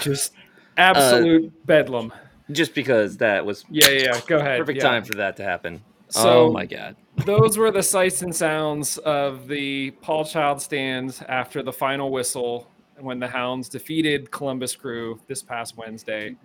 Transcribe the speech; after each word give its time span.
LFG 0.00 0.04
baby, 0.04 0.04
like 0.04 0.04
just 0.04 0.32
absolute 0.76 1.46
uh, 1.46 1.66
bedlam. 1.66 2.12
Just 2.50 2.74
because 2.74 3.16
that 3.18 3.44
was 3.44 3.64
yeah, 3.70 3.88
yeah. 3.88 4.02
yeah. 4.02 4.20
Go 4.26 4.38
ahead. 4.38 4.58
Perfect 4.58 4.78
yeah. 4.78 4.82
time 4.82 5.04
for 5.04 5.14
that 5.14 5.36
to 5.36 5.44
happen. 5.44 5.82
So, 6.08 6.46
oh 6.46 6.52
my 6.52 6.66
god. 6.66 6.96
those 7.24 7.56
were 7.56 7.70
the 7.70 7.82
sights 7.82 8.22
and 8.22 8.34
sounds 8.34 8.98
of 8.98 9.46
the 9.46 9.92
Paul 10.02 10.24
Child 10.24 10.60
stands 10.60 11.22
after 11.22 11.62
the 11.62 11.72
final 11.72 12.10
whistle 12.10 12.66
when 12.98 13.20
the 13.20 13.28
Hounds 13.28 13.68
defeated 13.68 14.30
Columbus 14.30 14.74
Crew 14.74 15.20
this 15.28 15.42
past 15.42 15.76
Wednesday. 15.76 16.36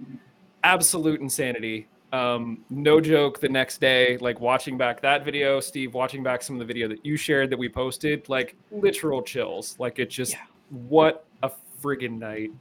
Absolute 0.63 1.19
insanity. 1.19 1.87
Um, 2.13 2.63
no 2.69 3.01
joke. 3.01 3.39
The 3.39 3.49
next 3.49 3.81
day, 3.81 4.17
like 4.17 4.39
watching 4.39 4.77
back 4.77 5.01
that 5.01 5.25
video, 5.25 5.59
Steve, 5.59 5.93
watching 5.93 6.23
back 6.23 6.43
some 6.43 6.55
of 6.55 6.59
the 6.59 6.65
video 6.65 6.87
that 6.87 7.05
you 7.05 7.17
shared 7.17 7.49
that 7.49 7.57
we 7.57 7.67
posted, 7.67 8.29
like 8.29 8.55
literal 8.71 9.21
chills. 9.21 9.75
Like 9.79 9.99
it 9.99 10.09
just, 10.09 10.33
yeah. 10.33 10.45
what 10.69 11.25
a 11.43 11.51
friggin' 11.81 12.19
night. 12.19 12.51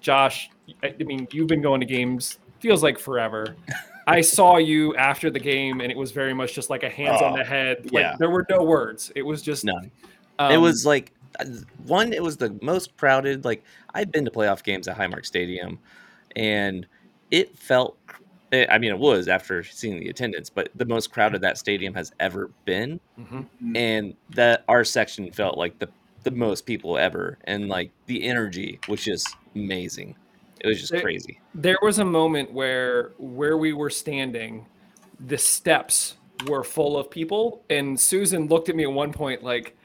Josh, 0.00 0.50
I, 0.82 0.94
mean, 0.98 1.26
you've 1.32 1.48
been 1.48 1.62
going 1.62 1.80
to 1.80 1.86
games 1.86 2.38
feels 2.60 2.82
like 2.82 2.98
forever. 2.98 3.56
I 4.06 4.20
saw 4.22 4.56
you 4.56 4.94
after 4.96 5.30
the 5.30 5.40
game, 5.40 5.80
and 5.80 5.90
it 5.90 5.96
was 5.96 6.12
very 6.12 6.34
much 6.34 6.54
just 6.54 6.70
like 6.70 6.82
a 6.82 6.90
hands 6.90 7.22
on 7.22 7.36
the 7.36 7.44
head. 7.44 7.84
Like, 7.84 7.92
yeah, 7.92 8.16
there 8.18 8.30
were 8.30 8.46
no 8.48 8.62
words. 8.62 9.12
It 9.14 9.22
was 9.22 9.42
just 9.42 9.64
none. 9.64 9.90
Um, 10.38 10.52
it 10.52 10.58
was 10.58 10.86
like 10.86 11.12
one. 11.86 12.12
It 12.12 12.22
was 12.22 12.36
the 12.36 12.56
most 12.62 12.96
crowded. 12.96 13.44
Like 13.44 13.64
I've 13.94 14.10
been 14.12 14.24
to 14.24 14.30
playoff 14.30 14.62
games 14.62 14.88
at 14.88 14.96
Highmark 14.96 15.26
Stadium, 15.26 15.78
and 16.36 16.86
it 17.30 17.58
felt. 17.58 17.96
Eh, 18.50 18.66
I 18.70 18.78
mean, 18.78 18.90
it 18.90 18.98
was 18.98 19.28
after 19.28 19.62
seeing 19.62 20.00
the 20.00 20.08
attendance, 20.08 20.48
but 20.48 20.70
the 20.74 20.86
most 20.86 21.12
crowded 21.12 21.42
that 21.42 21.58
stadium 21.58 21.92
has 21.92 22.12
ever 22.18 22.50
been, 22.64 22.98
mm-hmm. 23.20 23.76
and 23.76 24.14
that 24.30 24.64
our 24.68 24.84
section 24.84 25.30
felt 25.32 25.58
like 25.58 25.78
the 25.78 25.88
the 26.24 26.30
most 26.30 26.64
people 26.64 26.96
ever, 26.96 27.38
and 27.44 27.68
like 27.68 27.90
the 28.06 28.24
energy 28.24 28.80
was 28.88 29.04
just 29.04 29.36
amazing. 29.54 30.16
It 30.60 30.66
was 30.66 30.80
just 30.80 30.92
there, 30.92 31.02
crazy. 31.02 31.40
There 31.54 31.78
was 31.82 31.98
a 31.98 32.04
moment 32.04 32.52
where 32.52 33.12
where 33.18 33.56
we 33.56 33.72
were 33.72 33.90
standing, 33.90 34.66
the 35.26 35.38
steps 35.38 36.16
were 36.46 36.64
full 36.64 36.96
of 36.96 37.10
people, 37.10 37.64
and 37.70 37.98
Susan 37.98 38.48
looked 38.48 38.68
at 38.68 38.76
me 38.76 38.84
at 38.84 38.92
one 38.92 39.12
point 39.12 39.42
like, 39.42 39.76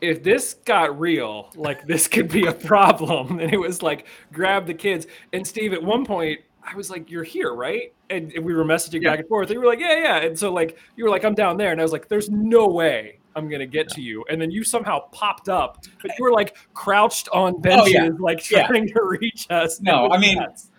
if 0.00 0.22
this 0.22 0.54
got 0.64 0.98
real, 0.98 1.50
like 1.56 1.86
this 1.86 2.06
could 2.08 2.28
be 2.28 2.46
a 2.46 2.52
problem. 2.52 3.40
And 3.40 3.52
it 3.52 3.58
was 3.58 3.82
like, 3.82 4.06
grab 4.32 4.66
the 4.66 4.74
kids. 4.74 5.06
And 5.32 5.46
Steve, 5.46 5.72
at 5.72 5.82
one 5.82 6.04
point, 6.04 6.40
I 6.62 6.76
was 6.76 6.90
like, 6.90 7.10
"You're 7.10 7.24
here, 7.24 7.54
right?" 7.54 7.94
And, 8.10 8.32
we 8.42 8.52
were 8.52 8.64
messaging 8.64 9.02
yeah. 9.02 9.10
back 9.10 9.20
and 9.20 9.28
forth. 9.28 9.48
And 9.48 9.54
you 9.54 9.60
were 9.60 9.66
like, 9.66 9.80
"Yeah, 9.80 9.96
yeah." 9.96 10.16
And 10.18 10.38
so 10.38 10.52
like 10.52 10.76
you 10.96 11.04
were 11.04 11.10
like, 11.10 11.24
"I'm 11.24 11.34
down 11.34 11.56
there," 11.56 11.72
and 11.72 11.80
I 11.80 11.82
was 11.82 11.92
like, 11.92 12.08
"There's 12.08 12.28
no 12.28 12.68
way 12.68 13.17
I'm 13.34 13.48
gonna 13.48 13.66
get 13.66 13.88
to 13.90 14.00
you. 14.00 14.24
And 14.28 14.40
then 14.40 14.50
you 14.50 14.64
somehow 14.64 15.00
popped 15.12 15.48
up, 15.48 15.84
but 16.02 16.12
you 16.18 16.24
were 16.24 16.32
like 16.32 16.56
crouched 16.74 17.28
on 17.32 17.60
benches, 17.60 17.94
oh, 17.96 18.04
yeah. 18.04 18.10
like 18.18 18.40
trying 18.42 18.88
yeah. 18.88 18.94
to 18.94 19.02
reach 19.04 19.46
us. 19.50 19.80
No, 19.80 20.10
I 20.10 20.18
mean, 20.18 20.38
nuts. 20.38 20.70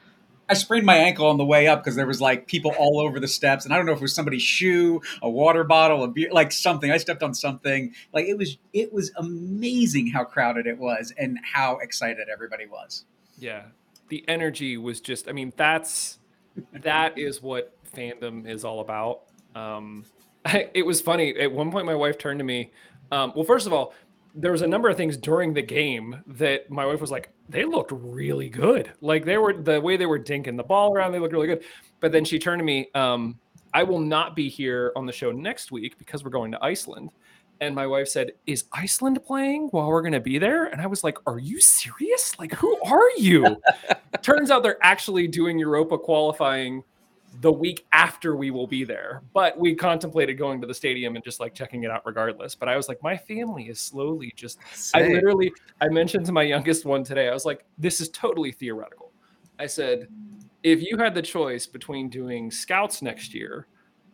I 0.49 0.55
sprained 0.55 0.85
my 0.85 0.97
ankle 0.97 1.27
on 1.27 1.37
the 1.37 1.45
way 1.45 1.67
up 1.67 1.83
because 1.83 1.95
there 1.95 2.07
was 2.07 2.19
like 2.19 2.47
people 2.47 2.73
all 2.77 2.99
over 2.99 3.19
the 3.19 3.27
steps, 3.27 3.65
and 3.65 3.73
I 3.73 3.77
don't 3.77 3.85
know 3.85 3.91
if 3.91 3.99
it 3.99 4.01
was 4.01 4.15
somebody's 4.15 4.41
shoe, 4.41 5.01
a 5.21 5.29
water 5.29 5.63
bottle, 5.63 6.03
a 6.03 6.07
beer, 6.07 6.29
like 6.31 6.51
something. 6.51 6.89
I 6.89 6.97
stepped 6.97 7.21
on 7.21 7.35
something. 7.35 7.93
Like 8.13 8.25
it 8.25 8.35
was, 8.35 8.57
it 8.73 8.91
was 8.91 9.11
amazing 9.15 10.07
how 10.07 10.23
crowded 10.23 10.65
it 10.65 10.79
was 10.79 11.13
and 11.17 11.37
how 11.43 11.77
excited 11.77 12.29
everybody 12.33 12.65
was. 12.65 13.05
Yeah, 13.37 13.65
the 14.09 14.25
energy 14.27 14.75
was 14.75 14.99
just. 15.01 15.29
I 15.29 15.33
mean, 15.33 15.53
that's 15.55 16.17
that 16.73 17.19
is 17.19 17.43
what 17.43 17.75
fandom 17.93 18.47
is 18.47 18.65
all 18.65 18.79
about. 18.79 19.21
Um, 19.53 20.05
it 20.73 20.85
was 20.85 21.01
funny. 21.01 21.35
At 21.37 21.51
one 21.51 21.71
point, 21.71 21.85
my 21.85 21.95
wife 21.95 22.17
turned 22.17 22.39
to 22.39 22.45
me. 22.45 22.71
Um, 23.11 23.33
well, 23.35 23.45
first 23.45 23.67
of 23.67 23.73
all, 23.73 23.93
there 24.35 24.51
was 24.51 24.61
a 24.61 24.67
number 24.67 24.89
of 24.89 24.97
things 24.97 25.17
during 25.17 25.53
the 25.53 25.61
game 25.61 26.21
that 26.27 26.69
my 26.69 26.85
wife 26.85 27.01
was 27.01 27.11
like, 27.11 27.29
they 27.49 27.65
looked 27.65 27.91
really 27.91 28.49
good. 28.49 28.91
Like 29.01 29.25
they 29.25 29.37
were 29.37 29.53
the 29.53 29.81
way 29.81 29.97
they 29.97 30.05
were 30.05 30.19
dinking 30.19 30.55
the 30.55 30.63
ball 30.63 30.93
around, 30.93 31.11
they 31.11 31.19
looked 31.19 31.33
really 31.33 31.47
good. 31.47 31.63
But 31.99 32.11
then 32.11 32.23
she 32.23 32.37
turned 32.37 32.59
to 32.59 32.63
me, 32.63 32.89
um, 32.93 33.39
I 33.73 33.83
will 33.83 33.99
not 33.99 34.35
be 34.35 34.49
here 34.49 34.91
on 34.95 35.05
the 35.05 35.11
show 35.11 35.31
next 35.31 35.71
week 35.71 35.97
because 35.97 36.23
we're 36.23 36.29
going 36.29 36.51
to 36.51 36.63
Iceland. 36.63 37.11
And 37.61 37.75
my 37.75 37.87
wife 37.87 38.07
said, 38.07 38.31
Is 38.45 38.65
Iceland 38.71 39.19
playing 39.25 39.67
while 39.71 39.87
we're 39.87 40.01
going 40.01 40.13
to 40.13 40.19
be 40.19 40.37
there? 40.37 40.65
And 40.65 40.79
I 40.81 40.87
was 40.87 41.03
like, 41.03 41.17
Are 41.27 41.39
you 41.39 41.59
serious? 41.59 42.37
Like, 42.39 42.53
who 42.53 42.79
are 42.83 43.09
you? 43.17 43.57
Turns 44.21 44.49
out 44.49 44.63
they're 44.63 44.83
actually 44.83 45.27
doing 45.27 45.59
Europa 45.59 45.97
qualifying 45.97 46.83
the 47.41 47.51
week 47.51 47.85
after 47.91 48.35
we 48.35 48.51
will 48.51 48.67
be 48.67 48.83
there. 48.83 49.21
But 49.33 49.57
we 49.57 49.75
contemplated 49.75 50.37
going 50.37 50.59
to 50.61 50.67
the 50.67 50.73
stadium 50.73 51.15
and 51.15 51.23
just 51.23 51.39
like 51.39 51.53
checking 51.53 51.83
it 51.83 51.91
out 51.91 52.05
regardless. 52.05 52.55
But 52.55 52.69
I 52.69 52.75
was 52.75 52.87
like, 52.87 53.01
my 53.01 53.15
family 53.15 53.69
is 53.69 53.79
slowly 53.79 54.33
just. 54.35 54.59
Same. 54.73 55.03
I 55.03 55.07
literally, 55.07 55.51
I 55.81 55.87
mentioned 55.87 56.25
to 56.25 56.31
my 56.31 56.43
youngest 56.43 56.85
one 56.85 57.03
today, 57.03 57.29
I 57.29 57.33
was 57.33 57.45
like, 57.45 57.63
this 57.77 58.01
is 58.01 58.09
totally 58.09 58.51
theoretical. 58.51 59.11
I 59.57 59.67
said, 59.67 60.07
if 60.63 60.81
you 60.81 60.97
had 60.97 61.13
the 61.13 61.21
choice 61.21 61.65
between 61.65 62.09
doing 62.09 62.51
scouts 62.51 63.01
next 63.01 63.33
year 63.33 63.67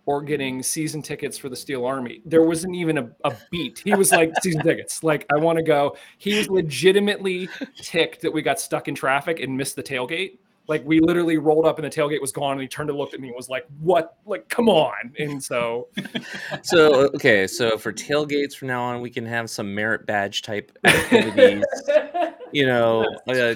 or 0.07 0.22
getting 0.22 0.62
season 0.62 1.02
tickets 1.02 1.36
for 1.36 1.50
the 1.50 1.56
Steel 1.56 1.84
Army, 1.84 2.22
there 2.25 2.44
wasn't 2.44 2.75
even 2.75 3.00
a, 3.00 3.09
a 3.24 3.36
beat. 3.50 3.81
He 3.84 3.96
was 3.96 4.12
like, 4.12 4.31
season 4.44 4.62
tickets. 4.62 5.03
Like, 5.03 5.25
I 5.36 5.40
want 5.40 5.57
to 5.57 5.63
go. 5.63 5.97
He 6.19 6.38
was 6.38 6.47
legitimately 6.47 7.50
ticked 7.78 8.22
that 8.22 8.31
we 8.31 8.44
got 8.44 8.59
stuck 8.59 8.88
in 8.88 8.94
traffic 8.94 9.40
and 9.40 9.57
missed 9.57 9.75
the 9.75 9.84
tailgate 9.84 10.38
like 10.68 10.84
we 10.86 11.00
literally 11.00 11.38
rolled 11.38 11.66
up 11.66 11.78
and 11.78 11.86
the 11.86 11.90
tailgate 11.90 12.22
was 12.22 12.31
gone 12.31 12.53
and 12.53 12.62
he 12.62 12.68
turned 12.68 12.90
and 12.90 12.98
looked 12.98 13.14
at 13.14 13.20
me 13.20 13.28
and 13.28 13.36
was 13.36 13.50
like 13.50 13.66
what? 13.80 14.18
Like 14.26 14.50
come 14.50 14.70
on. 14.70 15.14
And 15.20 15.44
so 15.44 15.88
so 16.64 17.09
okay 17.16 17.48
so 17.48 17.78
for 17.78 17.94
tailgates 17.94 18.56
from 18.56 18.70
now 18.70 18.84
on 18.84 19.02
we 19.02 19.09
can 19.09 19.25
have 19.25 19.50
some 19.50 19.74
merit 19.74 20.06
badge 20.06 20.42
type 20.42 20.78
activities. 20.84 21.64
You 22.52 22.68
know 22.68 23.06
uh, 23.28 23.56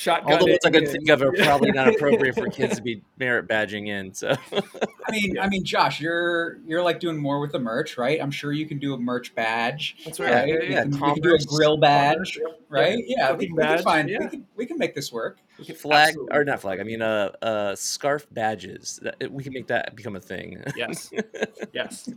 shotgun. 0.00 0.32
All 0.32 0.38
the 0.38 0.50
ones 0.50 0.64
I 0.64 0.70
could 0.70 0.88
think 0.88 1.08
of 1.08 1.22
are 1.22 1.32
probably 1.44 1.72
not 1.72 1.88
appropriate 1.88 2.34
for 2.34 2.48
kids 2.48 2.76
to 2.76 2.82
be 2.82 3.02
merit 3.18 3.46
badging 3.46 3.88
in. 3.88 4.14
So, 4.14 4.34
I 4.52 5.10
mean, 5.10 5.38
I 5.38 5.48
mean, 5.48 5.64
Josh, 5.64 6.00
you're 6.00 6.58
you're 6.66 6.82
like 6.82 7.00
doing 7.00 7.18
more 7.18 7.40
with 7.40 7.52
the 7.52 7.58
merch, 7.58 7.98
right? 7.98 8.20
I'm 8.20 8.30
sure 8.30 8.52
you 8.52 8.66
can 8.66 8.78
do 8.78 8.94
a 8.94 8.98
merch 8.98 9.34
badge. 9.34 9.96
That's 10.04 10.18
right. 10.18 10.32
right? 10.32 10.48
Yeah, 10.48 10.54
yeah, 10.54 10.60
yeah. 10.62 10.84
You, 10.84 10.90
can, 10.90 10.92
you, 10.92 11.14
can, 11.14 11.22
do 11.22 11.34
a 11.34 11.38
grill 11.44 11.76
badge, 11.76 12.38
right? 12.68 12.98
Yeah, 13.06 13.32
we, 13.32 13.50
we, 13.52 13.62
can 13.62 13.82
find. 13.82 14.08
We 14.08 14.28
can 14.28 14.46
we 14.56 14.66
can 14.66 14.78
make 14.78 14.94
this 14.94 15.12
work. 15.12 15.38
We 15.58 15.66
can 15.66 15.76
flag 15.76 16.08
Absolutely. 16.08 16.36
or 16.36 16.44
not 16.44 16.60
flag. 16.60 16.80
I 16.80 16.84
mean, 16.84 17.02
uh, 17.02 17.32
uh, 17.42 17.76
scarf 17.76 18.26
badges. 18.30 19.00
We 19.28 19.44
can 19.44 19.52
make 19.52 19.66
that 19.66 19.94
become 19.94 20.16
a 20.16 20.20
thing. 20.20 20.62
Yes. 20.74 21.10
yes. 21.72 22.08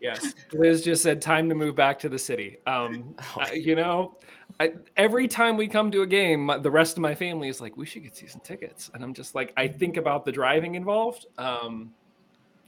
Yes. 0.00 0.34
Liz 0.52 0.82
just 0.84 1.02
said 1.02 1.20
time 1.20 1.48
to 1.48 1.54
move 1.54 1.74
back 1.74 1.98
to 2.00 2.08
the 2.08 2.18
city. 2.18 2.58
Um, 2.66 3.16
oh. 3.36 3.52
you 3.52 3.74
know, 3.74 4.16
I, 4.58 4.72
every 4.96 5.28
time 5.28 5.56
we 5.56 5.68
come 5.68 5.90
to 5.90 6.02
a 6.02 6.06
game, 6.06 6.50
the 6.62 6.70
rest 6.70 6.96
of 6.96 7.02
my 7.02 7.14
family 7.14 7.48
is 7.48 7.60
like, 7.60 7.76
"We 7.76 7.84
should 7.86 8.02
get 8.02 8.16
season 8.16 8.40
tickets," 8.40 8.90
and 8.94 9.04
I'm 9.04 9.12
just 9.12 9.34
like, 9.34 9.52
I 9.56 9.68
think 9.68 9.96
about 9.96 10.24
the 10.24 10.32
driving 10.32 10.74
involved. 10.74 11.26
Um, 11.36 11.92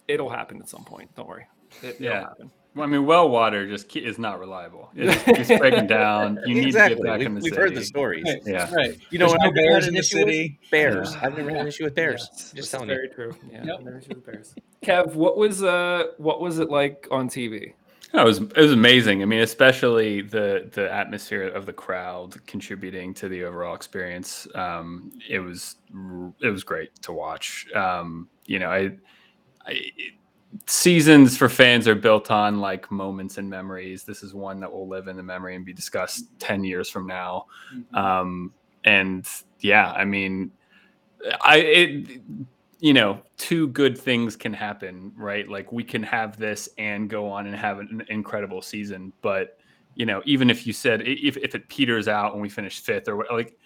it'll 0.07 0.29
happen 0.29 0.59
at 0.61 0.69
some 0.69 0.85
point. 0.85 1.15
Don't 1.15 1.29
worry. 1.29 1.47
It, 1.83 2.01
yeah. 2.01 2.27
Well, 2.75 2.87
I 2.87 2.91
mean, 2.91 3.07
well 3.07 3.29
water 3.29 3.67
just 3.67 3.95
is 3.97 4.19
not 4.19 4.39
reliable. 4.39 4.91
It's, 4.97 5.51
it's 5.51 5.59
breaking 5.59 5.87
down. 5.87 6.39
You 6.47 6.55
need 6.55 6.67
exactly. 6.67 6.97
to 6.97 7.03
get 7.03 7.07
back 7.07 7.19
we've, 7.19 7.27
in 7.27 7.35
the 7.35 7.41
city. 7.41 7.51
we've 7.51 7.59
heard 7.59 7.75
the 7.75 7.85
stories. 7.85 8.25
Right. 8.25 8.43
Yeah, 8.47 8.73
right. 8.73 8.99
You 9.11 9.19
know, 9.19 9.35
no 9.35 9.51
bears 9.51 9.89
in 9.89 9.95
the 9.95 10.03
city. 10.03 10.59
Bears. 10.71 11.15
Yeah. 11.15 11.21
I've 11.23 11.37
never 11.37 11.51
had 11.51 11.61
an 11.63 11.69
issue 11.69 11.85
with 11.85 11.95
bears. 11.95 12.29
Yeah. 12.49 12.61
Just 12.61 12.71
telling 12.71 12.89
very 12.89 13.09
you. 13.09 13.15
Very 13.17 13.33
true. 13.33 13.41
Yeah, 13.51 13.65
yep. 13.65 13.81
never 13.81 13.99
issue 13.99 14.15
with 14.15 14.27
bears. 14.27 14.55
Kev, 14.83 15.15
what 15.15 15.37
was 15.37 15.63
uh, 15.63 16.05
what 16.19 16.41
was 16.41 16.59
it 16.59 16.71
like 16.71 17.09
on 17.11 17.29
TV? 17.29 17.73
No, 18.15 18.23
it 18.23 18.25
was 18.25 18.41
it 18.41 18.57
was 18.57 18.73
amazing. 18.73 19.23
I 19.23 19.27
mean, 19.27 19.41
especially 19.41 20.23
the 20.23 20.69
the 20.73 20.91
atmosphere 20.91 21.49
of 21.49 21.67
the 21.67 21.73
crowd 21.73 22.45
contributing 22.47 23.13
to 23.15 23.29
the 23.29 23.45
overall 23.45 23.75
experience. 23.75 24.47
Um, 24.55 25.13
it 25.29 25.41
was 25.41 25.77
it 26.41 26.49
was 26.49 26.65
great 26.65 26.95
to 27.03 27.13
watch. 27.13 27.67
Um, 27.75 28.29
you 28.47 28.59
know, 28.59 28.71
I, 28.71 28.97
I 29.67 29.81
seasons 30.67 31.37
for 31.37 31.51
fans 31.51 31.87
are 31.87 31.95
built 31.95 32.31
on 32.31 32.61
like 32.61 32.91
moments 32.91 33.37
and 33.37 33.49
memories. 33.49 34.05
This 34.05 34.23
is 34.23 34.33
one 34.33 34.61
that 34.61 34.73
will 34.73 34.89
live 34.89 35.09
in 35.09 35.17
the 35.17 35.23
memory 35.23 35.55
and 35.55 35.65
be 35.65 35.75
discussed 35.75 36.25
ten 36.39 36.65
years 36.65 36.89
from 36.89 37.07
now. 37.07 37.45
Mm-hmm. 37.75 37.95
Um, 37.95 38.55
and 38.85 39.29
yeah, 39.61 39.93
I 39.93 40.07
mean, 40.07 40.51
I 41.43 41.57
it 41.59 42.21
you 42.81 42.93
know, 42.93 43.21
two 43.37 43.69
good 43.69 43.99
things 43.99 44.37
can 44.37 44.53
happen, 44.53 45.13
right? 45.17 45.49
Like 45.49 45.73
we 45.73 45.83
can 45.83 46.03
have 46.05 46.37
this 46.39 46.69
and 46.79 47.11
go 47.11 47.29
on 47.29 47.47
and 47.47 47.55
have 47.55 47.79
an 47.79 48.05
incredible 48.09 48.63
season. 48.63 49.13
But, 49.21 49.59
you 49.95 50.07
know, 50.07 50.23
even 50.25 50.49
if 50.49 50.67
you 50.67 50.73
said 50.73 51.03
if, 51.03 51.37
if 51.37 51.55
it 51.55 51.69
peters 51.69 52.07
out 52.07 52.33
and 52.33 52.43
we 52.43 52.49
finish 52.49 52.81
fifth 52.81 53.09
or 53.09 53.27
like, 53.33 53.57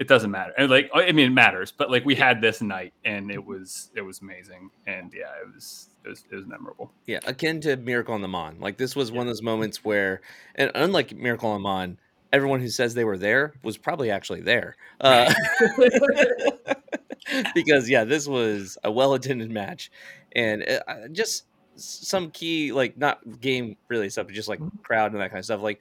it 0.00 0.08
doesn't 0.08 0.30
matter. 0.30 0.52
And 0.58 0.70
like, 0.70 0.90
I 0.94 1.12
mean, 1.12 1.26
it 1.26 1.34
matters, 1.34 1.70
but 1.70 1.90
like 1.90 2.04
we 2.04 2.14
had 2.14 2.40
this 2.40 2.60
night 2.60 2.94
and 3.04 3.30
it 3.30 3.44
was, 3.44 3.90
it 3.94 4.00
was 4.00 4.22
amazing. 4.22 4.70
And 4.86 5.12
yeah, 5.14 5.30
it 5.40 5.54
was, 5.54 5.90
it 6.04 6.08
was, 6.08 6.24
it 6.32 6.34
was 6.34 6.46
memorable. 6.46 6.90
Yeah. 7.06 7.20
Akin 7.26 7.60
to 7.60 7.76
Miracle 7.76 8.14
on 8.14 8.22
the 8.22 8.28
Mon. 8.28 8.58
Like 8.58 8.78
this 8.78 8.96
was 8.96 9.10
yeah. 9.10 9.18
one 9.18 9.26
of 9.26 9.30
those 9.30 9.42
moments 9.42 9.84
where, 9.84 10.22
and 10.56 10.72
unlike 10.74 11.14
Miracle 11.14 11.50
on 11.50 11.62
the 11.62 11.68
Mon, 11.68 11.98
everyone 12.32 12.60
who 12.60 12.68
says 12.68 12.94
they 12.94 13.04
were 13.04 13.18
there 13.18 13.54
was 13.62 13.76
probably 13.76 14.10
actually 14.10 14.40
there. 14.40 14.74
Uh, 15.00 15.32
because 17.54 17.88
yeah, 17.88 18.04
this 18.04 18.26
was 18.26 18.78
a 18.84 18.90
well 18.90 19.14
attended 19.14 19.50
match, 19.50 19.90
and 20.32 20.64
uh, 20.68 21.08
just 21.12 21.44
some 21.76 22.30
key 22.30 22.72
like 22.72 22.96
not 22.96 23.40
game 23.40 23.76
really 23.88 24.10
stuff, 24.10 24.26
but 24.26 24.34
just 24.34 24.48
like 24.48 24.60
mm-hmm. 24.60 24.76
crowd 24.82 25.12
and 25.12 25.20
that 25.20 25.30
kind 25.30 25.38
of 25.38 25.44
stuff. 25.44 25.60
Like 25.60 25.80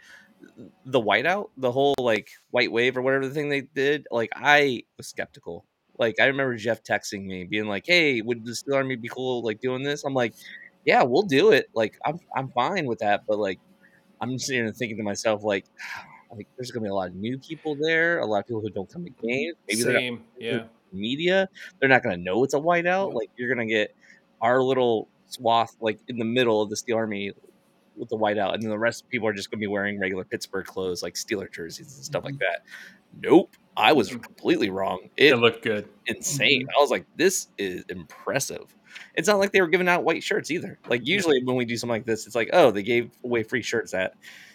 the 0.85 1.01
whiteout, 1.01 1.49
the 1.57 1.71
whole 1.71 1.95
like 1.99 2.29
white 2.51 2.71
wave 2.71 2.97
or 2.97 3.01
whatever 3.01 3.27
the 3.27 3.33
thing 3.33 3.49
they 3.49 3.61
did, 3.61 4.07
like 4.11 4.31
I 4.35 4.83
was 4.97 5.07
skeptical. 5.07 5.65
Like 5.97 6.15
I 6.19 6.25
remember 6.25 6.55
Jeff 6.55 6.83
texting 6.83 7.25
me, 7.25 7.43
being 7.43 7.67
like, 7.67 7.85
"Hey, 7.85 8.21
would 8.21 8.45
the 8.45 8.55
Steel 8.55 8.75
Army 8.75 8.95
be 8.95 9.09
cool 9.09 9.43
like 9.43 9.61
doing 9.61 9.83
this?" 9.83 10.03
I'm 10.03 10.13
like, 10.13 10.33
"Yeah, 10.85 11.03
we'll 11.03 11.23
do 11.23 11.51
it. 11.51 11.69
Like 11.73 11.99
I'm 12.05 12.19
I'm 12.35 12.49
fine 12.49 12.85
with 12.85 12.99
that." 12.99 13.25
But 13.27 13.37
like 13.37 13.59
I'm 14.19 14.37
sitting 14.39 14.63
there 14.63 14.73
thinking 14.73 14.97
to 14.97 15.03
myself, 15.03 15.43
like, 15.43 15.65
like 16.35 16.47
there's 16.57 16.71
gonna 16.71 16.83
be 16.83 16.89
a 16.89 16.93
lot 16.93 17.09
of 17.09 17.15
new 17.15 17.37
people 17.37 17.75
there, 17.79 18.19
a 18.19 18.25
lot 18.25 18.39
of 18.39 18.47
people 18.47 18.61
who 18.61 18.69
don't 18.69 18.91
come 18.91 19.05
to 19.05 19.11
games. 19.11 19.55
Maybe 19.67 19.81
Same. 19.81 20.23
Yeah. 20.39 20.63
Media. 20.93 21.49
They're 21.79 21.89
not 21.89 22.03
gonna 22.03 22.17
know 22.17 22.43
it's 22.43 22.53
a 22.53 22.59
whiteout. 22.59 23.13
Like 23.13 23.29
you're 23.37 23.49
gonna 23.53 23.67
get 23.67 23.95
our 24.41 24.61
little 24.61 25.07
swath 25.27 25.75
like 25.81 25.99
in 26.07 26.17
the 26.17 26.25
middle 26.25 26.61
of 26.61 26.69
the 26.69 26.75
Steel 26.77 26.97
Army 26.97 27.31
with 27.95 28.09
the 28.09 28.17
whiteout, 28.17 28.53
and 28.55 28.63
then 28.63 28.69
the 28.69 28.79
rest 28.79 29.03
of 29.03 29.09
people 29.09 29.27
are 29.27 29.33
just 29.33 29.51
gonna 29.51 29.59
be 29.59 29.67
wearing 29.67 29.99
regular 29.99 30.23
Pittsburgh 30.23 30.65
clothes 30.65 31.03
like 31.03 31.13
Steeler 31.15 31.51
jerseys 31.51 31.95
and 31.95 32.05
stuff 32.05 32.23
like 32.23 32.37
that. 32.39 32.61
Nope. 33.21 33.55
I 33.77 33.93
was 33.93 34.09
Mhm. 34.09 34.23
completely 34.23 34.69
wrong. 34.69 35.09
It 35.17 35.33
It 35.33 35.37
looked 35.37 35.63
good. 35.63 35.87
insane. 36.07 36.67
I 36.77 36.81
was 36.81 36.91
like, 36.91 37.05
this 37.15 37.47
is 37.57 37.83
impressive. 37.89 38.75
It's 39.15 39.27
not 39.27 39.39
like 39.39 39.51
they 39.51 39.61
were 39.61 39.67
giving 39.67 39.87
out 39.87 40.03
white 40.03 40.21
shirts 40.23 40.51
either. 40.51 40.77
Like 40.87 41.05
usually 41.07 41.43
when 41.43 41.55
we 41.55 41.65
do 41.65 41.75
something 41.77 41.93
like 41.93 42.05
this, 42.05 42.25
it's 42.27 42.35
like, 42.35 42.49
oh, 42.53 42.69
they 42.71 42.83
gave 42.83 43.11
away 43.23 43.41
free 43.43 43.61
shirts 43.63 43.93
at, 43.95 44.13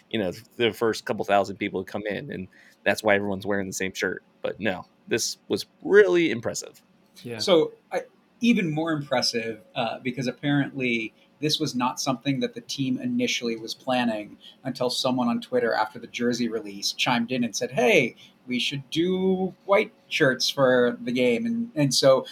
you 0.09 0.19
know, 0.19 0.31
the 0.55 0.71
first 0.71 1.05
couple 1.05 1.23
thousand 1.25 1.57
people 1.57 1.79
who 1.81 1.85
come 1.85 2.03
in, 2.05 2.31
and 2.31 2.47
that's 2.85 3.03
why 3.03 3.15
everyone's 3.15 3.45
wearing 3.45 3.67
the 3.67 3.73
same 3.73 3.93
shirt. 3.93 4.23
But 4.41 4.59
no, 4.59 4.85
this 5.09 5.37
was 5.47 5.65
really 5.83 6.31
impressive. 6.31 6.81
Yeah. 7.23 7.39
So, 7.39 7.73
I, 7.91 8.03
even 8.41 8.71
more 8.71 8.91
impressive 8.91 9.61
uh, 9.75 9.99
because 9.99 10.27
apparently 10.27 11.13
this 11.41 11.59
was 11.59 11.75
not 11.75 11.99
something 11.99 12.39
that 12.41 12.53
the 12.53 12.61
team 12.61 12.99
initially 12.99 13.55
was 13.55 13.73
planning 13.73 14.37
until 14.63 14.89
someone 14.89 15.27
on 15.27 15.41
Twitter 15.41 15.73
after 15.73 15.99
the 15.99 16.07
jersey 16.07 16.49
release 16.49 16.91
chimed 16.91 17.31
in 17.31 17.43
and 17.43 17.55
said, 17.55 17.71
"Hey, 17.71 18.15
we 18.47 18.59
should 18.59 18.89
do 18.89 19.53
white 19.65 19.93
shirts 20.07 20.49
for 20.49 20.97
the 21.01 21.11
game," 21.11 21.45
and 21.45 21.71
and 21.75 21.93
so. 21.93 22.25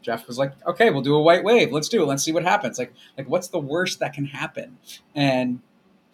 Jeff 0.00 0.26
was 0.26 0.38
like, 0.38 0.52
"Okay, 0.66 0.90
we'll 0.90 1.02
do 1.02 1.14
a 1.14 1.20
white 1.20 1.44
wave. 1.44 1.70
Let's 1.70 1.88
do 1.88 2.02
it. 2.02 2.06
Let's 2.06 2.22
see 2.22 2.32
what 2.32 2.44
happens. 2.44 2.78
Like, 2.78 2.94
like 3.18 3.28
what's 3.28 3.48
the 3.48 3.58
worst 3.58 3.98
that 3.98 4.14
can 4.14 4.26
happen?" 4.26 4.78
And 5.14 5.60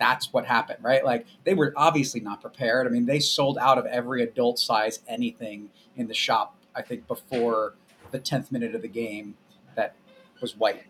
that's 0.04 0.32
what 0.32 0.44
happened, 0.44 0.78
right? 0.82 1.04
Like 1.04 1.26
they 1.44 1.54
were 1.54 1.72
obviously 1.76 2.20
not 2.20 2.40
prepared. 2.42 2.86
I 2.86 2.90
mean, 2.90 3.06
they 3.06 3.20
sold 3.20 3.56
out 3.58 3.78
of 3.78 3.86
every 3.86 4.22
adult 4.22 4.58
size 4.58 5.00
anything 5.08 5.70
in 5.96 6.06
the 6.06 6.14
shop. 6.14 6.56
I 6.74 6.82
think 6.82 7.06
before 7.08 7.74
the 8.10 8.18
tenth 8.18 8.52
minute 8.52 8.74
of 8.74 8.82
the 8.82 8.88
game, 8.88 9.34
that 9.76 9.94
was 10.40 10.56
white. 10.56 10.82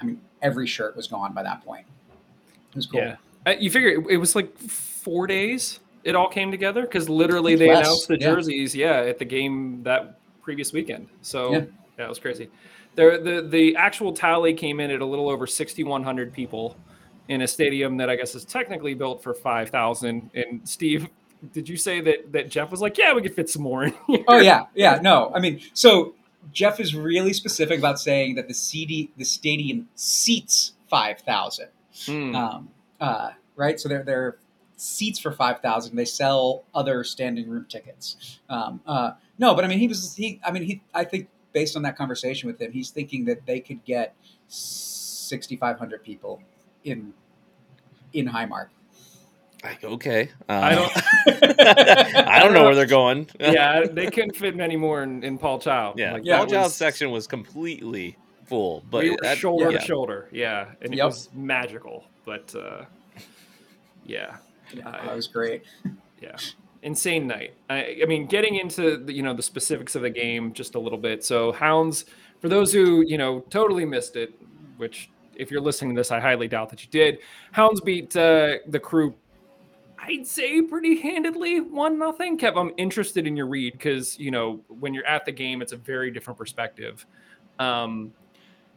I 0.00 0.04
mean, 0.04 0.20
every 0.40 0.66
shirt 0.66 0.96
was 0.96 1.08
gone 1.08 1.32
by 1.32 1.42
that 1.42 1.64
point. 1.64 1.86
It 2.70 2.76
was 2.76 2.86
cool. 2.86 3.00
Yeah. 3.00 3.16
Uh, 3.44 3.54
you 3.58 3.70
figure 3.70 3.88
it, 3.88 4.06
it 4.10 4.16
was 4.18 4.36
like 4.36 4.56
four 4.58 5.26
days 5.26 5.80
it 6.04 6.14
all 6.14 6.28
came 6.28 6.50
together 6.50 6.82
because 6.82 7.08
literally 7.08 7.54
they 7.56 7.68
Less, 7.68 7.86
announced 7.86 8.08
the 8.08 8.18
yeah. 8.18 8.34
jerseys, 8.34 8.74
yeah, 8.74 9.00
at 9.02 9.18
the 9.18 9.24
game 9.24 9.82
that 9.84 10.18
previous 10.42 10.72
weekend. 10.72 11.08
So 11.22 11.52
Yeah. 11.52 11.64
yeah, 11.98 12.04
it 12.06 12.08
was 12.08 12.18
crazy. 12.18 12.48
The, 12.94 13.20
the 13.22 13.48
the 13.48 13.76
actual 13.76 14.12
tally 14.12 14.52
came 14.52 14.78
in 14.78 14.90
at 14.90 15.00
a 15.00 15.06
little 15.06 15.30
over 15.30 15.46
6,100 15.46 16.32
people 16.32 16.76
in 17.28 17.42
a 17.42 17.48
stadium 17.48 17.96
that 17.98 18.10
I 18.10 18.16
guess 18.16 18.34
is 18.34 18.44
technically 18.44 18.94
built 18.94 19.22
for 19.22 19.34
5,000. 19.34 20.30
And 20.34 20.68
Steve, 20.68 21.08
did 21.52 21.68
you 21.68 21.76
say 21.76 22.00
that 22.00 22.32
that 22.32 22.48
Jeff 22.48 22.70
was 22.70 22.80
like, 22.80 22.98
yeah, 22.98 23.12
we 23.14 23.22
could 23.22 23.34
fit 23.34 23.50
some 23.50 23.62
more 23.62 23.84
in 23.84 23.94
here? 24.06 24.24
Oh 24.28 24.38
yeah, 24.38 24.66
yeah. 24.74 25.00
No, 25.02 25.32
I 25.34 25.40
mean, 25.40 25.60
so 25.72 26.14
Jeff 26.52 26.80
is 26.80 26.94
really 26.94 27.32
specific 27.32 27.78
about 27.78 27.98
saying 27.98 28.36
that 28.36 28.48
the 28.48 28.54
CD, 28.54 29.10
the 29.16 29.24
stadium 29.24 29.88
seats 29.94 30.74
five 30.88 31.20
thousand. 31.20 31.68
Hmm. 32.06 32.34
um, 32.34 32.68
uh, 33.00 33.30
right? 33.56 33.78
So 33.78 33.88
they're 33.88 34.04
they're 34.04 34.36
seats 34.76 35.18
for 35.18 35.32
five 35.32 35.60
thousand. 35.60 35.96
They 35.96 36.04
sell 36.04 36.64
other 36.74 37.04
standing 37.04 37.48
room 37.48 37.66
tickets. 37.68 38.38
Um, 38.48 38.80
uh, 38.86 39.12
no, 39.38 39.54
but 39.54 39.64
I 39.64 39.68
mean, 39.68 39.78
he 39.78 39.88
was 39.88 40.14
he. 40.14 40.40
I 40.44 40.52
mean, 40.52 40.62
he. 40.62 40.82
I 40.94 41.04
think 41.04 41.28
based 41.52 41.76
on 41.76 41.82
that 41.82 41.96
conversation 41.96 42.46
with 42.46 42.60
him, 42.60 42.72
he's 42.72 42.90
thinking 42.90 43.24
that 43.26 43.46
they 43.46 43.60
could 43.60 43.84
get 43.84 44.14
sixty 44.48 45.56
five 45.56 45.78
hundred 45.78 46.04
people 46.04 46.40
in 46.84 47.12
in 48.12 48.28
Highmark. 48.28 48.68
Like, 49.64 49.84
okay. 49.84 50.28
Uh, 50.48 50.52
I 50.52 50.74
don't. 50.74 50.92
I 52.28 52.40
don't 52.42 52.52
know 52.52 52.64
where 52.64 52.74
they're 52.74 52.84
going. 52.86 53.28
yeah, 53.40 53.84
they 53.84 54.06
couldn't 54.10 54.34
fit 54.36 54.56
many 54.56 54.76
more 54.76 55.02
in, 55.04 55.22
in 55.22 55.38
Paul 55.38 55.60
Child. 55.60 55.98
Yeah. 55.98 56.14
Like, 56.14 56.24
Yeah, 56.24 56.38
Paul 56.38 56.46
that 56.46 56.52
Child's 56.52 56.66
was- 56.70 56.74
section 56.74 57.10
was 57.12 57.26
completely 57.28 58.16
full, 58.46 58.82
but 58.90 59.04
we 59.04 59.10
were 59.10 59.18
that- 59.22 59.38
shoulder 59.38 59.70
yeah. 59.70 59.78
to 59.78 59.84
shoulder. 59.84 60.28
Yeah, 60.32 60.66
and 60.80 60.92
it 60.92 61.02
was 61.02 61.28
magical. 61.32 62.04
But 62.24 62.52
uh, 62.56 62.84
yeah, 64.04 64.36
Yeah, 64.74 64.88
I- 64.88 65.06
that 65.06 65.14
was 65.14 65.28
great. 65.28 65.62
yeah, 66.20 66.36
insane 66.82 67.28
night. 67.28 67.54
I, 67.70 67.98
I 68.02 68.06
mean, 68.06 68.26
getting 68.26 68.56
into 68.56 68.96
the, 68.96 69.12
you 69.12 69.22
know 69.22 69.32
the 69.34 69.42
specifics 69.44 69.94
of 69.94 70.02
the 70.02 70.10
game 70.10 70.52
just 70.52 70.74
a 70.74 70.78
little 70.80 70.98
bit. 70.98 71.24
So 71.24 71.52
Hounds, 71.52 72.04
for 72.40 72.48
those 72.48 72.72
who 72.72 73.02
you 73.06 73.16
know 73.16 73.40
totally 73.48 73.84
missed 73.84 74.16
it, 74.16 74.34
which 74.76 75.08
if 75.36 75.50
you're 75.50 75.60
listening 75.60 75.94
to 75.94 76.00
this, 76.00 76.10
I 76.10 76.20
highly 76.20 76.48
doubt 76.48 76.70
that 76.70 76.82
you 76.82 76.90
did. 76.90 77.18
Hounds 77.52 77.80
beat 77.80 78.16
uh, 78.16 78.58
the 78.68 78.80
crew. 78.80 79.14
I'd 79.98 80.26
say 80.26 80.62
pretty 80.62 81.00
handedly, 81.00 81.60
one 81.60 81.98
nothing. 81.98 82.36
Kev, 82.36 82.56
I'm 82.56 82.72
interested 82.76 83.26
in 83.26 83.36
your 83.36 83.46
read 83.46 83.74
because 83.74 84.18
you 84.18 84.30
know 84.30 84.60
when 84.68 84.94
you're 84.94 85.06
at 85.06 85.24
the 85.24 85.32
game, 85.32 85.62
it's 85.62 85.72
a 85.72 85.76
very 85.76 86.10
different 86.10 86.38
perspective. 86.38 87.06
Um, 87.58 88.12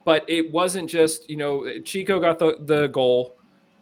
but 0.04 0.24
it 0.30 0.52
wasn't 0.52 0.90
just 0.90 1.30
you 1.30 1.38
know 1.38 1.80
Chico 1.81 2.19
got 2.19 2.38
the 2.38 2.58
the 2.62 2.88
goal, 2.88 3.38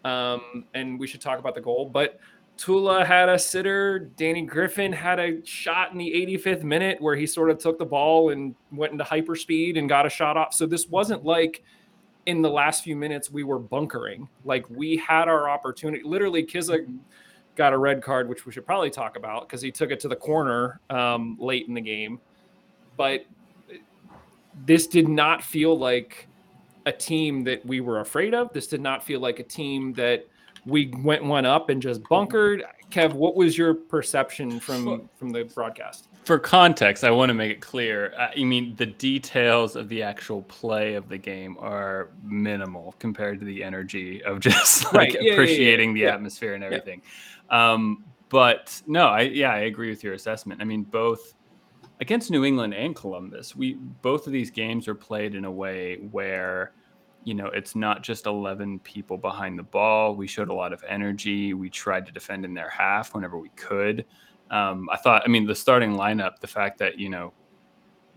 um, 0.05 0.65
and 0.73 0.97
we 0.97 1.05
should 1.05 1.19
talk 1.19 1.37
about 1.37 1.53
the 1.53 1.61
goal. 1.61 1.89
But 1.89 2.19
Tola 2.55 3.03
had 3.03 3.29
a 3.29 3.37
sitter. 3.37 3.99
Danny 4.15 4.43
Griffin 4.43 4.93
had 4.93 5.19
a 5.19 5.45
shot 5.45 5.91
in 5.91 5.97
the 5.97 6.11
85th 6.11 6.63
minute 6.63 7.01
where 7.01 7.15
he 7.15 7.25
sort 7.25 7.49
of 7.49 7.57
took 7.57 7.79
the 7.79 7.85
ball 7.85 8.29
and 8.29 8.55
went 8.71 8.91
into 8.91 9.03
hyperspeed 9.03 9.77
and 9.77 9.89
got 9.89 10.05
a 10.05 10.09
shot 10.09 10.37
off. 10.37 10.53
So 10.53 10.65
this 10.65 10.87
wasn't 10.87 11.25
like 11.25 11.63
in 12.25 12.41
the 12.41 12.49
last 12.49 12.83
few 12.83 12.95
minutes 12.95 13.29
we 13.29 13.43
were 13.43 13.59
bunkering. 13.59 14.27
Like 14.45 14.69
we 14.69 14.97
had 14.97 15.27
our 15.27 15.49
opportunity. 15.49 16.03
Literally, 16.03 16.43
Kizza 16.43 16.87
got 17.55 17.73
a 17.73 17.77
red 17.77 18.01
card, 18.01 18.29
which 18.29 18.45
we 18.45 18.51
should 18.51 18.65
probably 18.65 18.89
talk 18.89 19.17
about 19.17 19.47
because 19.47 19.61
he 19.61 19.71
took 19.71 19.91
it 19.91 19.99
to 20.01 20.07
the 20.07 20.15
corner 20.15 20.79
um, 20.89 21.37
late 21.39 21.67
in 21.67 21.73
the 21.73 21.81
game. 21.81 22.19
But 22.97 23.25
this 24.65 24.87
did 24.87 25.07
not 25.07 25.43
feel 25.43 25.77
like 25.77 26.27
a 26.85 26.91
team 26.91 27.43
that 27.43 27.65
we 27.65 27.81
were 27.81 27.99
afraid 28.01 28.33
of. 28.33 28.51
This 28.53 28.67
did 28.67 28.81
not 28.81 29.03
feel 29.03 29.19
like 29.19 29.39
a 29.39 29.43
team 29.43 29.93
that 29.93 30.25
we 30.65 30.93
went 30.97 31.23
one 31.23 31.45
up 31.45 31.69
and 31.69 31.81
just 31.81 32.01
bunkered. 32.09 32.63
Kev, 32.89 33.13
what 33.13 33.35
was 33.35 33.57
your 33.57 33.73
perception 33.73 34.59
from 34.59 35.09
from 35.15 35.31
the 35.31 35.43
broadcast? 35.43 36.09
For 36.25 36.39
context, 36.39 37.03
I 37.03 37.11
want 37.11 37.29
to 37.29 37.33
make 37.33 37.51
it 37.51 37.61
clear. 37.61 38.13
I 38.17 38.33
I 38.37 38.43
mean, 38.43 38.75
the 38.75 38.85
details 38.85 39.75
of 39.75 39.89
the 39.89 40.03
actual 40.03 40.43
play 40.43 40.93
of 40.93 41.09
the 41.09 41.17
game 41.17 41.57
are 41.59 42.11
minimal 42.23 42.95
compared 42.99 43.39
to 43.39 43.45
the 43.45 43.63
energy 43.63 44.23
of 44.23 44.39
just 44.41 44.85
like 44.93 44.95
Right. 44.95 45.13
Yeah, 45.13 45.19
yeah, 45.19 45.27
yeah, 45.27 45.33
appreciating 45.33 45.93
the 45.93 46.01
yeah. 46.01 46.13
atmosphere 46.13 46.53
and 46.53 46.63
everything. 46.63 47.01
Um, 47.49 48.05
but 48.29 48.81
no, 48.87 49.07
I 49.07 49.21
yeah, 49.21 49.51
I 49.53 49.59
agree 49.59 49.89
with 49.89 50.03
your 50.03 50.13
assessment. 50.13 50.61
I 50.61 50.65
mean, 50.65 50.83
both 50.83 51.33
against 51.99 52.31
New 52.31 52.45
England 52.45 52.73
and 52.73 52.95
Columbus, 52.95 53.55
we 53.55 53.73
both 53.73 54.27
of 54.27 54.33
these 54.33 54.51
games 54.51 54.87
are 54.87 54.95
played 54.95 55.35
in 55.35 55.45
a 55.45 55.51
way 55.51 55.97
where 56.11 56.73
you 57.23 57.33
know 57.33 57.47
it's 57.47 57.75
not 57.75 58.03
just 58.03 58.25
11 58.25 58.79
people 58.79 59.17
behind 59.17 59.57
the 59.57 59.63
ball. 59.63 60.15
We 60.15 60.27
showed 60.27 60.49
a 60.49 60.53
lot 60.53 60.73
of 60.73 60.83
energy. 60.87 61.53
We 61.53 61.69
tried 61.69 62.05
to 62.05 62.11
defend 62.11 62.45
in 62.45 62.53
their 62.53 62.69
half 62.69 63.13
whenever 63.13 63.37
we 63.37 63.49
could. 63.49 64.05
Um, 64.51 64.87
i 64.91 64.97
thought 64.97 65.23
i 65.25 65.29
mean 65.29 65.47
the 65.47 65.55
starting 65.55 65.93
lineup 65.93 66.37
the 66.39 66.47
fact 66.47 66.77
that 66.77 66.99
you 66.99 67.09
know 67.09 67.33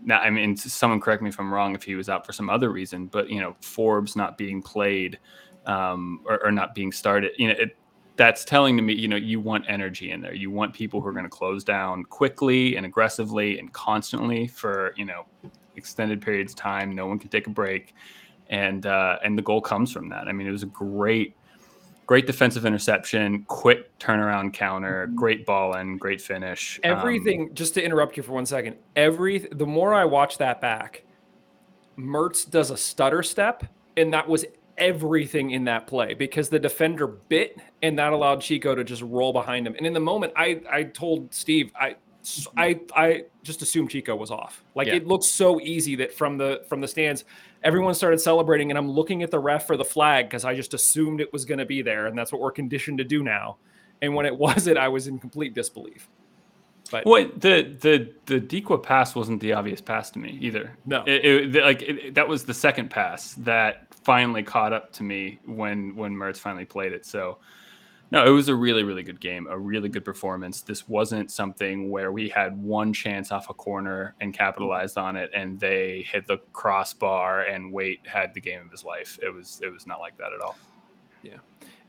now 0.03 0.19
i 0.19 0.29
mean 0.29 0.55
someone 0.55 0.99
correct 0.99 1.23
me 1.23 1.29
if 1.29 1.39
i'm 1.39 1.51
wrong 1.51 1.73
if 1.73 1.81
he 1.81 1.95
was 1.95 2.09
out 2.09 2.27
for 2.27 2.33
some 2.33 2.47
other 2.47 2.69
reason 2.69 3.07
but 3.07 3.27
you 3.29 3.39
know 3.39 3.55
forbes 3.61 4.15
not 4.15 4.37
being 4.37 4.61
played 4.61 5.17
um, 5.65 6.21
or, 6.25 6.45
or 6.45 6.51
not 6.51 6.75
being 6.75 6.91
started 6.91 7.31
you 7.37 7.47
know 7.47 7.55
it, 7.57 7.75
that's 8.17 8.43
telling 8.43 8.75
to 8.75 8.83
me 8.83 8.93
you 8.93 9.07
know 9.07 9.15
you 9.15 9.39
want 9.39 9.63
energy 9.69 10.11
in 10.11 10.21
there. 10.21 10.33
You 10.33 10.51
want 10.51 10.73
people 10.73 10.99
who 10.99 11.07
are 11.07 11.13
going 11.13 11.23
to 11.23 11.29
close 11.29 11.63
down 11.63 12.03
quickly 12.03 12.75
and 12.75 12.85
aggressively 12.85 13.59
and 13.59 13.71
constantly 13.71 14.47
for 14.47 14.93
you 14.97 15.05
know 15.05 15.25
extended 15.75 16.21
periods 16.21 16.51
of 16.51 16.57
time. 16.57 16.93
No 16.93 17.05
one 17.05 17.19
can 17.19 17.29
take 17.29 17.47
a 17.47 17.51
break 17.51 17.93
and 18.49 18.85
uh, 18.85 19.17
and 19.23 19.37
the 19.37 19.41
goal 19.41 19.61
comes 19.61 19.91
from 19.91 20.09
that. 20.09 20.27
I 20.27 20.31
mean, 20.31 20.47
it 20.47 20.51
was 20.51 20.63
a 20.63 20.67
great, 20.67 21.35
great 22.05 22.25
defensive 22.27 22.65
interception, 22.65 23.43
quick 23.47 23.97
turnaround 23.99 24.53
counter, 24.53 25.07
great 25.15 25.45
ball 25.45 25.73
and 25.75 25.99
great 25.99 26.21
finish. 26.21 26.79
Um, 26.83 26.91
Everything. 26.91 27.53
just 27.53 27.73
to 27.75 27.83
interrupt 27.83 28.17
you 28.17 28.23
for 28.23 28.33
one 28.33 28.45
second. 28.45 28.77
Every 28.95 29.39
the 29.39 29.65
more 29.65 29.93
I 29.93 30.05
watch 30.05 30.37
that 30.37 30.61
back, 30.61 31.03
Mertz 31.97 32.49
does 32.49 32.71
a 32.71 32.77
stutter 32.77 33.23
step, 33.23 33.63
and 33.95 34.13
that 34.13 34.27
was 34.27 34.45
everything 34.77 35.51
in 35.51 35.63
that 35.63 35.87
play 35.87 36.13
because 36.13 36.49
the 36.49 36.59
defender 36.59 37.07
bit, 37.07 37.59
and 37.81 37.97
that 37.97 38.13
allowed 38.13 38.41
Chico 38.41 38.75
to 38.75 38.83
just 38.83 39.01
roll 39.01 39.33
behind 39.33 39.65
him. 39.65 39.75
And 39.75 39.85
in 39.85 39.93
the 39.93 39.99
moment, 39.99 40.33
I 40.35 40.61
I 40.71 40.83
told 40.83 41.33
Steve, 41.33 41.71
I 41.79 41.95
I 42.55 42.79
I 42.95 43.23
just 43.43 43.61
assumed 43.61 43.89
Chico 43.89 44.15
was 44.15 44.31
off. 44.31 44.63
Like 44.75 44.87
Yeah. 44.87 44.95
it 44.95 45.07
looked 45.07 45.23
so 45.23 45.59
easy 45.61 45.95
that 45.95 46.13
from 46.13 46.37
the 46.37 46.63
from 46.67 46.81
the 46.81 46.87
stands, 46.87 47.25
everyone 47.63 47.93
started 47.93 48.19
celebrating, 48.19 48.69
and 48.71 48.77
I'm 48.77 48.89
looking 48.89 49.23
at 49.23 49.31
the 49.31 49.39
ref 49.39 49.67
for 49.67 49.77
the 49.77 49.85
flag 49.85 50.25
because 50.29 50.45
I 50.45 50.55
just 50.55 50.73
assumed 50.73 51.21
it 51.21 51.31
was 51.33 51.45
going 51.45 51.59
to 51.59 51.65
be 51.65 51.81
there, 51.81 52.07
and 52.07 52.17
that's 52.17 52.31
what 52.31 52.41
we're 52.41 52.51
conditioned 52.51 52.97
to 52.99 53.03
do 53.03 53.23
now. 53.23 53.57
And 54.01 54.13
when 54.15 54.25
it 54.25 54.35
wasn't, 54.37 54.77
I 54.77 54.87
was 54.89 55.07
in 55.07 55.19
complete 55.19 55.53
disbelief. 55.53 56.07
But 56.89 57.05
What 57.05 57.41
the 57.41 57.75
the 57.81 58.13
the 58.27 58.39
Dikwa 58.39 58.81
pass 58.81 59.13
wasn't 59.13 59.41
the 59.41 59.51
obvious 59.53 59.81
pass 59.81 60.09
to 60.11 60.19
me 60.19 60.37
either. 60.41 60.77
No. 60.85 61.03
it, 61.05 61.25
it- 61.25 61.51
the- 61.51 61.61
like 61.61 61.81
it, 61.81 62.15
that 62.15 62.27
was 62.29 62.45
the 62.45 62.53
second 62.53 62.89
pass 62.89 63.33
that 63.39 63.87
finally 64.05 64.41
caught 64.41 64.71
up 64.71 64.93
to 64.93 65.03
me 65.03 65.39
when 65.45 65.95
when 65.97 66.13
Mertz 66.13 66.37
finally 66.37 66.63
played 66.63 66.93
it. 66.93 67.05
So, 67.05 67.39
no, 68.11 68.25
it 68.25 68.29
was 68.29 68.47
a 68.47 68.55
really 68.55 68.83
really 68.83 69.03
good 69.03 69.19
game, 69.19 69.47
a 69.49 69.57
really 69.57 69.89
good 69.89 70.05
performance. 70.05 70.61
This 70.61 70.87
wasn't 70.87 71.31
something 71.31 71.89
where 71.89 72.11
we 72.11 72.29
had 72.29 72.61
one 72.61 72.93
chance 72.93 73.31
off 73.31 73.49
a 73.49 73.53
corner 73.53 74.15
and 74.21 74.33
capitalized 74.33 74.97
on 74.97 75.15
it, 75.15 75.29
and 75.33 75.59
they 75.59 76.05
hit 76.11 76.27
the 76.27 76.37
crossbar 76.53 77.41
and 77.43 77.71
Wait 77.71 78.05
had 78.05 78.33
the 78.33 78.41
game 78.41 78.61
of 78.61 78.71
his 78.71 78.83
life. 78.83 79.19
It 79.21 79.33
was 79.33 79.59
it 79.63 79.71
was 79.71 79.85
not 79.85 79.99
like 79.99 80.17
that 80.17 80.33
at 80.33 80.41
all. 80.41 80.57
Yeah, 81.23 81.37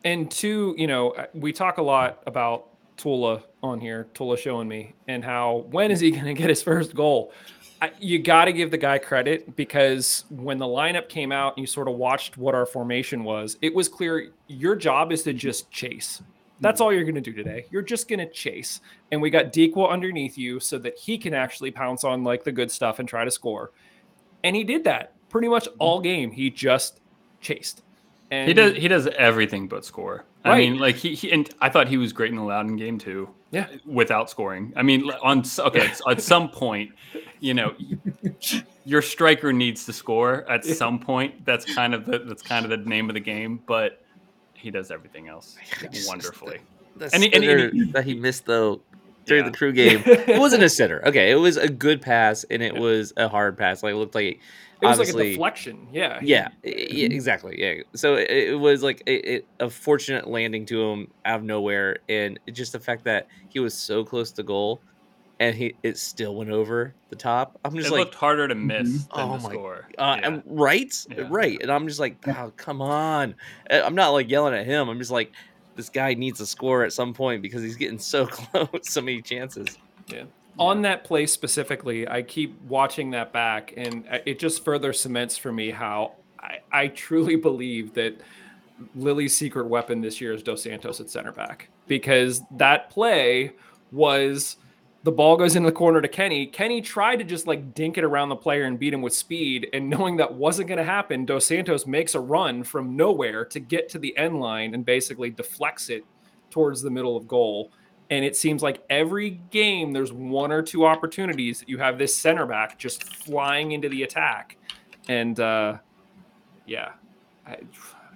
and 0.04 0.30
two, 0.30 0.74
you 0.78 0.86
know, 0.86 1.10
uh, 1.10 1.26
we 1.34 1.52
talk 1.52 1.78
a 1.78 1.82
lot 1.82 2.22
about 2.26 2.68
Tola 2.96 3.42
on 3.62 3.80
here, 3.80 4.08
Tola 4.14 4.36
Showunmi, 4.36 4.92
and 5.06 5.24
how 5.24 5.66
when 5.70 5.90
is 5.90 6.00
he 6.00 6.10
going 6.10 6.24
to 6.24 6.34
get 6.34 6.48
his 6.48 6.62
first 6.62 6.94
goal? 6.94 7.32
I, 7.80 7.92
you 8.00 8.18
got 8.18 8.46
to 8.46 8.52
give 8.52 8.70
the 8.70 8.78
guy 8.78 8.98
credit 8.98 9.54
because 9.56 10.24
when 10.30 10.58
the 10.58 10.66
lineup 10.66 11.08
came 11.08 11.30
out 11.30 11.56
and 11.56 11.62
you 11.62 11.66
sort 11.66 11.88
of 11.88 11.94
watched 11.94 12.36
what 12.36 12.54
our 12.54 12.66
formation 12.66 13.24
was, 13.24 13.56
it 13.62 13.74
was 13.74 13.88
clear 13.88 14.32
your 14.48 14.74
job 14.74 15.12
is 15.12 15.22
to 15.24 15.32
just 15.32 15.70
chase. 15.70 16.22
That's 16.60 16.76
mm-hmm. 16.76 16.84
all 16.84 16.92
you're 16.92 17.04
going 17.04 17.14
to 17.14 17.20
do 17.20 17.32
today. 17.32 17.66
You're 17.70 17.82
just 17.82 18.08
going 18.08 18.18
to 18.18 18.28
chase. 18.30 18.80
And 19.12 19.22
we 19.22 19.30
got 19.30 19.52
Dikwa 19.52 19.90
underneath 19.90 20.36
you 20.36 20.58
so 20.58 20.78
that 20.78 20.98
he 20.98 21.18
can 21.18 21.34
actually 21.34 21.70
pounce 21.70 22.02
on 22.04 22.24
like 22.24 22.44
the 22.44 22.52
good 22.52 22.70
stuff 22.70 22.98
and 22.98 23.08
try 23.08 23.24
to 23.24 23.30
score. 23.30 23.70
And 24.42 24.56
he 24.56 24.64
did 24.64 24.84
that 24.84 25.12
pretty 25.28 25.48
much 25.48 25.66
mm-hmm. 25.66 25.76
all 25.78 26.00
game. 26.00 26.32
He 26.32 26.50
just 26.50 27.00
chased. 27.40 27.82
And 28.30 28.48
He 28.48 28.54
does 28.54 28.76
he 28.76 28.88
does 28.88 29.06
everything 29.06 29.68
but 29.68 29.84
score. 29.84 30.24
I 30.44 30.56
mean, 30.58 30.78
like 30.78 30.96
he, 30.96 31.14
he 31.14 31.30
and 31.32 31.48
I 31.60 31.68
thought 31.68 31.88
he 31.88 31.96
was 31.96 32.12
great 32.12 32.30
in 32.30 32.36
the 32.36 32.42
Loudoun 32.42 32.76
game 32.76 32.98
too. 32.98 33.28
Yeah. 33.50 33.66
without 33.86 34.28
scoring. 34.28 34.72
I 34.76 34.82
mean, 34.82 35.10
on 35.22 35.42
okay, 35.58 35.90
at 36.08 36.20
some 36.20 36.50
point, 36.50 36.92
you 37.40 37.54
know, 37.54 37.74
your 38.84 39.00
striker 39.02 39.52
needs 39.52 39.86
to 39.86 39.92
score 39.92 40.44
at 40.50 40.64
some 40.64 40.98
point. 40.98 41.44
That's 41.46 41.64
kind 41.74 41.94
of 41.94 42.04
the 42.06 42.18
that's 42.20 42.42
kind 42.42 42.64
of 42.64 42.70
the 42.70 42.76
name 42.88 43.08
of 43.10 43.14
the 43.14 43.20
game. 43.20 43.60
But 43.66 44.02
he 44.54 44.70
does 44.70 44.90
everything 44.90 45.28
else 45.28 45.56
wonderfully. 46.06 46.58
The 46.96 47.10
And 47.12 47.22
he- 47.22 47.32
and 47.32 47.44
he- 47.74 47.90
that 47.92 48.04
he 48.04 48.14
missed 48.14 48.44
though 48.46 48.80
during 49.24 49.44
Yeah. 49.44 49.50
the 49.50 49.56
crew 49.56 49.72
game. 49.72 50.02
It 50.04 50.38
wasn't 50.38 50.62
a 50.62 50.68
sitter. 50.78 51.06
Okay, 51.08 51.30
it 51.30 51.36
was 51.36 51.56
a 51.56 51.68
good 51.68 52.02
pass 52.02 52.44
and 52.44 52.62
it 52.62 52.74
was 52.74 53.12
a 53.16 53.28
hard 53.28 53.56
pass. 53.56 53.82
Like 53.82 53.92
it 53.92 53.96
looked 53.96 54.14
like 54.14 54.40
It 54.80 54.86
was 54.86 54.98
like 54.98 55.08
a 55.08 55.12
deflection. 55.12 55.88
Yeah. 55.92 56.20
Yeah, 56.22 56.48
yeah, 56.62 57.06
exactly. 57.06 57.60
Yeah. 57.60 57.82
So 57.94 58.14
it, 58.14 58.30
it 58.30 58.58
was 58.58 58.82
like 58.82 59.02
a, 59.06 59.34
it, 59.36 59.46
a 59.58 59.68
fortunate 59.68 60.28
landing 60.28 60.66
to 60.66 60.80
him 60.82 61.10
out 61.24 61.40
of 61.40 61.44
nowhere, 61.44 61.98
and 62.08 62.38
just 62.52 62.72
the 62.72 62.80
fact 62.80 63.04
that 63.04 63.26
he 63.48 63.58
was 63.60 63.74
so 63.74 64.04
close 64.04 64.30
to 64.32 64.42
goal, 64.44 64.80
and 65.40 65.54
he 65.56 65.74
it 65.82 65.98
still 65.98 66.36
went 66.36 66.50
over 66.50 66.94
the 67.10 67.16
top. 67.16 67.58
I'm 67.64 67.74
It 67.74 67.78
just 67.80 67.90
like, 67.90 67.98
looked 68.00 68.14
harder 68.14 68.46
to 68.46 68.54
miss 68.54 69.04
than 69.06 69.08
Oh 69.12 69.36
to 69.36 69.42
my- 69.42 69.50
score. 69.50 69.88
uh, 69.98 70.16
Yeah. 70.20 70.26
and 70.28 70.42
right, 70.46 71.06
Yeah. 71.10 71.26
right, 71.28 71.58
and 71.60 71.72
I'm 71.72 71.88
just 71.88 71.98
like, 72.00 72.16
oh, 72.28 72.52
come 72.56 72.80
on. 72.80 73.34
I'm 73.70 73.94
not 73.96 74.10
like 74.10 74.30
yelling 74.30 74.54
at 74.54 74.64
him. 74.66 74.88
I'm 74.88 74.98
just 74.98 75.10
like, 75.10 75.32
this 75.74 75.88
guy 75.88 76.14
needs 76.14 76.40
a 76.40 76.46
score 76.46 76.84
at 76.84 76.92
some 76.92 77.14
point 77.14 77.42
because 77.42 77.62
he's 77.62 77.76
getting 77.76 77.98
so 77.98 78.26
close, 78.30 78.68
so 78.82 79.00
many 79.00 79.22
chances. 79.22 79.76
On 80.58 80.82
that 80.82 81.04
play 81.04 81.26
specifically, 81.26 82.08
I 82.08 82.22
keep 82.22 82.60
watching 82.62 83.10
that 83.12 83.32
back, 83.32 83.74
and 83.76 84.04
uh, 84.10 84.18
it 84.26 84.38
just 84.38 84.64
further 84.64 84.92
cements 84.92 85.36
for 85.36 85.52
me 85.52 85.70
how 85.70 86.14
I, 86.40 86.58
I 86.72 86.88
truly 86.88 87.36
believe 87.48 87.94
that 87.94 88.20
Lilley's 88.94 89.36
secret 89.36 89.66
weapon 89.66 90.00
this 90.00 90.20
year 90.20 90.32
is 90.32 90.42
Dos 90.42 90.62
Santos 90.62 91.00
at 91.00 91.10
center 91.10 91.32
back 91.32 91.68
because 91.86 92.42
that 92.52 92.90
play 92.90 93.52
was 93.90 94.56
the 95.04 95.12
ball 95.12 95.36
goes 95.36 95.56
into 95.56 95.68
the 95.68 95.74
corner 95.74 96.00
to 96.02 96.08
Kenny. 96.08 96.46
Kenny 96.46 96.80
tried 96.80 97.16
to 97.16 97.24
just 97.24 97.46
like 97.46 97.72
dink 97.74 97.96
it 97.98 98.04
around 98.04 98.28
the 98.28 98.36
player 98.36 98.64
and 98.64 98.78
beat 98.78 98.92
him 98.92 99.02
with 99.02 99.14
speed, 99.14 99.68
and 99.72 99.88
knowing 99.88 100.16
that 100.16 100.32
wasn't 100.32 100.68
going 100.68 100.78
to 100.78 100.84
happen, 100.84 101.24
Dos 101.24 101.46
Santos 101.46 101.86
makes 101.86 102.14
a 102.14 102.20
run 102.20 102.64
from 102.64 102.96
nowhere 102.96 103.44
to 103.46 103.60
get 103.60 103.88
to 103.90 103.98
the 103.98 104.16
end 104.16 104.40
line 104.40 104.74
and 104.74 104.84
basically 104.84 105.30
deflects 105.30 105.88
it 105.88 106.04
towards 106.50 106.82
the 106.82 106.90
middle 106.90 107.16
of 107.16 107.28
goal. 107.28 107.72
And 108.10 108.24
it 108.24 108.36
seems 108.36 108.62
like 108.62 108.82
every 108.88 109.30
game 109.50 109.92
there's 109.92 110.12
one 110.12 110.50
or 110.50 110.62
two 110.62 110.86
opportunities 110.86 111.60
that 111.60 111.68
you 111.68 111.76
have 111.78 111.98
this 111.98 112.16
center 112.16 112.46
back 112.46 112.78
just 112.78 113.04
flying 113.04 113.72
into 113.72 113.88
the 113.88 114.02
attack. 114.02 114.56
And 115.08 115.38
uh, 115.38 115.78
yeah, 116.66 116.92
I, 117.46 117.58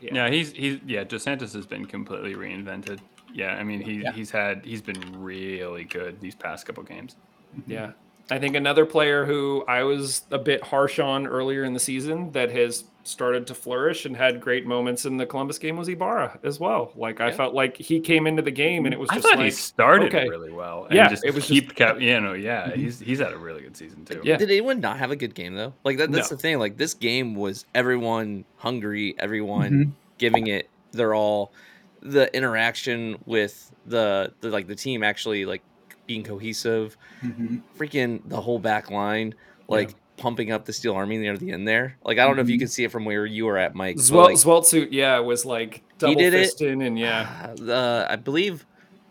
yeah, 0.00 0.14
Yeah, 0.14 0.30
he's 0.30 0.52
he's 0.52 0.78
yeah. 0.86 1.04
Dos 1.04 1.22
Santos 1.22 1.52
has 1.52 1.66
been 1.66 1.84
completely 1.86 2.34
reinvented. 2.34 3.00
Yeah, 3.34 3.54
I 3.54 3.64
mean 3.64 3.80
he 3.80 3.94
Yeah. 4.02 4.12
he's 4.12 4.30
had 4.30 4.64
he's 4.64 4.82
been 4.82 5.00
really 5.22 5.84
good 5.84 6.20
these 6.20 6.34
past 6.34 6.64
couple 6.66 6.82
games. 6.84 7.16
yeah. 7.66 7.92
I 8.30 8.38
think 8.38 8.56
another 8.56 8.86
player 8.86 9.24
who 9.26 9.64
I 9.68 9.82
was 9.82 10.22
a 10.30 10.38
bit 10.38 10.62
harsh 10.62 10.98
on 10.98 11.26
earlier 11.26 11.64
in 11.64 11.74
the 11.74 11.80
season 11.80 12.30
that 12.32 12.50
has 12.52 12.84
started 13.04 13.48
to 13.48 13.54
flourish 13.54 14.06
and 14.06 14.16
had 14.16 14.40
great 14.40 14.64
moments 14.64 15.04
in 15.04 15.16
the 15.16 15.26
Columbus 15.26 15.58
game 15.58 15.76
was 15.76 15.88
Ibarra 15.88 16.38
as 16.44 16.60
well. 16.60 16.92
Like 16.94 17.20
I 17.20 17.32
felt 17.32 17.52
like 17.52 17.76
he 17.76 17.98
came 17.98 18.28
into 18.28 18.42
the 18.42 18.50
game 18.52 18.84
and 18.86 18.94
it 18.94 19.00
was 19.00 19.10
I 19.10 19.14
just 19.16 19.26
thought 19.26 19.36
like 19.38 19.46
he 19.46 19.50
started 19.50 20.14
okay. 20.14 20.28
really 20.28 20.52
well. 20.52 20.84
And 20.84 20.94
Yeah, 20.94 21.08
just 21.08 21.24
it 21.24 21.34
was 21.34 21.44
keep 21.44 21.74
kept, 21.74 22.00
you 22.00 22.20
know, 22.20 22.32
yeah, 22.34 22.72
he's 22.74 23.00
he's 23.00 23.18
had 23.18 23.32
a 23.32 23.36
really 23.38 23.60
good 23.62 23.76
season 23.76 24.04
too. 24.04 24.20
Yeah. 24.22 24.36
Did 24.36 24.50
anyone 24.50 24.78
not 24.80 24.98
have 24.98 25.10
a 25.10 25.16
good 25.16 25.34
game 25.34 25.54
though? 25.56 25.74
Like 25.84 25.98
that, 25.98 26.12
that's 26.12 26.30
No. 26.30 26.36
the 26.36 26.40
thing. 26.42 26.58
Like 26.60 26.76
this 26.76 26.94
game 26.94 27.34
was 27.34 27.66
everyone 27.74 28.44
hungry, 28.56 29.16
everyone 29.18 29.70
Mhm. 29.70 29.90
giving 30.18 30.46
it 30.46 30.70
their 30.92 31.12
all. 31.12 31.52
The 32.02 32.34
interaction 32.36 33.18
with 33.26 33.72
the, 33.84 34.32
the 34.40 34.50
like 34.50 34.68
the 34.68 34.76
team 34.76 35.02
actually 35.02 35.44
like 35.44 35.62
being 36.06 36.22
cohesive. 36.22 36.96
Mhm. 37.22 37.62
Freaking 37.78 38.20
the 38.28 38.40
whole 38.40 38.58
back 38.58 38.90
line 38.90 39.34
like 39.68 39.94
pumping 40.18 40.52
up 40.52 40.64
the 40.66 40.72
Steel 40.72 40.94
Army 40.94 41.16
near 41.16 41.36
the 41.36 41.50
end 41.52 41.66
there. 41.66 41.96
Like 42.04 42.18
I 42.18 42.26
don't 42.26 42.36
know 42.36 42.42
if 42.42 42.50
you 42.50 42.58
can 42.58 42.68
see 42.68 42.84
it 42.84 42.90
from 42.92 43.04
where 43.04 43.24
you 43.26 43.46
were 43.46 43.56
at, 43.58 43.74
Mike. 43.74 43.96
Zwelt, 43.96 44.24
like, 44.24 44.36
Zweltsuit, 44.36 44.88
yeah, 44.90 45.18
was 45.18 45.44
like 45.44 45.82
double 45.98 46.14
did 46.16 46.34
it. 46.34 46.60
and 46.60 46.98
yeah. 46.98 47.52
the 47.56 48.06
I 48.08 48.16
believe 48.16 48.66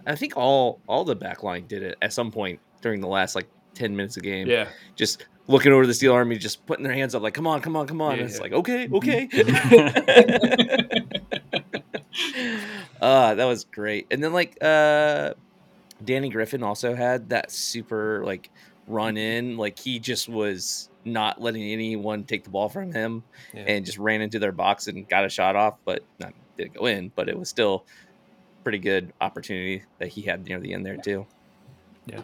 I 0.05 0.15
think 0.15 0.37
all 0.37 0.79
all 0.87 1.03
the 1.03 1.15
back 1.15 1.43
line 1.43 1.65
did 1.67 1.83
it 1.83 1.97
at 2.01 2.13
some 2.13 2.31
point 2.31 2.59
during 2.81 3.01
the 3.01 3.07
last 3.07 3.35
like 3.35 3.47
ten 3.73 3.95
minutes 3.95 4.17
of 4.17 4.23
game. 4.23 4.47
Yeah. 4.47 4.67
just 4.95 5.25
looking 5.47 5.71
over 5.73 5.85
the 5.87 5.93
Steel 5.93 6.13
Army, 6.13 6.37
just 6.37 6.65
putting 6.65 6.83
their 6.83 6.93
hands 6.93 7.13
up, 7.15 7.21
like, 7.23 7.33
"Come 7.33 7.47
on, 7.47 7.61
come 7.61 7.75
on, 7.75 7.85
come 7.87 7.99
on!" 8.01 8.11
Yeah, 8.15 8.21
and 8.21 8.29
it's 8.29 8.37
yeah. 8.37 8.41
like, 8.43 8.53
"Okay, 8.53 8.87
Mhm. 8.87 8.95
okay." 8.97 9.27
uh, 13.01 13.35
that 13.35 13.45
was 13.45 13.65
great. 13.65 14.07
And 14.11 14.23
then 14.23 14.33
like 14.33 14.57
uh, 14.61 15.33
Danny 16.05 16.29
Griffin 16.29 16.63
also 16.63 16.95
had 16.95 17.29
that 17.29 17.51
super 17.51 18.23
like 18.25 18.49
run 18.87 19.15
mm-hmm. 19.15 19.47
in, 19.51 19.57
like 19.57 19.77
he 19.77 19.99
just 19.99 20.29
was 20.29 20.89
not 21.05 21.41
letting 21.41 21.63
anyone 21.63 22.23
take 22.23 22.43
the 22.43 22.49
ball 22.49 22.69
from 22.69 22.91
him, 22.91 23.23
Yeah. 23.53 23.63
and 23.67 23.85
just 23.85 23.97
ran 23.97 24.21
into 24.21 24.39
their 24.39 24.51
box 24.51 24.87
and 24.87 25.07
got 25.07 25.25
a 25.25 25.29
shot 25.29 25.55
off, 25.55 25.77
but 25.85 26.03
not 26.19 26.33
didn't 26.57 26.73
go 26.73 26.85
in, 26.85 27.11
but 27.15 27.29
it 27.29 27.37
was 27.37 27.49
still 27.49 27.85
pretty 28.63 28.77
good 28.77 29.11
opportunity 29.21 29.83
that 29.99 30.09
he 30.09 30.21
had 30.21 30.45
near 30.45 30.59
the 30.59 30.73
end 30.73 30.85
there 30.85 30.97
too. 30.97 31.25
Yeah. 32.05 32.21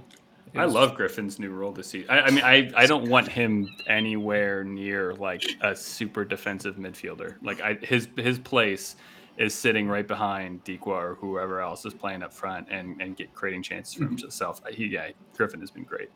I 0.55 0.65
love 0.65 0.95
Griffin's 0.95 1.39
new 1.39 1.49
role 1.49 1.71
this 1.71 1.87
season. 1.87 2.09
I, 2.09 2.21
I 2.21 2.31
mean, 2.31 2.43
I, 2.43 2.71
I 2.75 2.85
don't 2.87 3.09
want 3.09 3.27
him 3.27 3.69
anywhere 3.85 4.63
near 4.63 5.13
like 5.13 5.43
a 5.61 5.75
super 5.75 6.25
defensive 6.25 6.77
midfielder. 6.77 7.35
Like 7.43 7.61
I, 7.61 7.73
his 7.81 8.07
his 8.17 8.39
place 8.39 8.95
is 9.37 9.53
sitting 9.53 9.87
right 9.87 10.07
behind 10.07 10.63
Dikwa 10.63 10.87
or 10.87 11.15
whoever 11.15 11.61
else 11.61 11.85
is 11.85 11.93
playing 11.93 12.23
up 12.23 12.33
front 12.33 12.67
and, 12.69 12.99
and 13.01 13.15
get 13.15 13.33
creating 13.33 13.63
chances 13.63 13.93
for 13.93 14.05
himself. 14.05 14.61
He, 14.69 14.87
yeah, 14.87 15.09
Griffin 15.35 15.59
has 15.59 15.69
been 15.71 15.83
great. 15.83 16.09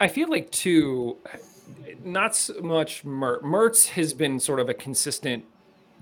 I 0.00 0.08
feel 0.08 0.28
like 0.30 0.50
too, 0.50 1.16
not 2.04 2.34
so 2.34 2.60
much 2.60 3.04
Mer- 3.04 3.40
Mertz 3.40 3.88
has 3.88 4.12
been 4.14 4.40
sort 4.40 4.60
of 4.60 4.68
a 4.68 4.74
consistent, 4.74 5.44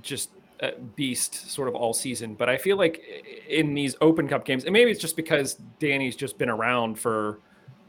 just 0.03 0.31
uh, 0.63 0.71
beast 0.97 1.51
sort 1.51 1.69
of 1.69 1.75
all 1.75 1.93
season. 1.93 2.35
But 2.35 2.49
I 2.49 2.57
feel 2.57 2.77
like 2.77 3.03
in 3.49 3.75
these 3.75 3.97
Open 4.01 4.29
Cup 4.29 4.45
games, 4.45 4.65
and 4.65 4.73
maybe 4.73 4.91
it's 4.91 5.01
just 5.01 5.17
because 5.17 5.55
Danny's 5.79 6.17
just 6.17 6.39
been 6.39 6.51
around 6.51 6.99
for 6.99 7.39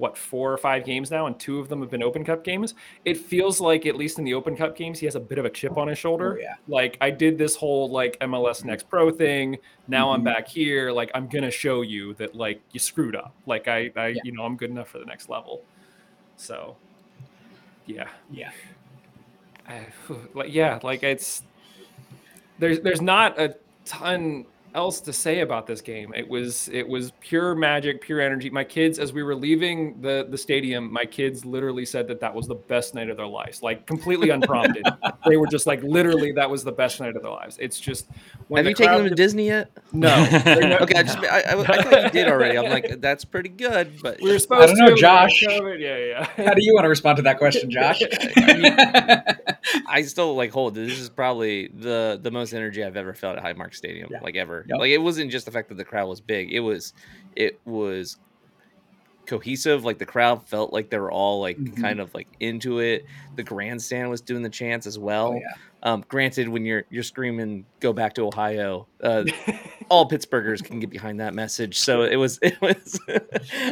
what 0.02 0.18
four 0.18 0.52
or 0.52 0.58
five 0.58 0.84
games 0.84 1.12
now, 1.12 1.28
and 1.28 1.40
two 1.40 1.60
of 1.60 1.70
them 1.70 1.80
have 1.82 1.92
been 1.92 2.02
Open 2.02 2.26
Cup 2.26 2.44
games. 2.44 2.74
It 3.06 3.18
feels 3.18 3.62
like 3.62 3.86
at 3.86 3.96
least 3.96 4.18
in 4.18 4.26
the 4.26 4.34
Open 4.34 4.58
Cup 4.58 4.76
games, 4.76 4.98
he 5.00 5.06
has 5.06 5.14
a 5.16 5.20
bit 5.20 5.38
of 5.38 5.46
a 5.46 5.50
chip 5.50 5.78
on 5.78 5.88
his 5.88 6.00
shoulder. 6.00 6.38
Oh, 6.38 6.42
yeah. 6.42 6.56
Like 6.68 6.98
I 7.02 7.12
did 7.12 7.38
this 7.38 7.56
whole 7.56 7.88
like 7.90 8.18
MLS 8.20 8.66
Next 8.66 8.90
Pro 8.90 9.12
thing. 9.12 9.58
Now 9.88 10.10
I'm 10.12 10.22
Mhm. 10.22 10.26
back 10.26 10.48
here. 10.48 10.92
Like 10.92 11.12
I'm 11.14 11.28
gonna 11.28 11.52
show 11.52 11.82
you 11.84 12.16
that 12.16 12.34
like 12.36 12.60
you 12.72 12.80
screwed 12.80 13.16
up. 13.16 13.34
Like 13.46 13.68
I, 13.68 13.92
I 13.96 14.08
Yeah. 14.08 14.22
you 14.24 14.32
know 14.32 14.44
I'm 14.44 14.58
good 14.58 14.72
enough 14.72 14.88
for 14.90 14.98
the 14.98 15.06
next 15.06 15.30
level. 15.30 15.62
So, 16.36 16.76
yeah, 17.86 18.08
Yeah. 18.32 18.50
I, 19.70 19.86
like 20.34 20.52
yeah, 20.52 20.80
like 20.82 21.04
it's 21.04 21.44
there's 22.58 22.80
there's 22.80 23.02
not 23.02 23.40
a 23.40 23.56
ton 23.86 24.46
else 24.74 25.02
to 25.02 25.14
say 25.14 25.42
about 25.42 25.68
this 25.68 25.82
game. 25.82 26.14
It 26.16 26.28
was 26.28 26.70
it 26.70 26.88
was 26.88 27.12
pure 27.20 27.56
magic, 27.56 28.02
pure 28.02 28.22
energy. 28.22 28.50
My 28.50 28.64
kids, 28.64 29.00
as 29.00 29.14
we 29.14 29.24
were 29.24 29.36
leaving 29.36 30.00
the 30.02 30.28
the 30.30 30.38
stadium, 30.38 30.92
my 30.92 31.06
kids 31.06 31.46
literally 31.46 31.86
said 31.86 32.08
that 32.08 32.20
that 32.20 32.34
was 32.34 32.48
the 32.48 32.56
best 32.56 32.96
night 32.96 33.10
of 33.10 33.18
their 33.18 33.28
lives, 33.28 33.62
like 33.62 33.86
completely 33.86 34.30
unprompted. 34.32 34.86
they 35.26 35.38
were 35.38 35.48
just 35.48 35.68
like 35.68 35.82
literally 35.84 36.32
that 36.34 36.50
was 36.50 36.64
the 36.64 36.72
best 36.72 37.00
night 37.00 37.16
of 37.16 37.22
their 37.22 37.32
lives. 37.32 37.58
It's 37.60 37.80
just 37.80 38.08
have 38.56 38.66
you 38.66 38.74
taken 38.74 38.98
them 38.98 39.10
to 39.10 39.16
Disney 39.16 39.48
yet? 39.48 39.72
No. 39.94 40.10
okay, 40.82 41.00
I 41.00 41.04
just 41.04 41.18
I, 41.20 41.42
I, 41.42 41.60
I, 41.60 41.82
thought 41.84 42.04
you 42.04 42.10
did 42.10 42.28
already. 42.28 42.58
I'm 42.58 42.70
like 42.70 43.00
that's 43.00 43.24
pretty 43.26 43.50
good, 43.50 44.02
but 44.02 44.22
we 44.22 44.32
were 44.32 44.40
supposed. 44.40 44.64
I 44.64 44.76
don't 44.76 44.78
know, 44.78 44.96
Josh. 44.96 45.42
Yeah, 45.42 45.98
yeah. 45.98 46.26
How 46.38 46.54
do 46.54 46.64
you 46.64 46.74
want 46.74 46.86
to 46.86 46.90
respond 46.90 47.18
to 47.18 47.24
that 47.24 47.38
question, 47.38 47.70
Josh? 47.70 48.02
I, 48.38 48.58
mean, 48.58 49.84
I 49.88 50.02
still 50.04 50.36
like 50.36 50.52
hold. 50.52 50.76
This 50.76 51.00
is 51.00 51.10
probably 51.10 51.68
the 51.68 52.20
the 52.22 52.32
most 52.32 52.54
energy 52.54 52.84
I've 52.84 52.98
ever 52.98 53.14
felt 53.14 53.38
at 53.38 53.44
Highmark 53.44 53.74
Stadium, 53.74 54.10
yeah. 54.12 54.20
like 54.22 54.36
ever. 54.36 54.61
Yep. 54.68 54.80
Like 54.80 54.92
it 54.92 55.00
wasn't 55.00 55.32
just 55.32 55.46
the 55.46 55.52
fact 55.52 55.70
that 55.70 55.76
the 55.76 55.86
crowd 55.86 56.08
was 56.08 56.22
big; 56.22 56.54
it 56.54 56.60
was 56.60 56.94
it 57.36 57.60
was 57.66 58.18
cohesive. 59.26 59.86
Like 59.86 59.98
the 59.98 60.06
crowd 60.06 60.48
felt 60.48 60.74
like 60.74 60.90
they 60.90 61.00
were 61.00 61.12
all 61.12 61.42
like 61.42 61.58
mm-hmm. 61.58 61.82
kind 61.82 62.00
of 62.00 62.14
like 62.14 62.28
into 62.40 62.80
it. 62.80 63.06
The 63.36 63.44
grandstand 63.44 64.10
was 64.10 64.22
doing 64.22 64.44
the 64.44 64.50
chants 64.50 64.86
as 64.86 65.00
well. 65.00 65.30
Oh, 65.30 65.36
yeah. 65.36 65.56
Um, 65.84 66.06
granted, 66.08 66.48
when 66.48 66.66
you're 66.66 66.84
you're 66.90 67.04
screaming 67.04 67.66
"Go 67.80 67.92
back 67.92 68.14
to 68.16 68.28
Ohio," 68.28 68.88
uh, 69.02 69.24
all 69.90 70.08
Pittsburghers 70.08 70.64
can 70.64 70.80
get 70.80 70.90
behind 70.90 71.20
that 71.20 71.34
message. 71.34 71.80
So 71.80 72.04
it 72.04 72.18
was 72.18 72.38
it 72.42 72.62
was 72.62 73.00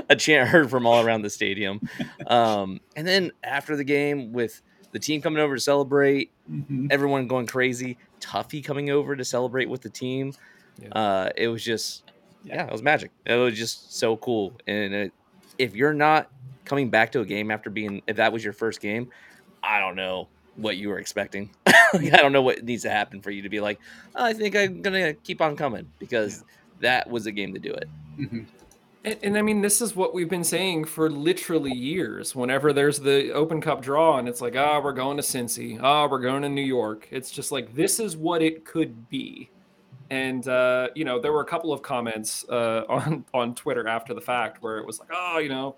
a 0.10 0.16
chant 0.16 0.50
heard 0.50 0.70
from 0.70 0.88
all 0.88 1.06
around 1.06 1.22
the 1.22 1.30
stadium. 1.30 1.82
Um, 2.26 2.80
and 2.96 3.06
then 3.06 3.32
after 3.44 3.76
the 3.76 3.84
game, 3.84 4.34
with 4.34 4.62
the 4.92 5.00
team 5.00 5.22
coming 5.22 5.40
over 5.40 5.56
to 5.56 5.62
celebrate, 5.62 6.32
mm-hmm. 6.50 6.88
everyone 6.90 7.28
going 7.28 7.46
crazy. 7.46 7.98
Tuffy 8.20 8.64
coming 8.64 8.90
over 8.90 9.16
to 9.16 9.24
celebrate 9.24 9.70
with 9.70 9.82
the 9.82 9.90
team. 9.90 10.34
Yeah. 10.82 10.90
Uh, 10.90 11.30
it 11.36 11.48
was 11.48 11.64
just, 11.64 12.04
yeah, 12.44 12.66
it 12.66 12.72
was 12.72 12.82
magic. 12.82 13.12
It 13.26 13.36
was 13.36 13.58
just 13.58 13.98
so 13.98 14.18
cool. 14.18 14.54
And 14.68 14.94
it, 14.94 15.14
if 15.58 15.76
you're 15.76 15.94
not 15.94 16.30
coming 16.66 16.90
back 16.90 17.12
to 17.14 17.22
a 17.22 17.26
game 17.26 17.52
after 17.52 17.70
being, 17.70 18.02
if 18.08 18.18
that 18.18 18.32
was 18.32 18.44
your 18.44 18.54
first 18.54 18.80
game, 18.82 19.10
I 19.62 19.80
don't 19.80 19.96
know 19.96 20.28
what 20.56 20.78
you 20.78 20.90
were 20.90 21.00
expecting. 21.00 21.50
I 21.68 22.18
don't 22.18 22.32
know 22.32 22.42
what 22.42 22.64
needs 22.64 22.84
to 22.84 22.90
happen 22.90 23.22
for 23.22 23.32
you 23.32 23.42
to 23.42 23.50
be 23.50 23.60
like, 23.60 23.80
oh, 24.16 24.26
I 24.26 24.34
think 24.34 24.56
I'm 24.56 24.82
gonna 24.82 25.14
keep 25.14 25.42
on 25.42 25.56
coming 25.56 25.92
because 26.00 26.40
yeah. 26.40 26.46
that 26.82 27.10
was 27.10 27.26
a 27.26 27.32
game 27.32 27.54
to 27.54 27.60
do 27.60 27.74
it. 27.74 27.90
Mm-hmm. 28.20 28.44
And, 29.06 29.18
and, 29.24 29.38
I 29.38 29.42
mean, 29.42 29.62
this 29.62 29.80
is 29.82 29.96
what 29.96 30.14
we've 30.14 30.30
been 30.30 30.44
saying 30.44 30.84
for 30.84 31.10
literally 31.10 31.72
years. 31.72 32.36
Whenever 32.36 32.74
there's 32.74 33.00
the 33.00 33.32
Open 33.32 33.62
Cup 33.62 33.82
draw, 33.82 34.18
and 34.18 34.28
it's 34.28 34.42
like, 34.42 34.58
ah, 34.58 34.76
oh, 34.76 34.82
we're 34.82 34.92
going 34.92 35.16
to 35.16 35.24
Cincy, 35.24 35.80
ah, 35.82 36.04
oh, 36.04 36.10
we're 36.10 36.20
going 36.20 36.42
to 36.42 36.50
New 36.50 36.62
York. 36.62 37.08
It's 37.10 37.32
just 37.32 37.50
like 37.50 37.76
this 37.76 38.00
is 38.00 38.18
what 38.18 38.42
it 38.42 38.66
could 38.66 39.10
be. 39.10 39.50
And 40.10 40.48
uh, 40.48 40.90
you 40.96 41.06
know, 41.06 41.20
there 41.20 41.32
were 41.32 41.42
a 41.42 41.46
couple 41.46 41.72
of 41.72 41.82
comments 41.82 42.46
uh, 42.50 42.84
on 42.90 43.26
on 43.34 43.56
Twitter 43.56 43.88
after 43.88 44.14
the 44.14 44.22
fact 44.22 44.62
where 44.62 44.78
it 44.78 44.86
was 44.86 45.00
like, 45.00 45.10
oh, 45.14 45.40
you 45.40 45.50
know, 45.50 45.76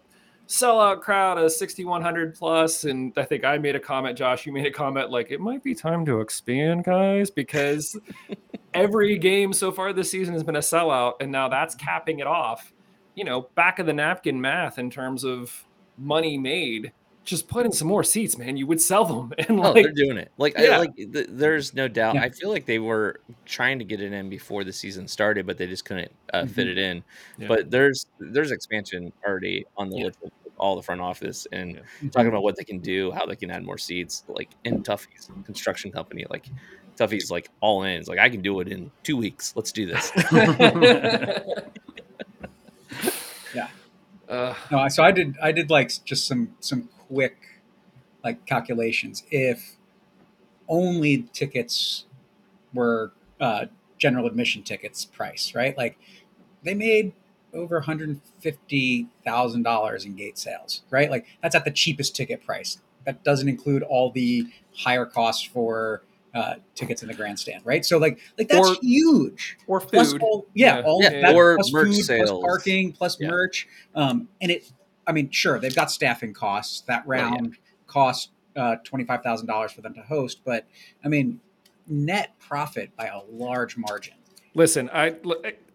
sellout 0.47 1.01
crowd 1.01 1.37
of 1.37 1.49
6100 1.49 2.35
plus 2.35 2.83
and 2.83 3.13
i 3.15 3.23
think 3.23 3.45
i 3.45 3.57
made 3.57 3.73
a 3.73 3.79
comment 3.79 4.17
josh 4.17 4.45
you 4.45 4.51
made 4.51 4.65
a 4.65 4.71
comment 4.71 5.09
like 5.09 5.31
it 5.31 5.39
might 5.39 5.63
be 5.63 5.73
time 5.73 6.03
to 6.03 6.19
expand 6.19 6.83
guys 6.83 7.29
because 7.29 7.97
every 8.73 9.17
game 9.17 9.53
so 9.53 9.71
far 9.71 9.93
this 9.93 10.11
season 10.11 10.33
has 10.33 10.43
been 10.43 10.57
a 10.57 10.59
sellout 10.59 11.13
and 11.21 11.31
now 11.31 11.47
that's 11.47 11.73
capping 11.75 12.19
it 12.19 12.27
off 12.27 12.73
you 13.15 13.23
know, 13.23 13.41
back 13.55 13.79
of 13.79 13.85
the 13.85 13.93
napkin 13.93 14.39
math 14.39 14.79
in 14.79 14.89
terms 14.89 15.23
of 15.23 15.65
money 15.97 16.37
made. 16.37 16.91
Just 17.23 17.47
put 17.47 17.65
in 17.65 17.71
some 17.71 17.87
more 17.87 18.03
seats, 18.03 18.37
man. 18.37 18.57
You 18.57 18.65
would 18.67 18.81
sell 18.81 19.05
them, 19.05 19.33
and 19.47 19.59
like, 19.59 19.69
oh, 19.69 19.73
they're 19.73 19.91
doing 19.91 20.17
it. 20.17 20.31
Like, 20.37 20.57
yeah. 20.57 20.75
I, 20.75 20.77
like 20.77 20.95
th- 20.95 21.27
there's 21.29 21.73
no 21.73 21.87
doubt. 21.87 22.15
Yeah. 22.15 22.23
I 22.23 22.29
feel 22.29 22.49
like 22.49 22.65
they 22.65 22.79
were 22.79 23.19
trying 23.45 23.79
to 23.79 23.85
get 23.85 24.01
it 24.01 24.11
in 24.11 24.29
before 24.29 24.63
the 24.63 24.73
season 24.73 25.07
started, 25.07 25.45
but 25.45 25.57
they 25.57 25.67
just 25.67 25.85
couldn't 25.85 26.11
uh, 26.33 26.41
mm-hmm. 26.41 26.53
fit 26.53 26.67
it 26.67 26.77
in. 26.77 27.03
Yeah. 27.37 27.47
But 27.47 27.69
there's 27.69 28.07
there's 28.19 28.51
expansion 28.51 29.13
already 29.25 29.65
on 29.77 29.89
the 29.89 29.97
list 29.97 30.19
of 30.23 30.31
all 30.57 30.75
the 30.75 30.81
front 30.81 31.01
office 31.01 31.47
and 31.51 31.75
mm-hmm. 31.75 32.09
talking 32.09 32.27
about 32.27 32.43
what 32.43 32.55
they 32.55 32.63
can 32.63 32.79
do, 32.79 33.11
how 33.11 33.25
they 33.25 33.35
can 33.35 33.51
add 33.51 33.63
more 33.63 33.77
seats. 33.77 34.23
Like 34.27 34.49
in 34.63 34.81
Tuffy's 34.81 35.29
construction 35.45 35.91
company, 35.91 36.25
like 36.29 36.47
Tuffy's 36.97 37.29
like 37.29 37.49
all 37.61 37.83
in. 37.83 37.99
It's 37.99 38.09
like 38.09 38.19
I 38.19 38.29
can 38.29 38.41
do 38.41 38.59
it 38.61 38.67
in 38.67 38.89
two 39.03 39.17
weeks. 39.17 39.53
Let's 39.55 39.71
do 39.71 39.85
this. 39.85 40.11
Yeah. 43.53 43.67
Uh, 44.29 44.55
no, 44.71 44.87
so 44.87 45.03
I 45.03 45.11
did. 45.11 45.37
I 45.41 45.51
did 45.51 45.69
like 45.69 45.91
just 46.05 46.27
some 46.27 46.55
some 46.59 46.89
quick 47.11 47.37
like 48.23 48.45
calculations. 48.45 49.23
If 49.31 49.77
only 50.67 51.23
tickets 51.33 52.05
were 52.73 53.11
uh, 53.39 53.65
general 53.97 54.27
admission 54.27 54.63
tickets 54.63 55.05
price, 55.05 55.53
right? 55.55 55.77
Like 55.77 55.97
they 56.63 56.73
made 56.73 57.13
over 57.53 57.77
one 57.77 57.83
hundred 57.83 58.21
fifty 58.39 59.07
thousand 59.25 59.63
dollars 59.63 60.05
in 60.05 60.15
gate 60.15 60.37
sales, 60.37 60.83
right? 60.89 61.09
Like 61.09 61.25
that's 61.41 61.55
at 61.55 61.65
the 61.65 61.71
cheapest 61.71 62.15
ticket 62.15 62.45
price. 62.45 62.79
That 63.05 63.23
doesn't 63.23 63.49
include 63.49 63.83
all 63.83 64.11
the 64.11 64.47
higher 64.75 65.05
costs 65.05 65.43
for 65.43 66.03
uh, 66.33 66.55
tickets 66.75 67.01
in 67.01 67.09
the 67.09 67.13
grandstand, 67.15 67.61
right? 67.65 67.83
So 67.83 67.97
like 67.97 68.19
like 68.37 68.47
that's 68.47 68.69
or, 68.69 68.75
huge. 68.81 69.57
Or 69.67 69.81
food, 69.81 69.89
plus 69.89 70.13
all, 70.21 70.45
yeah, 70.53 70.77
yeah. 70.77 70.83
all 70.85 71.03
yeah. 71.03 71.21
That, 71.21 71.35
or 71.35 71.55
plus 71.55 71.73
merch 71.73 71.87
food, 71.87 72.05
sales, 72.05 72.29
plus 72.29 72.41
parking, 72.41 72.91
plus 72.93 73.17
yeah. 73.19 73.29
merch, 73.29 73.67
um, 73.95 74.29
and 74.39 74.51
it. 74.51 74.71
I 75.07 75.11
mean, 75.11 75.29
sure, 75.31 75.59
they've 75.59 75.75
got 75.75 75.91
staffing 75.91 76.33
costs. 76.33 76.81
That 76.81 77.05
round 77.07 77.47
oh, 77.47 77.49
yeah. 77.51 77.55
cost 77.87 78.31
uh, 78.55 78.75
twenty 78.83 79.05
five 79.05 79.23
thousand 79.23 79.47
dollars 79.47 79.71
for 79.71 79.81
them 79.81 79.93
to 79.95 80.01
host, 80.01 80.41
but 80.45 80.65
I 81.03 81.07
mean, 81.07 81.39
net 81.87 82.33
profit 82.39 82.95
by 82.95 83.07
a 83.07 83.19
large 83.29 83.77
margin. 83.77 84.15
Listen, 84.53 84.89
I 84.93 85.15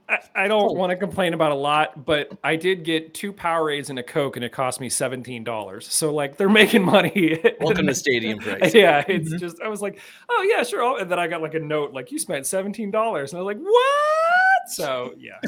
I, 0.09 0.19
I 0.35 0.49
don't 0.49 0.77
want 0.77 0.91
to 0.91 0.97
complain 0.97 1.35
about 1.35 1.51
a 1.51 1.57
lot, 1.57 2.05
but 2.05 2.31
I 2.45 2.57
did 2.57 2.85
get 2.85 3.13
two 3.13 3.33
Powerades 3.33 3.91
and 3.91 3.99
a 3.99 4.03
Coke, 4.03 4.37
and 4.37 4.45
it 4.45 4.53
cost 4.53 4.81
me 4.81 4.89
seventeen 4.89 5.43
dollars. 5.43 5.93
So 5.93 6.15
like 6.15 6.37
they're 6.37 6.49
making 6.49 6.85
money. 6.85 7.41
Welcome 7.61 7.87
to 7.87 7.95
stadium 7.95 8.39
price. 8.39 8.75
Yeah, 8.77 9.05
it's 9.09 9.31
mm-hmm. 9.31 9.39
just 9.39 9.61
I 9.63 9.69
was 9.69 9.83
like, 9.83 9.99
oh 10.29 10.47
yeah, 10.49 10.63
sure. 10.63 11.01
And 11.01 11.11
then 11.11 11.19
I 11.19 11.27
got 11.27 11.43
like 11.43 11.55
a 11.55 11.61
note 11.61 11.93
like 11.93 12.13
you 12.13 12.19
spent 12.19 12.47
seventeen 12.47 12.91
dollars, 12.91 13.33
and 13.33 13.39
I 13.39 13.43
was 13.43 13.55
like, 13.55 13.63
what? 13.63 14.26
So 14.77 15.15
yeah. 15.17 15.39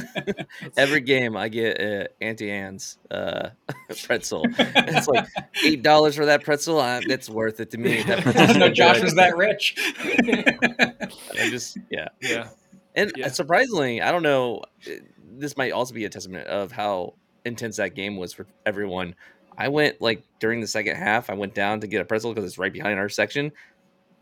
Every 0.77 1.01
game 1.01 1.37
I 1.37 1.49
get 1.49 1.81
uh, 1.81 2.07
Auntie 2.21 2.51
Anne's 2.51 2.99
uh, 3.11 3.51
pretzel. 4.05 4.45
it's 4.59 5.09
like 5.09 5.27
eight 5.65 5.83
dollars 5.83 6.15
for 6.15 6.27
that 6.27 6.45
pretzel. 6.45 6.79
Uh, 6.79 7.01
it's 7.03 7.29
worth 7.29 7.59
it 7.61 7.71
to 7.73 7.79
me. 7.79 8.03
That 8.03 8.57
no, 8.57 8.69
Josh 8.69 9.03
is 9.03 9.15
that 9.17 9.37
rich. 9.37 9.75
I 9.99 11.51
just 11.51 11.79
yeah 11.91 12.09
yeah. 12.21 12.49
And 12.95 13.13
yeah. 13.17 13.29
surprisingly, 13.29 14.01
I 14.03 14.13
don't 14.13 14.23
know. 14.23 14.63
Eh, 14.87 14.99
this 15.37 15.57
might 15.57 15.73
also 15.73 15.95
be 15.95 16.05
a 16.05 16.09
testament 16.09 16.47
of 16.49 16.73
how 16.73 17.15
intense 17.45 17.77
that 17.77 17.95
game 17.95 18.17
was 18.17 18.33
for 18.33 18.47
everyone. 18.67 19.15
I 19.57 19.69
went 19.69 20.01
like 20.01 20.23
during 20.39 20.61
the 20.61 20.67
second 20.67 20.97
half. 20.97 21.31
I 21.31 21.35
went 21.35 21.55
down 21.55 21.81
to 21.81 21.87
get 21.87 22.01
a 22.01 22.05
pretzel 22.05 22.33
because 22.33 22.49
it's 22.49 22.59
right 22.59 22.73
behind 22.73 22.99
our 22.99 23.09
section. 23.09 23.53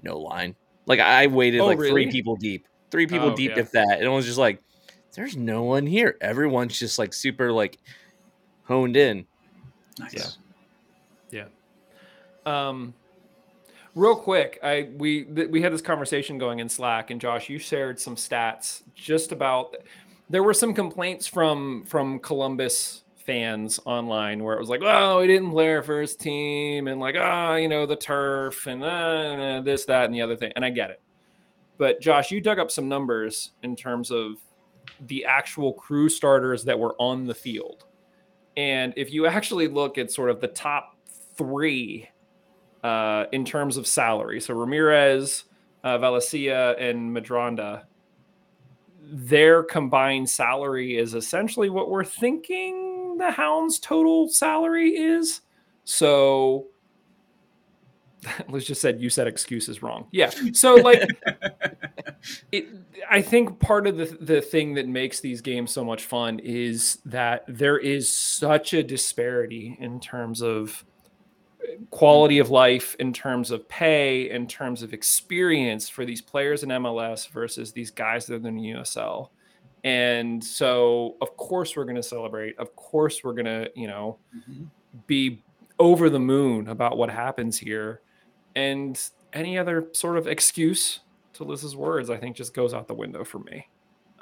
No 0.02 0.18
line. 0.18 0.56
Like 0.86 1.00
I 1.00 1.26
waited 1.26 1.60
oh, 1.60 1.66
like 1.66 1.78
really? 1.78 1.90
three 1.90 2.10
people 2.10 2.36
deep, 2.36 2.66
three 2.90 3.06
people 3.06 3.30
oh, 3.30 3.36
deep, 3.36 3.52
yeah. 3.52 3.60
if 3.60 3.72
that. 3.72 3.98
And 3.98 4.04
it 4.04 4.08
was 4.08 4.24
just 4.24 4.38
like, 4.38 4.62
there's 5.16 5.36
no 5.36 5.62
one 5.62 5.86
here. 5.86 6.16
Everyone's 6.20 6.78
just 6.78 6.98
like 6.98 7.12
super 7.12 7.50
like 7.50 7.78
honed 8.64 8.96
in. 8.96 9.26
Nice. 9.98 10.38
Yeah. 11.30 11.46
Yeah. 12.46 12.68
Um, 12.68 12.94
real 13.96 14.14
quick 14.14 14.58
i 14.62 14.90
we 14.98 15.24
th- 15.24 15.48
we 15.48 15.62
had 15.62 15.72
this 15.72 15.80
conversation 15.80 16.36
going 16.36 16.58
in 16.58 16.68
slack 16.68 17.10
and 17.10 17.18
josh 17.18 17.48
you 17.48 17.58
shared 17.58 17.98
some 17.98 18.14
stats 18.14 18.82
just 18.94 19.32
about 19.32 19.74
there 20.28 20.42
were 20.42 20.52
some 20.52 20.74
complaints 20.74 21.26
from 21.26 21.82
from 21.86 22.18
columbus 22.18 23.04
fans 23.24 23.80
online 23.86 24.44
where 24.44 24.54
it 24.54 24.60
was 24.60 24.68
like 24.68 24.82
oh 24.84 25.22
he 25.22 25.26
didn't 25.26 25.50
play 25.50 25.72
our 25.72 25.82
first 25.82 26.20
team 26.20 26.88
and 26.88 27.00
like 27.00 27.14
ah 27.18 27.52
oh, 27.52 27.56
you 27.56 27.68
know 27.68 27.86
the 27.86 27.96
turf 27.96 28.66
and 28.66 28.84
uh, 28.84 29.62
this 29.62 29.86
that 29.86 30.04
and 30.04 30.14
the 30.14 30.20
other 30.20 30.36
thing 30.36 30.52
and 30.56 30.64
i 30.64 30.68
get 30.68 30.90
it 30.90 31.00
but 31.78 31.98
josh 31.98 32.30
you 32.30 32.38
dug 32.38 32.58
up 32.58 32.70
some 32.70 32.90
numbers 32.90 33.52
in 33.62 33.74
terms 33.74 34.10
of 34.10 34.34
the 35.00 35.24
actual 35.24 35.72
crew 35.72 36.08
starters 36.08 36.64
that 36.64 36.78
were 36.78 36.94
on 36.98 37.26
the 37.26 37.34
field 37.34 37.84
and 38.56 38.94
if 38.96 39.12
you 39.12 39.26
actually 39.26 39.68
look 39.68 39.98
at 39.98 40.10
sort 40.10 40.30
of 40.30 40.40
the 40.40 40.48
top 40.48 40.96
three 41.36 42.08
uh, 42.82 43.26
in 43.32 43.44
terms 43.44 43.76
of 43.76 43.86
salary. 43.86 44.40
So 44.40 44.54
Ramirez, 44.54 45.44
uh, 45.84 45.98
Valacia, 45.98 46.80
and 46.80 47.14
Medranda, 47.14 47.84
their 49.02 49.62
combined 49.62 50.28
salary 50.28 50.96
is 50.96 51.14
essentially 51.14 51.70
what 51.70 51.90
we're 51.90 52.04
thinking 52.04 53.18
the 53.18 53.30
Hounds' 53.30 53.78
total 53.78 54.28
salary 54.28 54.90
is. 54.90 55.42
So 55.84 56.66
let's 58.48 58.64
just 58.66 58.80
said 58.80 59.00
you 59.00 59.10
said 59.10 59.26
excuses 59.26 59.82
wrong. 59.82 60.06
Yeah. 60.12 60.30
So 60.52 60.74
like 60.74 61.08
it 62.52 62.66
I 63.10 63.22
think 63.22 63.58
part 63.60 63.86
of 63.86 63.96
the 63.96 64.06
the 64.20 64.40
thing 64.40 64.74
that 64.74 64.88
makes 64.88 65.20
these 65.20 65.40
games 65.40 65.70
so 65.72 65.84
much 65.84 66.04
fun 66.04 66.38
is 66.40 66.98
that 67.04 67.44
there 67.48 67.78
is 67.78 68.12
such 68.12 68.72
a 68.72 68.82
disparity 68.82 69.76
in 69.80 70.00
terms 70.00 70.42
of 70.42 70.84
quality 71.90 72.38
of 72.38 72.50
life 72.50 72.94
in 73.00 73.12
terms 73.12 73.50
of 73.50 73.68
pay, 73.68 74.30
in 74.30 74.46
terms 74.46 74.82
of 74.82 74.92
experience 74.92 75.88
for 75.88 76.04
these 76.04 76.22
players 76.22 76.62
in 76.62 76.68
MLS 76.70 77.28
versus 77.28 77.72
these 77.72 77.90
guys 77.90 78.26
that 78.26 78.34
are 78.44 78.48
in 78.48 78.56
the 78.56 78.70
USL. 78.72 79.30
And 79.84 80.42
so, 80.42 81.16
of 81.20 81.36
course, 81.36 81.76
we're 81.76 81.84
going 81.84 81.96
to 81.96 82.02
celebrate. 82.02 82.58
Of 82.58 82.74
course, 82.76 83.22
we're 83.22 83.34
going 83.34 83.46
to, 83.46 83.70
you 83.74 83.86
know, 83.88 84.18
Mhm. 84.48 84.68
be 85.06 85.42
over 85.78 86.08
the 86.08 86.18
moon 86.18 86.68
about 86.68 86.96
what 86.96 87.10
happens 87.10 87.58
here. 87.58 88.00
And 88.56 89.00
any 89.34 89.58
other 89.58 89.90
sort 89.94 90.18
of 90.18 90.26
excuse 90.28 91.00
to 91.34 91.44
Liz's 91.44 91.76
words, 91.76 92.10
I 92.10 92.18
think, 92.18 92.36
just 92.36 92.54
goes 92.54 92.74
out 92.74 92.88
the 92.88 92.94
window 92.94 93.24
for 93.24 93.40
me. 93.40 93.68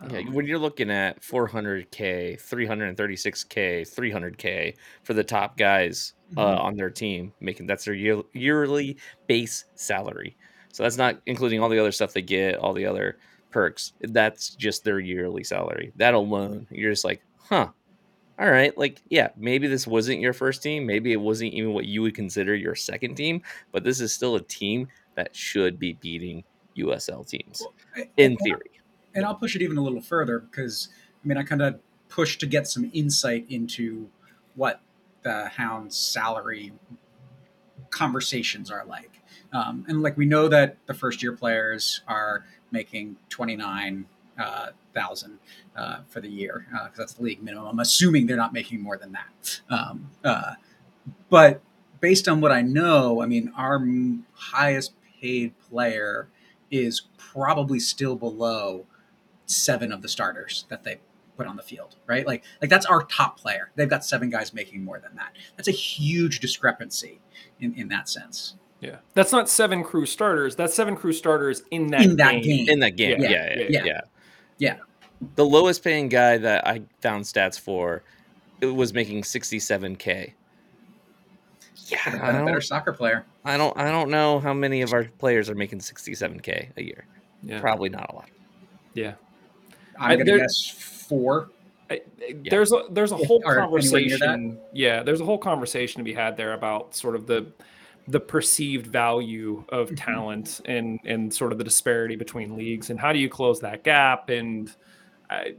Yeah, 0.00 0.20
Um, 0.20 0.32
when 0.32 0.46
you're 0.46 0.58
looking 0.58 0.90
at 0.90 1.22
400k, 1.22 2.36
336k, 2.36 3.84
300k 3.84 4.76
for 5.04 5.14
the 5.14 5.24
top 5.24 5.56
guys 5.56 6.14
uh, 6.36 6.56
Mhm. 6.56 6.58
on 6.58 6.76
their 6.76 6.90
team, 6.90 7.32
making 7.40 7.66
that's 7.66 7.84
their 7.84 7.94
year, 7.94 8.22
yearly 8.34 8.98
base 9.28 9.66
salary. 9.76 10.36
So 10.72 10.82
that's 10.82 10.96
not 10.98 11.22
including 11.26 11.60
all 11.60 11.68
the 11.68 11.78
other 11.78 11.92
stuff 11.92 12.12
they 12.12 12.22
get, 12.22 12.56
all 12.56 12.72
the 12.74 12.86
other 12.86 13.18
perks. 13.50 13.92
That's 14.00 14.54
just 14.56 14.84
their 14.84 14.98
yearly 15.00 15.44
salary. 15.44 15.92
That 15.96 16.14
alone, 16.14 16.66
you're 16.70 16.92
just 16.92 17.04
like, 17.04 17.22
huh. 17.38 17.70
All 18.38 18.50
right, 18.50 18.76
like 18.76 19.00
yeah, 19.10 19.28
maybe 19.36 19.68
this 19.68 19.86
wasn't 19.86 20.20
your 20.20 20.32
first 20.32 20.62
team, 20.62 20.84
maybe 20.86 21.12
it 21.12 21.20
wasn't 21.20 21.52
even 21.54 21.72
what 21.72 21.84
you 21.86 22.02
would 22.02 22.14
consider 22.14 22.54
your 22.54 22.74
second 22.74 23.14
team, 23.14 23.42
but 23.70 23.84
this 23.84 24.00
is 24.00 24.12
still 24.12 24.34
a 24.34 24.40
team 24.40 24.88
that 25.14 25.34
should 25.36 25.78
be 25.78 25.92
beating 25.94 26.42
USL 26.76 27.24
teams 27.24 27.62
I- 27.96 28.08
in 28.16 28.32
and- 28.32 28.38
theory. 28.40 28.70
and 29.14 29.24
I'll 29.24 29.36
push 29.36 29.54
it 29.54 29.62
even 29.62 29.76
a 29.78 29.82
little 29.82 30.00
further 30.00 30.40
because 30.40 30.88
I 31.24 31.28
mean 31.28 31.38
I 31.38 31.44
kind 31.44 31.62
of 31.62 31.78
pushed 32.08 32.40
to 32.40 32.46
get 32.46 32.66
some 32.66 32.90
insight 32.92 33.46
into 33.48 34.08
what 34.56 34.80
the 35.22 35.46
Hounds' 35.48 35.96
salary 35.96 36.72
conversations 37.90 38.70
are 38.70 38.84
like, 38.84 39.20
um, 39.52 39.84
and 39.88 40.02
like 40.02 40.16
we 40.16 40.26
know 40.26 40.48
that 40.48 40.76
the 40.86 40.94
first 40.94 41.22
year 41.22 41.32
players 41.36 42.00
are 42.08 42.44
making 42.72 43.16
twenty 43.28 43.54
nine 43.56 44.06
uh, 44.38 44.68
thousand 44.94 45.38
uh, 45.76 45.98
for 46.08 46.20
the 46.20 46.28
year 46.28 46.66
because 46.70 46.98
that's 46.98 47.12
the 47.14 47.22
league 47.22 47.42
minimum. 47.42 47.66
I'm 47.66 47.78
assuming 47.80 48.26
they're 48.26 48.36
not 48.36 48.52
making 48.52 48.80
more 48.80 48.96
than 48.96 49.12
that, 49.12 49.60
um, 49.70 50.10
uh, 50.24 50.54
but 51.28 51.60
based 52.00 52.28
on 52.28 52.40
what 52.40 52.52
I 52.52 52.62
know, 52.62 53.22
I 53.22 53.26
mean 53.26 53.52
our 53.56 53.76
m- 53.76 54.26
highest 54.34 54.92
paid 55.20 55.58
player 55.60 56.28
is 56.70 57.02
probably 57.18 57.78
still 57.80 58.16
below 58.16 58.86
seven 59.46 59.92
of 59.92 60.02
the 60.02 60.08
starters 60.08 60.64
that 60.68 60.84
they 60.84 60.98
put 61.36 61.46
on 61.46 61.56
the 61.56 61.62
field, 61.62 61.96
right? 62.06 62.26
Like 62.26 62.44
like 62.60 62.70
that's 62.70 62.86
our 62.86 63.02
top 63.04 63.38
player. 63.38 63.70
They've 63.76 63.88
got 63.88 64.04
seven 64.04 64.30
guys 64.30 64.52
making 64.54 64.84
more 64.84 64.98
than 65.00 65.14
that. 65.16 65.36
That's 65.56 65.68
a 65.68 65.72
huge 65.72 66.40
discrepancy 66.40 67.20
in, 67.60 67.74
in 67.74 67.88
that 67.88 68.08
sense. 68.08 68.56
yeah, 68.80 68.96
that's 69.14 69.32
not 69.32 69.48
seven 69.48 69.82
crew 69.84 70.06
starters. 70.06 70.56
That's 70.56 70.74
seven 70.74 70.96
crew 70.96 71.12
starters 71.12 71.62
in 71.70 71.88
that 71.88 72.02
In 72.02 72.16
that 72.16 72.42
game. 72.42 72.68
in 72.68 72.78
that 72.80 72.96
game. 72.96 73.20
Yeah, 73.20 73.30
Yeah, 73.30 73.46
yeah, 73.48 73.58
yeah, 73.60 73.66
yeah. 73.70 73.84
yeah. 73.84 74.00
Yeah. 74.58 74.76
The 75.36 75.44
lowest 75.44 75.82
paying 75.82 76.08
guy 76.08 76.36
that 76.38 76.66
I 76.66 76.82
found 77.00 77.24
stats 77.24 77.58
for 77.58 78.02
it 78.60 78.66
was 78.66 78.92
making 78.94 79.22
67k. 79.22 80.32
Yeah, 81.86 81.98
I 82.06 82.10
Been 82.10 82.20
a 82.20 82.22
better 82.22 82.44
don't, 82.52 82.62
soccer 82.62 82.92
player. 82.92 83.24
I 83.44 83.56
don't 83.56 83.76
I 83.76 83.90
don't 83.90 84.10
know 84.10 84.40
how 84.40 84.54
many 84.54 84.80
of 84.82 84.92
our 84.92 85.04
players 85.18 85.50
are 85.50 85.54
making 85.54 85.80
67k 85.80 86.68
a 86.76 86.82
year. 86.82 87.04
Yeah, 87.42 87.60
Probably 87.60 87.88
not 87.90 88.10
a 88.10 88.14
lot. 88.14 88.30
yeah. 88.94 89.14
I'm 89.98 90.12
I- 90.12 90.16
gonna 90.16 90.38
guess 90.38 90.66
four. 90.68 91.50
I- 91.90 92.00
I- 92.22 92.34
There's 92.48 92.72
a 92.72 92.84
there's 92.90 93.12
a 93.12 93.16
whole 93.16 93.42
or 93.44 93.60
anywhere 93.60 93.80
near 93.82 94.18
that? 94.18 94.20
conversation. 94.26 94.58
Yeah, 94.72 95.02
there's 95.02 95.20
a 95.20 95.24
whole 95.24 95.36
conversation 95.38 95.98
to 95.98 96.04
be 96.04 96.14
had 96.14 96.36
there 96.36 96.54
about 96.54 96.94
sort 96.94 97.14
of 97.14 97.26
the 97.26 97.46
the 98.08 98.20
perceived 98.20 98.86
value 98.86 99.64
of 99.70 99.90
Mhm. 99.90 99.96
talent 99.96 100.60
and 100.66 101.00
and 101.04 101.32
sort 101.32 101.52
of 101.52 101.58
the 101.58 101.64
disparity 101.64 102.16
between 102.16 102.56
leagues 102.56 102.90
and 102.90 103.00
how 103.00 103.12
do 103.12 103.18
you 103.18 103.28
close 103.28 103.60
that 103.60 103.82
gap 103.82 104.28
and 104.30 104.74
I 105.30 105.54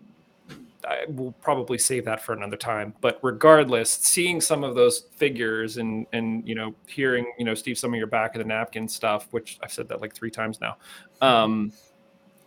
I 0.87 1.05
will 1.09 1.31
probably 1.41 1.79
save 1.79 2.05
that 2.05 2.21
for 2.21 2.33
another 2.33 2.57
time. 2.57 2.93
But 3.01 3.17
regardless, 3.23 3.89
seeing 3.89 4.39
some 4.39 4.63
of 4.63 4.75
those 4.75 5.07
figures 5.15 5.77
and 5.77 6.05
and 6.13 6.47
you 6.47 6.53
know 6.53 6.75
hearing 6.85 7.25
you 7.39 7.45
know 7.45 7.55
Steve 7.55 7.79
some 7.79 7.91
of 7.91 7.97
your 7.97 8.05
back 8.05 8.35
of 8.35 8.39
the 8.39 8.47
napkin 8.47 8.87
stuff, 8.87 9.27
which 9.31 9.57
I've 9.63 9.71
said 9.71 9.87
that 9.89 9.99
like 10.01 10.13
three 10.13 10.29
times 10.29 10.61
now, 10.61 10.77
um, 11.21 11.71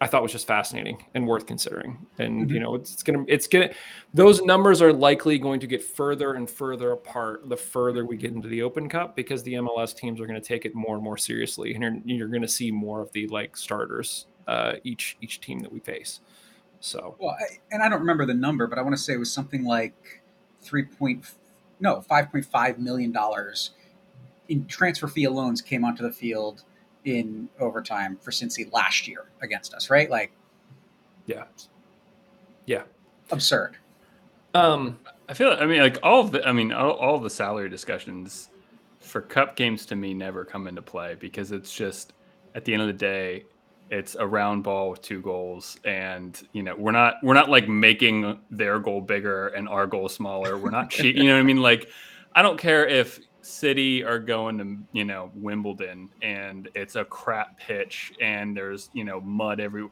I 0.00 0.06
thought 0.06 0.22
was 0.22 0.32
just 0.32 0.46
fascinating 0.46 1.04
and 1.14 1.26
worth 1.26 1.46
considering. 1.46 2.06
And 2.18 2.50
you 2.50 2.60
know 2.60 2.74
it's, 2.76 2.92
it's 2.92 3.02
gonna 3.02 3.24
it's 3.26 3.46
gonna 3.46 3.70
those 4.14 4.42
numbers 4.42 4.80
are 4.80 4.92
likely 4.92 5.38
going 5.38 5.60
to 5.60 5.66
get 5.66 5.82
further 5.82 6.34
and 6.34 6.48
further 6.48 6.92
apart 6.92 7.48
the 7.48 7.56
further 7.56 8.04
we 8.04 8.16
get 8.16 8.32
into 8.32 8.48
the 8.48 8.62
Open 8.62 8.88
Cup 8.88 9.16
because 9.16 9.42
the 9.42 9.54
MLS 9.54 9.94
teams 9.96 10.20
are 10.20 10.26
going 10.26 10.40
to 10.40 10.46
take 10.46 10.64
it 10.64 10.74
more 10.74 10.94
and 10.94 11.02
more 11.02 11.16
seriously, 11.16 11.74
and 11.74 11.82
you're, 11.82 12.16
you're 12.16 12.28
going 12.28 12.42
to 12.42 12.48
see 12.48 12.70
more 12.70 13.00
of 13.00 13.10
the 13.12 13.26
like 13.28 13.56
starters 13.56 14.26
uh, 14.46 14.74
each 14.84 15.16
each 15.20 15.40
team 15.40 15.60
that 15.60 15.72
we 15.72 15.80
face. 15.80 16.20
So 16.80 17.16
Well, 17.18 17.36
I, 17.38 17.58
and 17.72 17.82
I 17.82 17.88
don't 17.88 18.00
remember 18.00 18.24
the 18.24 18.34
number, 18.34 18.66
but 18.66 18.78
I 18.78 18.82
want 18.82 18.94
to 18.94 19.02
say 19.02 19.14
it 19.14 19.18
was 19.18 19.32
something 19.32 19.64
like 19.64 20.22
three 20.60 20.84
point 20.84 21.24
no 21.80 22.00
five 22.02 22.30
point 22.30 22.44
five 22.44 22.78
million 22.78 23.10
dollars 23.12 23.70
in 24.48 24.66
transfer 24.66 25.08
fee 25.08 25.24
alone 25.24 25.54
came 25.56 25.84
onto 25.84 26.02
the 26.02 26.12
field 26.12 26.62
in 27.08 27.48
overtime 27.58 28.18
for 28.20 28.30
Cincy 28.30 28.70
last 28.72 29.08
year 29.08 29.26
against 29.40 29.74
us, 29.74 29.90
right? 29.90 30.10
Like 30.10 30.32
yeah, 31.26 31.44
yeah. 32.66 32.82
absurd. 33.30 33.76
Um, 34.54 34.98
I 35.28 35.34
feel. 35.34 35.50
I 35.50 35.66
mean, 35.66 35.80
like 35.80 35.98
all 36.02 36.20
of 36.20 36.32
the. 36.32 36.46
I 36.46 36.52
mean, 36.52 36.72
all, 36.72 36.92
all 36.92 37.18
the 37.18 37.30
salary 37.30 37.68
discussions 37.68 38.48
for 39.00 39.20
cup 39.20 39.56
games 39.56 39.86
to 39.86 39.96
me 39.96 40.14
never 40.14 40.44
come 40.44 40.66
into 40.66 40.82
play 40.82 41.16
because 41.18 41.52
it's 41.52 41.72
just 41.72 42.12
at 42.54 42.64
the 42.64 42.72
end 42.72 42.82
of 42.82 42.88
the 42.88 42.94
day, 42.94 43.44
it's 43.90 44.16
a 44.16 44.26
round 44.26 44.64
ball 44.64 44.90
with 44.90 45.02
two 45.02 45.20
goals, 45.20 45.78
and 45.84 46.40
you 46.52 46.62
know 46.62 46.74
we're 46.76 46.92
not 46.92 47.16
we're 47.22 47.34
not 47.34 47.50
like 47.50 47.68
making 47.68 48.38
their 48.50 48.78
goal 48.78 49.00
bigger 49.00 49.48
and 49.48 49.68
our 49.68 49.86
goal 49.86 50.08
smaller. 50.08 50.56
We're 50.56 50.70
not 50.70 50.90
cheat. 50.90 51.16
You 51.16 51.24
know 51.24 51.34
what 51.34 51.40
I 51.40 51.44
mean? 51.44 51.60
Like, 51.60 51.90
I 52.34 52.42
don't 52.42 52.58
care 52.58 52.86
if 52.86 53.20
City 53.48 54.04
are 54.04 54.18
going 54.18 54.58
to 54.58 54.76
you 54.92 55.04
know 55.04 55.30
Wimbledon 55.34 56.08
and 56.22 56.68
it's 56.74 56.96
a 56.96 57.04
crap 57.04 57.58
pitch 57.58 58.12
and 58.20 58.56
there's 58.56 58.90
you 58.92 59.04
know 59.04 59.20
mud 59.20 59.60
every. 59.60 59.88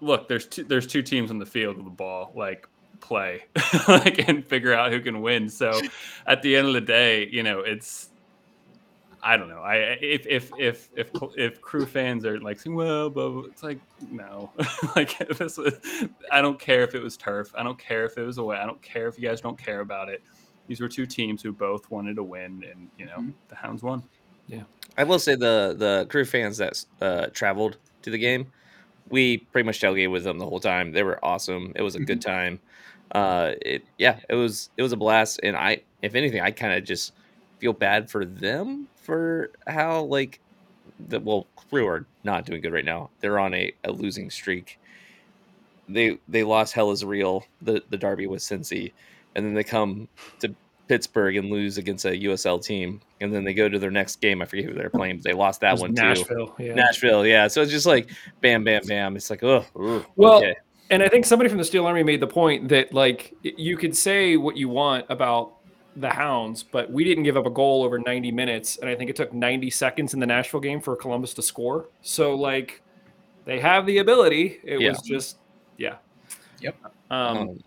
Look, 0.00 0.28
there's 0.28 0.46
two, 0.46 0.62
there's 0.64 0.86
two 0.86 1.02
teams 1.02 1.30
on 1.30 1.38
the 1.38 1.46
field 1.46 1.76
with 1.76 1.84
the 1.84 1.90
ball. 1.90 2.32
Like 2.34 2.68
play 3.00 3.44
like 3.88 4.28
and 4.28 4.44
figure 4.44 4.74
out 4.74 4.92
who 4.92 5.00
can 5.00 5.20
win 5.20 5.48
so 5.48 5.80
at 6.26 6.42
the 6.42 6.56
end 6.56 6.66
of 6.66 6.74
the 6.74 6.80
day 6.80 7.28
you 7.30 7.42
know 7.42 7.60
it's 7.60 8.10
i 9.22 9.36
don't 9.36 9.48
know 9.48 9.60
i 9.60 9.76
if 10.00 10.26
if 10.26 10.50
if 10.58 10.88
if 10.96 11.10
if 11.36 11.60
crew 11.60 11.86
fans 11.86 12.24
are 12.24 12.40
like 12.40 12.58
saying 12.58 12.74
well 12.74 13.10
but 13.10 13.44
it's 13.46 13.62
like 13.62 13.78
no 14.10 14.50
like 14.96 15.16
this 15.38 15.56
was, 15.56 15.74
i 16.30 16.40
don't 16.40 16.58
care 16.58 16.82
if 16.82 16.94
it 16.94 17.02
was 17.02 17.16
turf 17.16 17.52
i 17.56 17.62
don't 17.62 17.78
care 17.78 18.04
if 18.04 18.16
it 18.16 18.22
was 18.22 18.38
away 18.38 18.56
i 18.56 18.66
don't 18.66 18.82
care 18.82 19.08
if 19.08 19.18
you 19.18 19.28
guys 19.28 19.40
don't 19.40 19.58
care 19.58 19.80
about 19.80 20.08
it 20.08 20.22
these 20.68 20.80
were 20.80 20.88
two 20.88 21.06
teams 21.06 21.42
who 21.42 21.52
both 21.52 21.90
wanted 21.90 22.16
to 22.16 22.22
win 22.22 22.64
and 22.70 22.88
you 22.98 23.06
know 23.06 23.18
Mhm. 23.18 23.32
the 23.48 23.56
hounds 23.56 23.82
won 23.82 24.02
Yeah, 24.46 24.62
I 24.96 25.04
will 25.04 25.18
say 25.18 25.34
the 25.34 25.74
the 25.76 26.06
crew 26.08 26.24
fans 26.24 26.58
that 26.58 26.84
uh, 27.00 27.26
traveled 27.32 27.76
to 28.02 28.10
the 28.10 28.18
game, 28.18 28.46
we 29.10 29.38
pretty 29.38 29.66
much 29.66 29.80
tailgated 29.80 30.10
with 30.12 30.24
them 30.24 30.38
the 30.38 30.46
whole 30.46 30.60
time. 30.60 30.92
They 30.92 31.02
were 31.02 31.22
awesome. 31.24 31.72
It 31.76 31.82
was 31.82 31.94
a 31.96 32.00
good 32.00 32.22
time. 32.22 32.60
Uh, 33.12 33.52
it 33.62 33.84
yeah, 33.98 34.20
it 34.28 34.34
was 34.36 34.70
it 34.76 34.82
was 34.82 34.92
a 34.92 34.96
blast. 34.96 35.40
And 35.42 35.56
I, 35.56 35.82
if 36.02 36.14
anything, 36.14 36.40
I 36.40 36.50
kind 36.50 36.72
of 36.74 36.84
just 36.84 37.12
feel 37.58 37.72
bad 37.72 38.10
for 38.10 38.24
them 38.24 38.88
for 38.96 39.50
how 39.66 40.02
like 40.04 40.40
the 41.08 41.20
well 41.20 41.46
crew 41.56 41.86
are 41.86 42.06
not 42.24 42.46
doing 42.46 42.60
good 42.62 42.72
right 42.72 42.84
now. 42.84 43.10
They're 43.20 43.38
on 43.38 43.54
a, 43.54 43.72
a 43.84 43.92
losing 43.92 44.30
streak. 44.30 44.78
They 45.88 46.18
they 46.28 46.44
lost 46.44 46.74
Hell 46.74 46.90
is 46.90 47.04
real 47.04 47.44
the 47.62 47.82
the 47.90 47.96
derby 47.96 48.26
with 48.26 48.40
Cincy, 48.40 48.92
and 49.38 49.46
then 49.46 49.54
they 49.54 49.64
come 49.64 50.08
to 50.40 50.54
Pittsburgh 50.88 51.36
and 51.36 51.50
lose 51.50 51.78
against 51.78 52.04
a 52.04 52.10
USL 52.10 52.62
team, 52.62 53.00
and 53.20 53.32
then 53.34 53.44
they 53.44 53.54
go 53.54 53.68
to 53.68 53.78
their 53.78 53.90
next 53.90 54.20
game. 54.20 54.42
I 54.42 54.44
forget 54.46 54.64
who 54.64 54.74
they're 54.74 54.90
playing, 54.90 55.16
but 55.16 55.24
they 55.24 55.32
lost 55.32 55.60
that 55.60 55.68
it 55.70 55.72
was 55.72 55.80
one 55.82 55.94
too. 55.94 56.02
Nashville. 56.02 56.54
Yeah. 56.58 56.74
Nashville, 56.74 57.26
yeah. 57.26 57.46
So 57.48 57.62
it's 57.62 57.70
just 57.70 57.86
like 57.86 58.10
bam, 58.40 58.64
bam, 58.64 58.82
bam. 58.86 59.16
It's 59.16 59.30
like 59.30 59.42
oh, 59.44 59.64
ooh, 59.76 60.04
Well, 60.16 60.38
okay. 60.38 60.56
And 60.90 61.02
I 61.02 61.08
think 61.08 61.26
somebody 61.26 61.50
from 61.50 61.58
the 61.58 61.64
Steel 61.64 61.84
Army 61.86 62.02
made 62.02 62.20
the 62.20 62.26
point 62.26 62.68
that 62.70 62.94
like 62.94 63.34
you 63.42 63.76
could 63.76 63.94
say 63.96 64.36
what 64.38 64.56
you 64.56 64.68
want 64.70 65.04
about 65.10 65.52
the 65.96 66.08
Hounds, 66.08 66.62
but 66.62 66.90
we 66.90 67.04
didn't 67.04 67.24
give 67.24 67.36
up 67.36 67.44
a 67.44 67.50
goal 67.50 67.82
over 67.82 67.98
90 67.98 68.30
minutes, 68.32 68.78
and 68.78 68.88
I 68.88 68.94
think 68.94 69.10
it 69.10 69.16
took 69.16 69.32
90 69.32 69.68
seconds 69.70 70.14
in 70.14 70.20
the 70.20 70.26
Nashville 70.26 70.60
game 70.60 70.80
for 70.80 70.96
Columbus 70.96 71.34
to 71.34 71.42
score. 71.42 71.88
So 72.00 72.34
like 72.34 72.82
they 73.44 73.60
have 73.60 73.84
the 73.84 73.98
ability. 73.98 74.60
It 74.64 74.80
Yeah. 74.80 74.90
was 74.90 75.02
just 75.02 75.36
yeah. 75.76 75.96
Yep. 76.60 76.76
Um, 77.10 77.36
Um, 77.36 77.58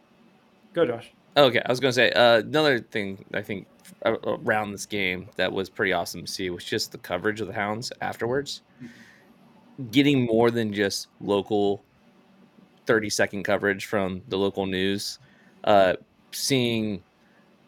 go 0.73 0.85
Josh. 0.85 1.11
Okay, 1.37 1.61
I 1.65 1.69
was 1.71 1.79
gonna 1.79 1.93
say 1.93 2.11
uh, 2.11 2.39
another 2.39 2.79
thing 2.79 3.23
I 3.33 3.41
think 3.41 3.67
around 4.03 4.71
this 4.71 4.85
game 4.85 5.29
that 5.37 5.51
was 5.51 5.69
pretty 5.69 5.93
awesome 5.93 6.25
to 6.25 6.31
see 6.31 6.49
was 6.49 6.65
just 6.65 6.91
the 6.91 6.97
coverage 6.97 7.39
of 7.39 7.47
the 7.47 7.53
Hounds 7.53 7.91
afterwards, 8.01 8.61
getting 9.91 10.25
more 10.25 10.51
than 10.51 10.73
just 10.73 11.07
local 11.21 11.83
thirty 12.85 13.09
second 13.09 13.43
coverage 13.43 13.85
from 13.85 14.21
the 14.27 14.37
local 14.37 14.65
news, 14.65 15.19
uh, 15.63 15.93
seeing 16.31 17.01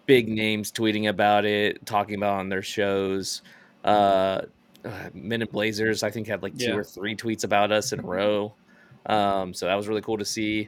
big 0.08 0.28
names 0.28 0.69
tweeting 0.71 1.08
about 1.08 1.45
it, 1.45 1.86
talking 1.86 2.15
about 2.15 2.36
it 2.36 2.39
on 2.41 2.49
their 2.49 2.62
shows. 2.63 3.41
Uh, 3.86 4.41
uh, 4.84 5.10
Men 5.13 5.41
in 5.41 5.47
Blazers, 5.47 6.04
I 6.04 6.12
think, 6.12 6.28
had 6.28 6.43
like 6.43 6.58
two 6.58 6.65
Yeah. 6.65 6.76
or 6.76 6.84
three 6.84 7.15
tweets 7.15 7.45
about 7.45 7.71
us 7.71 7.93
in 7.93 8.02
a 8.02 8.04
row. 8.04 8.54
Um, 9.06 9.54
so 9.54 9.67
that 9.67 9.76
was 9.76 9.88
really 9.88 10.02
cool 10.02 10.17
to 10.17 10.26
see. 10.26 10.67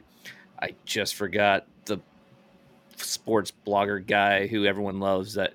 I 0.62 0.74
just 0.86 1.16
forgot 1.16 1.66
the 1.84 1.98
sports 2.96 3.52
blogger 3.66 4.04
guy 4.04 4.46
who 4.46 4.64
everyone 4.64 5.00
loves. 5.00 5.34
That 5.34 5.54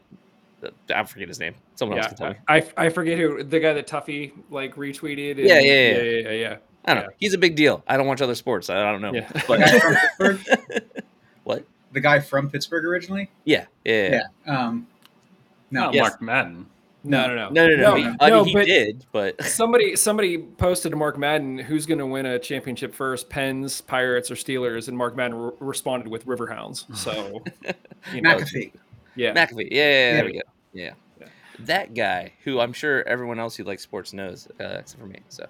I 0.94 1.04
forget 1.04 1.28
his 1.28 1.40
name. 1.40 1.56
Someone 1.76 1.98
else 1.98 2.08
can 2.10 2.18
tell 2.18 2.30
me. 2.32 2.36
I, 2.48 2.68
I 2.78 2.90
forget 2.90 3.18
who 3.18 3.44
the 3.44 3.60
guy 3.60 3.74
that 3.74 3.88
Tuffy 3.88 4.32
like 4.52 4.76
retweeted. 4.76 5.32
and- 5.32 5.40
Yeah, 5.40 5.60
yeah, 5.60 5.74
yeah. 5.74 5.98
yeah, 6.02 6.02
yeah, 6.02 6.32
yeah. 6.32 6.58
I 6.86 6.94
don't 6.94 7.04
know. 7.04 7.10
He's 7.20 7.34
a 7.34 7.38
big 7.38 7.56
deal. 7.56 7.84
I 7.88 7.98
don't 7.98 8.08
watch 8.08 8.22
other 8.22 8.36
sports. 8.36 8.70
I, 8.70 8.78
I 8.88 8.92
don't 8.92 9.02
know. 9.02 9.14
Yeah. 9.14 9.30
But 9.48 9.60
guy 9.60 9.80
from 9.80 9.96
Pittsburgh. 10.38 10.84
what? 11.44 11.66
The 11.92 12.00
guy 12.00 12.20
from 12.20 12.50
Pittsburgh 12.50 12.86
originally. 12.86 13.30
Yeah, 13.46 13.66
yeah, 13.86 13.94
yeah. 14.10 14.22
Yeah. 14.48 14.60
Um, 14.68 14.88
no. 15.70 15.86
Not 15.86 15.94
Yes. 15.94 16.02
Mark 16.10 16.22
Madden. 16.22 16.66
No, 17.04 17.28
no, 17.28 17.36
no, 17.36 17.50
No, 17.50 17.68
no, 17.68 17.76
no. 17.76 17.82
No, 17.82 17.96
he, 17.96 18.16
I 18.20 18.30
no, 18.30 18.38
mean, 18.44 18.46
he 18.48 18.54
but- 18.54 18.66
did, 18.66 19.06
but 19.12 19.44
Somebody 19.46 19.96
somebody 19.96 20.38
posted 20.38 20.92
to 20.92 20.96
Mark 20.98 21.18
Madden 21.18 21.58
who's 21.58 21.86
going 21.86 21.98
to 21.98 22.06
win 22.06 22.26
a 22.26 22.38
championship 22.38 22.94
first, 22.94 23.30
Pens, 23.30 23.82
Pirates, 23.82 24.30
or 24.30 24.36
Steelers, 24.36 24.88
and 24.88 24.98
Mark 24.98 25.16
Madden 25.16 25.36
re- 25.38 25.52
responded 25.60 26.10
with 26.10 26.26
Riverhounds. 26.28 26.86
So, 26.96 27.44
you 28.14 28.22
know, 28.22 28.38
McAfee. 28.38 28.72
yeah, 29.16 29.34
McAfee. 29.34 29.70
Yeah, 29.72 29.84
yeah, 29.84 29.90
yeah, 30.10 30.14
there 30.14 30.26
we 30.26 30.34
go. 30.34 30.40
Yeah. 30.74 30.92
Yeah. 31.20 31.28
That 31.60 31.94
guy, 31.94 32.34
who 32.44 32.60
I'm 32.60 32.74
sure 32.74 33.08
everyone 33.08 33.40
else 33.40 33.56
who 33.56 33.64
likes 33.64 33.84
sports 33.84 34.14
knows, 34.14 34.48
uh, 34.60 34.78
except 34.80 35.00
for 35.02 35.08
me. 35.08 35.20
So 35.30 35.46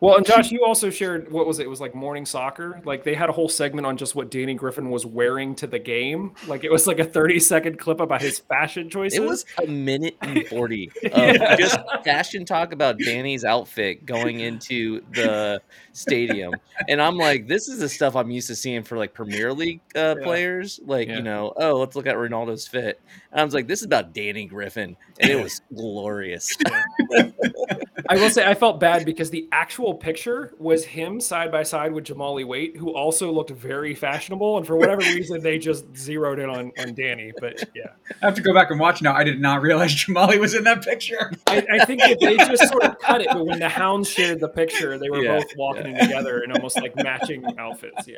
Well, 0.00 0.16
and 0.16 0.26
Josh, 0.26 0.50
you 0.50 0.64
also 0.64 0.90
shared 0.90 1.30
what 1.32 1.46
was 1.46 1.58
it? 1.58 1.62
It 1.64 1.68
was 1.70 1.80
like 1.80 1.94
morning 1.94 2.26
soccer. 2.26 2.80
Like 2.84 3.02
they 3.02 3.14
had 3.14 3.28
a 3.30 3.32
whole 3.32 3.48
segment 3.48 3.86
on 3.86 3.96
just 3.96 4.14
what 4.14 4.30
Danny 4.30 4.54
Griffin 4.54 4.90
was 4.90 5.06
wearing 5.06 5.54
to 5.56 5.66
the 5.66 5.78
game. 5.78 6.34
Like 6.46 6.64
it 6.64 6.70
was 6.70 6.86
like 6.86 6.98
a 6.98 7.04
30 7.04 7.40
second 7.40 7.78
clip 7.78 8.00
about 8.00 8.20
his 8.20 8.38
fashion 8.40 8.90
choices. 8.90 9.18
it 9.18 9.22
was 9.22 9.44
a 9.62 9.66
minute 9.66 10.16
and 10.20 10.46
40 10.48 10.90
of 11.04 11.12
Yeah. 11.12 11.56
just 11.56 11.78
fashion 12.04 12.44
talk 12.44 12.72
about 12.72 12.98
Danny's 12.98 13.44
outfit 13.44 14.04
going 14.04 14.40
into 14.40 15.00
the 15.12 15.62
stadium. 15.92 16.54
And 16.88 17.00
I'm 17.00 17.16
like, 17.16 17.46
this 17.46 17.68
is 17.68 17.78
the 17.78 17.88
stuff 17.88 18.16
I'm 18.16 18.30
used 18.30 18.48
to 18.48 18.54
seeing 18.54 18.82
for 18.82 18.98
like 18.98 19.14
Premier 19.14 19.52
League 19.54 19.80
uh, 19.96 20.14
Yeah. 20.18 20.24
players. 20.24 20.78
Like, 20.84 21.08
Yeah. 21.08 21.16
you 21.16 21.22
know, 21.22 21.54
oh, 21.56 21.76
let's 21.76 21.96
look 21.96 22.06
at 22.06 22.16
Ronaldo's 22.16 22.68
fit. 22.68 23.00
And 23.36 23.42
I 23.42 23.44
was 23.44 23.52
like, 23.52 23.68
this 23.68 23.80
is 23.80 23.84
about 23.84 24.14
Danny 24.14 24.46
Griffin. 24.46 24.96
And 25.20 25.30
it 25.30 25.42
was 25.42 25.60
glorious. 25.76 26.56
I 28.08 28.16
will 28.16 28.30
say 28.30 28.48
I 28.48 28.54
felt 28.54 28.80
bad 28.80 29.04
because 29.04 29.28
the 29.28 29.46
actual 29.52 29.92
picture 29.92 30.54
was 30.58 30.86
him 30.86 31.20
side 31.20 31.52
by 31.52 31.62
side 31.62 31.92
with 31.92 32.04
Jahmali 32.04 32.46
Waite, 32.46 32.78
who 32.78 32.94
also 32.94 33.30
looked 33.30 33.50
very 33.50 33.94
fashionable, 33.94 34.56
and 34.56 34.66
for 34.66 34.76
whatever 34.76 35.02
reason 35.02 35.42
they 35.42 35.58
just 35.58 35.84
zeroed 35.94 36.38
in 36.38 36.48
on 36.48 36.72
on 36.78 36.94
Danny. 36.94 37.30
But 37.38 37.62
yeah, 37.74 37.90
I 38.22 38.24
have 38.24 38.36
to 38.36 38.42
go 38.42 38.54
back 38.54 38.70
and 38.70 38.80
watch 38.80 39.02
now. 39.02 39.14
I 39.14 39.22
did 39.22 39.38
not 39.38 39.60
realize 39.60 39.94
Jahmali 39.94 40.40
was 40.40 40.54
in 40.54 40.64
that 40.64 40.82
picture. 40.82 41.30
I, 41.46 41.66
I 41.72 41.84
think 41.84 42.00
that 42.00 42.18
they 42.18 42.38
just 42.38 42.68
sort 42.68 42.84
of 42.84 42.98
cut 43.00 43.20
it. 43.20 43.28
But 43.30 43.44
when 43.44 43.58
the 43.58 43.68
Hounds 43.68 44.08
shared 44.08 44.40
the 44.40 44.48
picture, 44.48 44.96
they 44.96 45.10
were 45.10 45.22
Yeah, 45.22 45.36
both 45.36 45.52
walking 45.58 45.94
together 45.94 46.42
in 46.42 46.52
almost 46.52 46.80
like 46.80 46.96
matching 46.96 47.44
outfits. 47.58 48.08
Yeah. 48.08 48.16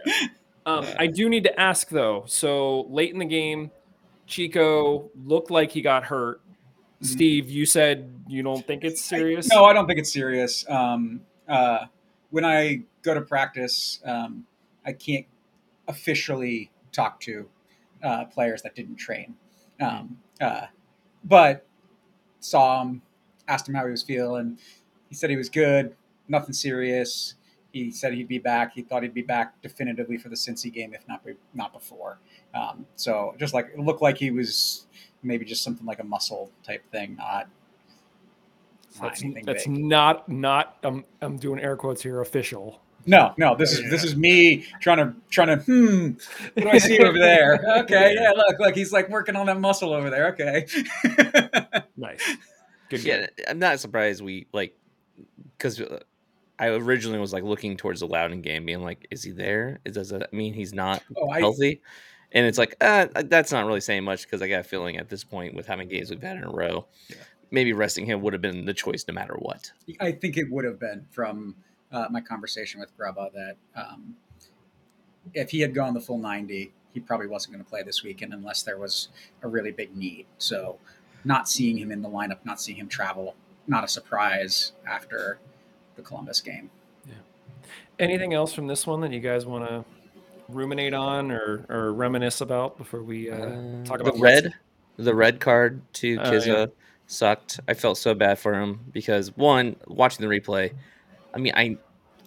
Um, 0.65 0.87
I 0.97 1.09
do 1.09 1.29
need 1.29 1.43
to 1.45 1.61
ask 1.61 1.89
though. 1.89 2.23
So 2.29 2.83
late 2.83 3.13
in 3.13 3.19
the 3.19 3.25
game, 3.25 3.73
Chico 4.29 5.11
looked 5.25 5.51
like 5.51 5.73
he 5.73 5.81
got 5.81 6.05
hurt. 6.05 6.41
Mhm. 7.03 7.07
Steve, 7.07 7.51
you 7.51 7.67
said 7.67 8.13
you 8.29 8.43
don't 8.43 8.65
think 8.67 8.85
it's 8.85 9.01
serious. 9.01 9.49
No, 9.49 9.65
I 9.65 9.73
don't 9.73 9.87
think 9.87 9.99
it's 9.99 10.13
serious. 10.13 10.69
Um, 10.69 11.23
uh, 11.49 11.87
when 12.31 12.45
I 12.45 12.83
go 13.03 13.15
to 13.15 13.23
practice, 13.23 14.01
um, 14.05 14.47
I 14.85 14.93
can't 14.93 15.27
officially 15.89 16.71
talk 16.93 17.21
to 17.21 17.49
uh, 18.03 18.27
players 18.27 18.63
that 18.63 18.75
didn't 18.75 18.97
train. 18.97 19.35
Um, 19.81 20.19
uh, 20.41 20.67
but 21.25 21.67
saw 22.41 22.83
him, 22.83 23.03
asked 23.49 23.69
him 23.69 23.75
how 23.75 23.85
he 23.85 23.91
was 23.91 24.03
feeling. 24.03 24.59
He 25.09 25.15
said 25.15 25.31
he 25.31 25.37
was 25.37 25.49
good, 25.49 25.97
nothing 26.29 26.53
serious. 26.53 27.35
He 27.73 27.91
said 27.91 28.15
he'd 28.15 28.29
be 28.29 28.39
back. 28.39 28.73
He 28.75 28.83
thought 28.83 29.03
he'd 29.03 29.15
be 29.15 29.23
back 29.23 29.61
definitively 29.63 30.17
for 30.17 30.29
the 30.31 30.37
Cincy 30.37 30.73
game, 30.73 30.95
if 30.95 31.07
not 31.07 31.25
be- 31.25 31.35
not 31.55 31.73
before. 31.73 32.19
Um, 32.55 32.87
so 32.97 33.35
just 33.39 33.53
like 33.55 33.67
it 33.73 33.79
looked 33.79 34.01
like 34.03 34.17
he 34.17 34.31
was 34.31 34.87
maybe 35.23 35.45
just 35.45 35.63
something 35.63 35.85
like 35.87 35.99
a 35.99 36.05
muscle 36.05 36.51
type 36.65 36.83
thing, 36.91 37.17
not. 37.17 37.49
not 39.01 39.03
That's, 39.11 39.23
anything 39.23 39.45
that's 39.45 39.67
big. 39.67 39.77
not 39.77 40.29
not 40.29 40.77
um, 40.83 41.05
I'm 41.21 41.37
doing 41.37 41.61
air 41.61 41.77
quotes 41.77 42.03
here 42.03 42.21
official. 42.21 42.81
No, 43.07 43.33
no. 43.39 43.55
This 43.55 43.73
is 43.73 43.91
this 43.91 44.03
is 44.05 44.17
me 44.17 44.67
trying 44.81 44.99
to 44.99 45.15
trying 45.31 45.49
to. 45.49 45.57
Hmm. 45.65 46.11
What 46.55 46.63
do 46.65 46.69
I 46.71 46.79
see 46.79 46.99
over 46.99 47.19
there? 47.19 47.59
Okay, 47.81 48.15
yeah. 48.21 48.33
Look, 48.33 48.59
look. 48.59 48.75
He's 48.75 48.93
like 48.93 49.09
working 49.09 49.37
on 49.37 49.47
that 49.47 49.61
muscle 49.61 49.93
over 49.93 50.11
there. 50.11 50.29
Okay. 50.29 50.67
Nice. 51.97 52.37
Good. 52.91 53.05
yeah, 53.05 53.19
game. 53.19 53.29
I'm 53.49 53.59
not 53.59 53.81
surprised 53.81 54.23
we 54.23 54.47
like 54.53 54.77
because 55.57 55.83
I 56.59 56.69
originally 56.69 57.19
was 57.19 57.33
like 57.33 57.45
looking 57.45 57.77
towards 57.77 58.01
the 58.01 58.07
Loudoun 58.07 58.43
game, 58.43 58.67
being 58.67 58.83
like, 58.83 59.07
is 59.11 59.23
he 59.23 59.31
there? 59.31 59.81
Is- 59.85 59.95
Does 59.95 60.11
that 60.11 60.33
mean 60.33 60.55
he's 60.55 60.75
not 60.75 61.03
oh, 61.17 61.31
I, 61.31 61.41
healthy? 61.41 61.83
And 62.33 62.45
it's 62.47 62.59
like, 62.59 62.77
uh, 62.81 63.07
that's 63.25 63.53
not 63.53 63.65
really 63.65 63.81
saying 63.81 64.05
much 64.05 64.25
because 64.25 64.43
I 64.43 64.49
got 64.49 64.61
a 64.61 64.65
feeling 64.65 64.97
at 64.99 65.09
this 65.09 65.25
point, 65.25 65.55
with 65.55 65.67
how 65.67 65.77
many 65.77 65.89
games 65.89 66.11
we've 66.11 66.21
had 66.23 66.37
in 66.37 66.45
a 66.45 66.51
row, 66.51 66.87
Yeah. 67.09 67.17
maybe 67.51 67.73
resting 67.73 68.05
him 68.07 68.21
would 68.23 68.33
have 68.35 68.43
been 68.43 68.65
the 68.67 68.75
choice 68.75 69.05
no 69.09 69.15
matter 69.15 69.35
what. 69.35 69.73
I 70.01 70.13
think 70.13 70.37
it 70.37 70.51
would 70.51 70.65
have 70.65 70.79
been 70.79 71.07
from 71.11 71.57
uh, 71.91 72.07
my 72.11 72.21
conversation 72.21 72.81
with 72.81 72.91
Grubba 72.99 73.33
that 73.33 73.57
um, 73.75 74.17
if 75.33 75.51
he 75.51 75.61
had 75.61 75.75
gone 75.75 75.95
the 75.95 76.01
full 76.01 76.19
ninety, 76.19 76.73
he 76.93 77.01
probably 77.01 77.29
wasn't 77.29 77.55
going 77.55 77.65
to 77.65 77.71
play 77.71 77.83
this 77.83 78.03
weekend 78.03 78.35
unless 78.35 78.63
there 78.63 78.79
was 78.79 79.09
a 79.43 79.49
really 79.49 79.71
big 79.71 79.97
need. 79.97 80.27
So, 80.37 80.79
not 81.25 81.49
seeing 81.49 81.79
him 81.79 81.91
in 81.91 82.03
the 82.03 82.09
lineup, 82.11 82.39
not 82.45 82.61
seeing 82.61 82.79
him 82.79 82.89
travel, 82.89 83.37
not 83.67 83.85
a 83.85 83.89
surprise 83.89 84.73
after 84.87 85.39
the 85.99 86.03
Columbus 86.03 86.41
game. 86.41 86.71
Yeah. 87.07 87.15
Anything 87.99 88.33
else 88.33 88.55
from 88.55 88.67
this 88.67 88.87
one 88.87 89.01
that 89.03 89.13
you 89.13 89.21
guys 89.21 89.45
want 89.45 89.69
to 89.69 89.85
ruminate 90.49 90.95
on 90.95 91.31
or, 91.31 91.67
or 91.69 91.93
reminisce 91.93 92.41
about 92.41 92.79
before 92.79 93.03
we 93.03 93.31
uh, 93.31 93.35
Uh, 93.37 93.85
talk 93.85 93.99
the 93.99 94.05
about 94.05 94.19
what's- 94.19 94.21
red, 94.21 94.55
the 94.97 95.15
red 95.15 95.41
card 95.41 95.83
to 95.95 96.17
Oh, 96.21 96.31
Kizza 96.31 96.47
yeah. 96.47 96.67
sucked. 97.07 97.61
I 97.69 97.75
felt 97.75 97.99
so 97.99 98.15
bad 98.15 98.39
for 98.39 98.55
him 98.55 98.81
because 98.93 99.37
one, 99.37 99.77
watching 99.87 100.27
the 100.27 100.35
replay, 100.41 100.73
I 101.35 101.39
mean, 101.39 101.53
I 101.55 101.77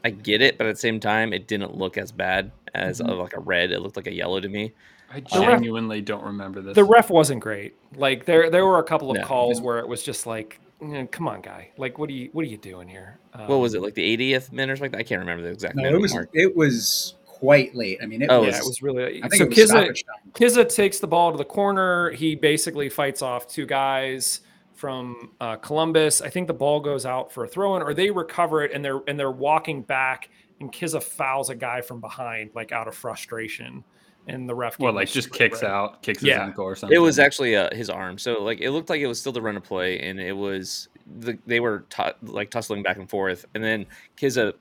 I 0.04 0.10
get 0.10 0.42
it, 0.42 0.58
but 0.58 0.66
at 0.66 0.74
the 0.76 0.80
same 0.80 1.00
time, 1.00 1.32
it 1.32 1.48
didn't 1.48 1.78
look 1.78 1.96
as 1.96 2.12
bad 2.12 2.52
as 2.74 3.00
Mhm. 3.00 3.10
uh, 3.10 3.16
like 3.18 3.34
a 3.36 3.40
red. 3.40 3.72
It 3.72 3.82
looked 3.82 3.96
like 3.96 4.08
a 4.08 4.14
yellow 4.14 4.40
to 4.40 4.50
me. 4.50 4.74
I 5.12 5.20
The 5.20 5.40
ref- 5.42 5.50
genuinely 5.60 6.02
don't 6.02 6.24
remember 6.24 6.60
this. 6.62 6.74
The 6.74 6.84
ref 6.84 7.10
wasn't 7.12 7.40
great. 7.42 7.76
Like 7.96 8.26
there 8.26 8.50
there 8.50 8.66
were 8.66 8.80
a 8.80 8.84
couple 8.84 9.12
of 9.12 9.18
No. 9.18 9.24
calls 9.24 9.62
where 9.62 9.78
it 9.80 9.88
was 9.88 10.02
just 10.04 10.26
like, 10.26 10.60
"Eh, 10.82 11.06
come 11.12 11.28
on, 11.28 11.42
guy. 11.42 11.70
Like 11.78 11.98
what 11.98 12.10
are 12.10 12.14
you 12.14 12.30
what 12.34 12.44
are 12.44 12.48
you 12.48 12.58
doing 12.58 12.88
here? 12.88 13.18
what 13.46 13.58
was 13.58 13.74
Um, 13.76 13.82
it 13.82 13.86
like 13.86 13.94
the 13.94 14.18
80th 14.18 14.52
minute 14.52 14.74
or 14.74 14.76
something? 14.78 15.00
I 15.00 15.04
can't 15.04 15.20
remember 15.20 15.44
the 15.44 15.50
exact 15.50 15.76
No, 15.76 15.84
minute 15.84 15.98
it 15.98 16.02
was 16.02 16.14
mark. 16.14 16.30
it 16.34 16.56
was 16.56 17.16
quite 17.26 17.74
late. 17.76 18.00
I 18.02 18.06
mean, 18.06 18.22
it 18.22 18.30
Oh, 18.30 18.42
was. 18.42 18.50
Yeah, 18.50 18.58
it 18.60 18.66
was 18.66 18.82
really 18.82 19.24
I 19.24 19.30
think 19.30 19.36
so 19.36 19.44
it 19.46 19.50
was 19.50 19.58
Kizza, 19.58 19.68
stoppage 19.68 20.04
time. 20.06 20.32
Kizza 20.34 20.76
takes 20.76 21.00
the 21.00 21.08
ball 21.08 21.32
to 21.32 21.38
the 21.38 21.46
corner. 21.46 22.12
He 22.12 22.36
basically 22.36 22.90
fights 22.90 23.22
off 23.22 23.48
two 23.48 23.66
guys 23.66 24.42
from 24.74 25.32
uh, 25.40 25.56
Columbus. 25.58 26.22
I 26.22 26.30
think 26.30 26.48
the 26.48 26.54
ball 26.54 26.80
goes 26.80 27.06
out 27.06 27.32
for 27.32 27.44
a 27.46 27.48
throw 27.48 27.76
in, 27.76 27.84
or 27.84 27.94
they 27.94 28.10
recover 28.12 28.64
it 28.64 28.72
and 28.74 28.84
they're 28.84 29.02
and 29.08 29.20
they're 29.20 29.32
walking 29.32 29.82
back, 29.84 30.30
and 30.60 30.72
Kizza 30.72 31.02
fouls 31.02 31.50
a 31.50 31.56
guy 31.56 31.82
from 31.82 32.02
behind, 32.02 32.52
like 32.56 32.72
out 32.72 32.88
of 32.88 32.96
frustration, 32.96 33.84
and 34.28 34.48
the 34.48 34.56
ref. 34.56 34.78
well, 34.80 34.94
like 34.94 35.10
just 35.10 35.32
kicks 35.32 35.62
red. 35.62 35.72
out, 35.72 36.02
kicks 36.04 36.22
Yeah. 36.24 36.36
his 36.40 36.42
ankle 36.50 36.66
or 36.66 36.76
something. 36.76 36.96
It 36.96 37.00
was 37.00 37.20
actually 37.20 37.56
uh, 37.56 37.74
his 37.74 37.90
arm, 37.90 38.18
so 38.18 38.44
like 38.44 38.60
it 38.62 38.72
looked 38.72 38.90
like 38.90 39.02
it 39.02 39.08
was 39.08 39.20
still 39.20 39.32
the 39.32 39.42
run 39.42 39.58
of 39.58 39.64
play, 39.64 40.00
and 40.00 40.20
it 40.20 40.34
was 40.36 40.90
the, 41.20 41.38
they 41.46 41.60
were 41.60 41.86
tu- 41.90 42.14
like 42.24 42.50
tussling 42.52 42.84
back 42.84 42.98
and 42.98 43.10
forth, 43.10 43.46
and 43.56 43.64
then 43.64 43.86
Kizza 44.18 44.54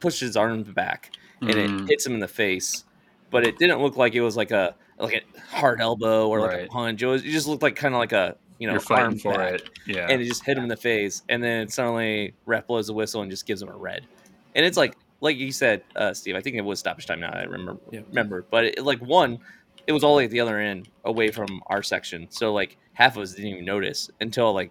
pushed 0.00 0.20
his 0.20 0.36
arm 0.36 0.62
back, 0.62 1.12
and 1.40 1.50
Mm. 1.50 1.82
it 1.84 1.88
hits 1.88 2.06
him 2.06 2.14
in 2.14 2.20
the 2.20 2.28
face, 2.28 2.84
but 3.30 3.46
it 3.46 3.58
didn't 3.58 3.80
look 3.80 3.96
like 3.96 4.14
it 4.14 4.20
was 4.22 4.36
like 4.36 4.50
a 4.50 4.74
like 4.98 5.14
a 5.14 5.54
hard 5.56 5.80
elbow 5.80 6.26
or 6.28 6.40
like 6.40 6.62
a 6.62 6.66
punch. 6.66 7.02
It 7.02 7.06
was 7.06 7.22
it 7.22 7.30
just 7.30 7.46
looked 7.46 7.62
like 7.62 7.76
kind 7.76 7.94
of 7.94 7.98
like 7.98 8.12
a 8.12 8.36
you 8.58 8.66
know 8.66 8.72
You're 8.74 8.80
fighting 8.80 9.04
arm 9.04 9.18
for 9.18 9.34
back, 9.34 9.54
it. 9.54 9.70
Yeah. 9.86 10.06
and 10.08 10.20
it 10.22 10.24
just 10.24 10.44
hit 10.44 10.56
him 10.56 10.62
in 10.64 10.68
the 10.70 10.76
face, 10.76 11.22
and 11.28 11.42
then 11.42 11.68
suddenly 11.68 12.34
ref 12.46 12.66
blows 12.66 12.86
the 12.86 12.94
whistle 12.94 13.20
and 13.22 13.30
just 13.30 13.46
gives 13.46 13.60
him 13.62 13.68
a 13.68 13.76
red, 13.76 14.06
and 14.54 14.64
it's 14.66 14.76
like 14.78 14.96
like 15.26 15.36
you 15.36 15.52
said, 15.52 15.82
uh, 15.96 16.14
Steve. 16.14 16.36
I 16.36 16.40
think 16.40 16.56
it 16.56 16.62
was 16.64 16.78
stoppage 16.78 17.06
time 17.06 17.20
now. 17.20 17.30
I 17.30 17.42
remember 17.42 17.76
Yeah. 17.90 18.00
remember, 18.08 18.44
but 18.50 18.64
it, 18.64 18.84
like 18.84 19.00
one, 19.00 19.38
it 19.86 19.92
was 19.92 20.02
all 20.02 20.14
like 20.14 20.26
at 20.26 20.30
the 20.30 20.40
other 20.40 20.58
end, 20.58 20.88
away 21.04 21.30
from 21.30 21.60
our 21.66 21.82
section. 21.82 22.26
So 22.30 22.52
like 22.52 22.76
half 22.94 23.16
of 23.16 23.22
us 23.22 23.32
didn't 23.34 23.50
even 23.50 23.64
notice 23.64 24.10
until 24.20 24.52
like 24.54 24.70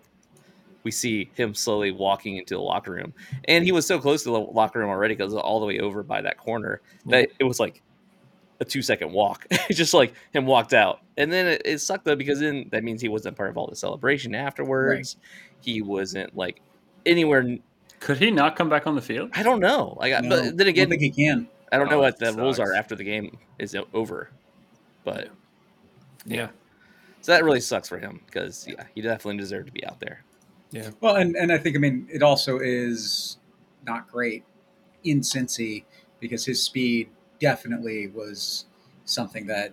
we 0.83 0.91
see 0.91 1.29
him 1.35 1.53
slowly 1.55 1.91
walking 1.91 2.37
into 2.37 2.55
the 2.55 2.61
locker 2.61 2.91
room, 2.91 3.13
and 3.47 3.63
he 3.65 3.71
was 3.71 3.85
so 3.85 3.99
close 3.99 4.23
to 4.23 4.29
the 4.31 4.39
locker 4.39 4.79
room 4.79 4.89
already 4.89 5.15
because 5.15 5.33
all 5.33 5.59
the 5.59 5.65
way 5.65 5.79
over 5.79 6.03
by 6.03 6.21
that 6.21 6.37
corner 6.37 6.81
that 7.11 7.29
it 7.39 7.43
was 7.43 7.59
like 7.59 7.81
a 8.59 8.65
two 8.65 8.81
second 8.81 9.11
walk, 9.11 9.45
just 9.71 9.93
like 9.93 10.13
him 10.33 10.45
walked 10.45 10.73
out, 10.73 11.01
and 11.17 11.31
then 11.31 11.47
it, 11.47 11.61
it 11.65 11.79
sucked 11.79 12.05
though 12.05 12.15
because 12.15 12.39
then 12.39 12.69
that 12.71 12.83
means 12.83 13.01
he 13.01 13.09
wasn't 13.09 13.35
part 13.35 13.49
of 13.49 13.57
all 13.57 13.67
the 13.67 13.75
celebration 13.75 14.33
afterwards. 14.35 15.17
He 15.61 15.81
wasn't 15.81 16.35
like 16.37 16.61
anywhere. 17.05 17.57
N- 17.95 17.99
Could 17.99 18.17
he 18.17 18.31
not 18.31 18.55
come 18.55 18.69
back 18.69 18.88
on 18.88 18.95
the 18.95 19.01
field? 19.01 19.31
I 19.34 19.43
don't 19.43 19.60
know. 19.60 19.95
Like, 19.99 20.13
I 20.13 20.19
No, 20.21 20.29
but 20.29 20.58
then 20.58 20.67
I 20.67 20.69
don't 20.69 20.69
again, 20.69 20.89
think 20.89 21.01
he 21.01 21.10
can. 21.10 21.47
I 21.71 21.77
don't 21.77 21.89
know 21.89 21.97
Oh, 21.97 22.01
what 22.01 22.19
that 22.19 22.36
the 22.36 22.41
rules 22.41 22.60
are 22.60 22.73
after 22.73 22.95
the 22.95 23.03
game 23.03 23.38
is 23.60 23.75
over, 23.93 24.29
but 25.03 25.29
Yeah, 26.25 26.49
so 27.21 27.31
that 27.31 27.43
really 27.43 27.60
sucks 27.62 27.89
for 27.89 27.97
him 27.97 28.21
because 28.25 28.65
yeah, 28.67 28.84
he 28.93 29.01
definitely 29.01 29.38
deserved 29.38 29.67
to 29.67 29.73
be 29.73 29.86
out 29.86 29.99
there. 29.99 30.23
yeah. 30.71 30.91
Well, 31.01 31.15
and, 31.15 31.36
and 31.36 31.51
I 31.51 31.58
think 31.58 31.75
I 31.75 31.79
mean 31.79 32.08
it 32.12 32.23
also 32.23 32.60
is 32.60 33.38
not 33.86 34.10
great 34.12 34.43
in 35.03 35.21
Cincy 35.21 35.84
because 36.19 36.45
his 36.45 36.62
speed 36.62 37.10
definitely 37.39 38.08
was 38.08 38.65
something 39.05 39.45
that, 39.47 39.71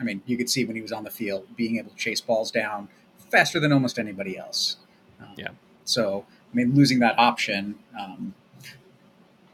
I 0.00 0.04
mean, 0.04 0.22
you 0.26 0.36
could 0.36 0.48
see 0.48 0.64
when 0.64 0.76
he 0.76 0.82
was 0.82 0.92
on 0.92 1.04
the 1.04 1.10
field, 1.10 1.46
being 1.56 1.76
able 1.78 1.90
to 1.90 1.96
chase 1.96 2.20
balls 2.20 2.50
down 2.50 2.88
faster 3.30 3.60
than 3.60 3.72
almost 3.72 3.98
anybody 3.98 4.38
else. 4.38 4.76
Um, 5.20 5.34
Yeah. 5.36 5.48
So, 5.84 6.24
I 6.28 6.35
mean, 6.56 6.74
losing 6.74 6.98
that 7.00 7.18
option, 7.18 7.76
um, 7.98 8.34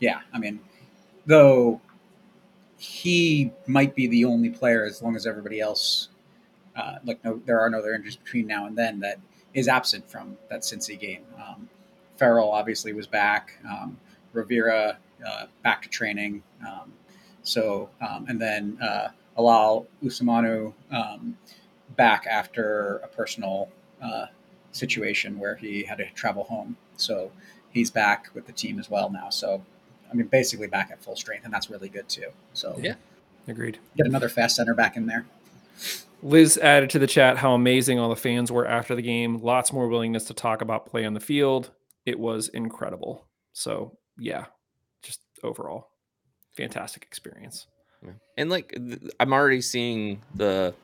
yeah, 0.00 0.20
I 0.32 0.38
mean, 0.38 0.60
though 1.26 1.80
he 2.76 3.52
might 3.66 3.94
be 3.94 4.06
the 4.06 4.24
only 4.24 4.50
player 4.50 4.84
as 4.84 5.02
long 5.02 5.14
as 5.14 5.26
everybody 5.26 5.60
else, 5.60 6.08
uh, 6.74 6.96
like, 7.04 7.22
no, 7.24 7.40
there 7.46 7.60
are 7.60 7.70
no 7.70 7.78
other 7.78 7.92
injuries 7.94 8.16
between 8.16 8.46
now 8.46 8.66
and 8.66 8.76
then 8.76 9.00
that 9.00 9.18
is 9.54 9.68
absent 9.68 10.10
from 10.10 10.36
that 10.48 10.60
Cincy 10.60 10.98
game. 10.98 11.22
Um, 11.36 11.68
Farrell 12.16 12.50
obviously 12.50 12.92
was 12.92 13.06
back. 13.06 13.58
Um, 13.68 13.98
Rivera 14.32 14.98
uh, 15.26 15.46
back 15.62 15.82
to 15.82 15.88
training. 15.88 16.42
Um, 16.66 16.92
so, 17.42 17.90
um, 18.00 18.26
and 18.28 18.40
then 18.40 18.78
uh, 18.80 19.08
Illal 19.38 19.86
Osumanu 20.02 20.72
um, 20.90 21.36
back 21.96 22.26
after 22.26 23.00
a 23.04 23.08
personal 23.08 23.68
uh, 24.02 24.26
situation 24.72 25.38
where 25.38 25.54
he 25.56 25.82
had 25.84 25.98
to 25.98 26.10
travel 26.14 26.44
home. 26.44 26.76
So 26.96 27.31
he's 27.70 27.90
back 27.90 28.28
with 28.35 28.46
the 28.46 28.52
team 28.52 28.78
as 28.78 28.90
well 28.90 29.11
now. 29.11 29.31
So, 29.31 29.62
I 30.11 30.14
mean, 30.14 30.26
basically 30.26 30.66
back 30.66 30.90
at 30.90 31.02
full 31.02 31.16
strength, 31.16 31.44
and 31.44 31.52
that's 31.52 31.70
really 31.70 31.88
good 31.88 32.09
too. 32.09 32.28
So, 32.52 32.76
Yeah. 32.81 32.94
Agreed. 33.48 33.78
get 33.96 34.07
another 34.07 34.28
fast 34.28 34.57
center 34.57 34.74
back 34.74 34.96
in 34.96 35.07
there. 35.07 35.26
Liz 36.22 36.57
added 36.59 36.90
to 36.90 36.98
the 37.00 37.09
chat 37.09 37.38
how 37.38 37.55
amazing 37.55 37.98
all 37.98 38.09
the 38.09 38.14
fans 38.16 38.52
were 38.52 38.66
after 38.66 38.94
the 38.94 39.02
game. 39.02 39.42
Lots 39.42 39.72
more 39.72 39.88
willingness 39.88 40.24
to 40.26 40.35
talk 40.35 40.62
about 40.62 40.87
play 40.87 41.05
on 41.05 41.14
the 41.14 41.20
field. 41.20 41.70
It 42.07 42.18
was 42.20 42.48
incredible. 42.48 43.26
So, 43.52 43.96
yeah, 44.16 44.46
just 45.02 45.20
overall, 45.42 45.88
fantastic 46.52 47.02
experience. 47.02 47.66
Yeah. 48.05 48.12
And 48.37 48.50
like 48.50 48.70
th- 48.70 49.00
I'm 49.18 49.33
already 49.33 49.61
seeing 49.61 50.20
the 50.35 50.74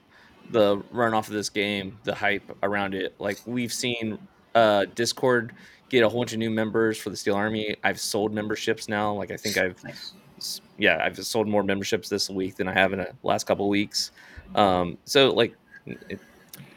the 0.51 0.83
run 0.91 1.15
off 1.15 1.29
of 1.29 1.35
this 1.35 1.51
game, 1.51 1.99
the 2.05 2.15
hype 2.15 2.57
around 2.63 2.95
it. 2.95 3.15
Like 3.21 3.39
we've 3.47 3.73
seen 3.73 4.19
uh 4.55 4.87
Discord 4.95 5.53
get 5.89 6.03
a 6.05 6.09
whole 6.09 6.21
bunch 6.21 6.33
of 6.33 6.39
new 6.39 6.51
members 6.51 6.99
for 6.99 7.11
the 7.11 7.17
Steel 7.17 7.35
Army. 7.35 7.77
I've 7.85 7.99
sold 8.01 8.33
memberships 8.33 8.89
now. 8.89 9.13
Like 9.15 9.31
I 9.31 9.37
think 9.37 9.57
I've 9.57 9.83
Nice. 9.85 10.61
yeah, 10.79 11.01
I've 11.03 11.19
sold 11.25 11.49
more 11.49 11.63
memberships 11.63 12.09
this 12.09 12.29
week 12.31 12.57
than 12.57 12.69
I 12.69 12.73
have 12.75 12.93
in 12.93 12.99
the 13.01 13.11
last 13.23 13.47
couple 13.47 13.65
of 13.67 13.71
weeks. 13.71 14.11
Um 14.55 14.99
so 15.05 15.31
like 15.33 15.55
it, 15.87 16.21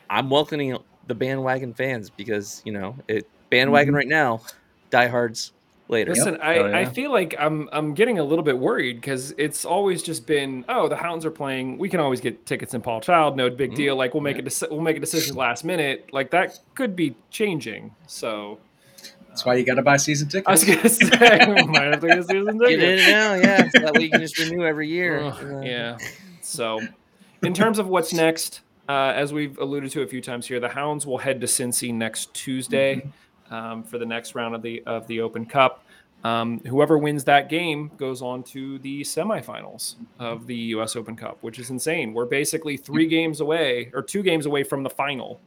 I'm 0.10 0.30
welcoming 0.30 0.78
the 1.08 1.16
bandwagon 1.16 1.74
fans 1.74 2.10
because, 2.10 2.62
you 2.66 2.72
know, 2.72 2.96
it 3.08 3.28
bandwagon 3.50 3.94
Mhm. 3.94 3.98
right 3.98 4.08
now, 4.08 4.42
diehards 4.90 5.52
later. 5.90 6.12
Listen, 6.14 6.38
I, 6.42 6.58
Oh, 6.60 6.74
I 6.74 6.86
feel 6.86 7.12
like 7.12 7.36
I'm 7.38 7.68
I'm 7.74 7.94
getting 7.94 8.18
a 8.20 8.24
little 8.24 8.44
bit 8.44 8.58
worried 8.58 9.02
because 9.02 9.34
it's 9.38 9.66
always 9.66 10.02
just 10.02 10.26
been 10.26 10.64
oh 10.70 10.88
the 10.88 10.96
Hounds 10.96 11.26
are 11.26 11.32
playing 11.32 11.78
we 11.78 11.90
can 11.90 12.00
always 12.00 12.22
get 12.22 12.46
tickets 12.46 12.74
in 12.74 12.82
Paul 12.82 13.02
Child 13.02 13.36
no 13.36 13.50
big 13.50 13.72
Mhm. 13.72 13.76
deal 13.76 13.96
like 13.98 14.14
we'll 14.14 14.24
make 14.24 14.38
Yeah. 14.38 14.44
a 14.44 14.46
deci- 14.46 14.70
we'll 14.72 14.80
make 14.82 14.96
a 14.98 15.02
decision 15.02 15.36
last 15.36 15.66
minute 15.66 16.10
like 16.14 16.32
that 16.32 16.58
could 16.76 16.96
be 16.96 17.16
changing 17.30 17.94
so 18.08 18.58
That's 19.32 19.46
why 19.46 19.56
you 19.56 19.66
got 19.66 19.76
to 19.76 19.82
buy 19.82 19.96
season 19.96 20.28
tickets. 20.28 20.48
I 20.48 20.52
was 20.52 20.64
gonna 20.66 20.90
say 20.90 21.66
might 21.66 21.84
have 21.84 22.02
to 22.02 22.08
get 22.08 22.20
a 22.20 22.24
season 22.24 22.58
Get 22.58 22.68
ticket. 22.68 22.84
in 22.84 23.00
it 23.00 23.12
now, 23.12 23.34
yeah. 23.36 23.70
So 23.70 23.80
that 23.80 23.94
way 23.94 24.04
you 24.04 24.10
can 24.10 24.20
just 24.20 24.38
renew 24.38 24.66
every 24.66 24.90
year. 24.90 25.22
Uh, 25.22 25.62
yeah. 25.62 25.98
So, 26.42 26.82
in 27.42 27.54
terms 27.54 27.80
of 27.80 27.88
what's 27.88 28.12
next, 28.12 28.60
uh, 28.90 29.14
as 29.16 29.32
we've 29.32 29.58
alluded 29.58 29.90
to 29.92 30.02
a 30.02 30.08
few 30.08 30.20
times 30.20 30.48
here, 30.48 30.60
the 30.60 30.68
Hounds 30.68 31.08
will 31.08 31.18
head 31.18 31.40
to 31.42 31.48
Cincy 31.48 31.94
next 31.94 32.34
Tuesday 32.34 33.10
um, 33.50 33.84
for 33.84 33.98
the 33.98 34.06
next 34.06 34.36
round 34.36 34.54
of 34.54 34.62
the 34.62 34.84
of 34.86 35.08
the 35.08 35.22
Open 35.22 35.46
Cup. 35.46 35.86
Um, 36.26 36.60
whoever 36.68 36.98
wins 36.98 37.24
that 37.24 37.48
game 37.50 37.90
goes 37.98 38.22
on 38.22 38.44
to 38.44 38.80
the 38.80 39.02
semifinals 39.02 39.96
of 40.20 40.46
the 40.46 40.56
U.S. 40.56 40.98
Open 40.98 41.16
Cup, 41.16 41.38
which 41.42 41.58
is 41.58 41.70
insane. 41.70 42.14
We're 42.14 42.26
basically 42.26 42.76
three 42.76 43.08
games 43.08 43.40
away 43.40 43.90
or 43.94 44.02
two 44.02 44.22
games 44.24 44.46
away 44.46 44.64
from 44.64 44.84
the 44.84 44.90
final. 44.90 45.40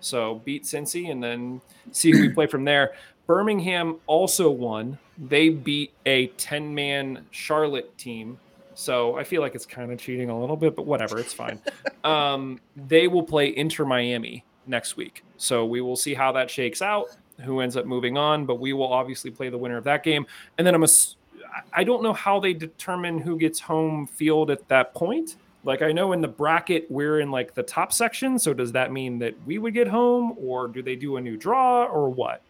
So 0.00 0.40
beat 0.44 0.64
Cincy 0.64 1.10
and 1.10 1.22
then 1.22 1.60
see 1.92 2.10
who 2.10 2.20
we 2.20 2.28
play 2.30 2.46
from 2.46 2.64
there. 2.64 2.94
Birmingham 3.26 3.96
also 4.06 4.50
won. 4.50 4.98
They 5.18 5.48
beat 5.48 5.92
a 6.06 6.28
10 6.28 6.74
man 6.74 7.24
Charlotte 7.30 7.96
team. 7.98 8.38
So 8.74 9.16
I 9.16 9.24
feel 9.24 9.42
like 9.42 9.54
it's 9.54 9.66
kind 9.66 9.92
of 9.92 9.98
cheating 9.98 10.30
a 10.30 10.38
little 10.38 10.56
bit, 10.56 10.74
but 10.74 10.86
whatever, 10.86 11.18
it's 11.18 11.32
fine. 11.32 11.60
um, 12.04 12.60
they 12.76 13.06
will 13.08 13.22
play 13.22 13.54
Inter 13.56 13.84
Miami 13.84 14.44
next 14.66 14.96
week. 14.96 15.24
So 15.36 15.66
we 15.66 15.80
will 15.80 15.96
see 15.96 16.14
how 16.14 16.32
that 16.32 16.50
shakes 16.50 16.82
out, 16.82 17.16
who 17.42 17.60
ends 17.60 17.76
up 17.76 17.86
moving 17.86 18.16
on, 18.16 18.46
but 18.46 18.56
we 18.60 18.72
will 18.72 18.92
obviously 18.92 19.30
play 19.30 19.50
the 19.50 19.58
winner 19.58 19.76
of 19.76 19.84
that 19.84 20.02
game. 20.02 20.26
And 20.58 20.66
then 20.66 20.74
I'm 20.74 20.84
a, 20.84 20.88
I 21.72 21.84
don't 21.84 22.02
know 22.02 22.12
how 22.12 22.40
they 22.40 22.54
determine 22.54 23.18
who 23.18 23.36
gets 23.36 23.60
home 23.60 24.06
field 24.06 24.50
at 24.50 24.66
that 24.68 24.94
point. 24.94 25.36
Like 25.64 25.82
I 25.82 25.92
know 25.92 26.12
in 26.12 26.20
the 26.20 26.28
bracket 26.28 26.90
we're 26.90 27.20
in 27.20 27.30
like 27.30 27.54
the 27.54 27.62
top 27.62 27.92
section, 27.92 28.38
so 28.38 28.52
does 28.52 28.72
that 28.72 28.90
mean 28.90 29.18
that 29.20 29.34
we 29.46 29.58
would 29.58 29.74
get 29.74 29.86
home 29.86 30.34
or 30.38 30.66
do 30.66 30.82
they 30.82 30.96
do 30.96 31.18
a 31.18 31.20
new 31.20 31.36
draw 31.36 31.84
or 31.84 32.10
what? 32.10 32.42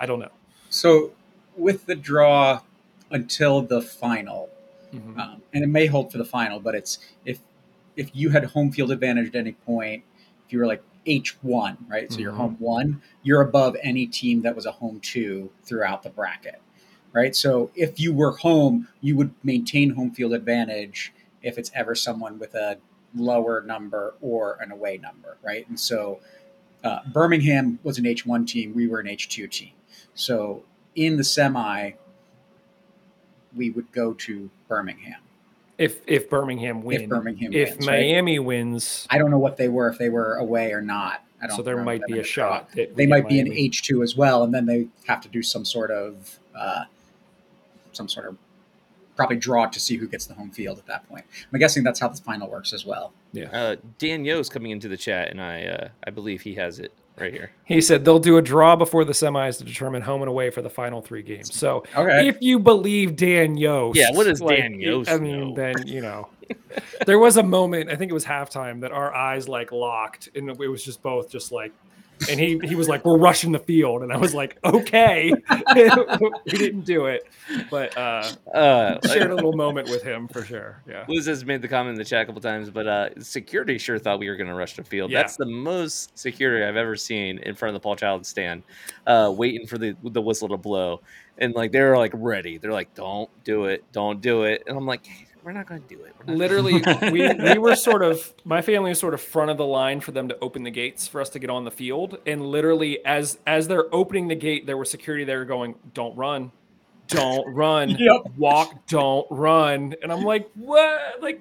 I 0.00 0.06
don't 0.06 0.18
know. 0.18 0.32
So, 0.70 1.12
with 1.56 1.86
the 1.86 1.94
draw 1.94 2.60
until 3.10 3.60
the 3.62 3.82
final, 3.82 4.48
Mhm. 4.92 5.18
um, 5.18 5.42
and 5.52 5.62
it 5.62 5.66
may 5.68 5.86
hold 5.86 6.10
for 6.10 6.18
the 6.18 6.24
final, 6.24 6.58
but 6.58 6.74
it's 6.74 6.98
if 7.24 7.38
if 7.96 8.10
you 8.14 8.30
had 8.30 8.44
home 8.44 8.72
field 8.72 8.90
advantage 8.90 9.28
at 9.28 9.34
any 9.34 9.52
point, 9.52 10.02
if 10.46 10.52
you 10.52 10.58
were 10.58 10.66
like 10.66 10.82
H 11.06 11.36
one, 11.42 11.76
right? 11.88 12.10
So 12.10 12.20
you're 12.20 12.32
Mhm. 12.32 12.36
home 12.36 12.56
one, 12.58 13.02
you're 13.22 13.42
above 13.42 13.76
any 13.82 14.06
team 14.06 14.42
that 14.42 14.56
was 14.56 14.64
a 14.64 14.72
home 14.72 15.00
two 15.00 15.50
throughout 15.64 16.02
the 16.02 16.08
bracket, 16.10 16.60
right? 17.12 17.34
So 17.36 17.70
if 17.74 17.98
you 18.00 18.14
were 18.14 18.32
home, 18.32 18.88
you 19.00 19.16
would 19.16 19.32
maintain 19.42 19.90
home 19.90 20.12
field 20.12 20.32
advantage 20.32 21.12
if 21.42 21.58
it's 21.58 21.70
ever 21.74 21.94
someone 21.94 22.38
with 22.38 22.54
a 22.54 22.78
lower 23.14 23.60
number 23.62 24.14
or 24.20 24.56
an 24.62 24.70
away 24.70 24.96
number, 24.98 25.36
right? 25.42 25.68
And 25.68 25.78
so 25.78 26.20
uh, 26.84 27.00
Birmingham 27.12 27.78
was 27.82 27.98
an 27.98 28.06
H 28.06 28.24
one 28.24 28.46
team, 28.46 28.72
we 28.74 28.86
were 28.86 29.00
an 29.00 29.08
H 29.08 29.28
two 29.28 29.46
team. 29.48 29.72
So 30.14 30.64
in 30.94 31.16
the 31.16 31.24
semi, 31.24 31.92
we 33.56 33.70
would 33.70 33.90
go 33.92 34.14
to 34.14 34.50
Birmingham 34.68 35.20
If 35.78 36.00
if 36.06 36.28
Birmingham 36.30 36.82
wins, 36.82 37.02
if 37.02 37.08
Birmingham 37.08 37.52
if 37.52 37.70
wins. 37.70 37.86
right? 37.86 38.00
Miami 38.00 38.38
wins, 38.38 39.06
I 39.10 39.18
don't 39.18 39.30
know 39.30 39.38
what 39.38 39.56
they 39.56 39.68
were 39.68 39.88
if 39.88 39.98
they 39.98 40.08
were 40.08 40.34
away 40.36 40.72
or 40.72 40.80
not. 40.80 41.24
I 41.42 41.46
don't. 41.46 41.56
so 41.56 41.62
there 41.62 41.82
might 41.82 42.04
be 42.06 42.18
a 42.18 42.24
shot. 42.24 42.70
That 42.72 42.96
They 42.96 43.06
might 43.06 43.22
get 43.22 43.28
be 43.28 43.40
an 43.40 43.52
H 43.52 43.82
two 43.82 44.02
as 44.02 44.14
well, 44.14 44.42
and 44.44 44.52
then 44.54 44.66
they 44.66 44.88
have 45.06 45.20
to 45.22 45.28
do 45.28 45.42
some 45.42 45.64
sort 45.64 45.90
of 45.90 46.38
uh, 46.54 46.84
some 47.92 48.08
sort 48.08 48.26
of 48.26 48.36
probably 49.16 49.36
draw 49.36 49.66
to 49.66 49.80
see 49.80 49.96
who 49.96 50.06
gets 50.06 50.26
the 50.26 50.34
home 50.34 50.50
field 50.50 50.78
at 50.78 50.86
that 50.86 51.08
point. 51.08 51.24
I'm 51.52 51.58
guessing 51.58 51.82
that's 51.82 52.00
how 52.00 52.08
the 52.08 52.20
final 52.20 52.48
works 52.48 52.72
as 52.72 52.84
well. 52.86 53.12
Uh, 53.52 53.76
Dan 53.98 54.24
Yost's 54.24 54.52
coming 54.52 54.70
into 54.70 54.88
the 54.88 54.96
chat, 54.96 55.30
and 55.30 55.40
I 55.40 55.64
uh, 55.64 55.88
I 56.06 56.10
believe 56.10 56.42
he 56.42 56.54
has 56.54 56.78
it 56.78 56.92
right 57.20 57.32
here. 57.32 57.50
He 57.64 57.80
said 57.80 58.04
they'll 58.04 58.18
do 58.18 58.38
a 58.38 58.42
draw 58.42 58.74
before 58.76 59.04
the 59.04 59.12
semis 59.12 59.58
to 59.58 59.64
determine 59.64 60.02
home 60.02 60.22
and 60.22 60.28
away 60.28 60.50
for 60.50 60.62
the 60.62 60.70
final 60.70 61.00
three 61.02 61.22
games. 61.22 61.54
So 61.54 61.84
Okay. 61.96 62.26
if 62.28 62.38
you 62.40 62.58
believe 62.58 63.16
Dan 63.16 63.56
Yost, 63.56 63.98
Yeah, 63.98 64.10
what 64.12 64.24
does 64.24 64.40
like, 64.40 64.58
Dan 64.58 64.80
Yost 64.80 65.10
I 65.10 65.18
mean, 65.18 65.50
know? 65.50 65.54
then 65.54 65.86
you 65.86 66.00
know, 66.00 66.28
there 67.06 67.18
was 67.18 67.36
a 67.36 67.42
moment. 67.42 67.90
I 67.90 67.96
think 67.96 68.10
it 68.10 68.14
was 68.14 68.24
halftime 68.24 68.80
that 68.80 68.92
our 68.92 69.14
eyes 69.14 69.48
like 69.48 69.72
locked, 69.72 70.30
and 70.34 70.48
it 70.50 70.58
was 70.58 70.84
just 70.84 71.02
both 71.02 71.30
just 71.30 71.52
like, 71.52 71.72
and 72.28 72.38
he 72.38 72.60
he 72.64 72.74
was 72.74 72.86
like, 72.88 73.04
"We're 73.04 73.16
rushing 73.18 73.50
the 73.50 73.58
field," 73.58 74.02
and 74.02 74.12
I 74.12 74.18
was 74.18 74.34
like, 74.34 74.58
"Okay." 74.62 75.32
we 75.74 76.52
didn't 76.52 76.82
do 76.82 77.06
it, 77.06 77.22
but 77.70 77.96
uh, 77.96 78.30
Uh, 78.54 78.98
shared 79.08 79.30
a 79.30 79.34
little 79.34 79.54
moment 79.54 79.88
with 79.88 80.02
him 80.02 80.28
for 80.28 80.44
sure. 80.44 80.82
Yeah. 80.86 81.06
Liz 81.08 81.24
has 81.26 81.46
made 81.46 81.62
the 81.62 81.68
comment 81.68 81.94
in 81.94 81.98
the 81.98 82.04
chat 82.04 82.22
a 82.22 82.26
couple 82.26 82.42
times, 82.42 82.68
but 82.68 82.86
uh, 82.86 83.08
security 83.20 83.78
sure 83.78 83.98
thought 83.98 84.18
we 84.18 84.28
were 84.28 84.36
going 84.36 84.48
to 84.48 84.54
rush 84.54 84.76
the 84.76 84.84
field. 84.84 85.10
Yeah. 85.10 85.20
That's 85.20 85.36
the 85.36 85.46
most 85.46 86.16
security 86.18 86.62
I've 86.64 86.76
ever 86.76 86.94
seen 86.94 87.38
in 87.38 87.54
front 87.54 87.74
of 87.74 87.80
the 87.80 87.82
Paul 87.82 87.96
Child 87.96 88.26
stand, 88.26 88.64
uh, 89.06 89.32
waiting 89.34 89.66
for 89.66 89.78
the 89.78 89.96
the 90.04 90.20
whistle 90.20 90.48
to 90.48 90.58
blow, 90.58 91.00
and 91.38 91.54
like 91.54 91.72
they're 91.72 91.96
like 91.96 92.12
ready. 92.14 92.58
They're 92.58 92.72
like, 92.72 92.92
"Don't 92.94 93.30
do 93.44 93.64
it, 93.64 93.82
don't 93.92 94.20
do 94.20 94.42
it," 94.42 94.62
and 94.66 94.76
I'm 94.76 94.86
like, 94.86 95.06
"We're 95.44 95.52
not 95.52 95.66
going 95.66 95.82
to 95.82 95.88
do 95.88 96.02
it." 96.04 96.14
We're 96.26 96.34
not 96.34 96.38
gonna 96.38 96.38
literally 96.38 96.82
we, 97.12 97.52
we 97.52 97.58
were 97.58 97.74
sort 97.76 98.02
of 98.02 98.32
my 98.44 98.62
family 98.62 98.90
was 98.90 98.98
sort 98.98 99.14
of 99.14 99.20
front 99.20 99.50
of 99.50 99.56
the 99.56 99.64
line 99.66 100.00
for 100.00 100.12
them 100.12 100.28
to 100.28 100.38
open 100.40 100.62
the 100.62 100.70
gates 100.70 101.06
for 101.08 101.20
us 101.20 101.28
to 101.30 101.38
get 101.38 101.50
on 101.50 101.64
the 101.64 101.70
field 101.70 102.18
and 102.26 102.46
literally 102.46 103.04
as 103.04 103.38
as 103.46 103.68
they're 103.68 103.92
opening 103.94 104.28
the 104.28 104.34
gate 104.34 104.66
there 104.66 104.76
was 104.76 104.90
security 104.90 105.24
there 105.24 105.44
going 105.44 105.74
don't 105.94 106.16
run 106.16 106.50
don't 107.08 107.46
run 107.54 107.90
Yep. 107.98 108.22
walk 108.36 108.86
don't 108.86 109.26
run 109.30 109.94
and 110.02 110.12
i'm 110.12 110.22
like 110.22 110.50
what 110.54 111.00
like 111.22 111.40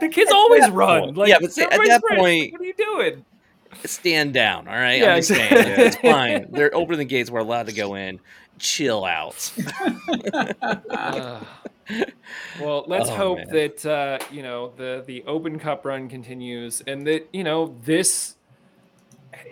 the 0.00 0.08
kids 0.08 0.30
always 0.32 0.62
that 0.62 0.72
run 0.72 1.14
like 1.14 1.28
yeah, 1.28 1.38
but 1.40 1.52
see, 1.52 1.62
at 1.62 1.70
that 1.70 2.02
right. 2.08 2.18
point- 2.18 2.52
what 2.52 2.60
are 2.60 2.64
you 2.64 2.74
doing 2.74 3.24
stand 3.84 4.32
down. 4.32 4.68
All 4.68 4.74
right, 4.74 5.00
Yeah, 5.00 5.14
I'm 5.14 5.22
just 5.22 5.32
it's 5.34 5.96
fine. 5.96 6.46
They're 6.52 6.74
opening 6.74 6.98
the 6.98 7.04
gates. 7.04 7.30
We're 7.30 7.40
allowed 7.40 7.66
to 7.66 7.72
go 7.72 7.96
in. 7.96 8.20
Chill 8.58 9.04
out. 9.04 9.52
Ugh. 10.62 11.46
Well, 12.60 12.84
let's 12.88 13.08
Oh, 13.10 13.14
hope 13.16 13.38
man. 13.38 13.48
that 13.50 13.86
uh, 13.86 14.18
you 14.30 14.42
know 14.42 14.72
the 14.76 15.02
the 15.06 15.22
Open 15.26 15.58
Cup 15.58 15.84
run 15.84 16.08
continues, 16.08 16.82
and 16.86 17.06
that 17.06 17.28
you 17.32 17.44
know 17.44 17.74
this 17.84 18.36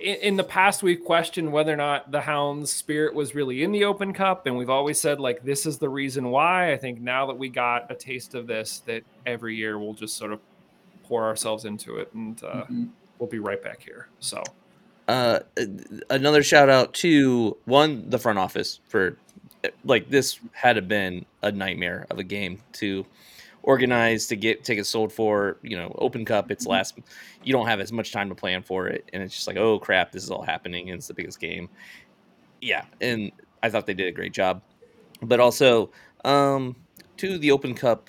in, 0.01 0.17
in 0.17 0.37
the 0.37 0.45
past 0.45 0.83
we've 0.83 1.05
questioned 1.05 1.53
whether 1.53 1.73
or 1.73 1.77
not 1.77 2.11
the 2.11 2.21
Hounds 2.23 2.73
spirit 2.73 3.15
was 3.15 3.35
really 3.35 3.63
in 3.63 3.73
the 3.73 3.85
Open 3.85 4.13
Cup, 4.13 4.47
and 4.47 4.57
we've 4.57 4.71
always 4.71 5.01
said 5.01 5.21
like 5.21 5.43
this 5.45 5.67
is 5.67 5.79
the 5.79 5.89
reason 5.89 6.31
why. 6.31 6.73
I 6.73 6.77
think 6.77 7.01
now 7.01 7.27
that 7.27 7.39
we 7.39 7.49
got 7.49 7.91
a 7.91 7.95
taste 7.95 8.35
of 8.35 8.47
this, 8.47 8.81
that 8.87 9.03
every 9.27 9.57
year 9.57 9.79
we'll 9.79 9.95
just 9.95 10.17
sort 10.17 10.33
of 10.33 10.41
pour 11.05 11.25
ourselves 11.25 11.65
into 11.65 11.97
it, 11.99 12.13
and 12.15 12.43
uh, 12.45 12.65
Mhm. 12.71 12.89
we'll 13.19 13.29
be 13.29 13.39
right 13.41 13.63
back 13.63 13.83
here. 13.83 14.09
So 14.21 14.43
uh 15.09 15.41
another 16.11 16.45
shout 16.45 16.69
out 16.71 16.95
to 16.95 17.57
one 17.65 18.09
the 18.09 18.19
front 18.19 18.39
office 18.39 18.79
for 18.89 19.19
like 19.85 20.09
this 20.09 20.41
had 20.53 20.75
to 20.75 20.83
been 20.83 21.25
a 21.43 21.53
nightmare 21.53 22.07
of 22.11 22.19
a 22.19 22.25
game 22.25 22.59
to 22.73 23.07
organize 23.63 24.27
to 24.27 24.37
get 24.37 24.65
tickets 24.65 24.89
sold 24.89 25.13
for 25.13 25.59
you 25.63 25.77
know 25.77 25.95
open 25.99 26.25
cup. 26.25 26.51
It's 26.51 26.67
last 26.67 26.99
you 27.45 27.53
don't 27.53 27.67
have 27.67 27.81
as 27.81 27.93
much 27.93 28.13
time 28.13 28.29
to 28.29 28.35
plan 28.35 28.63
for 28.63 28.89
it 28.89 29.09
and 29.13 29.23
it's 29.23 29.35
just 29.35 29.47
like 29.47 29.57
oh 29.57 29.79
crap 29.79 30.13
this 30.13 30.25
is 30.25 30.31
all 30.31 30.43
happening 30.43 30.91
and 30.91 30.99
it's 30.99 31.07
the 31.07 31.15
biggest 31.15 31.41
game. 31.41 31.69
Yeah 32.61 32.85
and 33.01 33.33
i 33.63 33.71
thought 33.71 33.87
they 33.87 33.95
did 33.95 34.09
a 34.09 34.13
great 34.13 34.33
job. 34.33 34.63
But 35.23 35.41
also 35.41 35.91
um 36.25 36.77
to 37.19 37.39
the 37.39 37.51
open 37.53 37.75
cup 37.75 38.09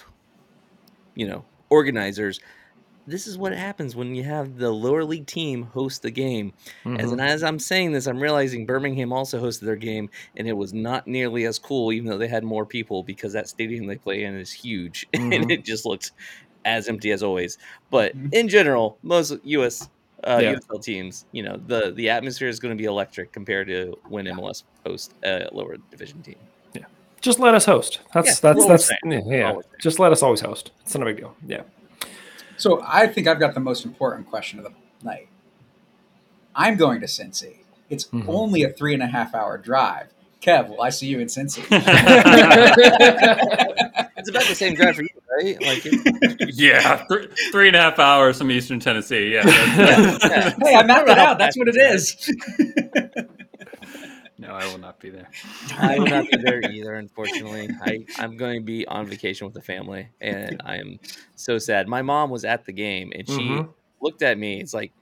you 1.15 1.27
know 1.27 1.45
organizers 1.69 2.39
this 3.05 3.27
is 3.27 3.37
what 3.37 3.53
happens 3.53 3.95
when 3.95 4.15
you 4.15 4.23
have 4.23 4.57
the 4.57 4.71
lower 4.71 5.03
league 5.03 5.27
team 5.27 5.63
host 5.63 6.01
the 6.01 6.11
game 6.11 6.53
as, 6.85 7.09
Mhm. 7.09 7.11
and 7.13 7.21
as 7.21 7.43
I'm 7.43 7.59
saying 7.59 7.91
this, 7.91 8.07
I'm 8.07 8.19
realizing 8.19 8.65
Birmingham 8.65 9.11
also 9.11 9.41
hosted 9.41 9.61
their 9.65 9.75
game, 9.75 10.09
and 10.37 10.47
it 10.47 10.53
was 10.53 10.73
not 10.73 11.07
nearly 11.07 11.45
as 11.45 11.59
cool, 11.59 11.91
even 11.91 12.09
though 12.09 12.17
they 12.17 12.27
had 12.27 12.43
more 12.43 12.65
people, 12.65 13.03
because 13.03 13.33
that 13.33 13.49
stadium 13.49 13.87
they 13.87 13.97
play 13.97 14.23
in 14.23 14.35
is 14.35 14.51
huge, 14.51 15.05
and 15.13 15.45
Mhm. 15.45 15.51
it 15.51 15.65
just 15.65 15.85
looks 15.85 16.11
as 16.65 16.87
empty 16.87 17.11
as 17.11 17.21
always. 17.23 17.57
But 17.89 18.15
Mhm. 18.15 18.33
in 18.33 18.47
general, 18.49 18.97
most 19.03 19.33
US 19.43 19.89
uh, 20.25 20.39
Yeah. 20.41 20.51
USL 20.53 20.79
teams, 20.81 21.25
you 21.33 21.43
know, 21.43 21.57
the 21.67 21.91
the 21.91 22.09
atmosphere 22.09 22.47
is 22.47 22.57
going 22.61 22.73
to 22.77 22.81
be 22.81 22.85
electric 22.85 23.33
compared 23.33 23.67
to 23.67 23.93
when 24.07 24.25
MLS 24.25 24.63
hosts 24.85 25.13
a 25.25 25.49
lower 25.51 25.75
division 25.91 26.21
team. 26.23 26.37
Yeah, 26.73 26.85
just 27.21 27.39
let 27.39 27.53
us 27.55 27.65
host. 27.65 27.99
That's 28.13 28.27
Yeah, 28.41 28.53
that's 28.53 28.65
that's 28.65 28.89
always 29.03 29.25
yeah. 29.29 29.53
Just 29.81 29.99
let 29.99 30.13
us 30.13 30.23
always 30.23 30.39
host. 30.39 30.71
It's 30.85 30.95
not 30.95 31.01
a 31.01 31.05
big 31.07 31.17
deal. 31.17 31.35
Yeah. 31.45 31.63
So 32.57 32.81
I 32.87 33.07
think 33.07 33.27
I've 33.27 33.39
got 33.39 33.53
the 33.53 33.59
most 33.59 33.85
important 33.85 34.29
question 34.29 34.59
of 34.59 34.65
the 34.65 34.71
night. 35.03 35.27
I'm 36.55 36.77
going 36.77 37.01
to 37.01 37.07
Cincy. 37.07 37.57
It's 37.89 38.05
Mhm. 38.05 38.25
only 38.27 38.63
a 38.63 38.69
three 38.69 38.93
and 38.93 39.03
a 39.03 39.07
half 39.07 39.35
hour 39.35 39.57
drive. 39.57 40.07
Kev, 40.41 40.69
will 40.69 40.81
I 40.81 40.89
see 40.89 41.07
you 41.07 41.19
in 41.19 41.27
Cincy? 41.27 41.63
It's 44.15 44.29
about 44.29 44.43
the 44.45 44.55
same 44.55 44.75
drive 44.75 44.95
for 44.95 45.01
you, 45.01 45.09
right? 45.37 45.61
Like, 45.61 45.81
it- 45.85 46.49
yeah, 46.55 47.03
th- 47.09 47.29
three 47.51 47.67
and 47.67 47.75
a 47.75 47.81
half 47.81 47.99
hours 47.99 48.37
from 48.37 48.51
Eastern 48.51 48.79
Tennessee. 48.79 49.33
Yeah. 49.33 49.43
that's- 49.43 50.19
Yeah. 50.23 50.53
hey, 50.61 50.75
I 50.75 50.83
mapped 50.85 51.09
it 51.09 51.17
out. 51.17 51.37
That's 51.39 51.57
what 51.57 51.67
it 51.67 51.75
is. 51.75 52.31
No, 54.43 54.53
I 54.55 54.65
will 54.65 54.77
not 54.77 54.99
be 54.99 55.09
there. 55.09 55.29
I 55.77 55.97
will 55.99 56.07
not 56.07 56.25
be 56.29 56.37
there 56.37 56.61
either, 56.73 56.93
unfortunately. 56.95 57.69
I, 57.81 58.05
I'm 58.19 58.37
going 58.37 58.59
to 58.59 58.65
be 58.65 58.85
on 58.87 59.07
vacation 59.07 59.45
with 59.45 59.53
the 59.53 59.61
family, 59.61 60.09
and 60.21 60.61
I 60.65 60.77
am 60.77 60.99
so 61.35 61.57
sad. 61.57 61.87
My 61.87 62.01
mom 62.01 62.29
was 62.29 62.45
at 62.45 62.65
the 62.65 62.73
game, 62.73 63.11
and 63.15 63.27
she 63.27 63.33
Mhm. 63.33 63.73
looked 64.01 64.21
at 64.21 64.37
me. 64.37 64.59
It's 64.61 64.73
like 64.73 64.93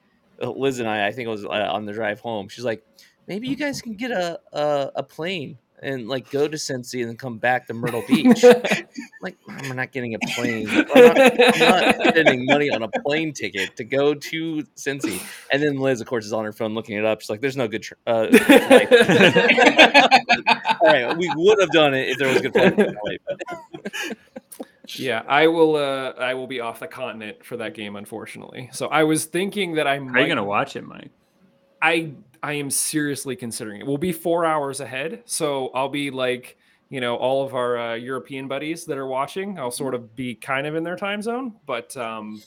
uh, 0.41 0.51
Liz 0.51 0.79
and 0.79 0.89
I. 0.89 1.07
I 1.07 1.11
think 1.11 1.27
it 1.27 1.31
was 1.31 1.45
uh, 1.45 1.49
on 1.49 1.85
the 1.85 1.93
drive 1.93 2.19
home. 2.19 2.47
She's 2.49 2.63
like, 2.65 2.83
"Maybe 3.27 3.47
you 3.47 3.55
guys 3.55 3.81
can 3.81 3.95
get 3.95 4.11
a 4.11 4.39
a, 4.53 4.91
a 4.97 5.03
plane 5.03 5.57
and 5.82 6.07
like 6.07 6.29
go 6.32 6.47
to 6.47 6.57
Cincy 6.57 7.01
and 7.01 7.09
then 7.09 7.17
come 7.17 7.38
back 7.38 7.67
to 7.67 7.73
Myrtle 7.73 8.03
Beach." 8.07 8.43
like, 9.21 9.38
"Mom, 9.47 9.59
we're 9.67 9.73
not 9.73 9.91
getting 9.91 10.15
a 10.15 10.19
plane. 10.36 10.69
I'm 10.69 10.86
not, 10.86 11.19
I'm 11.19 11.59
not 11.59 11.95
spending 12.07 12.45
money 12.45 12.69
on 12.69 12.84
a 12.84 12.88
plane 12.89 13.34
ticket 13.34 13.75
to 13.77 13.84
go 13.84 14.13
to 14.13 14.63
Cincy. 14.75 15.21
And 15.51 15.61
then 15.61 15.77
Liz, 15.79 16.01
of 16.01 16.07
course, 16.07 16.25
is 16.25 16.34
on 16.34 16.45
her 16.45 16.53
phone 16.53 16.73
looking 16.73 16.97
it 16.97 17.05
up. 17.05 17.21
She's 17.21 17.29
like, 17.29 17.41
"There's 17.41 17.57
no 17.57 17.67
good." 17.67 17.84
Tr- 17.84 17.93
uh. 18.07 18.27
All 20.82 20.88
right, 20.88 21.17
we 21.17 21.32
would 21.36 21.59
have 21.59 21.71
done 21.71 21.93
it 21.93 22.09
if 22.09 22.17
there 22.17 22.27
was 22.29 22.38
a 22.38 22.49
good 22.49 22.75
flight. 22.75 23.21
but- 23.27 24.17
Yeah, 24.95 25.23
I 25.27 25.47
will. 25.47 25.75
Uh, 25.75 26.11
I 26.17 26.34
will 26.34 26.47
be 26.47 26.59
off 26.59 26.79
the 26.79 26.88
continent 26.88 27.45
for 27.45 27.57
that 27.57 27.73
game, 27.73 27.95
unfortunately. 27.95 28.69
So 28.73 28.88
I 28.88 29.03
was 29.03 29.25
thinking 29.25 29.75
that 29.75 29.88
I 29.88 29.99
might. 29.99 30.19
Are 30.19 30.21
you 30.23 30.27
gonna 30.27 30.43
watch 30.43 30.75
it, 30.75 30.86
Mike? 30.86 31.11
I 31.82 32.11
I 32.43 32.53
am 32.53 32.69
seriously 32.69 33.35
considering 33.35 33.81
it. 33.81 33.87
We'll 33.87 33.97
be 33.97 34.11
four 34.11 34.45
hours 34.45 34.79
ahead, 34.79 35.23
so 35.25 35.69
I'll 35.75 35.89
be 35.89 36.09
like, 36.11 36.57
you 36.89 36.99
know, 36.99 37.15
all 37.15 37.45
of 37.45 37.53
our 37.53 37.77
uh, 37.77 37.93
European 37.95 38.47
buddies 38.47 38.85
that 38.85 38.97
are 38.97 39.07
watching. 39.07 39.59
I'll 39.59 39.71
sort 39.71 39.93
of 39.93 40.15
be 40.15 40.35
kind 40.35 40.65
of 40.67 40.75
in 40.75 40.83
their 40.83 40.95
time 40.95 41.21
zone, 41.21 41.53
but 41.65 41.95
um, 41.97 42.41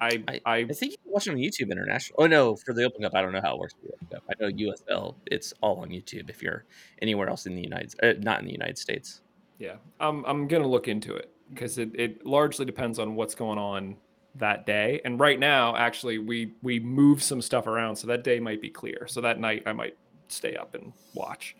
I 0.00 0.22
I, 0.28 0.40
I 0.44 0.64
think 0.64 0.92
you 0.92 0.98
can 1.02 1.12
watch 1.12 1.26
it 1.28 1.30
on 1.30 1.36
YouTube 1.36 1.70
International. 1.70 2.16
Oh 2.22 2.26
no, 2.26 2.56
for 2.56 2.74
the 2.74 2.84
Open 2.84 3.02
Cup, 3.02 3.14
I 3.14 3.22
don't 3.22 3.32
know 3.32 3.40
how 3.42 3.54
it 3.54 3.58
works 3.60 3.74
for 3.74 3.86
the 3.86 3.94
Open 3.94 4.06
Cup. 4.08 4.24
I 4.28 4.32
know 4.40 4.72
USL, 4.72 5.14
it's 5.26 5.54
all 5.60 5.76
on 5.80 5.90
YouTube 5.90 6.28
if 6.28 6.42
you're 6.42 6.64
anywhere 7.00 7.28
else 7.28 7.46
in 7.46 7.54
the 7.54 7.62
United, 7.62 7.94
uh, 8.02 8.14
not 8.18 8.40
in 8.40 8.46
the 8.46 8.52
United 8.52 8.78
States. 8.78 9.20
yeah, 9.58 9.76
I'm 10.00 10.24
I'm 10.24 10.48
gonna 10.48 10.66
look 10.68 10.88
into 10.88 11.14
it 11.14 11.30
because 11.50 11.78
it 11.78 11.90
it 11.94 12.26
largely 12.26 12.64
depends 12.64 12.98
on 12.98 13.14
what's 13.14 13.34
going 13.34 13.58
on 13.58 13.96
that 14.36 14.66
day. 14.66 15.00
And 15.04 15.18
right 15.18 15.38
now, 15.38 15.76
actually, 15.76 16.18
we 16.18 16.54
we 16.62 16.80
move 16.80 17.22
some 17.22 17.42
stuff 17.42 17.66
around, 17.66 17.96
so 17.96 18.06
that 18.06 18.24
day 18.24 18.40
might 18.40 18.60
be 18.60 18.70
clear. 18.70 19.06
So 19.08 19.20
that 19.20 19.38
night, 19.40 19.62
I 19.66 19.72
might 19.72 19.96
stay 20.28 20.56
up 20.56 20.74
and 20.74 20.92
watch. 21.14 21.56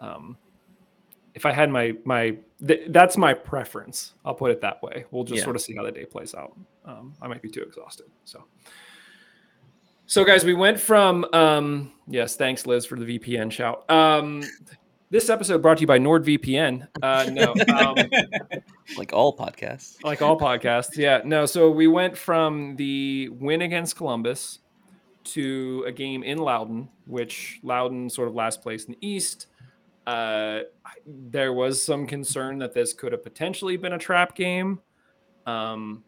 Um, 0.00 0.36
if 1.34 1.46
I 1.46 1.52
had 1.52 1.70
my 1.70 1.94
my 2.04 2.36
th- 2.66 2.88
that's 2.88 3.16
my 3.16 3.34
preference. 3.34 4.14
I'll 4.24 4.34
put 4.34 4.50
it 4.50 4.60
that 4.60 4.82
way. 4.82 5.04
We'll 5.10 5.24
just 5.24 5.38
Yeah. 5.38 5.44
sort 5.44 5.56
of 5.56 5.62
see 5.62 5.74
how 5.74 5.82
the 5.82 5.92
day 5.92 6.04
plays 6.04 6.34
out. 6.34 6.56
Um, 6.84 7.14
I 7.22 7.26
might 7.28 7.42
be 7.42 7.48
too 7.48 7.62
exhausted. 7.62 8.06
So, 8.24 8.44
so 10.06 10.24
guys, 10.24 10.44
we 10.44 10.54
went 10.54 10.78
from 10.78 11.24
um, 11.32 11.92
yes, 12.06 12.36
thanks 12.36 12.66
Liz 12.66 12.84
for 12.84 12.98
the 12.98 13.18
VPN 13.18 13.50
shout. 13.50 13.88
Um, 13.90 14.42
this 15.12 15.28
episode 15.28 15.60
brought 15.60 15.76
to 15.76 15.82
you 15.82 15.86
by 15.86 15.98
NordVPN. 15.98 16.88
Uh, 17.02 17.28
no, 17.30 17.54
um, 17.76 17.96
Like 18.96 19.12
all 19.12 19.36
podcasts. 19.36 20.02
like 20.02 20.22
all 20.22 20.38
podcasts. 20.40 20.96
Yeah, 20.96 21.20
no. 21.24 21.44
So 21.46 21.70
we 21.70 21.86
went 21.86 22.16
from 22.16 22.74
the 22.76 23.28
win 23.28 23.62
against 23.62 23.94
Columbus 23.96 24.58
to 25.24 25.84
a 25.86 25.92
game 25.92 26.22
in 26.22 26.38
Loudoun, 26.38 26.88
which 27.06 27.60
Loudoun 27.62 28.08
sort 28.10 28.26
of 28.28 28.34
last 28.34 28.62
place 28.62 28.86
in 28.86 28.92
the 28.92 29.06
East. 29.06 29.46
Uh, 30.06 30.60
there 31.06 31.52
was 31.52 31.80
some 31.80 32.06
concern 32.06 32.58
that 32.58 32.72
this 32.74 32.92
could 32.92 33.12
have 33.12 33.22
potentially 33.22 33.76
been 33.76 33.92
a 33.92 33.98
trap 33.98 34.34
game. 34.34 34.80
Um, 35.46 36.04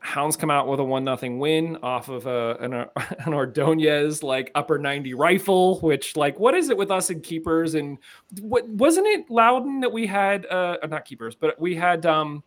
Hounds 0.00 0.36
come 0.36 0.50
out 0.50 0.68
with 0.68 0.78
a 0.80 0.84
one 0.84 1.04
nothing 1.04 1.38
win 1.38 1.76
off 1.82 2.08
of 2.08 2.26
a, 2.26 2.56
an, 2.60 2.72
an 3.26 3.34
Ordonez 3.34 4.22
like 4.22 4.50
upper 4.54 4.78
90 4.78 5.14
rifle, 5.14 5.80
which 5.80 6.16
like 6.16 6.38
what 6.38 6.54
is 6.54 6.68
it 6.70 6.76
with 6.76 6.90
us 6.90 7.10
and 7.10 7.22
keepers 7.22 7.74
and 7.74 7.98
what 8.40 8.66
wasn't 8.68 9.06
it 9.08 9.28
Loudoun 9.28 9.80
that 9.80 9.92
we 9.92 10.06
had 10.06 10.46
uh 10.46 10.76
not 10.88 11.04
keepers, 11.04 11.34
but 11.34 11.60
we 11.60 11.74
had 11.74 12.06
um 12.06 12.42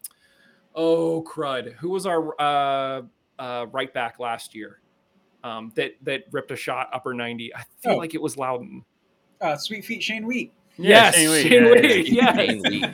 oh 0.76 1.24
crud. 1.24 1.74
Who 1.74 1.90
was 1.90 2.06
our 2.06 2.34
uh 2.42 3.02
uh 3.38 3.66
right 3.72 3.94
back 3.94 4.20
last 4.20 4.56
year? 4.56 4.80
Um 5.44 5.72
that 5.76 5.92
that 6.04 6.24
ripped 6.32 6.52
a 6.52 6.56
shot 6.56 6.90
upper 6.94 7.14
90. 7.14 7.54
I 7.54 7.64
feel 7.84 7.94
Oh. 7.94 7.98
like 7.98 8.16
it 8.16 8.22
was 8.22 8.38
Loudoun. 8.38 8.86
uh, 9.42 9.58
Sweet 9.58 9.84
Feet 9.84 10.02
Shane 10.02 10.26
Wheat. 10.26 10.54
Yes, 10.78 11.16
Shane 11.16 11.44
Shane 11.44 11.52
yeah, 11.52 11.60
yeah, 11.60 11.82
Wheat, 11.82 12.10
yeah. 12.10 12.24
yes. 12.24 12.36
Shane 12.38 12.62
Wheat. 12.64 12.86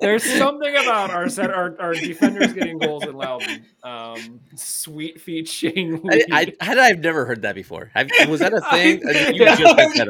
There's 0.00 0.22
something 0.22 0.76
about 0.76 1.10
our 1.10 1.28
set, 1.28 1.50
our, 1.50 1.74
our 1.80 1.94
defenders 1.94 2.52
getting 2.52 2.78
goals 2.78 3.04
in 3.04 3.14
Loudoun. 3.14 3.64
Um, 3.82 4.40
sweet 4.54 5.20
feet, 5.20 5.48
Shane. 5.48 5.96
I, 6.10 6.16
Wheat. 6.16 6.26
I, 6.32 6.64
had 6.64 6.78
I've 6.78 6.98
never 7.00 7.24
heard 7.26 7.42
that 7.42 7.54
before. 7.54 7.90
Have, 7.94 8.08
was 8.28 8.40
that 8.40 8.52
a 8.52 8.60
thing? 8.70 9.02
I- 9.08 9.30
you 9.30 9.44
just 9.44 9.62
picked 9.76 9.96
that 9.96 10.08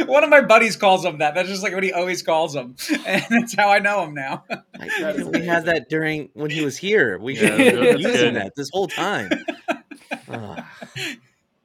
up. 0.00 0.08
One 0.08 0.24
of 0.24 0.30
my 0.30 0.40
buddies 0.40 0.74
calls 0.76 1.04
him 1.04 1.18
that. 1.18 1.34
That's 1.34 1.48
just 1.48 1.62
like 1.62 1.74
what 1.74 1.82
he 1.84 1.92
always 1.92 2.22
calls 2.22 2.54
him, 2.56 2.74
and 3.06 3.24
that's 3.30 3.54
how 3.54 3.68
I 3.68 3.78
know 3.78 4.04
him 4.04 4.14
now. 4.14 4.44
I 4.50 4.88
didn't 4.98 5.30
we 5.32 5.44
had 5.44 5.66
that 5.66 5.88
during 5.88 6.30
when 6.34 6.50
he 6.50 6.64
was 6.64 6.76
here. 6.76 7.18
We 7.18 7.34
Yeah, 7.34 7.40
should 7.40 7.60
have 7.60 7.68
been 7.68 7.98
using 7.98 8.12
good. 8.12 8.34
that 8.36 8.52
this 8.56 8.70
whole 8.72 8.88
time. 8.88 9.30
Ugh. 10.28 10.64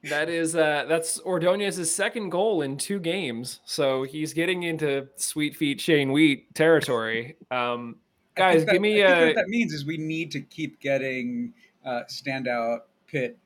That 0.04 0.28
is 0.30 0.56
uh, 0.56 0.86
that's 0.88 1.18
Ordonez's 1.18 1.94
second 1.94 2.30
goal 2.30 2.62
in 2.62 2.76
two 2.78 2.98
games, 2.98 3.60
so 3.64 4.02
he's 4.02 4.32
getting 4.32 4.62
into 4.62 5.08
sweet 5.16 5.54
feet, 5.56 5.80
Shane 5.80 6.10
Wheat 6.12 6.54
territory. 6.54 7.36
Um, 7.50 7.96
guys, 8.34 8.56
think 8.58 8.66
that- 8.66 8.72
give 8.72 8.82
me 8.82 9.02
I 9.04 9.06
think 9.08 9.18
a. 9.22 9.26
what 9.26 9.34
that 9.36 9.48
means 9.48 9.72
is 9.74 9.84
we 9.84 9.98
need 9.98 10.30
to 10.32 10.40
keep 10.40 10.80
getting 10.80 11.52
uh, 11.84 12.02
standout 12.08 12.80
pit 13.06 13.36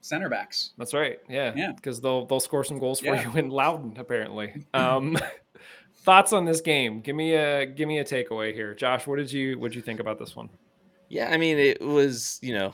center 0.00 0.28
backs. 0.28 0.70
That's 0.78 0.94
right. 0.94 1.18
Yeah. 1.28 1.52
Yeah. 1.54 1.72
Because 1.72 2.00
they'll 2.00 2.26
they'll 2.26 2.40
score 2.40 2.64
some 2.64 2.78
goals 2.80 3.00
for 3.00 3.14
Yeah. 3.14 3.30
you 3.30 3.38
in 3.38 3.50
Loudoun, 3.50 3.94
apparently. 3.98 4.64
Um 4.74 5.16
thoughts 6.02 6.32
on 6.32 6.44
this 6.46 6.60
game. 6.62 7.00
Give 7.02 7.14
me 7.14 7.34
a 7.34 7.66
give 7.66 7.86
me 7.86 7.98
a 7.98 8.04
takeaway 8.04 8.54
here. 8.54 8.74
Josh, 8.74 9.06
what 9.06 9.16
did 9.16 9.30
you 9.30 9.58
what 9.58 9.70
did 9.72 9.76
you 9.76 9.82
think 9.82 10.00
about 10.00 10.18
this 10.18 10.34
one? 10.34 10.48
Yeah, 11.08 11.28
I 11.30 11.36
mean, 11.36 11.58
it 11.58 11.80
was, 11.82 12.38
you 12.40 12.54
know, 12.54 12.72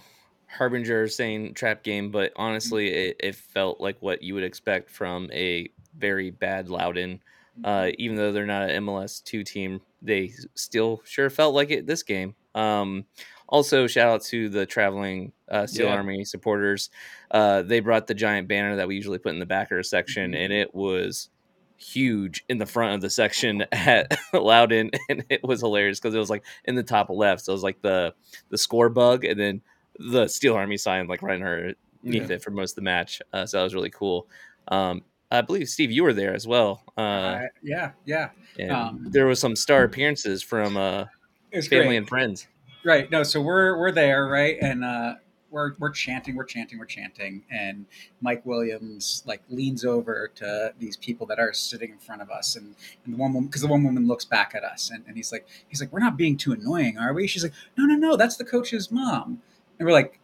Harbinger 0.56 1.08
saying 1.08 1.54
trap 1.54 1.82
game, 1.82 2.10
but 2.10 2.32
honestly, 2.36 2.88
it, 2.92 3.16
it 3.20 3.34
felt 3.36 3.80
like 3.80 3.96
what 4.00 4.22
you 4.22 4.34
would 4.34 4.44
expect 4.44 4.90
from 4.90 5.30
a 5.32 5.68
very 5.96 6.30
bad 6.30 6.68
Loudoun. 6.68 7.20
Uh, 7.64 7.90
even 7.98 8.16
though 8.16 8.32
they're 8.32 8.44
not 8.44 8.68
an 8.68 8.84
MLS 8.84 9.22
two 9.24 9.42
team, 9.42 9.80
they 10.02 10.30
still 10.54 11.00
sure 11.04 11.30
felt 11.30 11.54
like 11.54 11.70
it 11.70 11.86
this 11.86 12.02
game. 12.02 12.34
Um, 12.54 13.06
also, 13.48 13.86
shout 13.86 14.08
out 14.08 14.22
to 14.24 14.48
the 14.50 14.66
traveling 14.66 15.32
uh, 15.50 15.66
Steel 15.66 15.86
Yeah. 15.86 15.94
Army 15.94 16.24
supporters. 16.24 16.90
Uh, 17.30 17.62
they 17.62 17.80
brought 17.80 18.06
the 18.08 18.14
giant 18.14 18.46
banner 18.48 18.76
that 18.76 18.88
we 18.88 18.94
usually 18.96 19.18
put 19.18 19.32
in 19.32 19.38
the 19.38 19.46
backer 19.46 19.82
section, 19.82 20.32
Mhm. 20.32 20.44
and 20.44 20.52
it 20.52 20.74
was 20.74 21.30
huge 21.78 22.44
in 22.48 22.58
the 22.58 22.66
front 22.66 22.94
of 22.94 23.00
the 23.00 23.10
section 23.10 23.64
at 23.72 24.18
Loudoun, 24.34 24.90
and 25.08 25.24
it 25.30 25.42
was 25.42 25.60
hilarious 25.60 25.98
because 26.00 26.14
it 26.14 26.18
was 26.18 26.30
like 26.30 26.44
in 26.64 26.74
the 26.74 26.82
top 26.82 27.08
left. 27.08 27.44
So 27.44 27.52
it 27.52 27.54
was 27.54 27.62
like 27.62 27.80
the 27.80 28.14
the 28.50 28.58
score 28.58 28.88
bug, 28.90 29.24
and 29.24 29.38
then 29.40 29.62
the 29.98 30.28
Steel 30.28 30.54
Army 30.54 30.76
sign 30.76 31.06
like 31.08 31.22
right 31.22 31.36
in 31.36 31.42
her 31.42 31.72
underneath 32.04 32.30
Yeah. 32.30 32.36
it 32.36 32.42
for 32.42 32.50
most 32.50 32.72
of 32.72 32.76
the 32.76 32.82
match. 32.82 33.20
Uh, 33.32 33.46
so 33.46 33.56
that 33.58 33.64
was 33.64 33.74
really 33.74 33.90
cool. 33.90 34.28
Um, 34.68 35.02
I 35.30 35.40
believe 35.40 35.68
Steve, 35.68 35.90
you 35.90 36.04
were 36.04 36.12
there 36.12 36.34
as 36.34 36.46
well. 36.46 36.82
Uh, 36.96 37.00
I- 37.00 37.48
yeah, 37.62 37.90
yeah. 38.04 38.30
um, 38.70 39.06
there 39.10 39.26
was 39.26 39.40
some 39.40 39.56
star 39.56 39.82
appearances 39.84 40.42
from 40.42 40.76
uh, 40.76 41.06
family 41.52 41.68
great. 41.68 41.96
and 41.96 42.08
friends. 42.08 42.46
Right. 42.84 43.10
No, 43.10 43.24
so 43.24 43.40
we're 43.40 43.76
we're 43.78 43.90
there, 43.90 44.26
right? 44.26 44.56
And 44.60 44.84
uh 44.84 45.14
we're 45.50 45.72
we're 45.80 45.90
chanting, 45.90 46.36
we're 46.36 46.44
chanting, 46.44 46.78
we're 46.78 46.84
chanting, 46.84 47.42
and 47.50 47.86
Mike 48.20 48.44
Williams 48.46 49.22
like 49.26 49.42
leans 49.48 49.84
over 49.84 50.30
to 50.36 50.72
these 50.78 50.96
people 50.96 51.26
that 51.26 51.38
are 51.40 51.52
sitting 51.52 51.90
in 51.90 51.98
front 51.98 52.20
of 52.22 52.30
us, 52.30 52.54
and, 52.56 52.74
and 53.04 53.14
the 53.14 53.18
one 53.18 53.32
woman 53.32 53.48
because 53.48 53.62
the 53.62 53.68
one 53.68 53.82
woman 53.82 54.06
looks 54.06 54.24
back 54.24 54.54
at 54.54 54.62
us, 54.62 54.90
and, 54.90 55.02
and 55.08 55.16
he's 55.16 55.32
like 55.32 55.48
he's 55.68 55.80
like 55.80 55.92
we're 55.92 55.98
not 56.00 56.16
being 56.16 56.36
too 56.36 56.52
annoying, 56.52 56.96
are 56.98 57.12
we? 57.12 57.26
She's 57.26 57.42
like 57.42 57.54
no 57.76 57.84
no 57.86 57.94
no, 57.96 58.16
that's 58.16 58.36
the 58.36 58.44
coach's 58.44 58.90
mom, 58.92 59.40
and 59.78 59.86
we're 59.86 59.92
like 59.92 60.20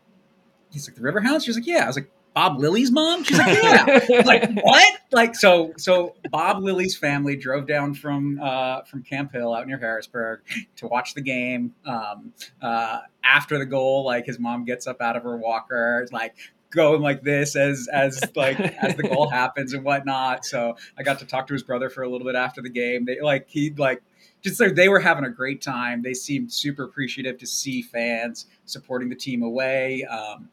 he's 0.70 0.88
like 0.88 0.96
the 0.96 1.02
River 1.02 1.20
House. 1.20 1.44
She's 1.44 1.56
like 1.56 1.66
yeah. 1.66 1.84
I 1.84 1.86
was 1.86 1.96
like 1.96 2.10
Bob 2.34 2.58
Lilley's 2.58 2.90
mom. 2.90 3.24
She's 3.24 3.38
like 3.38 3.62
yeah. 3.62 4.22
like 4.24 4.50
what? 4.62 4.98
Like 5.10 5.34
so 5.34 5.74
so 5.76 6.14
Bob 6.30 6.62
Lilley's 6.62 6.96
family 6.96 7.36
drove 7.36 7.66
down 7.66 7.94
from 7.94 8.40
uh, 8.42 8.82
from 8.82 9.02
Camp 9.02 9.32
Hill 9.32 9.54
out 9.54 9.66
near 9.66 9.78
Harrisburg 9.78 10.40
to 10.76 10.86
watch 10.86 11.14
the 11.14 11.20
game. 11.20 11.74
Um, 11.84 12.32
uh, 12.60 13.00
after 13.22 13.58
the 13.58 13.66
goal, 13.66 14.04
like 14.04 14.26
his 14.26 14.38
mom 14.38 14.64
gets 14.64 14.86
up 14.86 15.00
out 15.00 15.16
of 15.16 15.22
her 15.24 15.36
walker, 15.36 16.06
like 16.12 16.34
going 16.70 17.02
like 17.02 17.22
this 17.22 17.54
as 17.54 17.88
as 17.92 18.22
like 18.34 18.58
as 18.58 18.96
the 18.96 19.02
goal 19.02 19.28
happens 19.28 19.74
and 19.74 19.84
whatnot. 19.84 20.44
So 20.44 20.76
I 20.98 21.02
got 21.02 21.18
to 21.20 21.26
talk 21.26 21.46
to 21.48 21.52
his 21.52 21.62
brother 21.62 21.90
for 21.90 22.02
a 22.02 22.08
little 22.08 22.26
bit 22.26 22.34
after 22.34 22.62
the 22.62 22.70
game. 22.70 23.04
They 23.04 23.20
like 23.20 23.48
he 23.48 23.70
like 23.70 24.02
just 24.42 24.60
like 24.60 24.74
they 24.74 24.88
were 24.88 25.00
having 25.00 25.24
a 25.24 25.30
great 25.30 25.62
time. 25.62 26.02
They 26.02 26.14
seemed 26.14 26.52
super 26.52 26.84
appreciative 26.84 27.38
to 27.38 27.46
see 27.46 27.82
fans 27.82 28.46
supporting 28.64 29.08
the 29.08 29.14
team 29.14 29.42
away. 29.42 30.04
Um, 30.04 30.48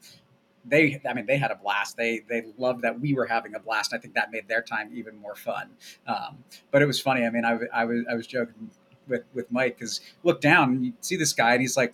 they, 0.65 1.01
I 1.09 1.13
mean, 1.13 1.25
they 1.25 1.37
had 1.37 1.51
a 1.51 1.55
blast. 1.55 1.97
They 1.97 2.21
they 2.29 2.43
loved 2.57 2.83
that 2.83 2.99
we 2.99 3.13
were 3.13 3.25
having 3.25 3.55
a 3.55 3.59
blast. 3.59 3.93
I 3.93 3.97
think 3.97 4.13
that 4.13 4.31
made 4.31 4.47
their 4.47 4.61
time 4.61 4.91
even 4.93 5.17
more 5.17 5.35
fun. 5.35 5.71
Um, 6.05 6.43
but 6.71 6.81
it 6.81 6.85
was 6.85 6.99
funny. 7.01 7.25
I 7.25 7.29
mean, 7.29 7.45
I, 7.45 7.59
I 7.73 7.85
was 7.85 8.03
I 8.09 8.13
was 8.13 8.27
joking 8.27 8.69
with 9.07 9.23
with 9.33 9.51
Mike 9.51 9.77
because 9.77 10.01
look 10.23 10.41
down 10.41 10.83
you 10.83 10.93
see 11.01 11.15
this 11.15 11.33
guy 11.33 11.53
and 11.53 11.61
he's 11.61 11.75
like, 11.75 11.93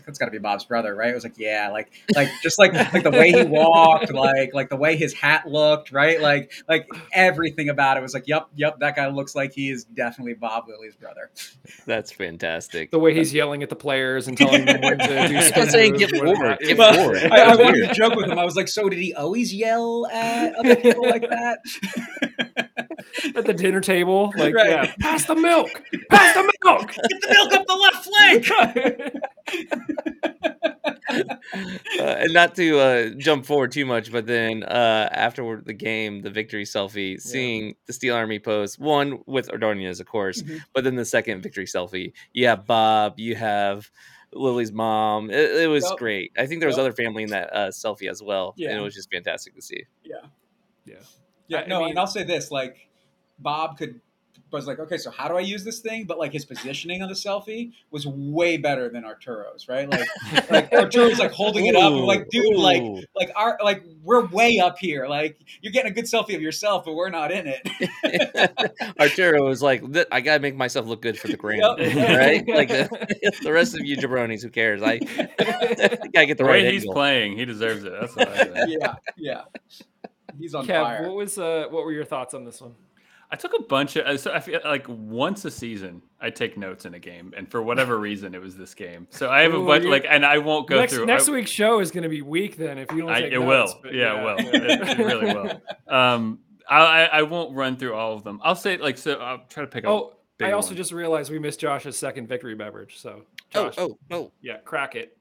that's 0.00 0.18
got 0.18 0.26
to 0.26 0.30
be 0.30 0.38
Bob's 0.38 0.64
brother, 0.64 0.94
right? 0.94 1.10
It 1.10 1.14
was 1.14 1.24
like, 1.24 1.38
yeah, 1.38 1.70
like 1.70 1.90
like 2.14 2.28
just 2.42 2.58
like 2.58 2.72
like 2.92 3.02
the 3.02 3.10
way 3.10 3.32
he 3.32 3.44
walked, 3.44 4.12
like 4.12 4.54
like 4.54 4.68
the 4.68 4.76
way 4.76 4.96
his 4.96 5.12
hat 5.14 5.46
looked, 5.46 5.92
right? 5.92 6.20
Like 6.20 6.52
like 6.68 6.88
everything 7.12 7.68
about 7.68 7.96
it 7.96 8.00
was 8.02 8.14
like, 8.14 8.26
yep, 8.26 8.48
yep, 8.54 8.78
that 8.80 8.96
guy 8.96 9.08
looks 9.08 9.34
like 9.34 9.52
he 9.52 9.70
is 9.70 9.84
definitely 9.84 10.34
Bob 10.34 10.64
Lilley's 10.68 10.96
brother. 10.96 11.30
That's 11.86 12.12
fantastic. 12.12 12.90
the 12.90 12.98
way 12.98 13.14
he's 13.14 13.32
yelling 13.32 13.62
at 13.62 13.68
the 13.68 13.76
players 13.76 14.28
and 14.28 14.36
telling 14.36 14.64
them 14.64 14.80
when 14.80 14.98
to 14.98 15.06
do 15.06 15.34
That's 15.34 15.48
spin 15.48 15.70
saying 15.70 15.94
get 15.94 16.12
what 16.12 16.36
forward, 16.36 16.58
get 16.60 16.78
Well, 16.78 16.94
forward. 16.94 17.22
I, 17.30 17.52
I 17.52 17.56
wanted 17.56 17.88
to 17.88 17.94
joke 17.94 18.14
with 18.16 18.26
him. 18.26 18.38
I 18.38 18.44
was 18.44 18.56
like, 18.56 18.68
so 18.68 18.88
did 18.88 18.98
he 18.98 19.14
always 19.14 19.52
yell 19.54 20.06
at 20.06 20.54
other 20.54 20.76
people 20.76 21.08
like 21.08 21.22
that? 21.28 21.58
at 23.34 23.44
the 23.46 23.54
dinner 23.54 23.80
table, 23.80 24.32
like 24.36 24.54
Right. 24.54 24.70
yeah, 24.70 24.94
pass 25.00 25.24
the 25.26 25.34
milk, 25.34 25.70
pass 26.10 26.34
the 26.34 26.52
milk. 26.64 26.92
Get 27.08 27.20
the 27.22 27.28
milk 27.32 27.52
up 27.52 27.66
the 27.66 27.74
left 27.74 28.04
flank. 28.04 28.50
uh, 31.08 32.02
and 32.02 32.32
not 32.32 32.54
to 32.56 32.78
uh, 32.78 33.10
jump 33.18 33.46
forward 33.46 33.72
too 33.72 33.86
much, 33.86 34.10
but 34.12 34.26
then 34.26 34.62
uh, 34.64 35.08
after 35.12 35.60
the 35.64 35.72
game, 35.72 36.22
the 36.22 36.30
victory 36.30 36.64
selfie, 36.64 37.20
seeing 37.20 37.74
the 37.86 37.92
Steel 37.92 38.14
Army 38.14 38.38
post 38.38 38.78
one 38.78 39.20
with 39.26 39.48
Ordonez, 39.50 40.00
of 40.00 40.06
course, 40.06 40.42
Mhm. 40.42 40.60
but 40.74 40.84
then 40.84 40.96
the 40.96 41.04
second 41.04 41.42
victory 41.42 41.66
selfie, 41.66 42.12
you 42.32 42.46
have 42.48 42.66
Bob, 42.66 43.18
you 43.18 43.34
have 43.36 43.90
Lilley's 44.32 44.72
mom. 44.72 45.30
It, 45.30 45.50
it 45.62 45.68
was 45.68 45.84
Yep. 45.88 45.98
great. 45.98 46.32
I 46.36 46.46
think 46.46 46.60
there 46.60 46.68
was 46.68 46.76
Yep. 46.76 46.82
other 46.86 46.92
family 46.92 47.22
in 47.22 47.30
that 47.30 47.54
uh, 47.54 47.68
selfie 47.68 48.10
as 48.10 48.22
well, 48.22 48.54
and 48.58 48.78
it 48.78 48.80
was 48.82 48.94
just 48.94 49.10
fantastic 49.10 49.54
to 49.54 49.62
see. 49.62 49.84
Yeah. 50.04 50.16
Yeah. 50.84 50.94
Yeah. 51.48 51.58
I- 51.58 51.62
I 51.62 51.66
no, 51.66 51.80
mean- 51.80 51.90
and 51.90 51.98
I'll 51.98 52.06
say 52.06 52.24
this: 52.24 52.50
like, 52.50 52.85
Bob 53.38 53.78
could 53.78 54.00
was 54.52 54.66
like, 54.66 54.78
okay, 54.78 54.96
so 54.96 55.10
how 55.10 55.28
do 55.28 55.36
I 55.36 55.40
use 55.40 55.64
this 55.64 55.80
thing? 55.80 56.04
But 56.04 56.18
like 56.18 56.32
his 56.32 56.44
positioning 56.44 57.02
on 57.02 57.08
the 57.08 57.14
selfie 57.14 57.72
was 57.90 58.06
way 58.06 58.56
better 58.56 58.88
than 58.88 59.04
Arturo's, 59.04 59.68
right? 59.68 59.90
Like, 59.90 60.08
like 60.50 60.72
Arturo's 60.72 61.18
like 61.18 61.32
holding 61.32 61.66
it 61.66 61.74
up, 61.74 61.92
and 61.92 61.96
we're 61.96 62.04
like, 62.06 62.28
dude, 62.30 62.56
like, 62.56 62.80
Ooh. 62.82 63.02
like 63.14 63.30
our 63.34 63.58
like 63.62 63.82
we're 64.02 64.24
way 64.26 64.58
up 64.60 64.78
here. 64.78 65.06
Like 65.08 65.38
you're 65.60 65.72
getting 65.72 65.90
a 65.90 65.94
good 65.94 66.04
selfie 66.04 66.34
of 66.36 66.40
yourself, 66.42 66.84
but 66.84 66.94
we're 66.94 67.10
not 67.10 67.32
in 67.32 67.46
it. 67.48 68.94
Arturo 69.00 69.46
was 69.46 69.62
like, 69.62 69.82
I 70.12 70.20
gotta 70.20 70.40
make 70.40 70.56
myself 70.56 70.86
look 70.86 71.02
good 71.02 71.18
for 71.18 71.28
the 71.28 71.36
gram, 71.36 71.58
Yep. 71.58 71.78
right? 72.18 72.48
Like 72.48 72.68
the, 72.68 73.32
the 73.42 73.52
rest 73.52 73.74
of 73.74 73.84
you 73.84 73.96
jabronis, 73.96 74.42
who 74.42 74.50
cares? 74.50 74.80
I 74.82 74.98
gotta 74.98 76.26
get 76.26 76.38
the 76.38 76.44
The 76.44 76.44
right 76.44 76.64
he's 76.64 76.82
angle. 76.82 76.94
playing, 76.94 77.36
he 77.36 77.44
deserves 77.44 77.84
it. 77.84 77.92
That's 77.92 78.14
what 78.16 78.28
I 78.28 78.44
think. 78.44 78.80
yeah, 78.80 78.94
yeah. 79.16 79.42
He's 80.38 80.54
on 80.54 80.66
Kev, 80.66 80.82
fire. 80.82 81.02
what 81.08 81.16
was 81.16 81.36
uh, 81.38 81.66
what 81.70 81.84
were 81.84 81.92
your 81.92 82.04
thoughts 82.04 82.32
on 82.34 82.44
this 82.44 82.60
one? 82.60 82.74
I 83.30 83.36
took 83.36 83.52
a 83.58 83.62
bunch 83.62 83.96
of. 83.96 84.20
So 84.20 84.32
I 84.32 84.40
feel 84.40 84.60
like 84.64 84.86
once 84.88 85.44
a 85.44 85.50
season, 85.50 86.00
I 86.20 86.30
take 86.30 86.56
notes 86.56 86.84
in 86.84 86.94
a 86.94 86.98
game, 86.98 87.34
and 87.36 87.50
for 87.50 87.60
whatever 87.62 87.98
reason, 88.08 88.34
it 88.34 88.40
was 88.40 88.56
this 88.56 88.74
game. 88.74 89.08
So 89.10 89.28
I 89.30 89.42
have 89.42 89.52
a 89.52 89.56
Ooh, 89.56 89.66
bunch 89.66 89.84
like, 89.84 90.06
and 90.08 90.24
I 90.24 90.38
won't 90.38 90.68
go 90.68 90.78
next 90.78 90.94
through. 90.94 91.06
next 91.06 91.28
I, 91.28 91.32
week's 91.32 91.50
show 91.50 91.80
is 91.80 91.90
going 91.90 92.04
to 92.04 92.08
be 92.08 92.22
weak 92.22 92.56
then 92.56 92.78
if 92.78 92.90
you 92.92 93.00
don't 93.02 93.10
I, 93.10 93.18
it 93.20 93.32
notes, 93.40 93.74
will. 93.74 93.80
but 93.82 93.94
Yeah, 93.94 94.20
it 94.20 94.24
will. 94.24 94.36
It, 94.54 94.80
it 94.90 94.98
really 94.98 95.34
will. 95.34 95.60
Um, 95.88 96.40
I, 96.68 96.78
I 96.80 97.04
I 97.18 97.22
won't 97.22 97.54
run 97.54 97.76
through 97.76 97.94
all 97.94 98.14
of 98.14 98.24
them. 98.24 98.40
I'll 98.42 98.56
say 98.56 98.76
like 98.76 98.98
so. 98.98 99.14
I'll 99.20 99.42
try 99.48 99.62
to 99.62 99.68
pick 99.68 99.84
up. 99.84 99.90
Oh, 99.90 100.12
I 100.40 100.50
also 100.52 100.70
one. 100.70 100.76
just 100.76 100.90
realized 100.92 101.30
we 101.30 101.38
missed 101.38 101.60
Josh's 101.60 101.96
second 101.96 102.26
victory 102.26 102.54
beverage. 102.56 102.98
So, 102.98 103.22
Josh, 103.50 103.74
Oh, 103.78 103.96
oh, 104.10 104.16
oh! 104.16 104.32
yeah, 104.42 104.58
crack 104.58 104.96
it. 104.96 105.16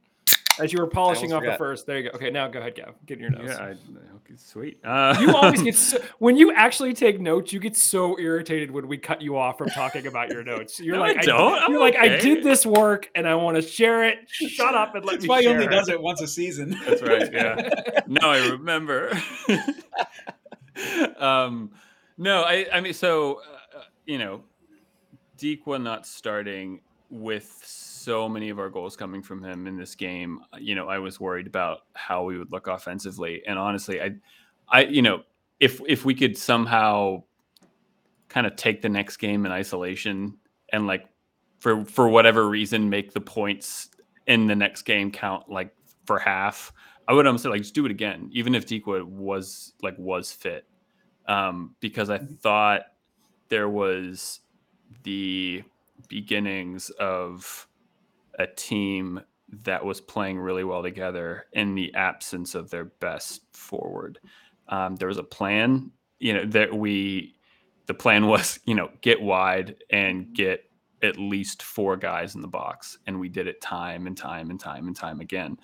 As 0.60 0.72
you 0.72 0.80
were 0.80 0.88
polishing 0.88 1.34
off 1.34 1.42
almost 1.42 1.54
the 1.54 1.58
first, 1.58 1.86
there 1.86 1.98
you 2.00 2.10
go. 2.10 2.16
Okay, 2.16 2.30
now 2.30 2.48
go 2.48 2.60
ahead, 2.60 2.76
Gav. 2.76 2.96
Get 3.06 3.18
in 3.18 3.22
your 3.24 3.32
notes. 3.32 3.58
Yeah, 3.58 3.66
I, 3.66 3.70
okay, 3.72 4.36
sweet. 4.38 4.80
Uh, 4.86 5.16
You 5.20 5.36
always 5.36 5.62
get 5.62 5.76
so, 5.76 5.98
when 6.20 6.38
you 6.38 6.54
actually 6.54 6.94
take 6.94 7.20
notes, 7.20 7.52
you 7.52 7.60
get 7.60 7.76
so 7.76 8.18
irritated 8.20 8.72
when 8.72 8.88
we 8.88 8.98
cut 8.98 9.22
you 9.22 9.38
off 9.38 9.58
from 9.58 9.70
talking 9.70 10.08
about 10.08 10.30
your 10.30 10.44
notes. 10.44 10.80
You're 10.80 10.96
No, 10.96 11.02
like, 11.02 11.18
I 11.18 11.24
don't. 11.24 11.54
I'm 11.62 11.72
you're 11.72 11.82
like, 11.82 11.98
I 11.98 12.18
did 12.18 12.44
this 12.44 12.66
work 12.66 13.10
and 13.16 13.28
I 13.28 13.36
want 13.36 13.56
to 13.58 13.62
share 13.62 14.06
it. 14.06 14.20
Shut 14.30 14.76
up 14.76 14.96
and 14.96 15.04
let 15.04 15.14
That's 15.14 15.24
me 15.24 15.30
why 15.30 15.42
he 15.42 15.48
only 15.48 15.66
it. 15.66 15.70
does 15.70 15.90
it 15.90 16.02
once 16.02 16.22
a 16.22 16.28
season. 16.28 16.70
That's 16.86 17.02
right. 17.02 17.32
Yeah. 17.32 17.70
no, 18.08 18.30
I 18.30 18.48
remember. 18.50 19.12
um, 21.18 21.72
no, 22.18 22.44
I, 22.44 22.66
I 22.72 22.82
mean, 22.82 22.94
so 22.94 23.42
uh, 23.76 23.82
you 24.06 24.18
know, 24.18 24.42
Dikwa 25.38 25.82
not 25.82 26.06
starting 26.06 26.80
with 27.10 27.62
so 28.06 28.30
many 28.30 28.50
of 28.50 28.60
our 28.60 28.70
goals 28.70 28.96
coming 28.96 29.22
from 29.24 29.44
him 29.44 29.68
in 29.68 29.78
this 29.78 29.96
game. 29.96 30.40
You 30.60 30.76
know, 30.76 30.88
I 30.88 31.00
was 31.00 31.20
worried 31.20 31.48
about 31.48 31.80
how 31.96 32.24
we 32.24 32.38
would 32.38 32.52
look 32.52 32.68
offensively, 32.68 33.42
and 33.48 33.58
honestly, 33.58 34.00
I, 34.00 34.12
I, 34.70 34.84
you 34.84 35.02
know, 35.02 35.24
if 35.60 35.82
if 35.88 36.06
we 36.06 36.14
could 36.14 36.38
somehow 36.38 37.24
kind 38.30 38.46
of 38.46 38.56
take 38.56 38.82
the 38.82 38.90
next 38.90 39.18
game 39.18 39.46
in 39.46 39.52
isolation 39.52 40.38
and 40.72 40.88
like 40.88 41.06
for 41.60 41.86
for 41.86 42.10
whatever 42.10 42.48
reason 42.48 42.90
make 42.90 43.14
the 43.14 43.22
points 43.22 43.90
in 44.28 44.48
the 44.48 44.56
next 44.56 44.82
game 44.82 45.12
count 45.12 45.50
like 45.50 45.74
for 46.06 46.20
half 46.20 46.74
i 47.08 47.14
would 47.14 47.26
almost 47.26 47.44
say 47.44 47.50
like 47.50 47.62
just 47.62 47.74
do 47.76 47.86
it 47.86 47.92
again 47.92 48.30
even 48.34 48.56
if 48.56 48.66
Deekwood 48.66 49.04
was 49.04 49.74
like 49.82 49.96
was 49.98 50.32
fit. 50.32 50.66
Um 51.28 51.76
because 51.80 52.10
i 52.10 52.18
thought 52.18 52.82
there 53.50 53.70
was 53.70 54.42
the 55.04 55.64
beginnings 56.10 56.90
of 57.00 57.68
a 58.40 58.48
team 58.48 59.22
that 59.64 59.84
was 59.84 60.02
playing 60.02 60.40
really 60.40 60.64
well 60.64 60.84
together 60.84 61.46
in 61.54 61.76
the 61.76 61.94
absence 61.94 62.56
of 62.56 62.70
their 62.70 62.86
best 62.86 63.42
forward. 63.54 64.20
Um, 64.68 64.96
there 64.96 65.08
was 65.08 65.18
a 65.18 65.24
plan 65.24 65.92
you 66.20 66.34
know 66.34 66.46
that 66.46 66.74
we 66.74 67.36
the 67.86 67.94
plan 67.94 68.28
was 68.28 68.60
you 68.66 68.76
know 68.76 68.90
get 69.02 69.22
wide 69.22 69.76
and 69.90 70.34
get 70.34 70.62
at 71.04 71.18
least 71.18 71.62
four 71.62 71.96
guys 71.98 72.36
in 72.36 72.42
the 72.42 72.48
box 72.48 72.98
and 73.06 73.20
we 73.20 73.30
did 73.30 73.48
it 73.48 73.62
time 73.62 74.08
and 74.08 74.18
time 74.18 74.50
and 74.50 74.60
time 74.60 74.88
and 74.88 74.96
time 74.96 75.20
again. 75.20 75.58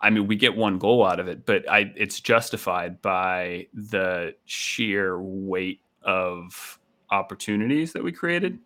I 0.00 0.10
mean 0.10 0.26
we 0.26 0.36
get 0.36 0.56
one 0.56 0.78
goal 0.78 1.04
out 1.04 1.20
of 1.20 1.28
it 1.28 1.44
but 1.44 1.68
i 1.68 1.92
it's 1.96 2.20
justified 2.20 3.02
by 3.02 3.66
the 3.74 4.34
sheer 4.44 5.20
weight 5.20 5.80
of 6.02 6.78
opportunities 7.10 7.92
that 7.92 8.02
we 8.02 8.12
created. 8.12 8.58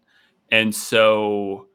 And 0.51 0.75
so 0.75 1.69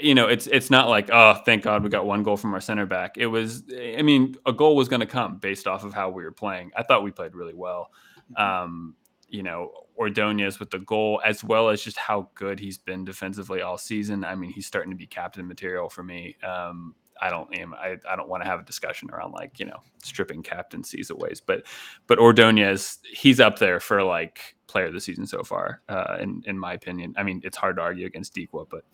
you 0.00 0.14
know 0.14 0.26
it's 0.26 0.46
it's 0.46 0.70
not 0.70 0.88
like 0.88 1.10
oh 1.12 1.34
thank 1.44 1.62
god 1.62 1.82
we 1.82 1.90
got 1.90 2.06
one 2.06 2.22
goal 2.22 2.36
from 2.36 2.54
our 2.54 2.60
center 2.60 2.86
back 2.86 3.18
it 3.18 3.26
was 3.26 3.62
i 3.96 4.00
mean 4.00 4.34
a 4.46 4.52
goal 4.52 4.76
was 4.76 4.88
going 4.88 5.00
to 5.00 5.06
come 5.06 5.36
based 5.38 5.66
off 5.66 5.84
of 5.84 5.92
how 5.92 6.08
we 6.08 6.22
were 6.22 6.32
playing 6.32 6.70
i 6.76 6.82
thought 6.82 7.02
we 7.02 7.10
played 7.10 7.34
really 7.34 7.54
well 7.54 7.90
um 8.36 8.94
you 9.28 9.42
know, 9.42 9.70
Ordonez 9.96 10.58
with 10.58 10.70
the 10.70 10.78
goal, 10.78 11.20
as 11.24 11.44
well 11.44 11.68
as 11.68 11.82
just 11.82 11.98
how 11.98 12.30
good 12.34 12.58
he's 12.58 12.78
been 12.78 13.04
defensively 13.04 13.60
all 13.60 13.76
season. 13.76 14.24
I 14.24 14.34
mean, 14.34 14.50
he's 14.50 14.66
starting 14.66 14.90
to 14.90 14.96
be 14.96 15.06
captain 15.06 15.46
material 15.46 15.88
for 15.88 16.02
me. 16.02 16.36
Um, 16.42 16.94
I 17.20 17.30
don't 17.30 17.52
am 17.58 17.74
I, 17.74 17.96
I 18.08 18.14
don't 18.14 18.28
want 18.28 18.44
to 18.44 18.48
have 18.48 18.60
a 18.60 18.64
discussion 18.64 19.10
around 19.10 19.32
like 19.32 19.58
you 19.58 19.66
know 19.66 19.78
stripping 20.02 20.42
captaincies 20.42 21.10
away, 21.10 21.32
but 21.46 21.66
but 22.06 22.18
Ordonez 22.20 22.98
he's 23.12 23.40
up 23.40 23.58
there 23.58 23.80
for 23.80 24.04
like 24.04 24.54
player 24.68 24.86
of 24.86 24.92
the 24.92 25.00
season 25.00 25.26
so 25.26 25.42
far 25.42 25.82
uh, 25.88 26.16
in 26.20 26.44
in 26.46 26.56
my 26.56 26.74
opinion. 26.74 27.14
I 27.16 27.24
mean 27.24 27.40
it's 27.42 27.56
hard 27.56 27.76
to 27.76 27.82
argue 27.82 28.06
against 28.06 28.36
Dikwa, 28.36 28.66
but 28.70 28.84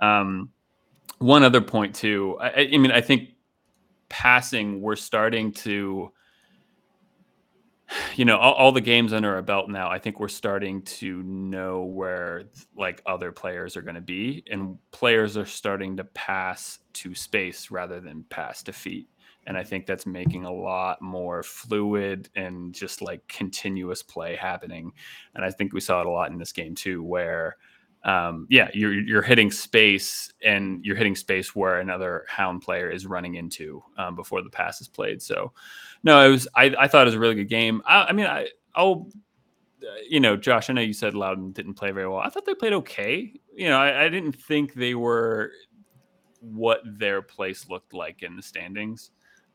um, 0.00 0.50
one 1.18 1.42
other 1.42 1.60
point 1.60 1.94
too. 1.94 2.36
I, 2.40 2.68
I 2.72 2.76
mean 2.78 2.90
I 2.90 3.00
think 3.00 3.30
passing 4.08 4.80
we're 4.80 4.96
starting 4.96 5.50
to 5.50 6.12
you 8.14 8.24
know 8.24 8.36
all, 8.38 8.54
all, 8.54 8.72
the 8.72 8.80
games 8.80 9.12
under 9.12 9.34
our 9.34 9.42
belt 9.42 9.68
now 9.68 9.90
i 9.90 9.98
think 9.98 10.20
we're 10.20 10.28
starting 10.28 10.82
to 10.82 11.22
know 11.24 11.82
where 11.82 12.44
like 12.76 13.02
other 13.06 13.32
players 13.32 13.76
are 13.76 13.82
going 13.82 13.94
to 13.94 14.00
be 14.00 14.44
and 14.50 14.78
players 14.90 15.36
are 15.36 15.46
starting 15.46 15.96
to 15.96 16.04
pass 16.04 16.78
to 16.92 17.14
space 17.14 17.70
rather 17.70 18.00
than 18.00 18.24
pass 18.30 18.62
to 18.62 18.72
feet 18.72 19.08
and 19.46 19.56
i 19.56 19.64
think 19.64 19.86
that's 19.86 20.06
making 20.06 20.44
a 20.44 20.52
lot 20.52 21.02
more 21.02 21.42
fluid 21.42 22.28
and 22.36 22.72
just 22.72 23.02
like 23.02 23.26
continuous 23.28 24.02
play 24.02 24.36
happening 24.36 24.92
and 25.34 25.44
i 25.44 25.50
think 25.50 25.72
we 25.72 25.80
saw 25.80 26.00
it 26.00 26.06
a 26.06 26.10
lot 26.10 26.30
in 26.30 26.38
this 26.38 26.52
game 26.52 26.74
too 26.74 27.02
where 27.02 27.56
um, 28.04 28.46
yeah, 28.50 28.68
you're 28.74 28.92
you're 28.92 29.22
hitting 29.22 29.50
space 29.50 30.32
and 30.42 30.84
you're 30.84 30.96
hitting 30.96 31.16
space 31.16 31.54
where 31.54 31.80
another 31.80 32.26
hound 32.28 32.60
player 32.62 32.90
is 32.90 33.06
running 33.06 33.36
into 33.36 33.82
um, 33.96 34.14
before 34.14 34.42
the 34.42 34.50
pass 34.50 34.80
is 34.80 34.88
played. 34.88 35.22
So, 35.22 35.52
no, 36.02 36.20
it 36.20 36.28
was 36.28 36.46
I, 36.54 36.74
I 36.78 36.88
thought 36.88 37.02
it 37.02 37.06
was 37.06 37.14
a 37.14 37.18
really 37.18 37.34
good 37.34 37.48
game. 37.48 37.82
I, 37.86 38.04
I 38.04 38.12
mean, 38.12 38.26
I 38.26 38.48
I'll 38.74 39.08
uh, 39.82 39.86
you 40.08 40.20
know, 40.20 40.36
Josh, 40.36 40.68
I 40.68 40.74
know 40.74 40.82
you 40.82 40.92
said 40.92 41.14
Loudoun 41.14 41.52
didn't 41.52 41.74
play 41.74 41.90
very 41.92 42.08
well. 42.08 42.18
I 42.18 42.28
thought 42.28 42.44
they 42.44 42.54
played 42.54 42.74
okay. 42.74 43.32
You 43.54 43.68
know, 43.68 43.78
I, 43.78 44.04
I 44.04 44.08
didn't 44.10 44.32
think 44.32 44.74
they 44.74 44.94
were 44.94 45.52
what 46.40 46.80
their 46.84 47.22
place 47.22 47.68
looked 47.70 47.94
like 47.94 48.22
in 48.22 48.36
the 48.36 48.42
standings. 48.42 49.10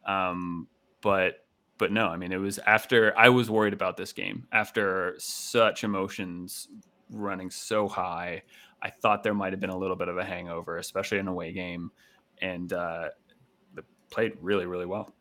Um, 0.06 0.68
but 1.02 1.45
but 1.78 1.91
no, 1.91 2.08
I 2.08 2.18
mean, 2.18 2.32
it 2.32 2.38
was 2.38 2.58
after 2.60 3.18
I 3.18 3.30
was 3.30 3.50
worried 3.50 3.74
about 3.74 3.95
this 3.95 4.12
game 4.12 4.47
after 4.52 5.14
such 5.20 5.84
emotions 5.84 6.68
running 7.10 7.49
so 7.49 7.88
high. 7.88 8.43
I 8.82 8.89
thought 8.89 9.24
there 9.24 9.34
might 9.34 9.53
have 9.53 9.60
been 9.60 9.70
a 9.70 9.78
little 9.78 9.95
bit 9.95 10.07
of 10.07 10.18
a 10.18 10.24
hangover, 10.24 10.78
especially 10.78 11.20
in 11.20 11.28
a 11.28 11.32
away 11.32 11.51
game, 11.51 11.91
and 12.41 12.72
uh, 12.72 13.10
played 14.10 14.34
really, 14.41 14.66
really 14.66 14.86
well. 14.86 15.14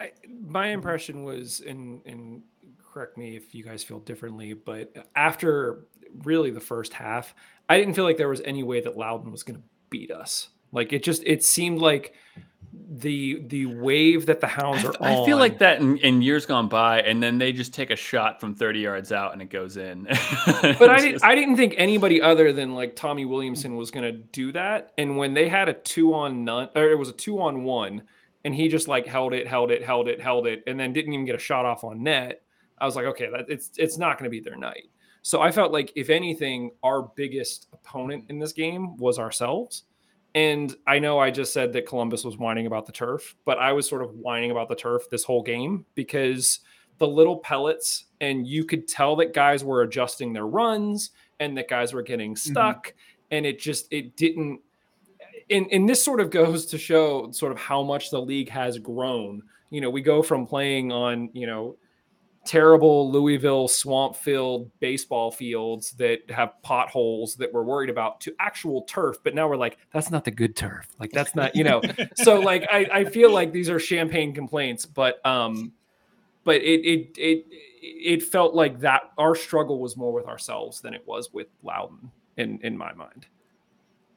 I, 0.00 0.12
my 0.40 0.68
impression 0.68 1.24
was, 1.24 1.60
and 1.66 2.00
and 2.06 2.42
correct 2.82 3.16
me 3.16 3.36
if 3.36 3.54
you 3.54 3.64
guys 3.64 3.82
feel 3.84 4.00
differently, 4.00 4.52
but 4.54 5.08
after 5.16 5.86
really 6.22 6.50
the 6.50 6.60
first 6.60 6.92
half, 6.92 7.34
I 7.68 7.78
didn't 7.78 7.94
feel 7.94 8.04
like 8.04 8.16
there 8.16 8.28
was 8.28 8.40
any 8.44 8.62
way 8.62 8.80
that 8.80 8.96
Loudoun 8.96 9.30
was 9.30 9.42
going 9.42 9.60
to 9.60 9.64
beat 9.90 10.10
us. 10.10 10.48
Like 10.72 10.92
it 10.92 11.02
just 11.02 11.22
it 11.24 11.44
seemed 11.44 11.78
like 11.78 12.14
the 12.96 13.42
the 13.46 13.66
wave 13.66 14.26
that 14.26 14.40
the 14.40 14.46
hounds 14.46 14.84
are 14.84 14.94
I, 15.00 15.22
I 15.22 15.24
feel 15.24 15.36
like 15.36 15.58
that 15.58 15.80
in, 15.80 15.96
in, 15.98 16.22
years 16.22 16.46
gone 16.46 16.68
by, 16.68 17.00
and 17.00 17.22
then 17.22 17.38
they 17.38 17.52
just 17.52 17.74
take 17.74 17.90
a 17.90 17.96
shot 17.96 18.40
from 18.40 18.54
30 18.54 18.80
yards 18.80 19.12
out 19.12 19.32
and 19.32 19.42
it 19.42 19.50
goes 19.50 19.76
in. 19.76 20.04
but 20.46 20.90
I 20.90 21.00
didn't 21.00 21.24
I 21.24 21.34
didn't 21.34 21.56
think 21.56 21.74
anybody 21.76 22.20
other 22.20 22.52
than 22.52 22.74
like 22.74 22.96
Tommy 22.96 23.24
Williamson 23.24 23.76
was 23.76 23.90
gonna 23.90 24.12
do 24.12 24.52
that. 24.52 24.92
And 24.98 25.16
when 25.16 25.34
they 25.34 25.48
had 25.48 25.68
a 25.68 25.74
two 25.74 26.14
on 26.14 26.44
none 26.44 26.68
or 26.74 26.90
it 26.90 26.98
was 26.98 27.08
a 27.08 27.12
two 27.12 27.40
on 27.40 27.64
one, 27.64 28.02
and 28.44 28.54
he 28.54 28.68
just 28.68 28.88
like 28.88 29.06
held 29.06 29.32
it, 29.34 29.46
held 29.46 29.70
it, 29.70 29.82
held 29.82 30.08
it, 30.08 30.20
held 30.20 30.46
it, 30.46 30.62
and 30.66 30.78
then 30.78 30.92
didn't 30.92 31.12
even 31.12 31.26
get 31.26 31.34
a 31.34 31.38
shot 31.38 31.64
off 31.64 31.84
on 31.84 32.02
net. 32.02 32.42
I 32.78 32.86
was 32.86 32.96
like, 32.96 33.06
okay, 33.06 33.28
that 33.30 33.46
it's 33.48 33.70
it's 33.76 33.98
not 33.98 34.18
gonna 34.18 34.30
be 34.30 34.40
their 34.40 34.56
night. 34.56 34.90
So 35.22 35.40
I 35.40 35.50
felt 35.50 35.72
like 35.72 35.92
if 35.96 36.10
anything, 36.10 36.70
our 36.82 37.02
biggest 37.02 37.68
opponent 37.72 38.24
in 38.28 38.38
this 38.38 38.52
game 38.52 38.96
was 38.98 39.18
ourselves 39.18 39.84
and 40.34 40.74
I 40.86 40.98
know 40.98 41.18
I 41.18 41.30
just 41.30 41.52
said 41.52 41.72
that 41.74 41.86
Columbus 41.86 42.24
was 42.24 42.36
whining 42.36 42.66
about 42.66 42.86
the 42.86 42.92
turf, 42.92 43.36
but 43.44 43.58
I 43.58 43.72
was 43.72 43.88
sort 43.88 44.02
of 44.02 44.14
whining 44.14 44.50
about 44.50 44.68
the 44.68 44.74
turf 44.74 45.08
this 45.08 45.22
whole 45.22 45.42
game 45.42 45.86
because 45.94 46.60
the 46.98 47.06
little 47.06 47.38
pellets, 47.38 48.06
and 48.20 48.46
you 48.46 48.64
could 48.64 48.88
tell 48.88 49.16
that 49.16 49.32
guys 49.32 49.62
were 49.62 49.82
adjusting 49.82 50.32
their 50.32 50.46
runs 50.46 51.10
and 51.40 51.56
that 51.56 51.68
guys 51.68 51.92
were 51.92 52.02
getting 52.02 52.34
mm-hmm. 52.34 52.50
stuck. 52.50 52.88
Mm-hmm. 52.88 52.98
And 53.30 53.46
it 53.46 53.60
just, 53.60 53.92
it 53.92 54.16
didn't. 54.16 54.60
And, 55.50 55.66
and 55.70 55.88
this 55.88 56.02
sort 56.02 56.20
of 56.20 56.30
goes 56.30 56.66
to 56.66 56.78
show 56.78 57.30
sort 57.32 57.52
of 57.52 57.58
how 57.58 57.82
much 57.82 58.10
the 58.10 58.20
league 58.20 58.48
has 58.48 58.78
grown. 58.78 59.42
You 59.70 59.80
know, 59.80 59.90
we 59.90 60.02
go 60.02 60.22
from 60.22 60.46
playing 60.46 60.92
on, 60.92 61.30
you 61.32 61.46
know, 61.46 61.76
terrible 62.44 63.10
Louisville 63.10 63.68
swamp 63.68 64.16
filled 64.16 64.70
baseball 64.80 65.30
fields 65.30 65.92
that 65.92 66.30
have 66.30 66.52
potholes 66.62 67.36
that 67.36 67.52
we're 67.52 67.62
worried 67.62 67.90
about 67.90 68.20
to 68.22 68.34
actual 68.38 68.82
turf. 68.82 69.16
But 69.22 69.34
now 69.34 69.48
we're 69.48 69.56
like, 69.56 69.78
that's 69.92 70.10
not 70.10 70.24
the 70.24 70.30
good 70.30 70.56
turf. 70.56 70.88
Like 70.98 71.10
that's 71.10 71.34
not, 71.34 71.56
you 71.56 71.64
know. 71.64 71.82
so 72.16 72.40
like 72.40 72.66
I, 72.70 72.86
I 72.92 73.04
feel 73.04 73.32
like 73.32 73.52
these 73.52 73.70
are 73.70 73.78
champagne 73.78 74.34
complaints, 74.34 74.86
but 74.86 75.24
um 75.26 75.72
but 76.44 76.56
it 76.56 76.84
it 76.84 77.18
it 77.18 77.46
it 77.80 78.22
felt 78.22 78.54
like 78.54 78.80
that 78.80 79.12
our 79.18 79.34
struggle 79.34 79.80
was 79.80 79.96
more 79.96 80.12
with 80.12 80.26
ourselves 80.26 80.80
than 80.80 80.94
it 80.94 81.02
was 81.06 81.32
with 81.32 81.48
Loudoun 81.62 82.10
in 82.36 82.60
in 82.62 82.76
my 82.76 82.92
mind. 82.92 83.26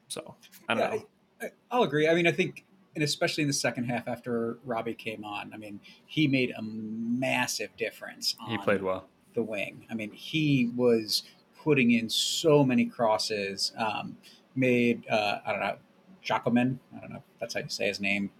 So 0.08 0.36
I 0.68 0.74
don't 0.74 0.82
yeah, 0.82 0.98
know. 0.98 1.06
I, 1.40 1.46
I'll 1.70 1.82
agree. 1.82 2.08
I 2.08 2.14
mean, 2.14 2.26
I 2.26 2.32
think 2.32 2.64
and 2.98 3.04
especially 3.04 3.42
in 3.42 3.48
the 3.48 3.54
second 3.54 3.84
half 3.84 4.08
after 4.08 4.58
Robbie 4.64 4.92
came 4.92 5.24
on, 5.24 5.52
I 5.54 5.56
mean, 5.56 5.78
he 6.06 6.26
made 6.26 6.52
a 6.58 6.62
massive 6.62 7.70
difference. 7.76 8.34
he 8.48 8.58
played 8.58 8.82
well. 8.82 9.06
The 9.34 9.42
wing. 9.44 9.86
I 9.88 9.94
mean, 9.94 10.10
he 10.10 10.72
was 10.74 11.22
putting 11.62 11.92
in 11.92 12.10
so 12.10 12.64
many 12.64 12.86
crosses. 12.86 13.70
Um, 13.78 14.16
made 14.56 15.06
uh, 15.08 15.38
I 15.46 15.52
don't 15.52 15.60
know 15.60 15.76
Jacquemin. 16.24 16.80
I 16.96 17.00
don't 17.00 17.10
know 17.10 17.18
if 17.18 17.38
that's 17.38 17.54
how 17.54 17.60
you 17.60 17.68
say 17.68 17.86
his 17.86 18.00
name. 18.00 18.32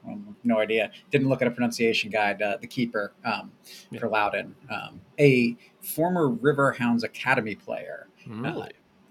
no 0.43 0.59
idea. 0.59 0.91
Didn't 1.13 1.29
look 1.29 1.41
at 1.41 1.47
a 1.47 1.53
pronunciation 1.53 2.11
guide. 2.11 2.43
Uh, 2.43 2.57
the 2.61 2.67
keeper 2.67 3.13
um, 3.25 3.53
yeah. 3.93 4.01
for 4.01 4.09
Loudoun, 4.09 4.57
um, 4.69 5.01
a 5.21 5.57
former 5.81 6.29
Riverhounds 6.29 7.05
Academy 7.05 7.55
player. 7.55 8.09
Really? 8.27 8.63
Uh, 8.63 8.67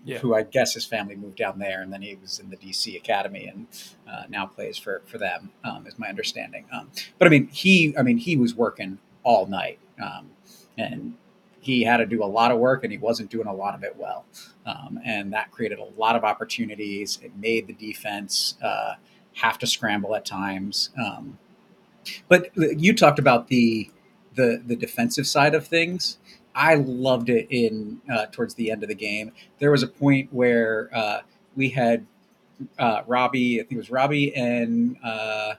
yeah. 0.08 0.20
who 0.20 0.34
I 0.34 0.44
guess 0.44 0.74
his 0.74 0.86
family 0.86 1.16
moved 1.16 1.36
down 1.36 1.60
there, 1.60 1.82
and 1.82 1.92
then 1.92 2.02
he 2.02 2.16
was 2.16 2.40
in 2.40 2.50
the 2.50 2.56
DC 2.56 2.96
Academy 2.96 3.46
and 3.48 3.68
uh, 4.10 4.24
now 4.30 4.46
plays 4.46 4.78
for 4.78 5.02
for 5.06 5.18
them, 5.18 5.52
um, 5.66 5.86
is 5.86 6.00
my 6.00 6.08
understanding. 6.08 6.66
Um, 6.72 6.90
but 7.18 7.28
I 7.28 7.30
mean, 7.30 7.50
he, 7.50 7.94
I 7.98 8.04
mean, 8.04 8.18
he 8.18 8.38
was 8.38 8.56
working 8.56 9.00
all 9.24 9.48
night, 9.48 9.80
um, 10.02 10.32
and 10.78 11.16
he 11.60 11.84
had 11.84 11.98
to 11.98 12.06
do 12.06 12.24
a 12.24 12.26
lot 12.26 12.52
of 12.52 12.58
work, 12.58 12.86
and 12.86 12.92
he 12.92 12.98
wasn't 12.98 13.30
doing 13.30 13.48
a 13.48 13.54
lot 13.54 13.76
of 13.76 13.84
it 13.84 13.98
well, 13.98 14.26
um, 14.66 15.00
and 15.04 15.34
that 15.34 15.52
created 15.52 15.78
a 15.78 16.00
lot 16.00 16.16
of 16.16 16.24
opportunities. 16.24 17.20
It 17.22 17.36
made 17.36 17.68
the 17.68 17.74
defense 17.74 18.56
uh, 18.64 18.94
have 19.34 19.60
to 19.60 19.68
scramble 19.68 20.16
at 20.16 20.26
times. 20.26 20.90
Um, 20.98 21.38
but 22.30 22.50
you 22.56 22.96
talked 22.96 23.20
about 23.20 23.50
the 23.50 23.92
the 24.36 24.62
the 24.66 24.78
defensive 24.78 25.28
side 25.28 25.54
of 25.54 25.68
things. 25.68 26.18
I 26.58 26.74
loved 26.74 27.30
it 27.30 27.48
in 27.52 28.02
uh, 28.12 28.26
towards 28.32 28.56
the 28.56 28.72
end 28.72 28.82
of 28.82 28.90
the 28.90 28.96
game. 28.96 29.32
There 29.60 29.70
was 29.70 29.84
a 29.84 29.88
point 29.88 30.34
where 30.34 30.90
uh, 30.92 31.20
we 31.56 31.70
had 31.70 32.08
uh, 32.80 33.04
Robbie, 33.06 33.60
I 33.60 33.64
think 33.64 33.74
it 33.74 33.78
was 33.78 33.92
Robbie, 33.92 34.36
and 34.36 34.98
uh, 35.04 35.54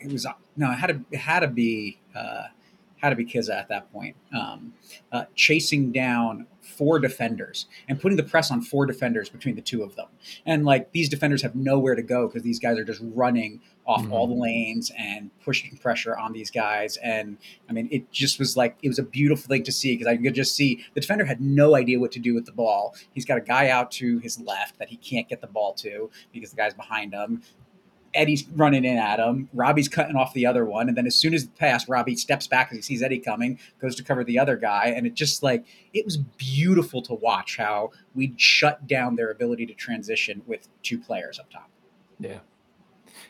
it 0.00 0.10
was 0.10 0.26
no, 0.56 0.70
it 0.70 0.76
had 0.76 0.86
to 0.86 1.00
it 1.10 1.18
had 1.18 1.40
to 1.40 1.48
be 1.48 1.98
uh, 2.16 2.44
had 2.96 3.10
to 3.10 3.16
be 3.16 3.26
Kizza 3.26 3.54
at 3.54 3.68
that 3.68 3.92
point, 3.92 4.16
um, 4.34 4.72
uh, 5.12 5.24
chasing 5.34 5.92
down 5.92 6.46
four 6.76 6.98
defenders 6.98 7.66
and 7.88 8.00
putting 8.00 8.16
the 8.16 8.22
press 8.22 8.50
on 8.50 8.60
four 8.60 8.86
defenders 8.86 9.28
between 9.28 9.54
the 9.54 9.62
two 9.62 9.82
of 9.82 9.96
them. 9.96 10.08
And 10.46 10.64
like 10.64 10.92
these 10.92 11.08
defenders 11.08 11.42
have 11.42 11.54
nowhere 11.54 11.94
to 11.94 12.02
go 12.02 12.26
because 12.28 12.42
these 12.42 12.58
guys 12.58 12.78
are 12.78 12.84
just 12.84 13.00
running 13.02 13.60
off 13.86 14.02
mm-hmm. 14.02 14.12
all 14.12 14.26
the 14.26 14.34
lanes 14.34 14.90
and 14.96 15.30
pushing 15.42 15.76
pressure 15.76 16.16
on 16.16 16.32
these 16.32 16.50
guys. 16.50 16.96
And 16.98 17.36
I 17.68 17.72
mean, 17.72 17.88
it 17.90 18.10
just 18.10 18.38
was 18.38 18.56
like, 18.56 18.76
it 18.82 18.88
was 18.88 18.98
a 18.98 19.02
beautiful 19.02 19.48
thing 19.48 19.62
to 19.64 19.72
see 19.72 19.94
because 19.94 20.06
I 20.06 20.16
could 20.16 20.34
just 20.34 20.54
see 20.54 20.84
the 20.94 21.00
defender 21.00 21.24
had 21.24 21.40
no 21.40 21.74
idea 21.74 22.00
what 22.00 22.12
to 22.12 22.18
do 22.18 22.34
with 22.34 22.46
the 22.46 22.52
ball. 22.52 22.94
He's 23.12 23.24
got 23.24 23.38
a 23.38 23.42
guy 23.42 23.68
out 23.68 23.90
to 23.92 24.18
his 24.18 24.40
left 24.40 24.78
that 24.78 24.88
he 24.88 24.96
can't 24.96 25.28
get 25.28 25.40
the 25.40 25.46
ball 25.46 25.74
to 25.74 26.10
because 26.32 26.50
the 26.50 26.56
guy's 26.56 26.74
behind 26.74 27.12
him. 27.12 27.42
Eddie's 28.14 28.46
running 28.50 28.84
in 28.84 28.96
at 28.96 29.18
him. 29.18 29.48
Robbie's 29.52 29.88
cutting 29.88 30.16
off 30.16 30.32
the 30.34 30.46
other 30.46 30.64
one. 30.64 30.88
And 30.88 30.96
then 30.96 31.06
as 31.06 31.16
soon 31.16 31.34
as 31.34 31.44
the 31.44 31.52
pass, 31.52 31.88
Robbie 31.88 32.16
steps 32.16 32.46
back 32.46 32.70
because 32.70 32.86
he 32.86 32.94
sees 32.94 33.02
Eddie 33.02 33.18
coming, 33.18 33.58
goes 33.80 33.94
to 33.96 34.04
cover 34.04 34.24
the 34.24 34.38
other 34.38 34.56
guy. 34.56 34.86
And 34.96 35.06
it 35.06 35.14
just 35.14 35.42
like, 35.42 35.64
it 35.92 36.04
was 36.04 36.16
beautiful 36.16 37.02
to 37.02 37.14
watch 37.14 37.56
how 37.56 37.90
we'd 38.14 38.40
shut 38.40 38.86
down 38.86 39.16
their 39.16 39.30
ability 39.30 39.66
to 39.66 39.74
transition 39.74 40.42
with 40.46 40.68
two 40.82 40.98
players 40.98 41.38
up 41.38 41.50
top. 41.50 41.68
Yeah. 42.18 42.38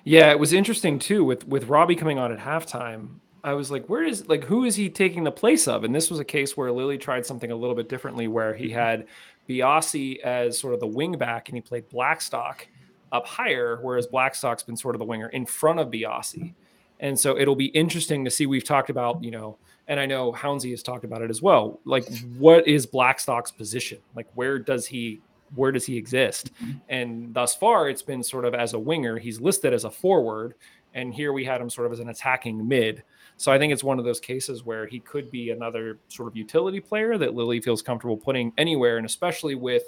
Yeah. 0.04 0.30
It 0.30 0.38
was 0.38 0.52
interesting 0.52 0.98
too 0.98 1.24
with, 1.24 1.48
with 1.48 1.68
Robbie 1.68 1.96
coming 1.96 2.18
on 2.18 2.30
at 2.30 2.38
halftime. 2.38 3.20
I 3.42 3.52
was 3.52 3.70
like, 3.70 3.86
where 3.88 4.02
is 4.02 4.26
like 4.26 4.44
who 4.44 4.64
is 4.64 4.76
he 4.76 4.88
taking 4.88 5.24
the 5.24 5.30
place 5.30 5.68
of? 5.68 5.84
And 5.84 5.94
this 5.94 6.10
was 6.10 6.18
a 6.18 6.24
case 6.24 6.56
where 6.56 6.72
Lilley 6.72 6.96
tried 6.96 7.26
something 7.26 7.50
a 7.50 7.54
little 7.54 7.76
bit 7.76 7.90
differently, 7.90 8.26
where 8.26 8.54
he 8.54 8.70
had 8.70 9.06
Biasi 9.46 10.18
as 10.20 10.58
sort 10.58 10.72
of 10.72 10.80
the 10.80 10.86
wing 10.86 11.18
back 11.18 11.50
and 11.50 11.56
he 11.56 11.60
played 11.60 11.90
Blackstock 11.90 12.66
up 13.14 13.26
higher, 13.26 13.78
whereas 13.80 14.06
Blackstock's 14.06 14.62
been 14.62 14.76
sort 14.76 14.94
of 14.94 14.98
the 14.98 15.04
winger 15.04 15.28
in 15.28 15.46
front 15.46 15.80
of 15.80 15.88
Biasi. 15.88 16.52
And 17.00 17.18
so 17.18 17.38
it'll 17.38 17.56
be 17.56 17.66
interesting 17.66 18.24
to 18.24 18.30
see. 18.30 18.46
We've 18.46 18.64
talked 18.64 18.90
about, 18.90 19.22
you 19.24 19.30
know, 19.30 19.56
and 19.88 19.98
I 20.00 20.06
know 20.06 20.32
Hounsey 20.32 20.70
has 20.70 20.82
talked 20.82 21.04
about 21.04 21.22
it 21.22 21.30
as 21.30 21.40
well. 21.40 21.80
Like, 21.84 22.06
what 22.38 22.66
is 22.66 22.86
Blackstock's 22.86 23.50
position? 23.50 23.98
Like, 24.14 24.26
where 24.34 24.58
does 24.58 24.86
he 24.86 25.20
where 25.54 25.72
does 25.72 25.84
he 25.84 25.96
exist? 25.96 26.50
And 26.88 27.32
thus 27.32 27.54
far, 27.54 27.88
it's 27.88 28.02
been 28.02 28.22
sort 28.22 28.44
of 28.44 28.54
as 28.54 28.74
a 28.74 28.78
winger. 28.78 29.18
He's 29.18 29.40
listed 29.40 29.72
as 29.72 29.84
a 29.84 29.90
forward, 29.90 30.54
and 30.94 31.14
here 31.14 31.32
we 31.32 31.44
had 31.44 31.60
him 31.60 31.70
sort 31.70 31.86
of 31.86 31.92
as 31.92 32.00
an 32.00 32.08
attacking 32.08 32.66
mid. 32.66 33.02
So 33.36 33.50
I 33.50 33.58
think 33.58 33.72
it's 33.72 33.84
one 33.84 33.98
of 33.98 34.04
those 34.04 34.20
cases 34.20 34.64
where 34.64 34.86
he 34.86 35.00
could 35.00 35.30
be 35.30 35.50
another 35.50 35.98
sort 36.08 36.28
of 36.28 36.36
utility 36.36 36.80
player 36.80 37.18
that 37.18 37.34
Lilley 37.34 37.60
feels 37.60 37.82
comfortable 37.82 38.16
putting 38.16 38.52
anywhere, 38.58 38.96
and 38.96 39.06
especially 39.06 39.54
with 39.54 39.84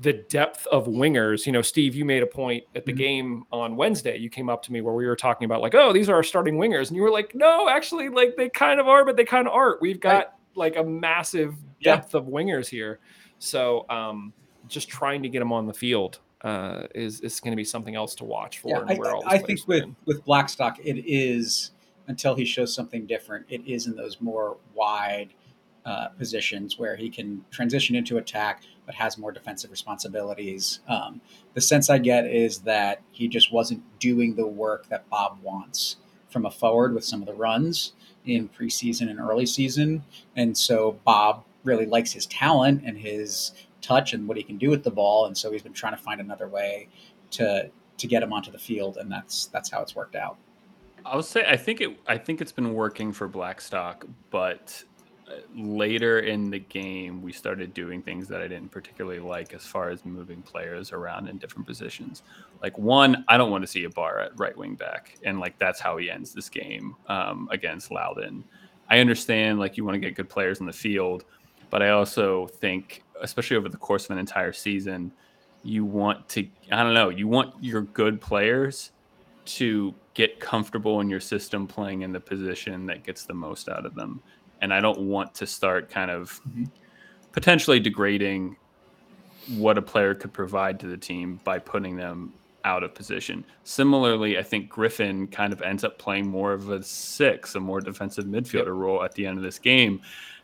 the 0.00 0.12
depth 0.12 0.66
of 0.68 0.86
wingers. 0.86 1.46
You 1.46 1.52
know, 1.52 1.62
Steve, 1.62 1.94
you 1.94 2.04
made 2.04 2.22
a 2.22 2.26
point 2.26 2.64
at 2.74 2.84
the 2.84 2.92
Mhm. 2.92 2.96
game 2.96 3.44
on 3.52 3.76
Wednesday. 3.76 4.18
You 4.18 4.28
came 4.28 4.48
up 4.50 4.62
to 4.64 4.72
me 4.72 4.80
where 4.80 4.94
we 4.94 5.06
were 5.06 5.16
talking 5.16 5.44
about 5.46 5.60
like, 5.62 5.74
oh, 5.74 5.92
these 5.92 6.08
are 6.08 6.14
our 6.14 6.22
starting 6.22 6.56
wingers, 6.56 6.88
and 6.88 6.96
you 6.96 7.02
were 7.02 7.10
like, 7.10 7.34
no, 7.34 7.68
actually, 7.68 8.08
like 8.08 8.36
they 8.36 8.48
kind 8.48 8.80
of 8.80 8.86
are, 8.88 9.04
but 9.04 9.16
they 9.16 9.24
kind 9.24 9.46
of 9.46 9.54
aren't. 9.54 9.80
We've 9.80 10.00
got 10.00 10.14
Right. 10.14 10.26
like 10.56 10.76
a 10.76 10.84
massive 10.84 11.54
Yeah. 11.80 11.96
depth 11.96 12.14
of 12.14 12.26
wingers 12.26 12.68
here. 12.68 12.98
So 13.38 13.86
um, 13.88 14.32
just 14.68 14.88
trying 14.88 15.22
to 15.22 15.28
get 15.28 15.38
them 15.40 15.52
on 15.52 15.66
the 15.66 15.74
field 15.74 16.20
uh, 16.42 16.86
is 16.94 17.20
is 17.22 17.40
going 17.40 17.52
to 17.52 17.56
be 17.56 17.64
something 17.64 17.94
else 17.94 18.14
to 18.16 18.24
watch 18.24 18.58
for. 18.58 18.68
Yeah, 18.68 18.84
I, 18.86 19.36
I 19.36 19.38
think 19.38 19.60
with 19.66 19.84
in. 19.84 19.96
with 20.04 20.22
Blackstock, 20.26 20.78
it 20.84 21.02
is 21.06 21.70
until 22.08 22.34
he 22.34 22.44
shows 22.44 22.74
something 22.74 23.06
different. 23.06 23.46
It 23.48 23.66
is 23.66 23.86
in 23.86 23.96
those 23.96 24.20
more 24.20 24.58
wide 24.74 25.30
uh, 25.84 26.08
positions 26.08 26.78
where 26.78 26.96
he 26.96 27.10
can 27.10 27.44
transition 27.50 27.94
into 27.94 28.16
attack, 28.16 28.62
but 28.86 28.94
has 28.94 29.18
more 29.18 29.32
defensive 29.32 29.70
responsibilities. 29.70 30.80
Um, 30.88 31.20
the 31.54 31.60
sense 31.60 31.90
I 31.90 31.98
get 31.98 32.26
is 32.26 32.60
that 32.60 33.02
he 33.10 33.28
just 33.28 33.52
wasn't 33.52 33.82
doing 33.98 34.34
the 34.34 34.46
work 34.46 34.88
that 34.88 35.08
Bob 35.10 35.38
wants 35.42 35.96
from 36.30 36.46
a 36.46 36.50
forward 36.50 36.94
with 36.94 37.04
some 37.04 37.20
of 37.20 37.26
the 37.26 37.34
runs 37.34 37.92
in 38.24 38.48
preseason 38.48 39.10
and 39.10 39.20
early 39.20 39.46
season, 39.46 40.02
and 40.34 40.56
so 40.56 40.98
Bob 41.04 41.44
really 41.64 41.86
likes 41.86 42.12
his 42.12 42.26
talent 42.26 42.82
and 42.84 42.98
his 42.98 43.52
touch 43.80 44.12
and 44.12 44.26
what 44.26 44.36
he 44.36 44.42
can 44.42 44.56
do 44.56 44.70
with 44.70 44.82
the 44.82 44.90
ball, 44.90 45.26
and 45.26 45.36
so 45.36 45.52
he's 45.52 45.62
been 45.62 45.72
trying 45.72 45.94
to 45.94 46.02
find 46.02 46.20
another 46.20 46.48
way 46.48 46.88
to 47.32 47.70
to 47.96 48.06
get 48.06 48.22
him 48.22 48.32
onto 48.32 48.50
the 48.50 48.58
field, 48.58 48.96
and 48.96 49.10
that's 49.12 49.46
that's 49.46 49.70
how 49.70 49.82
it's 49.82 49.94
worked 49.94 50.16
out. 50.16 50.36
I 51.04 51.16
would 51.16 51.24
say 51.24 51.44
I 51.46 51.56
think 51.56 51.80
it 51.80 51.98
I 52.06 52.16
think 52.16 52.40
it's 52.40 52.52
been 52.52 52.74
working 52.74 53.12
for 53.12 53.28
Blackstock, 53.28 54.06
but 54.30 54.84
later 55.54 56.20
in 56.20 56.50
the 56.50 56.58
game 56.58 57.22
we 57.22 57.32
started 57.32 57.72
doing 57.72 58.02
things 58.02 58.28
that 58.28 58.42
I 58.42 58.48
didn't 58.48 58.70
particularly 58.70 59.20
like 59.20 59.54
as 59.54 59.64
far 59.64 59.88
as 59.88 60.04
moving 60.04 60.42
players 60.42 60.92
around 60.92 61.28
in 61.28 61.38
different 61.38 61.66
positions. 61.66 62.22
Like 62.62 62.76
one, 62.78 63.24
I 63.28 63.36
don't 63.36 63.50
want 63.50 63.62
to 63.62 63.66
see 63.66 63.84
a 63.84 63.90
bar 63.90 64.20
at 64.20 64.38
right 64.38 64.56
wing 64.56 64.74
back, 64.74 65.16
and 65.24 65.40
like 65.40 65.58
that's 65.58 65.80
how 65.80 65.96
he 65.96 66.10
ends 66.10 66.32
this 66.32 66.48
game 66.48 66.96
um, 67.08 67.48
against 67.50 67.90
Loudoun. 67.90 68.44
I 68.90 68.98
understand 68.98 69.58
like 69.58 69.76
you 69.76 69.84
want 69.84 69.94
to 69.94 69.98
get 69.98 70.14
good 70.14 70.28
players 70.28 70.60
in 70.60 70.66
the 70.66 70.72
field, 70.72 71.24
but 71.70 71.82
I 71.82 71.90
also 71.90 72.46
think, 72.46 73.02
especially 73.20 73.56
over 73.56 73.68
the 73.68 73.78
course 73.78 74.04
of 74.04 74.10
an 74.10 74.18
entire 74.18 74.52
season, 74.52 75.10
you 75.62 75.84
want 75.84 76.28
to 76.30 76.46
I 76.70 76.82
don't 76.82 76.94
know, 76.94 77.08
you 77.08 77.28
want 77.28 77.54
your 77.62 77.82
good 77.82 78.20
players 78.20 78.90
to 79.46 79.94
get 80.14 80.38
comfortable 80.40 81.00
in 81.00 81.08
your 81.10 81.20
system 81.20 81.66
playing 81.66 82.02
in 82.02 82.12
the 82.12 82.20
position 82.20 82.86
that 82.86 83.02
gets 83.02 83.24
the 83.24 83.34
most 83.34 83.68
out 83.68 83.84
of 83.84 83.94
them. 83.94 84.22
And 84.60 84.72
I 84.72 84.80
don't 84.80 85.00
want 85.00 85.34
to 85.36 85.46
start 85.46 85.90
kind 85.90 86.10
of 86.10 86.40
Mhm. 86.48 86.70
potentially 87.32 87.80
degrading 87.80 88.56
what 89.56 89.76
a 89.76 89.82
player 89.82 90.14
could 90.14 90.32
provide 90.32 90.80
to 90.80 90.86
the 90.86 90.96
team 90.96 91.38
by 91.44 91.58
putting 91.58 91.96
them 91.96 92.32
out 92.64 92.82
of 92.82 92.94
position. 92.94 93.44
Similarly, 93.64 94.38
I 94.38 94.42
think 94.42 94.70
Griffin 94.70 95.26
kind 95.26 95.52
of 95.52 95.60
ends 95.60 95.84
up 95.84 95.98
playing 95.98 96.26
more 96.28 96.54
of 96.54 96.70
a 96.70 96.82
six, 96.82 97.54
a 97.56 97.60
more 97.60 97.80
defensive 97.82 98.24
midfielder 98.24 98.74
role 98.74 99.02
at 99.04 99.12
the 99.14 99.26
end 99.26 99.36
of 99.36 99.44
this 99.44 99.58
game. 99.58 100.00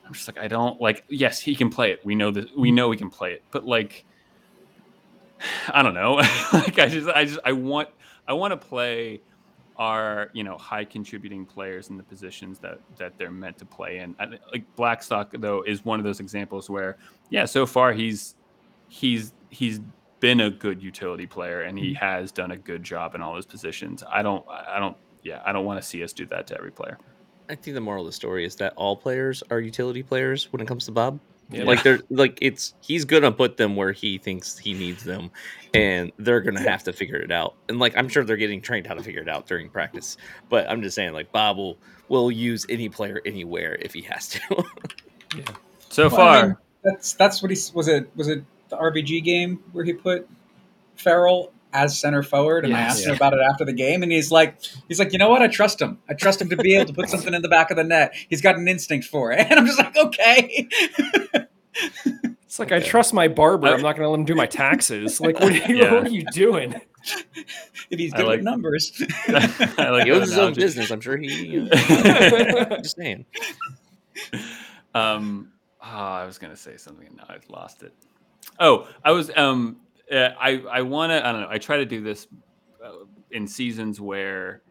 I'm 0.07 0.13
just 0.13 0.29
like, 0.29 0.39
I 0.39 0.49
don't 0.49 0.79
like, 0.83 1.05
yes, 1.09 1.41
he 1.41 1.55
can 1.55 1.71
play 1.71 1.93
it. 1.93 2.05
We 2.05 2.15
know 2.15 2.31
that 2.33 2.55
we 2.59 2.71
know 2.71 2.91
he 2.91 2.99
can 2.99 3.09
play 3.09 3.33
it, 3.33 3.43
but 3.53 3.65
like, 3.65 4.05
I 5.73 5.83
don't 5.83 5.95
know. 5.95 6.15
like 6.53 6.79
I 6.79 6.89
just, 6.89 7.09
I 7.09 7.25
just, 7.25 7.41
I 7.45 7.53
want, 7.53 7.89
I 8.29 8.33
want 8.35 8.53
to 8.53 8.57
play 8.57 9.23
our, 9.81 10.31
you 10.35 10.45
know, 10.45 10.59
high 10.59 10.85
contributing 10.85 11.47
players 11.47 11.89
in 11.89 11.97
the 11.97 12.03
positions 12.03 12.59
that 12.61 12.79
that 12.99 13.19
they're 13.19 13.31
meant 13.31 13.59
to 13.59 13.65
play 13.65 13.99
in. 13.99 14.15
I, 14.21 14.27
like 14.53 14.65
Blackstock 14.77 15.33
though 15.39 15.63
is 15.63 15.85
one 15.85 15.99
of 15.99 16.05
those 16.05 16.21
examples 16.21 16.71
where, 16.71 16.99
yeah, 17.31 17.47
so 17.47 17.67
far 17.67 17.93
he's 17.93 18.37
he's 18.89 19.33
he's 19.49 19.81
been 20.21 20.43
a 20.43 20.51
good 20.51 20.83
utility 20.83 21.27
player 21.27 21.63
and 21.63 21.79
he 21.79 21.95
mm-hmm. 21.95 22.05
has 22.05 22.31
done 22.31 22.51
a 22.51 22.57
good 22.57 22.83
job 22.83 23.15
in 23.15 23.23
all 23.23 23.35
his 23.35 23.47
positions. 23.47 24.05
I 24.07 24.23
don't, 24.23 24.45
I 24.49 24.79
don't, 24.79 24.97
yeah, 25.23 25.41
I 25.47 25.53
don't 25.53 25.65
want 25.65 25.81
to 25.81 25.87
see 25.87 26.05
us 26.05 26.13
do 26.13 26.27
that 26.27 26.47
to 26.49 26.59
every 26.59 26.71
player. 26.71 26.99
I 27.49 27.55
think 27.55 27.75
the 27.75 27.81
moral 27.81 28.03
of 28.03 28.07
the 28.07 28.13
story 28.13 28.45
is 28.45 28.55
that 28.57 28.75
all 28.77 28.95
players 28.95 29.43
are 29.51 29.61
utility 29.61 30.03
players 30.03 30.53
when 30.53 30.61
it 30.61 30.69
comes 30.69 30.85
to 30.85 30.93
Bob. 30.93 31.19
Yeah. 31.51 31.65
Like 31.65 31.83
they're 31.83 32.01
like 32.11 32.39
it's 32.41 32.75
he's 32.81 33.05
gonna 33.05 33.33
put 33.33 33.57
them 33.57 33.77
where 33.77 33.93
he 33.93 34.19
thinks 34.19 34.57
he 34.57 34.73
needs 34.75 35.03
them, 35.05 35.31
and 35.75 36.13
they're 36.19 36.41
gonna 36.41 36.61
have 36.63 36.85
to 36.85 36.93
figure 36.93 37.17
it 37.17 37.33
out. 37.33 37.55
And 37.69 37.79
like 37.79 37.97
I'm 37.97 38.09
sure 38.09 38.25
they're 38.25 38.37
getting 38.37 38.61
trained 38.61 38.87
how 38.87 38.95
to 38.95 39.03
figure 39.03 39.23
it 39.23 39.29
out 39.29 39.47
during 39.47 39.69
practice. 39.69 40.17
But 40.49 40.71
I'm 40.71 40.83
just 40.83 40.95
saying, 40.95 41.13
like 41.13 41.33
Bob 41.33 41.57
will 41.57 41.79
will 42.09 42.31
use 42.31 42.67
any 42.69 42.89
player 42.89 43.21
anywhere 43.25 43.77
if 43.81 43.93
he 43.95 44.03
has 44.03 44.29
to. 44.29 44.41
yeah. 45.37 45.43
So 45.89 46.09
Well, 46.11 46.29
I 46.29 46.41
far, 46.41 46.47
mean, 46.47 46.57
that's 46.85 47.15
that's 47.15 47.43
what 47.43 47.51
he 47.51 47.59
was 47.75 47.89
it 47.89 48.11
was 48.17 48.29
it 48.29 48.45
the 48.69 48.77
RBG 48.77 49.25
game 49.25 49.63
where 49.73 49.85
he 49.85 49.93
put 49.93 50.29
Farrell 50.97 51.53
as 51.73 51.99
center 51.99 52.23
forward 52.23 52.65
and 52.65 52.75
I 52.75 52.81
Yes. 52.81 52.91
asked 52.99 53.07
him 53.07 53.15
about 53.15 53.33
it 53.33 53.41
after 53.49 53.65
the 53.65 53.73
game 53.73 54.03
and 54.03 54.11
he's 54.11 54.31
like 54.31 54.59
he's 54.89 54.99
like 54.99 55.13
you 55.13 55.19
know 55.19 55.29
what 55.31 55.43
I 55.43 55.49
trust 55.49 55.81
him 55.81 55.99
I 56.09 56.15
trust 56.15 56.41
him 56.41 56.49
to 56.51 56.57
be 56.57 56.75
able 56.75 56.87
to 56.87 56.93
put 56.93 57.09
something 57.09 57.33
in 57.35 57.43
the 57.43 57.49
back 57.49 57.71
of 57.71 57.77
the 57.77 57.85
net 57.85 58.15
he's 58.29 58.41
got 58.41 58.57
an 58.57 58.67
instinct 58.69 59.07
for 59.07 59.31
it 59.33 59.39
and 59.51 59.59
I'm 59.59 59.67
just 59.67 59.79
like 59.79 59.97
okay 59.97 60.69
It's 62.43 62.59
like 62.59 62.73
I 62.73 62.81
trust 62.81 63.15
my 63.15 63.29
barber. 63.29 63.69
I- 63.69 63.75
I'm 63.75 63.81
not 63.81 63.95
going 63.97 64.05
to 64.07 64.11
let 64.11 64.19
him 64.19 64.25
do 64.25 64.35
my 64.35 64.47
taxes. 64.47 65.21
Like, 65.21 65.39
what 65.39 65.53
are 65.53 65.57
you, 65.71 65.77
Yeah. 65.77 65.95
what 65.95 66.05
are 66.09 66.11
you 66.11 66.25
doing? 66.33 66.75
if 67.91 67.99
he's 67.99 68.13
I 68.13 68.17
good 68.17 68.27
like- 68.27 68.37
with 68.39 68.45
numbers 68.45 68.93
I 69.29 69.89
like 69.91 70.05
he 70.05 70.11
that 70.11 70.17
owns 70.17 70.31
his 70.31 70.39
own 70.39 70.55
business. 70.55 70.91
I'm 70.91 71.01
sure 71.01 71.17
he. 71.17 71.61
Uh, 71.71 72.77
just 72.83 72.97
saying. 72.97 73.25
Um, 74.95 75.53
ah, 75.81 76.19
I 76.21 76.25
was 76.27 76.39
gonna 76.39 76.57
say 76.57 76.77
something 76.77 77.07
and 77.07 77.17
now 77.19 77.27
I've 77.29 77.49
lost 77.49 77.83
it. 77.85 77.95
Oh, 78.59 78.89
I 79.05 79.13
was 79.13 79.31
um, 79.37 79.77
uh, 80.13 80.31
I 80.39 80.63
I 80.71 80.83
want 80.83 81.11
to 81.11 81.27
I 81.27 81.33
don't 81.33 81.43
know. 81.43 81.49
I 81.51 81.59
try 81.59 81.77
to 81.77 81.87
do 81.87 82.01
this 82.03 82.27
uh, 82.85 83.05
in 83.31 83.47
seasons 83.47 84.01
where 84.01 84.63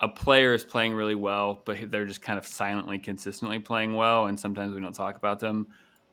a 0.00 0.08
player 0.08 0.52
is 0.52 0.64
playing 0.64 0.94
really 0.94 1.14
well, 1.14 1.62
but 1.64 1.90
they're 1.90 2.06
just 2.06 2.22
kind 2.22 2.38
of 2.38 2.46
silently, 2.46 2.98
consistently 2.98 3.58
playing 3.60 3.94
well, 3.94 4.26
and 4.26 4.38
sometimes 4.38 4.74
we 4.74 4.80
don't 4.80 4.94
talk 4.94 5.16
about 5.16 5.38
them. 5.38 5.68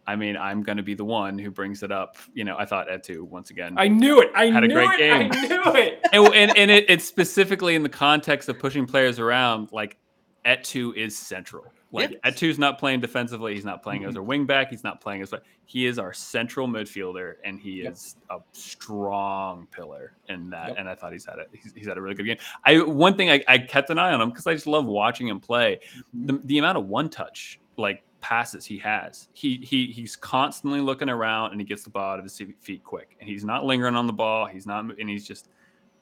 I 0.05 0.15
mean, 0.15 0.37
I'm 0.37 0.63
going 0.63 0.77
to 0.77 0.83
be 0.83 0.93
the 0.95 1.05
one 1.05 1.37
who 1.37 1.51
brings 1.51 1.83
it 1.83 1.91
up. 1.91 2.17
You 2.33 2.43
know, 2.43 2.55
I 2.57 2.65
thought 2.65 2.87
Etou 2.87 3.21
once 3.21 3.51
again. 3.51 3.75
I 3.77 3.87
knew 3.87 4.21
it. 4.21 4.31
I 4.33 4.45
Had 4.45 4.63
a 4.63 4.67
knew 4.67 4.73
great 4.73 4.91
it. 4.93 4.97
game. 4.97 5.31
I 5.31 5.47
knew 5.47 5.61
it. 5.75 5.99
and 6.13 6.33
and, 6.33 6.57
and 6.57 6.71
it, 6.71 6.85
it's 6.89 7.05
specifically 7.05 7.75
in 7.75 7.83
the 7.83 7.89
context 7.89 8.49
of 8.49 8.57
pushing 8.57 8.85
players 8.87 9.19
around. 9.19 9.71
Like 9.71 9.97
Etou 10.45 10.95
is 10.95 11.17
central. 11.17 11.65
Like 11.91 12.11
Yeah. 12.11 12.29
Etou's 12.31 12.59
not 12.59 12.77
playing 12.77 12.99
defensively. 12.99 13.55
He's 13.55 13.65
not 13.65 13.81
playing 13.81 14.05
as 14.05 14.15
a 14.15 14.21
wing 14.21 14.45
back. 14.45 14.69
He's 14.69 14.83
not 14.83 15.01
playing 15.01 15.21
as 15.23 15.33
he 15.65 15.85
is 15.87 15.97
our 15.97 16.13
central 16.13 16.67
midfielder, 16.67 17.35
and 17.43 17.59
he 17.59 17.83
Yep. 17.83 17.93
is 17.93 18.15
a 18.29 18.37
strong 18.51 19.67
pillar 19.71 20.13
in 20.27 20.49
that. 20.51 20.69
Yep. 20.69 20.77
And 20.79 20.89
I 20.89 20.95
thought 20.95 21.13
he's 21.13 21.25
had 21.25 21.39
a 21.39 21.45
he's, 21.51 21.73
he's 21.73 21.87
had 21.87 21.97
a 21.97 22.01
really 22.01 22.15
good 22.15 22.25
game. 22.25 22.37
I 22.65 22.79
one 22.81 23.15
thing 23.15 23.29
I, 23.31 23.43
I 23.47 23.57
kept 23.57 23.89
an 23.89 23.97
eye 23.97 24.13
on 24.13 24.21
him 24.21 24.29
because 24.29 24.45
I 24.47 24.53
just 24.53 24.67
love 24.67 24.85
watching 24.85 25.27
him 25.27 25.39
play. 25.39 25.79
The, 26.13 26.39
the 26.45 26.57
amount 26.59 26.77
of 26.77 26.87
one 26.87 27.09
touch 27.09 27.59
like 27.77 28.03
passes 28.21 28.65
he 28.65 28.77
has. 28.79 29.29
He 29.33 29.57
he 29.57 29.87
he's 29.87 30.15
constantly 30.15 30.81
looking 30.81 31.09
around 31.09 31.51
and 31.51 31.61
he 31.61 31.65
gets 31.65 31.83
the 31.83 31.89
ball 31.89 32.13
out 32.13 32.19
of 32.19 32.25
his 32.25 32.41
feet 32.59 32.83
quick. 32.83 33.15
And 33.19 33.29
he's 33.29 33.43
not 33.45 33.65
lingering 33.65 33.95
on 33.95 34.05
the 34.07 34.13
ball. 34.13 34.45
He's 34.45 34.67
not 34.67 34.83
and 34.99 35.09
he's 35.09 35.25
just 35.27 35.49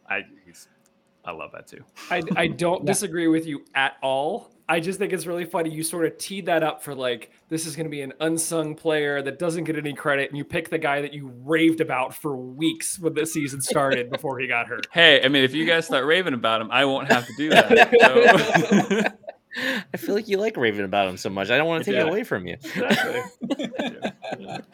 I 0.10 0.24
he's 0.46 0.68
I 1.26 1.32
love 1.32 1.52
that 1.54 1.68
too. 1.68 1.84
I, 2.10 2.24
I 2.36 2.48
don't 2.48 2.82
Yeah. 2.84 2.88
disagree 2.88 3.28
with 3.28 3.46
you 3.46 3.66
at 3.76 3.94
all. 4.02 4.52
I 4.70 4.80
just 4.82 5.00
think 5.00 5.14
it's 5.14 5.26
really 5.26 5.46
funny. 5.46 5.70
You 5.70 5.82
sort 5.82 6.06
of 6.06 6.18
teed 6.18 6.48
that 6.48 6.62
up 6.62 6.84
for 6.84 6.94
like, 6.94 7.32
this 7.48 7.66
is 7.66 7.76
going 7.78 7.86
to 7.86 7.90
be 7.90 8.02
an 8.02 8.12
unsung 8.20 8.76
player 8.76 9.22
that 9.22 9.40
doesn't 9.40 9.64
get 9.64 9.78
any 9.78 9.94
credit. 9.94 10.30
And 10.30 10.38
you 10.38 10.44
pick 10.44 10.70
the 10.70 10.78
guy 10.78 11.02
that 11.02 11.14
you 11.14 11.32
raved 11.46 11.80
about 11.80 12.14
for 12.14 12.36
weeks 12.36 13.00
when 13.00 13.14
the 13.14 13.26
season 13.26 13.62
started 13.62 14.10
before 14.12 14.40
he 14.40 14.48
got 14.48 14.68
hurt. 14.68 14.88
Hey, 14.92 15.24
I 15.24 15.30
mean, 15.30 15.44
if 15.46 15.54
you 15.54 15.66
guys 15.66 15.86
start 15.86 16.06
raving 16.06 16.34
about 16.34 16.60
him, 16.60 16.70
I 16.70 16.84
won't 16.86 17.10
have 17.10 17.26
to 17.28 17.34
do 17.38 17.50
that. 17.52 17.94
So. 18.02 19.04
I 19.94 19.98
feel 19.98 20.14
like 20.14 20.28
you 20.28 20.38
like 20.38 20.56
raving 20.58 20.86
about 20.86 21.08
him 21.08 21.18
so 21.18 21.30
much. 21.30 21.50
I 21.50 21.58
don't 21.58 21.68
want 21.68 21.84
to 21.86 21.90
take 21.92 21.98
Yeah. 22.00 22.06
it 22.06 22.10
away 22.10 22.24
from 22.24 22.46
you. 22.46 22.56
exactly. 22.56 23.22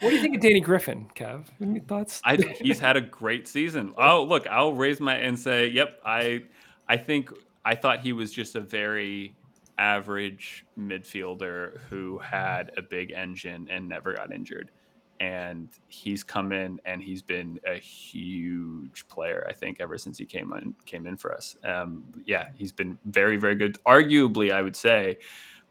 do 0.00 0.10
you 0.10 0.20
think 0.20 0.34
of 0.34 0.40
Danny 0.42 0.60
Griffin, 0.60 1.06
Kev? 1.14 1.44
Any 1.62 1.80
thoughts? 1.80 2.20
I 2.24 2.36
he's 2.60 2.80
had 2.80 2.96
a 2.96 3.00
great 3.00 3.48
season. 3.48 3.94
Oh, 3.96 4.24
look, 4.24 4.46
I'll 4.46 4.74
raise 4.74 5.00
my 5.00 5.14
and 5.14 5.38
say, 5.38 5.68
yep. 5.68 6.00
I 6.04 6.42
I 6.88 6.96
think 6.98 7.30
I 7.64 7.76
thought 7.76 8.00
he 8.00 8.12
was 8.12 8.30
just 8.32 8.56
a 8.56 8.60
very 8.60 9.34
average 9.78 10.64
midfielder 10.78 11.80
who 11.90 12.18
had 12.18 12.70
a 12.76 12.82
big 12.82 13.12
engine 13.12 13.68
and 13.70 13.88
never 13.88 14.14
got 14.14 14.32
injured. 14.32 14.70
and 15.20 15.68
he's 15.88 16.22
come 16.24 16.52
in 16.52 16.80
and 16.84 17.02
he's 17.02 17.22
been 17.22 17.58
a 17.66 17.76
huge 17.76 19.06
player. 19.08 19.46
I 19.48 19.52
think 19.52 19.80
ever 19.80 19.96
since 19.98 20.18
he 20.18 20.24
came 20.24 20.52
in 20.52 20.74
came 20.86 21.06
in 21.06 21.16
for 21.16 21.32
us. 21.32 21.56
Um, 21.64 22.04
yeah, 22.26 22.48
he's 22.54 22.72
been 22.72 22.98
very 23.06 23.36
very 23.36 23.54
good. 23.54 23.78
Arguably, 23.86 24.52
I 24.52 24.62
would 24.62 24.76
say. 24.76 25.18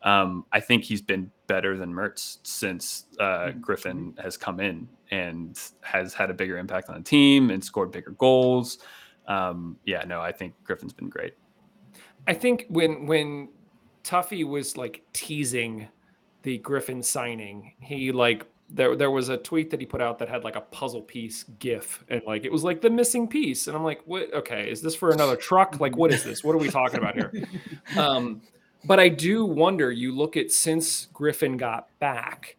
Um, 0.01 0.45
I 0.51 0.59
think 0.59 0.83
he's 0.83 1.01
been 1.01 1.31
better 1.47 1.77
than 1.77 1.93
Mertz 1.93 2.39
since 2.43 3.05
uh, 3.19 3.23
mm-hmm. 3.23 3.59
Griffin 3.61 4.13
has 4.21 4.35
come 4.35 4.59
in 4.59 4.89
and 5.11 5.57
has 5.81 6.13
had 6.13 6.29
a 6.29 6.33
bigger 6.33 6.57
impact 6.57 6.89
on 6.89 6.95
the 6.95 7.01
team 7.03 7.51
and 7.51 7.63
scored 7.63 7.91
bigger 7.91 8.11
goals. 8.11 8.79
Um, 9.27 9.77
yeah, 9.85 10.03
no, 10.03 10.19
I 10.19 10.33
think 10.33 10.55
Griffin's 10.65 10.91
been 10.91 11.07
great. 11.09 11.35
I 12.27 12.33
think 12.33 12.65
when 12.69 13.05
when 13.05 13.49
Tuffy 14.03 14.45
was 14.45 14.77
like 14.77 15.03
teasing 15.13 15.87
the 16.43 16.57
Griffin 16.59 17.01
signing, 17.01 17.73
he 17.79 18.11
like 18.11 18.45
there 18.69 18.95
there 18.95 19.11
was 19.11 19.29
a 19.29 19.37
tweet 19.37 19.69
that 19.71 19.79
he 19.79 19.85
put 19.85 20.01
out 20.01 20.17
that 20.19 20.29
had 20.29 20.43
like 20.43 20.55
a 20.55 20.61
puzzle 20.61 21.01
piece 21.01 21.43
gif 21.59 22.03
and 22.09 22.21
like 22.25 22.43
it 22.43 22.51
was 22.51 22.63
like 22.63 22.81
the 22.81 22.89
missing 22.89 23.27
piece 23.27 23.67
and 23.67 23.75
i'm 23.75 23.83
like 23.83 24.01
what 24.05 24.33
okay 24.33 24.71
is 24.71 24.81
this 24.81 24.95
for 24.95 25.11
another 25.11 25.35
truck? 25.35 25.79
Like 25.81 25.97
what 25.97 26.11
is 26.11 26.23
this? 26.23 26.43
What 26.45 26.55
are 26.55 26.57
we 26.57 26.69
talking 26.69 26.97
about 26.99 27.13
here? 27.13 27.31
Um 27.97 28.41
but 28.85 28.99
i 28.99 29.09
do 29.09 29.45
wonder 29.45 29.91
you 29.91 30.15
look 30.15 30.37
at 30.37 30.51
since 30.51 31.07
griffin 31.13 31.55
got 31.57 31.87
back 31.99 32.57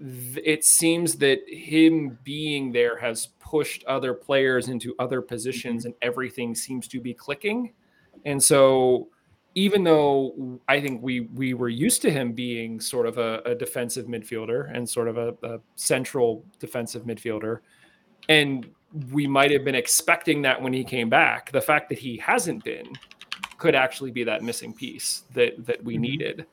it 0.00 0.64
seems 0.64 1.16
that 1.16 1.40
him 1.48 2.18
being 2.24 2.72
there 2.72 2.98
has 2.98 3.28
pushed 3.40 3.84
other 3.84 4.12
players 4.12 4.68
into 4.68 4.94
other 4.98 5.22
positions 5.22 5.84
and 5.84 5.94
everything 6.02 6.54
seems 6.54 6.88
to 6.88 7.00
be 7.00 7.14
clicking. 7.14 7.72
And 8.24 8.42
so 8.42 9.08
even 9.56 9.82
though 9.82 10.60
I 10.68 10.80
think 10.80 11.02
we 11.02 11.20
we 11.34 11.54
were 11.54 11.70
used 11.70 12.02
to 12.02 12.10
him 12.10 12.32
being 12.32 12.78
sort 12.78 13.06
of 13.06 13.16
a, 13.16 13.40
a 13.46 13.54
defensive 13.54 14.06
midfielder 14.06 14.70
and 14.72 14.88
sort 14.88 15.08
of 15.08 15.16
a, 15.16 15.34
a, 15.42 15.58
central 15.76 16.44
defensive 16.60 17.04
midfielder, 17.04 17.60
and 18.28 18.68
we 19.10 19.26
might 19.26 19.50
have 19.50 19.64
been 19.64 19.74
expecting 19.74 20.42
that 20.42 20.60
when 20.60 20.74
he 20.74 20.84
came 20.84 21.08
back, 21.08 21.50
the 21.52 21.60
fact 21.60 21.88
that 21.88 21.98
he 21.98 22.18
hasn't 22.18 22.62
been 22.64 22.86
could 23.56 23.74
actually 23.74 24.10
be 24.10 24.24
that 24.24 24.42
missing 24.42 24.74
piece 24.74 25.24
that 25.32 25.66
that 25.66 25.82
we 25.82 25.94
mm-hmm. 25.94 26.02
needed. 26.02 26.46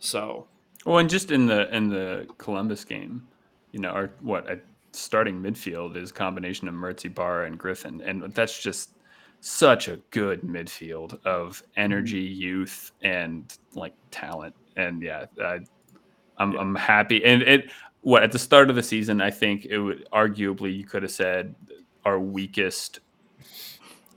So, 0.00 0.48
well, 0.84 0.98
and 0.98 1.08
just 1.08 1.30
in 1.30 1.46
the 1.46 1.72
in 1.74 1.88
the 1.88 2.26
Columbus 2.38 2.84
game, 2.84 3.26
you 3.70 3.78
know, 3.78 3.90
our 3.90 4.10
what 4.20 4.50
a 4.50 4.58
starting 4.90 5.40
midfield 5.40 5.96
is 5.96 6.10
combination 6.10 6.66
of 6.66 6.74
Mertzi, 6.74 7.14
Bar, 7.14 7.44
and 7.44 7.56
Griffin, 7.56 8.00
and 8.00 8.34
that's 8.34 8.60
just 8.60 8.97
such 9.40 9.88
a 9.88 9.96
good 10.10 10.42
midfield 10.42 11.24
of 11.24 11.62
energy, 11.76 12.28
mm-hmm. 12.28 12.40
youth, 12.40 12.92
and 13.02 13.56
like 13.74 13.94
talent. 14.10 14.54
And 14.76 15.02
yeah, 15.02 15.26
I, 15.40 15.60
I'm 16.38 16.52
yeah. 16.52 16.58
I'm 16.58 16.74
happy. 16.74 17.24
And 17.24 17.42
it 17.42 17.70
what 18.02 18.22
at 18.22 18.32
the 18.32 18.38
start 18.38 18.70
of 18.70 18.76
the 18.76 18.82
season, 18.82 19.20
I 19.20 19.30
think 19.30 19.66
it 19.66 19.78
would 19.78 20.08
arguably 20.12 20.76
you 20.76 20.84
could 20.84 21.02
have 21.02 21.12
said 21.12 21.54
our 22.04 22.18
weakest 22.18 23.00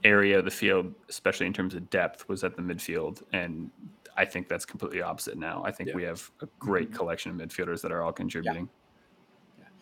area 0.04 0.38
of 0.38 0.44
the 0.44 0.50
field, 0.50 0.94
especially 1.08 1.46
in 1.46 1.52
terms 1.52 1.74
of 1.74 1.88
depth, 1.90 2.28
was 2.28 2.42
at 2.44 2.56
the 2.56 2.62
midfield. 2.62 3.22
And 3.32 3.70
I 4.16 4.24
think 4.24 4.48
that's 4.48 4.64
completely 4.64 5.02
opposite 5.02 5.38
now. 5.38 5.62
I 5.64 5.70
think 5.70 5.90
yeah. 5.90 5.96
we 5.96 6.02
have 6.04 6.30
a 6.40 6.48
great 6.58 6.88
mm-hmm. 6.88 6.96
collection 6.96 7.30
of 7.30 7.36
midfielders 7.36 7.80
that 7.82 7.92
are 7.92 8.02
all 8.02 8.12
contributing. 8.12 8.68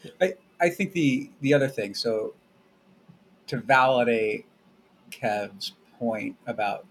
Yeah. 0.03 0.11
I, 0.21 0.35
I 0.61 0.71
think 0.71 0.93
the 0.93 1.31
the 1.41 1.53
other 1.53 1.69
thing, 1.69 1.95
so 1.95 2.35
to 3.49 3.59
validate 3.59 4.47
Kev's 5.11 5.73
point 5.99 6.37
about 6.47 6.87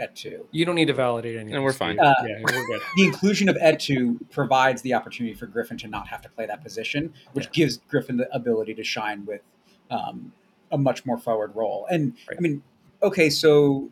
Etou. 0.00 0.44
You 0.50 0.64
don't 0.64 0.74
need 0.74 0.86
to 0.86 0.94
validate 0.94 1.36
anything. 1.36 1.54
And 1.54 1.64
we're 1.64 1.72
fine. 1.72 1.98
Uh, 1.98 2.14
yeah, 2.26 2.38
we're 2.42 2.66
good. 2.66 2.80
The 2.96 3.04
inclusion 3.04 3.48
of 3.48 3.56
Etou 3.56 4.18
provides 4.30 4.82
the 4.82 4.94
opportunity 4.94 5.34
for 5.34 5.46
Griffin 5.46 5.78
to 5.78 5.88
not 5.88 6.08
have 6.08 6.22
to 6.22 6.28
play 6.28 6.46
that 6.46 6.62
position, 6.62 7.12
which 7.32 7.46
yeah. 7.46 7.50
gives 7.52 7.78
Griffin 7.88 8.16
the 8.16 8.34
ability 8.34 8.74
to 8.74 8.84
shine 8.84 9.24
with 9.24 9.42
um, 9.90 10.32
a 10.70 10.78
much 10.78 11.06
more 11.06 11.18
forward 11.18 11.54
role. 11.54 11.86
And 11.90 12.14
right. 12.28 12.36
I 12.38 12.40
mean, 12.40 12.62
okay, 13.02 13.30
so 13.30 13.88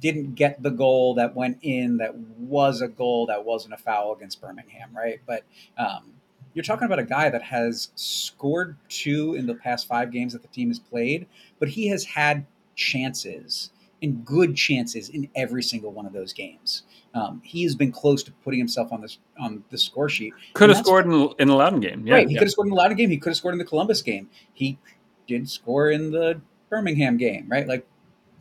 didn't 0.00 0.34
get 0.34 0.62
the 0.62 0.70
goal 0.70 1.14
that 1.14 1.34
went 1.34 1.58
in 1.62 1.98
that 1.98 2.16
was 2.16 2.80
a 2.80 2.88
goal 2.88 3.26
that 3.26 3.44
wasn't 3.44 3.74
a 3.74 3.76
foul 3.76 4.14
against 4.14 4.40
Birmingham, 4.40 4.90
right? 4.94 5.20
But 5.26 5.44
um, 5.76 6.14
you're 6.54 6.64
talking 6.64 6.86
about 6.86 6.98
a 6.98 7.04
guy 7.04 7.28
that 7.28 7.42
has 7.42 7.90
scored 7.96 8.76
two 8.88 9.34
in 9.34 9.46
the 9.46 9.54
past 9.54 9.86
five 9.86 10.10
games 10.10 10.32
that 10.32 10.42
the 10.42 10.48
team 10.48 10.68
has 10.68 10.78
played, 10.78 11.26
but 11.58 11.68
he 11.68 11.88
has 11.88 12.04
had 12.04 12.46
chances 12.74 13.70
and 14.02 14.24
good 14.24 14.56
chances 14.56 15.08
in 15.10 15.28
every 15.34 15.62
single 15.62 15.92
one 15.92 16.06
of 16.06 16.12
those 16.12 16.32
games. 16.32 16.84
Um, 17.14 17.42
he 17.44 17.62
has 17.64 17.74
been 17.74 17.92
close 17.92 18.22
to 18.22 18.32
putting 18.44 18.58
himself 18.58 18.92
on 18.92 19.00
the 19.00 19.14
on 19.38 19.64
the 19.70 19.78
score 19.78 20.08
sheet. 20.08 20.32
Could 20.54 20.70
have 20.70 20.78
scored 20.78 21.06
in, 21.06 21.28
in 21.38 21.48
the 21.48 21.54
Loudoun 21.54 21.80
game. 21.80 22.06
Yeah, 22.06 22.14
right. 22.14 22.28
He 22.28 22.34
yeah. 22.34 22.38
could 22.38 22.46
have 22.46 22.52
scored 22.52 22.66
in 22.66 22.70
the 22.70 22.76
Loudoun 22.76 22.96
game. 22.96 23.10
He 23.10 23.18
could 23.18 23.30
have 23.30 23.36
scored 23.36 23.54
in 23.54 23.58
the 23.58 23.64
Columbus 23.64 24.00
game. 24.02 24.30
He 24.54 24.78
did 25.26 25.48
score 25.50 25.90
in 25.90 26.12
the 26.12 26.40
Birmingham 26.68 27.16
game, 27.16 27.46
right? 27.48 27.66
Like, 27.66 27.86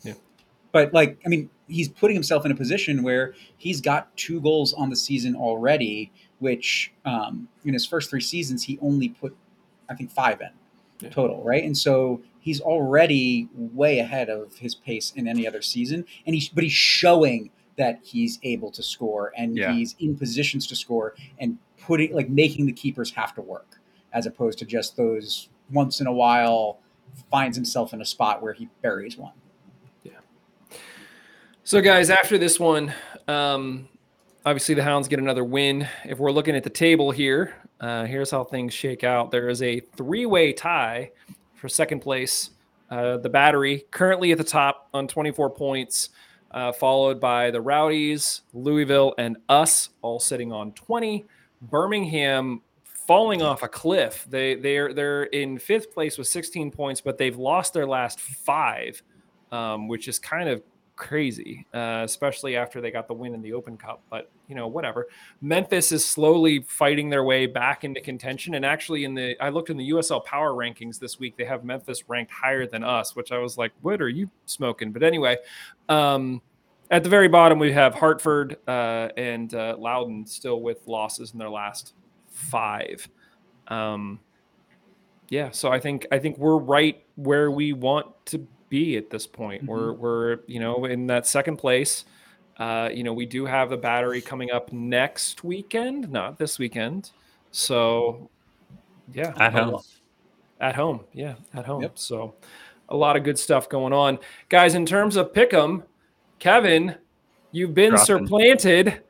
yeah. 0.03 0.13
But 0.71 0.93
like, 0.93 1.19
I 1.25 1.29
mean, 1.29 1.49
he's 1.67 1.89
putting 1.89 2.15
himself 2.15 2.45
in 2.45 2.51
a 2.51 2.55
position 2.55 3.03
where 3.03 3.33
he's 3.57 3.81
got 3.81 4.15
two 4.15 4.39
goals 4.41 4.73
on 4.73 4.89
the 4.89 4.95
season 4.95 5.35
already, 5.35 6.11
which 6.39 6.91
um, 7.05 7.47
in 7.65 7.73
his 7.73 7.85
first 7.85 8.09
three 8.09 8.21
seasons 8.21 8.63
he 8.63 8.77
only 8.81 9.09
put, 9.09 9.35
I 9.89 9.95
think, 9.95 10.11
five 10.11 10.41
in 10.41 10.49
yeah. 10.99 11.09
total, 11.09 11.43
right? 11.43 11.63
And 11.63 11.77
so 11.77 12.21
he's 12.39 12.61
already 12.61 13.47
way 13.53 13.99
ahead 13.99 14.29
of 14.29 14.57
his 14.57 14.75
pace 14.75 15.11
in 15.15 15.27
any 15.27 15.47
other 15.47 15.61
season, 15.61 16.05
and 16.25 16.35
he's 16.35 16.49
but 16.49 16.63
he's 16.63 16.73
showing 16.73 17.51
that 17.77 17.99
he's 18.03 18.39
able 18.43 18.69
to 18.71 18.83
score 18.83 19.31
and 19.37 19.55
yeah. 19.55 19.71
he's 19.71 19.95
in 19.99 20.15
positions 20.15 20.67
to 20.67 20.75
score 20.75 21.15
and 21.39 21.57
putting 21.81 22.13
like 22.13 22.29
making 22.29 22.65
the 22.65 22.73
keepers 22.73 23.11
have 23.11 23.33
to 23.33 23.41
work 23.41 23.79
as 24.11 24.25
opposed 24.25 24.59
to 24.59 24.65
just 24.65 24.97
those 24.97 25.49
once 25.71 26.01
in 26.01 26.07
a 26.07 26.11
while 26.11 26.79
finds 27.31 27.55
himself 27.55 27.93
in 27.93 28.01
a 28.01 28.05
spot 28.05 28.41
where 28.41 28.53
he 28.53 28.67
buries 28.81 29.17
one. 29.17 29.31
Yeah. 30.03 30.11
So 31.63 31.81
guys, 31.81 32.09
after 32.09 32.37
this 32.37 32.59
one, 32.59 32.93
um, 33.27 33.87
obviously 34.45 34.75
the 34.75 34.83
Hounds 34.83 35.07
get 35.07 35.19
another 35.19 35.43
win. 35.43 35.87
If 36.03 36.19
we're 36.19 36.31
looking 36.31 36.55
at 36.55 36.63
the 36.63 36.69
table 36.69 37.11
here, 37.11 37.55
uh, 37.79 38.05
here's 38.05 38.31
how 38.31 38.43
things 38.43 38.73
shake 38.73 39.03
out. 39.03 39.31
There 39.31 39.47
is 39.47 39.61
a 39.61 39.79
three-way 39.79 40.53
tie 40.53 41.11
for 41.59 41.69
second 41.69 41.99
place. 41.99 42.51
Uh, 42.89 43.17
the 43.17 43.29
Battery 43.29 43.85
currently 43.91 44.31
at 44.31 44.37
the 44.37 44.43
top 44.43 44.89
on 44.93 45.07
24 45.07 45.51
points, 45.51 46.09
uh, 46.51 46.71
followed 46.71 47.19
by 47.19 47.51
the 47.51 47.61
Rowdies, 47.61 48.41
Louisville, 48.53 49.13
and 49.17 49.37
us, 49.47 49.89
all 50.01 50.19
sitting 50.19 50.51
on 50.51 50.71
20. 50.71 51.25
Birmingham 51.61 52.61
falling 52.83 53.41
off 53.41 53.63
a 53.63 53.67
cliff. 53.67 54.25
They 54.29 54.55
they're 54.55 54.93
they're 54.93 55.23
in 55.23 55.59
fifth 55.59 55.91
place 55.93 56.17
with 56.17 56.27
16 56.27 56.71
points, 56.71 57.01
but 57.01 57.17
they've 57.17 57.37
lost 57.37 57.73
their 57.73 57.85
last 57.85 58.19
five, 58.19 59.01
um, 59.51 59.87
which 59.87 60.07
is 60.07 60.19
kind 60.19 60.49
of 60.49 60.63
crazy, 60.99 61.65
uh, 61.73 62.01
especially 62.03 62.55
after 62.55 62.81
they 62.81 62.91
got 62.91 63.07
the 63.07 63.13
win 63.13 63.33
in 63.33 63.41
the 63.41 63.53
Open 63.53 63.77
Cup. 63.77 64.03
But 64.11 64.29
you 64.47 64.53
know, 64.53 64.67
whatever. 64.67 65.07
Memphis 65.41 65.91
is 65.91 66.05
slowly 66.05 66.59
fighting 66.67 67.09
their 67.09 67.23
way 67.23 67.47
back 67.47 67.83
into 67.83 68.01
contention, 68.01 68.53
and 68.53 68.65
actually, 68.65 69.05
in 69.05 69.15
the 69.15 69.35
I 69.41 69.49
looked 69.49 69.71
in 69.71 69.77
the 69.77 69.89
USL 69.89 70.23
Power 70.23 70.51
rankings 70.51 70.99
this 70.99 71.17
week, 71.17 71.37
they 71.37 71.45
have 71.45 71.63
Memphis 71.63 72.03
ranked 72.07 72.31
higher 72.31 72.67
than 72.67 72.83
us, 72.83 73.15
which 73.15 73.31
I 73.31 73.39
was 73.39 73.57
like, 73.57 73.71
"What 73.81 74.01
are 74.01 74.09
you 74.09 74.29
smoking?" 74.45 74.91
But 74.91 75.01
anyway. 75.01 75.37
Um, 75.87 76.41
at 76.91 77.03
the 77.03 77.09
very 77.09 77.27
bottom, 77.27 77.59
we 77.59 77.71
have 77.71 77.93
Hartford 77.93 78.57
uh, 78.67 79.09
and 79.15 79.53
uh, 79.53 79.75
Loudoun 79.77 80.25
still 80.25 80.59
with 80.61 80.87
losses 80.87 81.33
in 81.33 81.37
their 81.37 81.49
last 81.49 81.93
five. 82.31 83.07
Um, 83.67 84.19
yeah, 85.29 85.51
so 85.51 85.69
I 85.71 85.79
think 85.79 86.07
I 86.11 86.17
think 86.17 86.39
we're 86.39 86.57
right 86.57 87.03
where 87.15 87.51
we 87.51 87.73
want 87.73 88.07
to 88.25 88.47
be 88.69 88.97
at 88.97 89.09
this 89.09 89.27
point. 89.27 89.63
Mm-hmm. 89.63 89.71
We're 89.71 89.93
we're 89.93 90.39
you 90.47 90.59
know 90.59 90.85
in 90.85 91.07
that 91.07 91.27
second 91.27 91.57
place. 91.57 92.05
Uh, 92.57 92.89
you 92.93 93.03
know 93.03 93.13
we 93.13 93.25
do 93.25 93.45
have 93.45 93.69
the 93.69 93.77
battery 93.77 94.21
coming 94.21 94.51
up 94.51 94.71
next 94.71 95.43
weekend, 95.43 96.09
not 96.09 96.37
this 96.37 96.59
weekend. 96.59 97.11
So 97.51 98.29
yeah, 99.13 99.33
at 99.37 99.53
home. 99.53 99.81
At 100.61 100.75
home, 100.75 101.05
yeah, 101.13 101.35
at 101.53 101.65
home. 101.65 101.81
Yep. 101.81 101.97
So 101.97 102.35
a 102.89 102.95
lot 102.95 103.15
of 103.15 103.23
good 103.23 103.39
stuff 103.39 103.69
going 103.69 103.93
on, 103.93 104.19
guys. 104.49 104.75
In 104.75 104.85
terms 104.85 105.15
of 105.15 105.31
pick'em, 105.31 105.83
Kevin, 106.37 106.95
you've 107.51 107.73
been 107.73 107.91
Dropping. 107.91 108.05
supplanted 108.05 109.01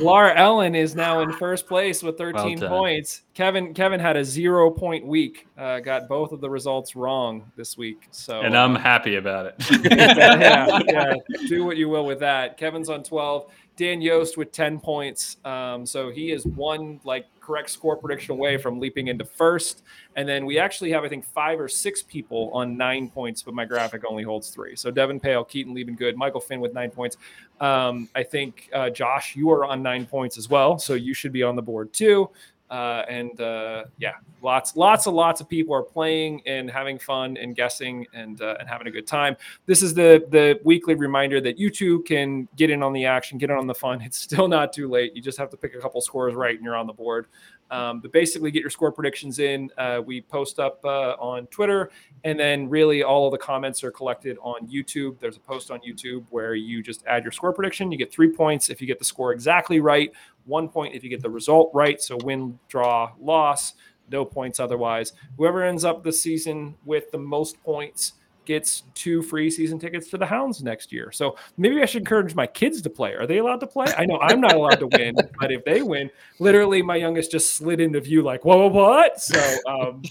Laura 0.00 0.34
Ellen 0.34 0.74
is 0.74 0.94
now 0.94 1.20
in 1.20 1.32
first 1.32 1.66
place 1.66 2.02
with 2.02 2.16
13 2.16 2.60
well 2.60 2.68
points. 2.68 3.22
Kevin 3.34 3.74
Kevin 3.74 4.00
had 4.00 4.16
a 4.16 4.24
zero 4.24 4.70
point 4.70 5.06
week. 5.06 5.46
Uh, 5.58 5.80
got 5.80 6.08
both 6.08 6.32
of 6.32 6.40
the 6.40 6.48
results 6.48 6.96
wrong 6.96 7.50
this 7.56 7.76
week. 7.76 8.08
So 8.10 8.40
and 8.40 8.56
I'm 8.56 8.76
uh, 8.76 8.80
happy 8.80 9.16
about 9.16 9.46
it. 9.46 9.54
yeah, 9.92 10.80
yeah, 10.86 11.14
do 11.48 11.64
what 11.64 11.76
you 11.76 11.88
will 11.88 12.06
with 12.06 12.20
that. 12.20 12.56
Kevin's 12.56 12.88
on 12.88 13.02
12. 13.02 13.50
Dan 13.78 14.02
Yost 14.02 14.36
with 14.36 14.50
10 14.50 14.80
points. 14.80 15.36
Um, 15.44 15.86
so 15.86 16.10
he 16.10 16.32
is 16.32 16.44
one 16.44 17.00
like 17.04 17.26
correct 17.40 17.70
score 17.70 17.96
prediction 17.96 18.32
away 18.32 18.58
from 18.58 18.80
leaping 18.80 19.06
into 19.06 19.24
first. 19.24 19.84
And 20.16 20.28
then 20.28 20.44
we 20.44 20.58
actually 20.58 20.90
have, 20.90 21.04
I 21.04 21.08
think, 21.08 21.24
five 21.24 21.60
or 21.60 21.68
six 21.68 22.02
people 22.02 22.50
on 22.52 22.76
nine 22.76 23.08
points, 23.08 23.42
but 23.42 23.54
my 23.54 23.64
graphic 23.64 24.02
only 24.06 24.24
holds 24.24 24.50
three. 24.50 24.74
So 24.74 24.90
Devin 24.90 25.20
Pale, 25.20 25.44
Keaton 25.44 25.74
Liebengood, 25.74 26.16
Michael 26.16 26.40
Finn 26.40 26.60
with 26.60 26.74
nine 26.74 26.90
points. 26.90 27.16
Um, 27.60 28.08
I 28.16 28.24
think, 28.24 28.68
uh, 28.74 28.90
Josh, 28.90 29.36
you 29.36 29.48
are 29.50 29.64
on 29.64 29.80
nine 29.80 30.04
points 30.06 30.36
as 30.36 30.50
well. 30.50 30.78
So 30.78 30.94
you 30.94 31.14
should 31.14 31.32
be 31.32 31.44
on 31.44 31.54
the 31.54 31.62
board 31.62 31.92
too. 31.92 32.28
Uh, 32.70 33.02
and 33.08 33.40
uh, 33.40 33.84
yeah, 33.98 34.14
lots, 34.42 34.76
lots 34.76 35.06
and 35.06 35.16
lots 35.16 35.40
of 35.40 35.48
people 35.48 35.74
are 35.74 35.82
playing 35.82 36.42
and 36.46 36.70
having 36.70 36.98
fun 36.98 37.36
and 37.36 37.56
guessing 37.56 38.06
and 38.12 38.42
uh, 38.42 38.56
and 38.60 38.68
having 38.68 38.86
a 38.86 38.90
good 38.90 39.06
time. 39.06 39.36
This 39.66 39.82
is 39.82 39.94
the 39.94 40.26
the 40.30 40.60
weekly 40.64 40.94
reminder 40.94 41.40
that 41.40 41.58
you 41.58 41.70
too 41.70 42.02
can 42.02 42.46
get 42.56 42.68
in 42.70 42.82
on 42.82 42.92
the 42.92 43.06
action, 43.06 43.38
get 43.38 43.50
in 43.50 43.56
on 43.56 43.66
the 43.66 43.74
fun. 43.74 44.02
It's 44.08 44.16
still 44.16 44.48
not 44.48 44.72
too 44.72 44.88
late. 44.88 45.14
You 45.14 45.20
just 45.20 45.36
have 45.38 45.50
to 45.50 45.56
pick 45.56 45.74
a 45.74 45.78
couple 45.78 46.00
scores 46.00 46.34
right, 46.34 46.54
and 46.54 46.64
you're 46.64 46.76
on 46.76 46.86
the 46.86 46.94
board. 46.94 47.26
Um, 47.70 48.00
but 48.00 48.12
basically, 48.12 48.50
get 48.50 48.60
your 48.60 48.70
score 48.70 48.90
predictions 48.90 49.38
in. 49.38 49.70
Uh, 49.76 50.00
we 50.04 50.22
post 50.22 50.58
up 50.58 50.80
uh, 50.84 51.12
on 51.18 51.46
Twitter, 51.48 51.90
and 52.24 52.38
then 52.38 52.68
really 52.68 53.02
all 53.02 53.26
of 53.26 53.32
the 53.32 53.38
comments 53.38 53.84
are 53.84 53.90
collected 53.90 54.38
on 54.40 54.66
YouTube. 54.68 55.18
There's 55.20 55.36
a 55.36 55.40
post 55.40 55.70
on 55.70 55.80
YouTube 55.80 56.24
where 56.30 56.54
you 56.54 56.82
just 56.82 57.04
add 57.06 57.24
your 57.24 57.32
score 57.32 57.52
prediction. 57.52 57.92
You 57.92 57.98
get 57.98 58.12
three 58.12 58.32
points 58.32 58.70
if 58.70 58.80
you 58.80 58.86
get 58.86 58.98
the 58.98 59.04
score 59.04 59.32
exactly 59.32 59.80
right, 59.80 60.10
one 60.46 60.68
point 60.68 60.94
if 60.94 61.04
you 61.04 61.10
get 61.10 61.22
the 61.22 61.30
result 61.30 61.70
right. 61.74 62.00
So 62.00 62.18
win, 62.24 62.58
draw, 62.68 63.12
loss, 63.20 63.74
no 64.10 64.24
points 64.24 64.60
otherwise. 64.60 65.12
Whoever 65.36 65.62
ends 65.62 65.84
up 65.84 66.02
the 66.02 66.12
season 66.12 66.74
with 66.84 67.10
the 67.10 67.18
most 67.18 67.62
points 67.62 68.14
gets 68.48 68.84
two 68.94 69.20
free 69.20 69.50
season 69.50 69.78
tickets 69.78 70.08
to 70.08 70.16
the 70.16 70.24
Hounds 70.24 70.62
next 70.62 70.90
year. 70.90 71.12
So 71.12 71.36
maybe 71.58 71.82
I 71.82 71.84
should 71.84 72.00
encourage 72.00 72.34
my 72.34 72.46
kids 72.46 72.80
to 72.80 72.90
play. 72.90 73.12
Are 73.14 73.26
they 73.26 73.38
allowed 73.38 73.60
to 73.60 73.66
play? 73.66 73.86
I 73.96 74.06
know 74.06 74.18
I'm 74.20 74.40
not 74.40 74.54
allowed 74.54 74.80
to 74.80 74.86
win, 74.86 75.14
but 75.38 75.52
if 75.52 75.64
they 75.66 75.82
win, 75.82 76.10
literally 76.38 76.80
my 76.80 76.96
youngest 76.96 77.30
just 77.30 77.54
slid 77.54 77.78
into 77.78 78.00
view 78.00 78.22
like, 78.22 78.46
whoa, 78.46 78.66
what? 78.68 79.20
So, 79.20 79.38
um, 79.68 80.02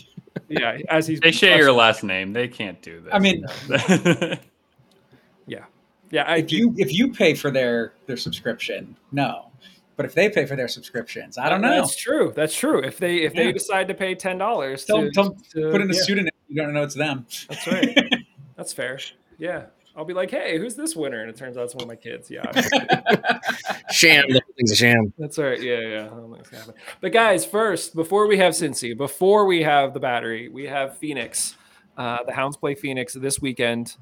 yeah, 0.50 0.78
as 0.88 1.08
he's 1.08 1.20
they 1.20 1.32
share 1.32 1.58
your 1.58 1.72
last 1.72 2.04
name, 2.04 2.32
they 2.32 2.48
can't 2.48 2.80
do 2.84 3.02
that. 3.02 3.16
I 3.16 3.20
mean, 3.20 3.44
yeah, 5.48 5.66
yeah. 6.12 6.24
I 6.24 6.38
if 6.38 6.52
you 6.52 6.76
if 6.78 6.94
you 6.94 7.12
pay 7.12 7.34
for 7.34 7.50
their 7.50 7.94
their 8.06 8.18
subscription, 8.18 8.96
no. 9.12 9.46
But 9.96 10.06
if 10.06 10.14
they 10.14 10.30
pay 10.30 10.46
for 10.46 10.56
their 10.56 10.68
subscriptions, 10.68 11.40
I 11.40 11.50
don't 11.50 11.60
know. 11.60 11.82
That's 11.82 11.96
true. 11.96 12.32
That's 12.36 12.56
true. 12.56 12.84
If 12.84 13.00
they 13.00 13.24
if 13.24 13.34
yeah. 13.34 13.46
they 13.46 13.52
decide 13.52 13.88
to 13.88 13.96
pay 13.96 14.14
ten 14.14 14.38
dollars, 14.38 14.86
don't, 14.86 15.12
don't 15.12 15.36
put 15.52 15.82
in 15.82 15.90
a 15.90 15.94
yeah. 15.96 16.02
student, 16.02 16.30
you 16.48 16.62
don't 16.62 16.74
know 16.74 16.84
it's 16.84 16.96
them. 16.96 17.26
That's 17.50 17.68
right. 17.68 17.98
That's 18.58 18.74
fair. 18.74 19.00
Yeah. 19.38 19.68
I'll 19.96 20.06
be 20.06 20.14
like, 20.14 20.30
hey, 20.30 20.60
who's 20.60 20.76
this 20.76 20.96
winner? 20.96 21.22
And 21.22 21.30
it 21.30 21.36
turns 21.36 21.58
out 21.58 21.64
it's 21.64 21.74
one 21.74 21.84
of 21.84 21.88
my 21.88 21.96
kids. 21.96 22.30
Yeah. 22.30 22.52
sham. 23.92 24.26
Thing's 24.56 24.72
a 24.72 24.76
sham. 24.76 25.12
That's 25.18 25.40
right. 25.40 25.60
Yeah, 25.60 25.80
yeah. 25.80 26.10
But 27.02 27.14
guys, 27.14 27.46
first, 27.46 27.96
before 27.96 28.28
we 28.28 28.38
have 28.38 28.54
Cincy, 28.54 28.96
before 28.96 29.46
we 29.46 29.64
have 29.64 29.96
the 29.96 30.00
battery, 30.00 30.50
we 30.50 30.66
have 30.66 30.98
Phoenix. 30.98 31.56
Uh, 31.98 32.20
the 32.26 32.34
Hounds 32.34 32.58
play 32.58 32.76
Phoenix 32.76 33.14
this 33.14 33.42
weekend. 33.42 33.96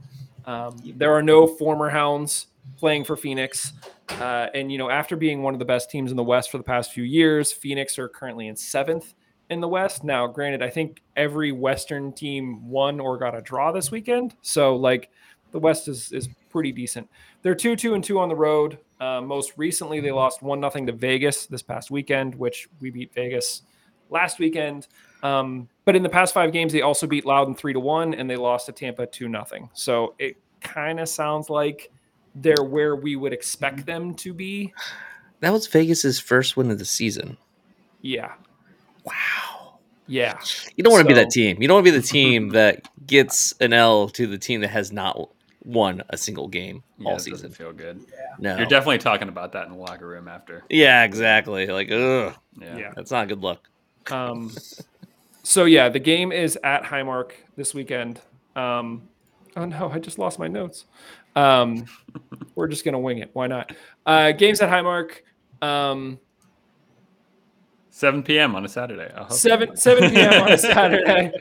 Um, 0.46 0.76
there 0.84 1.14
are 1.14 1.24
no 1.24 1.48
former 1.48 1.90
Hounds 1.90 2.48
playing 2.78 3.06
for 3.06 3.16
Phoenix. 3.16 3.72
Uh, 4.10 4.48
and, 4.54 4.70
you 4.74 4.78
know, 4.78 4.90
after 4.90 5.16
being 5.16 5.44
one 5.44 5.54
of 5.54 5.60
the 5.60 5.66
best 5.66 5.90
teams 5.90 6.12
in 6.12 6.18
the 6.18 6.24
West 6.24 6.52
for 6.52 6.58
the 6.58 6.64
past 6.64 6.92
few 6.92 7.04
years, 7.04 7.54
Phoenix 7.54 7.98
are 7.98 8.10
currently 8.10 8.50
in 8.50 8.58
seventh 8.58 9.14
in 9.50 9.62
the 9.62 9.68
West. 9.68 10.04
Now, 10.04 10.28
granted, 10.28 10.62
I 10.62 10.70
think 10.70 11.02
every 11.16 11.52
Western 11.52 12.14
team 12.14 12.70
won 12.70 13.00
or 13.00 13.18
got 13.18 13.36
a 13.36 13.42
draw 13.42 13.72
this 13.72 13.92
weekend. 13.92 14.36
So, 14.42 14.76
like, 14.76 15.10
the 15.52 15.60
West 15.60 15.88
is 15.88 16.12
is 16.12 16.28
pretty 16.50 16.72
decent. 16.72 17.10
They're 17.42 17.56
two, 17.56 17.76
two, 17.76 17.94
and 17.94 18.04
two 18.04 18.20
on 18.20 18.30
the 18.30 18.36
road. 18.36 18.80
Uh, 19.00 19.22
most 19.22 19.54
recently, 19.58 20.00
they 20.00 20.12
lost 20.12 20.42
one 20.42 20.60
nothing 20.60 20.86
to 20.88 20.94
Vegas 20.94 21.46
this 21.46 21.62
past 21.62 21.92
weekend, 21.92 22.34
which 22.36 22.68
we 22.80 22.90
beat 22.90 23.14
Vegas 23.14 23.64
last 24.10 24.40
weekend. 24.40 24.88
Um, 25.22 25.68
but 25.84 25.96
in 25.96 26.04
the 26.04 26.10
past 26.10 26.34
five 26.34 26.52
games, 26.52 26.72
they 26.72 26.82
also 26.82 27.08
beat 27.08 27.26
Loudoun 27.26 27.56
three 27.56 27.74
to 27.74 27.80
one, 27.80 28.14
and 28.14 28.30
they 28.30 28.36
lost 28.36 28.68
to 28.68 28.72
Tampa 28.72 29.06
two 29.06 29.28
nothing. 29.28 29.70
So 29.74 30.16
it 30.20 30.38
kind 30.62 31.00
of 31.00 31.10
sounds 31.10 31.50
like 31.50 31.92
they're 32.36 32.64
where 32.64 32.96
we 32.96 33.16
would 33.16 33.34
expect 33.34 33.86
them 33.86 34.14
to 34.16 34.34
be. 34.34 34.74
That 35.42 35.54
was 35.54 35.68
Vegas's 35.68 36.20
first 36.20 36.58
win 36.58 36.72
of 36.72 36.80
the 36.80 36.86
season. 36.86 37.38
Yeah, 38.02 38.34
Wow. 39.06 39.80
Yeah. 40.08 40.40
You 40.76 40.84
don't 40.84 40.94
want 40.94 41.08
to 41.08 41.14
so, 41.14 41.16
be 41.16 41.24
that 41.24 41.32
team. 41.32 41.62
You 41.62 41.68
don't 41.68 41.76
want 41.76 41.86
to 41.86 41.92
be 41.92 41.98
the 41.98 42.08
team 42.08 42.50
that 42.50 42.88
gets 43.08 43.54
an 43.60 43.74
L 43.74 44.10
to 44.10 44.28
the 44.28 44.38
team 44.38 44.62
that 44.62 44.70
has 44.70 44.92
not 44.92 45.30
won 45.64 46.04
a 46.10 46.18
single 46.18 46.48
game 46.48 46.84
yeah, 47.00 47.10
all 47.10 47.20
season. 47.20 47.52
Feel 47.52 47.74
good. 47.74 48.06
Yeah. 48.10 48.18
No. 48.40 48.58
You're 48.58 48.68
definitely 48.68 49.00
talking 49.00 49.30
about 49.30 49.52
that 49.54 49.66
in 49.66 49.74
the 49.74 49.80
locker 49.80 50.08
room 50.08 50.28
after. 50.28 50.64
Yeah, 50.70 51.04
exactly. 51.04 51.68
Like, 51.68 51.92
ugh. 51.92 52.36
Yeah. 52.60 52.78
yeah. 52.78 52.94
That's 52.96 53.12
not 53.12 53.28
good 53.28 53.42
luck. 53.42 53.68
Um. 54.12 54.52
so 55.44 55.66
yeah, 55.66 55.90
the 55.90 56.00
game 56.00 56.32
is 56.32 56.58
at 56.64 56.84
Highmark 56.84 57.32
this 57.56 57.74
weekend. 57.74 58.22
Um. 58.56 59.10
Oh 59.58 59.66
no, 59.66 59.90
I 59.90 60.00
just 60.00 60.20
lost 60.20 60.38
my 60.38 60.48
notes. 60.48 60.86
Um. 61.36 61.86
we're 62.54 62.68
just 62.68 62.86
gonna 62.86 63.00
wing 63.00 63.18
it. 63.18 63.32
Why 63.34 63.48
not? 63.48 63.76
Uh, 64.06 64.32
games 64.32 64.62
at 64.62 64.70
Highmark. 64.70 65.22
Um 65.62 66.20
7 67.96 68.24
p.m. 68.24 68.56
on 68.56 68.66
a 68.66 68.68
Saturday. 68.68 69.10
7 69.30 69.78
7 69.78 70.12
p.m. 70.12 70.44
on 70.44 70.52
a 70.52 70.58
Saturday. 70.58 71.32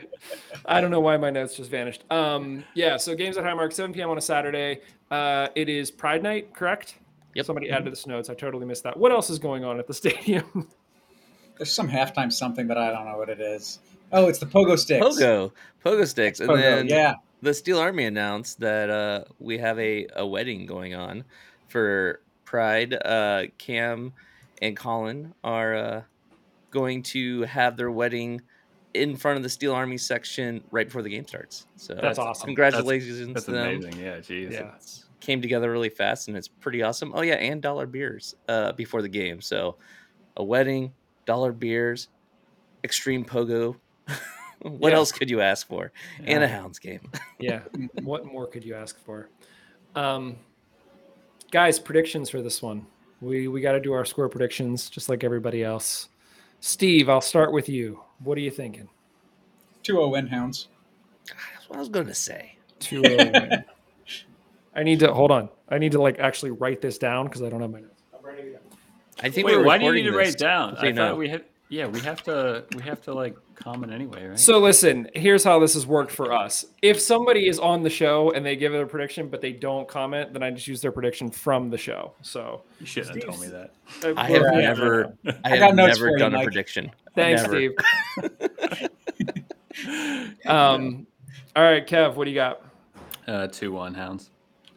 I 0.65 0.79
don't 0.79 0.89
know 0.89 1.01
why 1.01 1.17
my 1.17 1.29
notes 1.29 1.57
just 1.57 1.69
vanished. 1.69 2.05
Um, 2.09 2.63
yeah, 2.75 2.95
so 2.95 3.13
games 3.13 3.35
at 3.35 3.43
Highmark, 3.43 3.73
7 3.73 3.91
p.m. 3.91 4.09
on 4.09 4.17
a 4.17 4.21
Saturday. 4.21 4.79
Uh, 5.11 5.49
it 5.55 5.67
is 5.67 5.91
Pride 5.91 6.23
Night, 6.23 6.53
correct? 6.53 6.95
Yep. 7.33 7.45
Somebody 7.45 7.69
added 7.69 7.93
the 7.93 8.09
notes. 8.09 8.29
I 8.29 8.35
totally 8.35 8.65
missed 8.65 8.83
that. 8.83 8.95
What 8.95 9.11
else 9.11 9.29
is 9.29 9.37
going 9.37 9.65
on 9.65 9.79
at 9.79 9.87
the 9.87 9.93
stadium? 9.93 10.69
There's 11.57 11.73
some 11.73 11.89
halftime 11.89 12.31
something, 12.31 12.67
but 12.67 12.77
I 12.77 12.89
don't 12.89 13.03
know 13.03 13.17
what 13.17 13.27
it 13.27 13.41
is. 13.41 13.79
Oh, 14.13 14.29
it's 14.29 14.39
the 14.39 14.45
pogo 14.45 14.79
sticks. 14.79 15.05
Pogo, 15.05 15.51
pogo 15.83 16.07
sticks, 16.07 16.39
and 16.39 16.49
Pogo, 16.49 16.61
then 16.61 16.87
yeah. 16.87 17.15
the 17.41 17.53
Steel 17.53 17.79
Army 17.79 18.05
announced 18.05 18.61
that 18.61 18.89
uh, 18.89 19.25
we 19.39 19.57
have 19.57 19.77
a, 19.77 20.07
a 20.15 20.25
wedding 20.25 20.65
going 20.65 20.95
on 20.95 21.25
for 21.67 22.21
Pride. 22.45 22.93
Uh, 22.93 23.47
Cam 23.57 24.13
and 24.61 24.77
Colin 24.77 25.33
are 25.43 25.75
uh, 25.75 26.01
going 26.75 27.01
to 27.01 27.43
have 27.43 27.77
their 27.77 27.89
wedding 27.89 28.41
in 28.93 29.15
front 29.15 29.37
of 29.37 29.43
the 29.43 29.49
Steel 29.49 29.73
Army 29.73 29.97
section 29.97 30.61
right 30.71 30.85
before 30.85 31.01
the 31.01 31.09
game 31.09 31.25
starts. 31.25 31.67
So 31.77 31.95
that's 31.95 32.19
awesome. 32.19 32.47
Congratulations 32.47 33.19
that's, 33.19 33.33
that's 33.33 33.45
to 33.45 33.51
them. 33.51 33.67
amazing. 33.67 33.99
Yeah, 33.99 34.19
geez. 34.19 34.53
Yeah. 34.53 34.71
Came 35.21 35.41
together 35.41 35.71
really 35.71 35.89
fast 35.89 36.27
and 36.27 36.37
it's 36.37 36.49
pretty 36.49 36.83
awesome. 36.83 37.13
Oh 37.15 37.21
yeah, 37.21 37.35
and 37.35 37.61
dollar 37.61 37.87
beers 37.87 38.35
uh, 38.49 38.73
before 38.73 39.01
the 39.01 39.09
game. 39.09 39.41
So 39.41 39.77
a 40.35 40.43
wedding, 40.43 40.93
dollar 41.25 41.53
beers, 41.53 42.09
extreme 42.83 43.23
pogo. 43.23 43.77
what 44.61 44.91
yeah. 44.91 44.97
else 44.97 45.13
could 45.13 45.29
you 45.29 45.41
ask 45.41 45.65
for? 45.65 45.93
Yeah. 46.19 46.35
And 46.35 46.43
a 46.43 46.47
Hounds 46.47 46.79
game. 46.79 47.09
yeah. 47.39 47.61
What 48.03 48.25
more 48.25 48.47
could 48.47 48.65
you 48.65 48.75
ask 48.75 48.99
for? 48.99 49.29
Um, 49.95 50.35
guys, 51.51 51.79
predictions 51.79 52.29
for 52.29 52.41
this 52.41 52.61
one. 52.61 52.85
We 53.21 53.47
we 53.47 53.61
got 53.61 53.71
to 53.71 53.79
do 53.79 53.93
our 53.93 54.05
score 54.05 54.29
predictions 54.29 54.89
just 54.89 55.09
like 55.09 55.23
everybody 55.23 55.63
else. 55.63 56.09
Steve, 56.65 57.09
I'll 57.09 57.21
start 57.21 57.51
with 57.51 57.69
you. 57.69 58.01
What 58.23 58.39
are 58.39 58.41
you 58.41 58.49
thinking? 58.49 58.89
2 59.83 59.93
0 59.93 60.07
win 60.07 60.25
Hounds. 60.25 60.69
That's 61.27 61.69
what 61.69 61.75
I 61.75 61.79
was 61.79 61.89
going 61.89 62.07
to 62.07 62.13
say. 62.15 62.57
2 62.79 63.03
0 63.03 63.17
win. 63.17 63.63
I 64.75 64.81
need 64.81 64.99
to 65.01 65.13
hold 65.13 65.29
on. 65.29 65.49
I 65.69 65.77
need 65.77 65.91
to 65.91 66.01
like 66.01 66.17
actually 66.17 66.49
write 66.49 66.81
this 66.81 66.97
down 66.97 67.27
because 67.27 67.43
I 67.43 67.49
don't 67.49 67.61
have 67.61 67.69
my 67.69 67.81
notes. 67.81 68.01
I'm 68.17 68.25
writing 68.25 68.47
it 68.47 68.53
down. 68.53 68.79
I 69.21 69.29
think 69.29 69.45
Wait, 69.45 69.63
why 69.63 69.77
do 69.77 69.85
you 69.85 69.93
need 69.93 70.03
to 70.09 70.17
write 70.17 70.29
it 70.29 70.39
down? 70.39 70.75
I 70.77 70.91
thought 70.91 71.19
we 71.19 71.29
had 71.29 71.43
yeah, 71.69 71.87
we 71.87 71.99
have 72.01 72.21
to 72.23 72.65
we 72.75 72.83
have 72.83 73.01
to 73.03 73.13
like 73.13 73.35
comment 73.55 73.91
anyway, 73.91 74.27
right? 74.27 74.39
So 74.39 74.59
listen, 74.59 75.09
here's 75.15 75.43
how 75.43 75.57
this 75.59 75.73
has 75.73 75.87
worked 75.87 76.11
for 76.11 76.31
us. 76.31 76.65
If 76.83 76.99
somebody 76.99 77.47
is 77.47 77.57
on 77.57 77.81
the 77.81 77.89
show 77.89 78.31
and 78.31 78.45
they 78.45 78.55
give 78.55 78.75
it 78.75 78.81
a 78.81 78.85
prediction 78.85 79.29
but 79.29 79.41
they 79.41 79.51
don't 79.51 79.87
comment, 79.87 80.31
then 80.33 80.43
I 80.43 80.51
just 80.51 80.67
use 80.67 80.81
their 80.81 80.91
prediction 80.91 81.31
from 81.31 81.71
the 81.71 81.77
show. 81.77 82.13
So 82.21 82.61
you 82.79 82.85
shouldn't 82.85 83.15
have 83.15 83.25
told 83.25 83.41
me 83.41 83.47
that. 83.47 83.73
Uh, 84.03 84.13
I 84.15 84.29
have 84.29 84.43
never 84.53 85.17
I, 85.43 85.57
have 85.57 85.73
never 85.75 86.15
done 86.17 86.33
you, 86.33 86.39
a 86.39 86.43
prediction. 86.43 86.91
Thanks, 87.15 87.41
never. 87.41 87.55
Steve. 87.55 88.89
um 90.45 91.07
all 91.55 91.63
right, 91.63 91.87
Kev, 91.87 92.15
what 92.15 92.25
do 92.25 92.31
you 92.31 92.35
got? 92.35 92.61
Uh 93.27 93.47
two 93.47 93.71
one 93.71 93.95
hounds. 93.95 94.29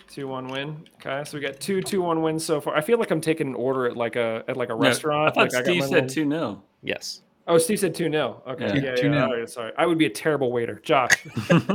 Two 0.09 0.27
one 0.27 0.49
win. 0.49 0.87
Okay, 0.97 1.23
so 1.29 1.37
we 1.37 1.43
got 1.43 1.61
two 1.61 1.83
two 1.83 2.01
one 2.01 2.23
wins 2.23 2.45
so 2.45 2.61
far. 2.61 2.75
I 2.75 2.81
feel 2.81 2.99
like 2.99 3.11
I'm 3.11 3.21
taking 3.21 3.49
an 3.49 3.55
order 3.55 3.87
at 3.87 3.97
like 3.97 4.17
a 4.17 4.43
at 4.49 4.57
like 4.57 4.71
a 4.71 4.75
restaurant. 4.75 5.33
I 5.33 5.35
thought 5.35 5.53
like 5.53 5.65
Steve 5.65 5.83
I 5.83 5.87
said 5.87 6.09
two 6.09 6.25
no. 6.25 6.63
Yes. 6.83 7.23
Oh, 7.49 7.57
Steve 7.57 7.81
said 7.81 7.95
2 7.95 8.11
0. 8.11 8.43
Okay. 8.47 8.67
Yeah, 8.67 8.75
yeah, 8.75 8.95
yeah. 8.97 9.05
yeah. 9.05 9.25
Right, 9.25 9.49
sorry. 9.49 9.73
I 9.79 9.87
would 9.87 9.97
be 9.97 10.05
a 10.05 10.11
terrible 10.11 10.53
waiter. 10.53 10.81
Josh. 10.85 11.27
uh, 11.51 11.71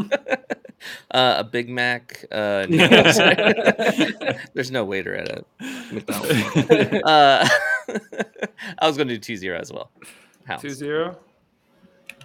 a 1.11 1.43
Big 1.43 1.67
Mac. 1.67 2.23
Uh, 2.31 2.67
there's 4.53 4.69
no 4.69 4.85
waiter 4.85 5.15
at 5.15 5.29
a 5.29 5.43
McDonald's. 5.91 6.31
uh, 7.05 7.49
I 8.77 8.87
was 8.87 8.97
going 8.97 9.07
to 9.07 9.15
do 9.15 9.19
2 9.19 9.35
0 9.35 9.59
as 9.59 9.73
well. 9.73 9.89
2 10.59 10.69
0. 10.69 11.17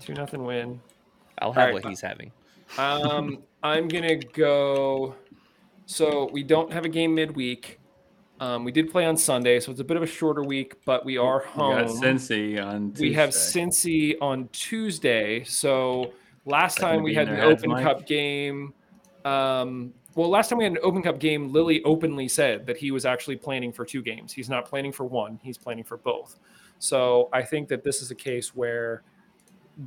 2 0.01 0.13
nothing 0.13 0.45
win. 0.45 0.79
I'll 1.39 1.53
have 1.53 1.67
right. 1.67 1.75
what 1.75 1.87
he's 1.87 2.03
having. 2.03 2.31
Um, 2.77 3.39
I'm 3.63 3.89
going 3.89 4.05
to 4.05 4.17
go. 4.17 5.15
So 5.89 6.29
we 6.31 6.43
don't 6.43 6.71
have 6.71 6.85
a 6.85 6.89
game 6.89 7.15
midweek. 7.15 7.81
Um, 8.41 8.63
we 8.63 8.73
did 8.73 8.91
play 8.91 9.07
on 9.07 9.17
Sunday, 9.17 9.59
so 9.59 9.71
it's 9.71 9.81
a 9.81 9.85
bit 9.85 9.97
of 9.97 10.03
a 10.03 10.07
shorter 10.07 10.45
week, 10.45 10.75
but 10.85 11.03
we 11.03 11.17
are 11.17 11.41
home. 11.41 11.77
We 11.77 11.83
got 11.83 11.91
Cincy 11.91 12.63
on 12.63 12.91
Tuesday. 12.91 13.09
We 13.09 13.15
have 13.15 13.31
Cincy 13.31 14.15
on 14.21 14.49
Tuesday. 14.53 15.45
So 15.45 16.13
last 16.45 16.77
time 16.77 17.03
we 17.03 17.15
had 17.15 17.29
an 17.29 17.41
Open 17.41 17.71
Mike? 17.71 17.83
Cup 17.83 18.07
game. 18.07 18.75
Um, 19.25 19.95
well, 20.15 20.29
last 20.29 20.51
time 20.51 20.59
we 20.59 20.65
had 20.65 20.75
an 20.75 20.79
Open 20.83 21.03
Cup 21.03 21.19
game, 21.19 21.53
Lilley 21.55 21.83
openly 21.85 22.29
said 22.29 22.67
that 22.67 22.77
he 22.77 22.91
was 22.91 23.07
actually 23.07 23.37
planning 23.37 23.73
for 23.73 23.87
two 23.87 24.03
games. 24.03 24.31
He's 24.31 24.51
not 24.51 24.67
planning 24.67 24.93
for 24.93 25.05
one; 25.05 25.41
he's 25.43 25.57
planning 25.57 25.85
for 25.85 25.97
both. 25.97 26.39
So 26.81 27.31
I 27.33 27.43
think 27.43 27.67
that 27.69 27.83
this 27.83 28.03
is 28.03 28.11
a 28.11 28.15
case 28.15 28.55
where 28.55 29.05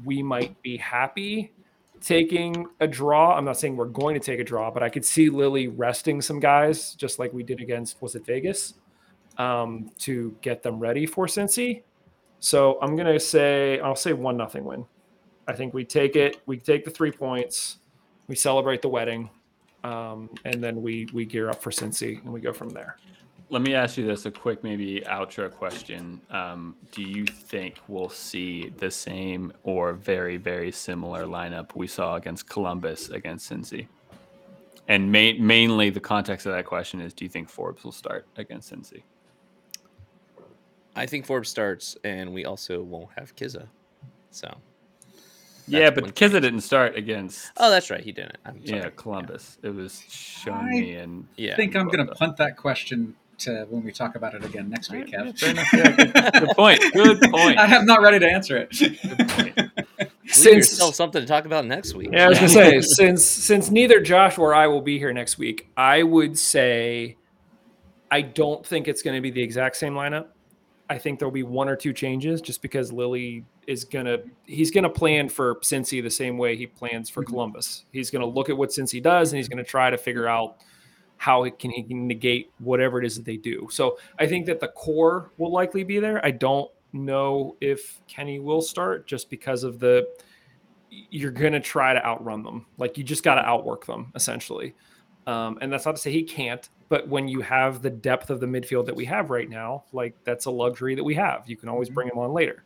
we 0.04 0.24
might 0.24 0.60
be 0.64 0.78
happy 0.78 1.54
taking 2.02 2.66
a 2.80 2.88
draw. 2.88 3.36
I'm 3.38 3.46
not 3.46 3.58
saying 3.58 3.78
we're 3.78 3.86
going 3.86 4.16
to 4.16 4.20
take 4.20 4.40
a 4.40 4.44
draw, 4.44 4.72
but 4.72 4.84
I 4.84 4.90
could 4.90 5.06
see 5.06 5.30
Lilley 5.30 5.68
resting 5.68 6.22
some 6.22 6.40
guys, 6.40 6.96
just 6.96 7.20
like 7.20 7.32
we 7.32 7.44
did 7.44 7.62
against 7.62 8.02
was 8.02 8.16
it 8.16 8.26
Vegas, 8.26 8.74
um, 9.38 9.92
to 10.00 10.36
get 10.42 10.64
them 10.64 10.80
ready 10.80 11.06
for 11.06 11.28
Cincy. 11.28 11.84
So 12.40 12.80
I'm 12.82 12.96
gonna 12.96 13.20
say 13.20 13.80
I'll 13.80 13.96
say 13.96 14.14
one 14.14 14.36
nothing 14.36 14.66
win. 14.66 14.84
I 15.48 15.54
think 15.54 15.74
we 15.76 15.86
take 15.86 16.16
it. 16.16 16.42
We 16.48 16.58
take 16.58 16.84
the 16.84 16.92
three 16.92 17.12
points. 17.12 17.78
We 18.28 18.36
celebrate 18.36 18.82
the 18.82 18.90
wedding, 18.90 19.30
um, 19.84 20.30
and 20.44 20.64
then 20.64 20.82
we 20.82 21.08
we 21.14 21.26
gear 21.26 21.50
up 21.50 21.62
for 21.62 21.70
Cincy 21.70 22.20
and 22.24 22.34
we 22.34 22.42
go 22.42 22.52
from 22.52 22.70
there. 22.70 22.98
Let 23.52 23.62
me 23.64 23.74
ask 23.76 23.98
you 23.98 24.06
this 24.06 24.26
a 24.26 24.32
quick, 24.32 24.64
maybe 24.64 25.02
outro 25.06 25.52
question. 25.52 26.22
Um, 26.30 26.78
do 26.94 27.02
you 27.04 27.26
think 27.26 27.80
we'll 27.90 28.08
see 28.08 28.70
the 28.78 28.90
same 28.90 29.52
or 29.64 29.92
very, 29.92 30.38
very 30.38 30.72
similar 30.72 31.26
lineup 31.26 31.76
we 31.76 31.86
saw 31.86 32.16
against 32.16 32.48
Columbus 32.48 33.10
against 33.10 33.52
Cincy? 33.52 33.88
And 34.88 35.12
ma- 35.12 35.34
mainly 35.38 35.90
the 35.90 36.00
context 36.00 36.46
of 36.46 36.54
that 36.54 36.66
question 36.66 37.02
is 37.02 37.14
do 37.14 37.26
you 37.26 37.30
think 37.30 37.50
Forbes 37.50 37.84
will 37.84 37.92
start 37.92 38.26
against 38.38 38.72
Cincy? 38.72 39.04
I 40.96 41.06
think 41.06 41.26
Forbes 41.26 41.50
starts, 41.50 41.98
and 42.06 42.34
we 42.34 42.46
also 42.46 42.82
won't 42.82 43.10
have 43.18 43.36
Kizza. 43.36 43.68
So. 44.32 44.50
yeah, 45.68 45.90
but 45.90 46.04
one 46.06 46.12
Kizza 46.14 46.32
change. 46.32 46.44
didn't 46.44 46.62
start 46.62 46.96
against 46.96 47.52
Oh, 47.58 47.70
that's 47.70 47.90
right. 47.90 48.02
He 48.02 48.14
didn't. 48.14 48.38
I'm 48.46 48.66
sorry. 48.66 48.80
yeah 48.80 48.90
Columbus. 48.96 49.58
It 49.62 49.76
was 49.76 50.02
shown 50.10 50.54
I 50.56 50.70
me 50.70 50.96
and 50.96 51.28
Yeah. 51.36 51.52
I 51.54 51.56
think 51.58 51.76
I'm 51.76 51.88
going 51.88 52.06
to 52.08 52.14
punt 52.16 52.38
that 52.38 52.56
question 52.56 53.16
to 53.42 53.66
when 53.70 53.84
we 53.84 53.92
talk 53.92 54.16
about 54.16 54.34
it 54.34 54.44
again 54.46 54.70
next 54.70 54.92
week, 54.92 55.12
Yeah, 55.12 55.24
Kev. 55.26 55.74
Yeah, 55.74 55.96
good, 55.96 56.34
good 56.34 56.50
point. 56.56 56.82
Good 56.94 57.20
point. 57.32 57.58
I 57.58 57.66
am 57.76 57.86
not 57.86 58.02
ready 58.02 58.20
to 58.20 58.28
answer 58.30 58.58
it. 58.58 58.72
Leave 60.24 60.36
Since 60.36 60.56
yourself 60.72 60.96
something 60.96 61.22
to 61.22 61.28
talk 61.28 61.46
about 61.46 61.66
next 61.66 61.94
week. 61.94 62.10
Yeah, 62.12 62.26
I 62.26 62.30
was 62.30 62.38
gonna 62.38 62.50
say 62.54 62.82
since 62.82 63.26
since 63.26 63.70
neither 63.70 64.00
Josh 64.02 64.38
or 64.38 64.54
I 64.54 64.68
will 64.68 64.82
be 64.82 64.98
here 64.98 65.12
next 65.12 65.38
week, 65.38 65.68
I 65.76 66.04
would 66.04 66.38
say 66.38 67.18
I 68.10 68.22
don't 68.22 68.66
think 68.66 68.88
it's 68.88 69.02
going 69.02 69.16
to 69.16 69.22
be 69.22 69.32
the 69.32 69.42
exact 69.42 69.78
same 69.78 69.94
lineup. 69.94 70.28
I 70.90 70.98
think 70.98 71.20
there'll 71.20 71.32
be 71.32 71.44
one 71.44 71.70
or 71.70 71.76
two 71.78 71.94
changes 71.94 72.42
just 72.42 72.62
because 72.62 72.92
Lilley 72.92 73.46
is 73.68 73.84
gonna 73.86 74.18
he's 74.46 74.72
gonna 74.72 74.90
plan 74.90 75.30
for 75.30 75.56
Cincy 75.56 76.02
the 76.04 76.10
same 76.10 76.38
way 76.38 76.56
he 76.56 76.68
plans 76.68 77.10
for 77.10 77.24
Mhm. 77.24 77.28
Columbus. 77.28 77.86
He's 77.92 78.10
gonna 78.12 78.26
look 78.26 78.50
at 78.50 78.58
what 78.58 78.70
Cincy 78.70 79.02
does 79.02 79.32
and 79.32 79.38
he's 79.38 79.48
gonna 79.50 79.64
try 79.64 79.90
to 79.90 79.98
figure 79.98 80.28
out 80.28 80.58
how 81.22 81.44
it 81.44 81.60
can 81.60 81.70
he 81.70 81.84
can 81.84 82.08
negate 82.08 82.50
whatever 82.58 82.98
it 83.00 83.06
is 83.06 83.16
that 83.16 83.26
they 83.26 83.38
do. 83.38 83.68
So 83.70 84.00
I 84.18 84.26
think 84.26 84.48
that 84.48 84.60
the 84.60 84.70
core 84.70 85.30
will 85.38 85.52
likely 85.52 85.84
be 85.84 86.00
there. 86.00 86.20
I 86.26 86.32
don't 86.32 86.72
know 86.94 87.56
if 87.62 88.02
Kenny 88.08 88.40
will 88.40 88.60
start 88.64 89.06
just 89.06 89.30
because 89.30 89.64
of 89.64 89.80
the 89.80 90.08
you're 90.90 91.30
going 91.30 91.54
to 91.54 91.60
try 91.60 91.94
to 91.94 92.04
outrun 92.04 92.42
them. 92.42 92.66
Like 92.80 92.98
you 92.98 93.04
just 93.04 93.24
got 93.24 93.36
to 93.36 93.42
outwork 93.42 93.86
them 93.86 94.12
essentially. 94.16 94.74
Um, 95.28 95.60
and 95.62 95.72
that's 95.72 95.86
not 95.86 95.96
to 95.96 96.02
say 96.02 96.12
he 96.12 96.24
can't, 96.24 96.68
but 96.90 97.08
when 97.08 97.28
you 97.28 97.42
have 97.42 97.84
the 97.84 97.92
depth 97.92 98.32
of 98.32 98.40
the 98.40 98.48
midfield 98.48 98.88
that 98.88 98.96
we 98.96 99.06
have 99.06 99.30
right 99.30 99.48
now, 99.48 99.84
like 99.94 100.16
that's 100.24 100.46
a 100.46 100.52
luxury 100.52 100.96
that 100.96 101.04
we 101.04 101.14
have. 101.14 101.44
You 101.48 101.56
can 101.56 101.70
always 101.70 101.92
bring 101.92 102.10
him 102.10 102.18
on 102.18 102.34
later. 102.34 102.64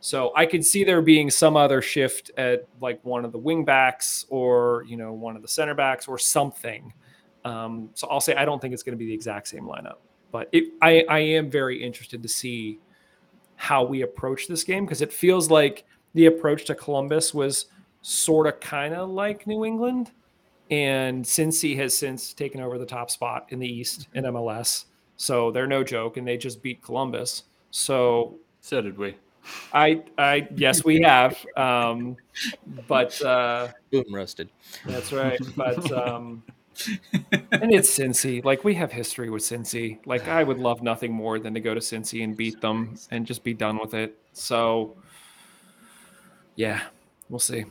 So 0.00 0.32
I 0.34 0.46
could 0.46 0.66
see 0.66 0.82
there 0.82 1.00
being 1.00 1.30
some 1.30 1.56
other 1.56 1.80
shift 1.80 2.32
at 2.36 2.66
like 2.80 2.98
one 3.04 3.24
of 3.24 3.30
the 3.30 3.38
wing 3.38 3.64
backs 3.64 4.26
or, 4.30 4.84
you 4.88 4.96
know, 4.96 5.12
one 5.12 5.36
of 5.36 5.42
the 5.42 5.48
center 5.48 5.74
backs 5.74 6.08
or 6.08 6.18
something. 6.18 6.92
Um, 7.44 7.90
so 7.94 8.08
I'll 8.08 8.20
say 8.20 8.34
I 8.34 8.44
don't 8.44 8.60
think 8.60 8.72
it's 8.72 8.82
going 8.82 8.96
to 8.96 8.98
be 8.98 9.06
the 9.06 9.14
exact 9.14 9.48
same 9.48 9.64
lineup, 9.64 9.96
but 10.32 10.48
it, 10.52 10.72
I, 10.80 11.04
I 11.08 11.18
am 11.18 11.50
very 11.50 11.82
interested 11.82 12.22
to 12.22 12.28
see 12.28 12.78
how 13.56 13.84
we 13.84 14.02
approach 14.02 14.48
this 14.48 14.64
game 14.64 14.84
because 14.84 15.02
it 15.02 15.12
feels 15.12 15.50
like 15.50 15.84
the 16.14 16.26
approach 16.26 16.64
to 16.66 16.74
Columbus 16.74 17.34
was 17.34 17.66
sort 18.02 18.46
of 18.46 18.60
kind 18.60 18.94
of 18.94 19.10
like 19.10 19.46
New 19.46 19.64
England. 19.64 20.12
And 20.70 21.24
Cincy 21.24 21.76
has 21.76 21.96
since 21.96 22.32
taken 22.32 22.60
over 22.60 22.78
the 22.78 22.86
top 22.86 23.10
spot 23.10 23.46
in 23.50 23.58
the 23.58 23.68
East 23.68 24.08
in 24.14 24.24
MLS. 24.24 24.86
So 25.16 25.50
they're 25.50 25.66
no 25.66 25.84
joke 25.84 26.16
and 26.16 26.26
they 26.26 26.36
just 26.36 26.62
beat 26.62 26.82
Columbus. 26.82 27.44
So 27.70 28.38
So 28.60 28.80
did 28.80 28.96
we. 28.96 29.14
I, 29.74 30.02
I, 30.16 30.48
yes, 30.56 30.84
we 30.84 31.02
have. 31.02 31.36
Um, 31.56 32.16
but, 32.88 33.20
uh, 33.22 33.68
Boom, 33.90 34.04
roasted. 34.10 34.48
that's 34.86 35.12
right. 35.12 35.38
But, 35.54 35.92
um, 35.92 36.42
and 37.52 37.72
it's 37.72 37.96
Cincy. 37.96 38.44
Like 38.44 38.64
we 38.64 38.74
have 38.74 38.92
history 38.92 39.30
with 39.30 39.42
Cincy. 39.42 39.98
Like 40.06 40.28
I 40.28 40.42
would 40.42 40.58
love 40.58 40.82
nothing 40.82 41.12
more 41.12 41.38
than 41.38 41.54
to 41.54 41.60
go 41.60 41.74
to 41.74 41.80
Cincy 41.80 42.24
and 42.24 42.36
beat 42.36 42.60
them 42.60 42.96
and 43.10 43.26
just 43.26 43.44
be 43.44 43.54
done 43.54 43.78
with 43.78 43.94
it. 43.94 44.18
So 44.32 44.96
yeah, 46.56 46.82
we'll 47.28 47.38
see. 47.38 47.64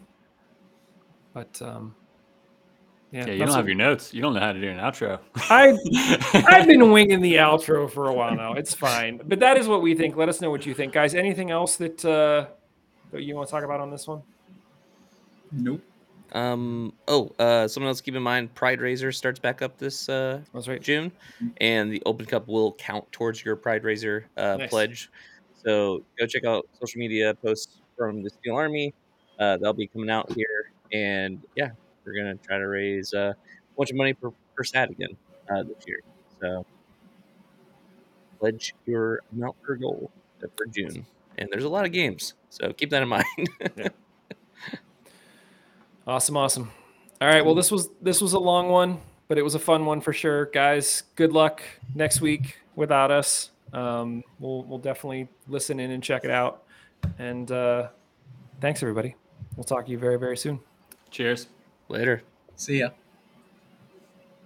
But 1.34 1.62
um 1.62 1.96
yeah, 3.12 3.28
Yeah, 3.28 3.34
you 3.34 3.46
don't 3.46 3.56
have 3.56 3.68
your 3.68 3.78
notes. 3.78 4.14
You 4.14 4.22
don't 4.22 4.34
know 4.34 4.40
how 4.40 4.54
to 4.54 4.60
do 4.60 4.70
an 4.70 4.78
outro. 4.78 5.20
I 5.36 5.78
I've 6.48 6.68
been 6.68 6.92
winging 6.92 7.22
the 7.22 7.36
outro 7.36 7.90
for 7.90 8.08
a 8.10 8.14
while 8.14 8.36
now. 8.36 8.54
It's 8.54 8.74
fine. 8.74 9.22
But 9.24 9.40
that 9.40 9.58
is 9.58 9.68
what 9.68 9.82
we 9.82 9.94
think. 9.94 10.16
Let 10.16 10.30
us 10.30 10.42
know 10.42 10.50
what 10.50 10.66
you 10.66 10.74
think, 10.74 10.94
guys. 10.94 11.14
Anything 11.14 11.52
else 11.52 11.76
that 11.78 12.04
uh 12.04 12.48
that 13.12 13.22
you 13.22 13.36
want 13.36 13.48
to 13.48 13.52
talk 13.52 13.64
about 13.64 13.80
on 13.80 13.92
this 13.92 14.08
one? 14.08 14.24
nope. 15.52 15.82
Um. 16.34 16.94
Oh. 17.08 17.32
Uh. 17.40 17.68
Someone 17.68 17.90
else 17.90 18.02
keep 18.02 18.16
in 18.16 18.24
mind. 18.24 18.54
Pride 18.56 18.82
Razor 18.82 19.12
starts 19.12 19.40
back 19.40 19.62
up 19.62 19.78
this 19.78 20.10
uh 20.10 20.42
That's 20.54 20.68
right. 20.68 20.82
June, 20.82 21.12
and 21.58 21.92
the 21.92 22.02
Open 22.06 22.26
Cup 22.26 22.48
will 22.48 22.74
count 22.74 23.10
towards 23.12 23.44
your 23.46 23.56
Pride 23.56 23.84
Razor 23.84 24.26
uh, 24.38 24.58
Nice. 24.58 24.70
pledge. 24.70 25.12
So 25.64 26.04
go 26.20 26.26
check 26.26 26.44
out 26.46 26.68
social 26.82 27.00
media 27.00 27.34
posts 27.36 27.80
from 27.98 28.24
the 28.24 28.30
Steel 28.30 28.56
Army. 28.56 28.94
Uh, 29.40 29.58
they'll 29.58 29.74
be 29.74 29.88
coming 29.88 30.10
out 30.10 30.32
here, 30.34 30.72
and 30.92 31.42
yeah, 31.56 31.70
we're 32.06 32.16
gonna 32.16 32.36
try 32.36 32.58
to 32.58 32.68
raise 32.68 33.14
uh, 33.14 33.34
a 33.34 33.78
bunch 33.78 33.90
of 33.92 33.96
money 33.96 34.14
for 34.14 34.34
for 34.56 34.64
SAD 34.64 34.90
again 34.92 35.16
uh, 35.50 35.64
this 35.64 35.86
year. 35.88 36.02
So 36.42 36.66
pledge 38.40 38.74
your 38.86 39.22
amount 39.32 39.62
per 39.62 39.76
goal 39.76 40.12
for 40.58 40.66
June, 40.66 41.06
and 41.38 41.48
there's 41.52 41.64
a 41.64 41.70
lot 41.70 41.86
of 41.86 41.92
games, 41.92 42.34
so 42.50 42.74
keep 42.74 42.90
that 42.90 43.02
in 43.02 43.08
mind. 43.18 43.26
Awesome, 46.06 46.36
awesome. 46.36 46.72
All 47.22 47.28
right. 47.28 47.44
Well, 47.44 47.56
this 47.56 47.72
was 47.72 47.90
this 48.02 48.20
was 48.20 48.34
a 48.34 48.40
long 48.40 48.68
one, 48.68 49.00
but 49.30 49.38
it 49.38 49.42
was 49.42 49.56
a 49.56 49.60
fun 49.60 49.86
one 49.86 50.02
for 50.02 50.12
sure, 50.12 50.48
guys. 50.48 51.04
Good 51.16 51.32
luck 51.32 51.64
next 51.96 52.20
week 52.20 52.58
without 52.76 53.12
us. 53.12 53.52
Um, 53.72 54.24
we'll 54.40 54.64
we'll 54.64 54.80
definitely 54.80 55.30
listen 55.48 55.80
in 55.80 55.92
and 55.92 56.04
check 56.04 56.26
it 56.26 56.32
out. 56.32 56.64
And 57.20 57.50
uh, 57.52 57.88
thanks, 58.60 58.84
everybody. 58.84 59.16
We'll 59.56 59.64
talk 59.64 59.86
to 59.86 59.92
you 59.92 59.98
very 59.98 60.20
very 60.20 60.36
soon. 60.36 60.60
Cheers. 61.10 61.48
Later. 61.88 62.24
See 62.56 62.80
ya. 62.80 62.90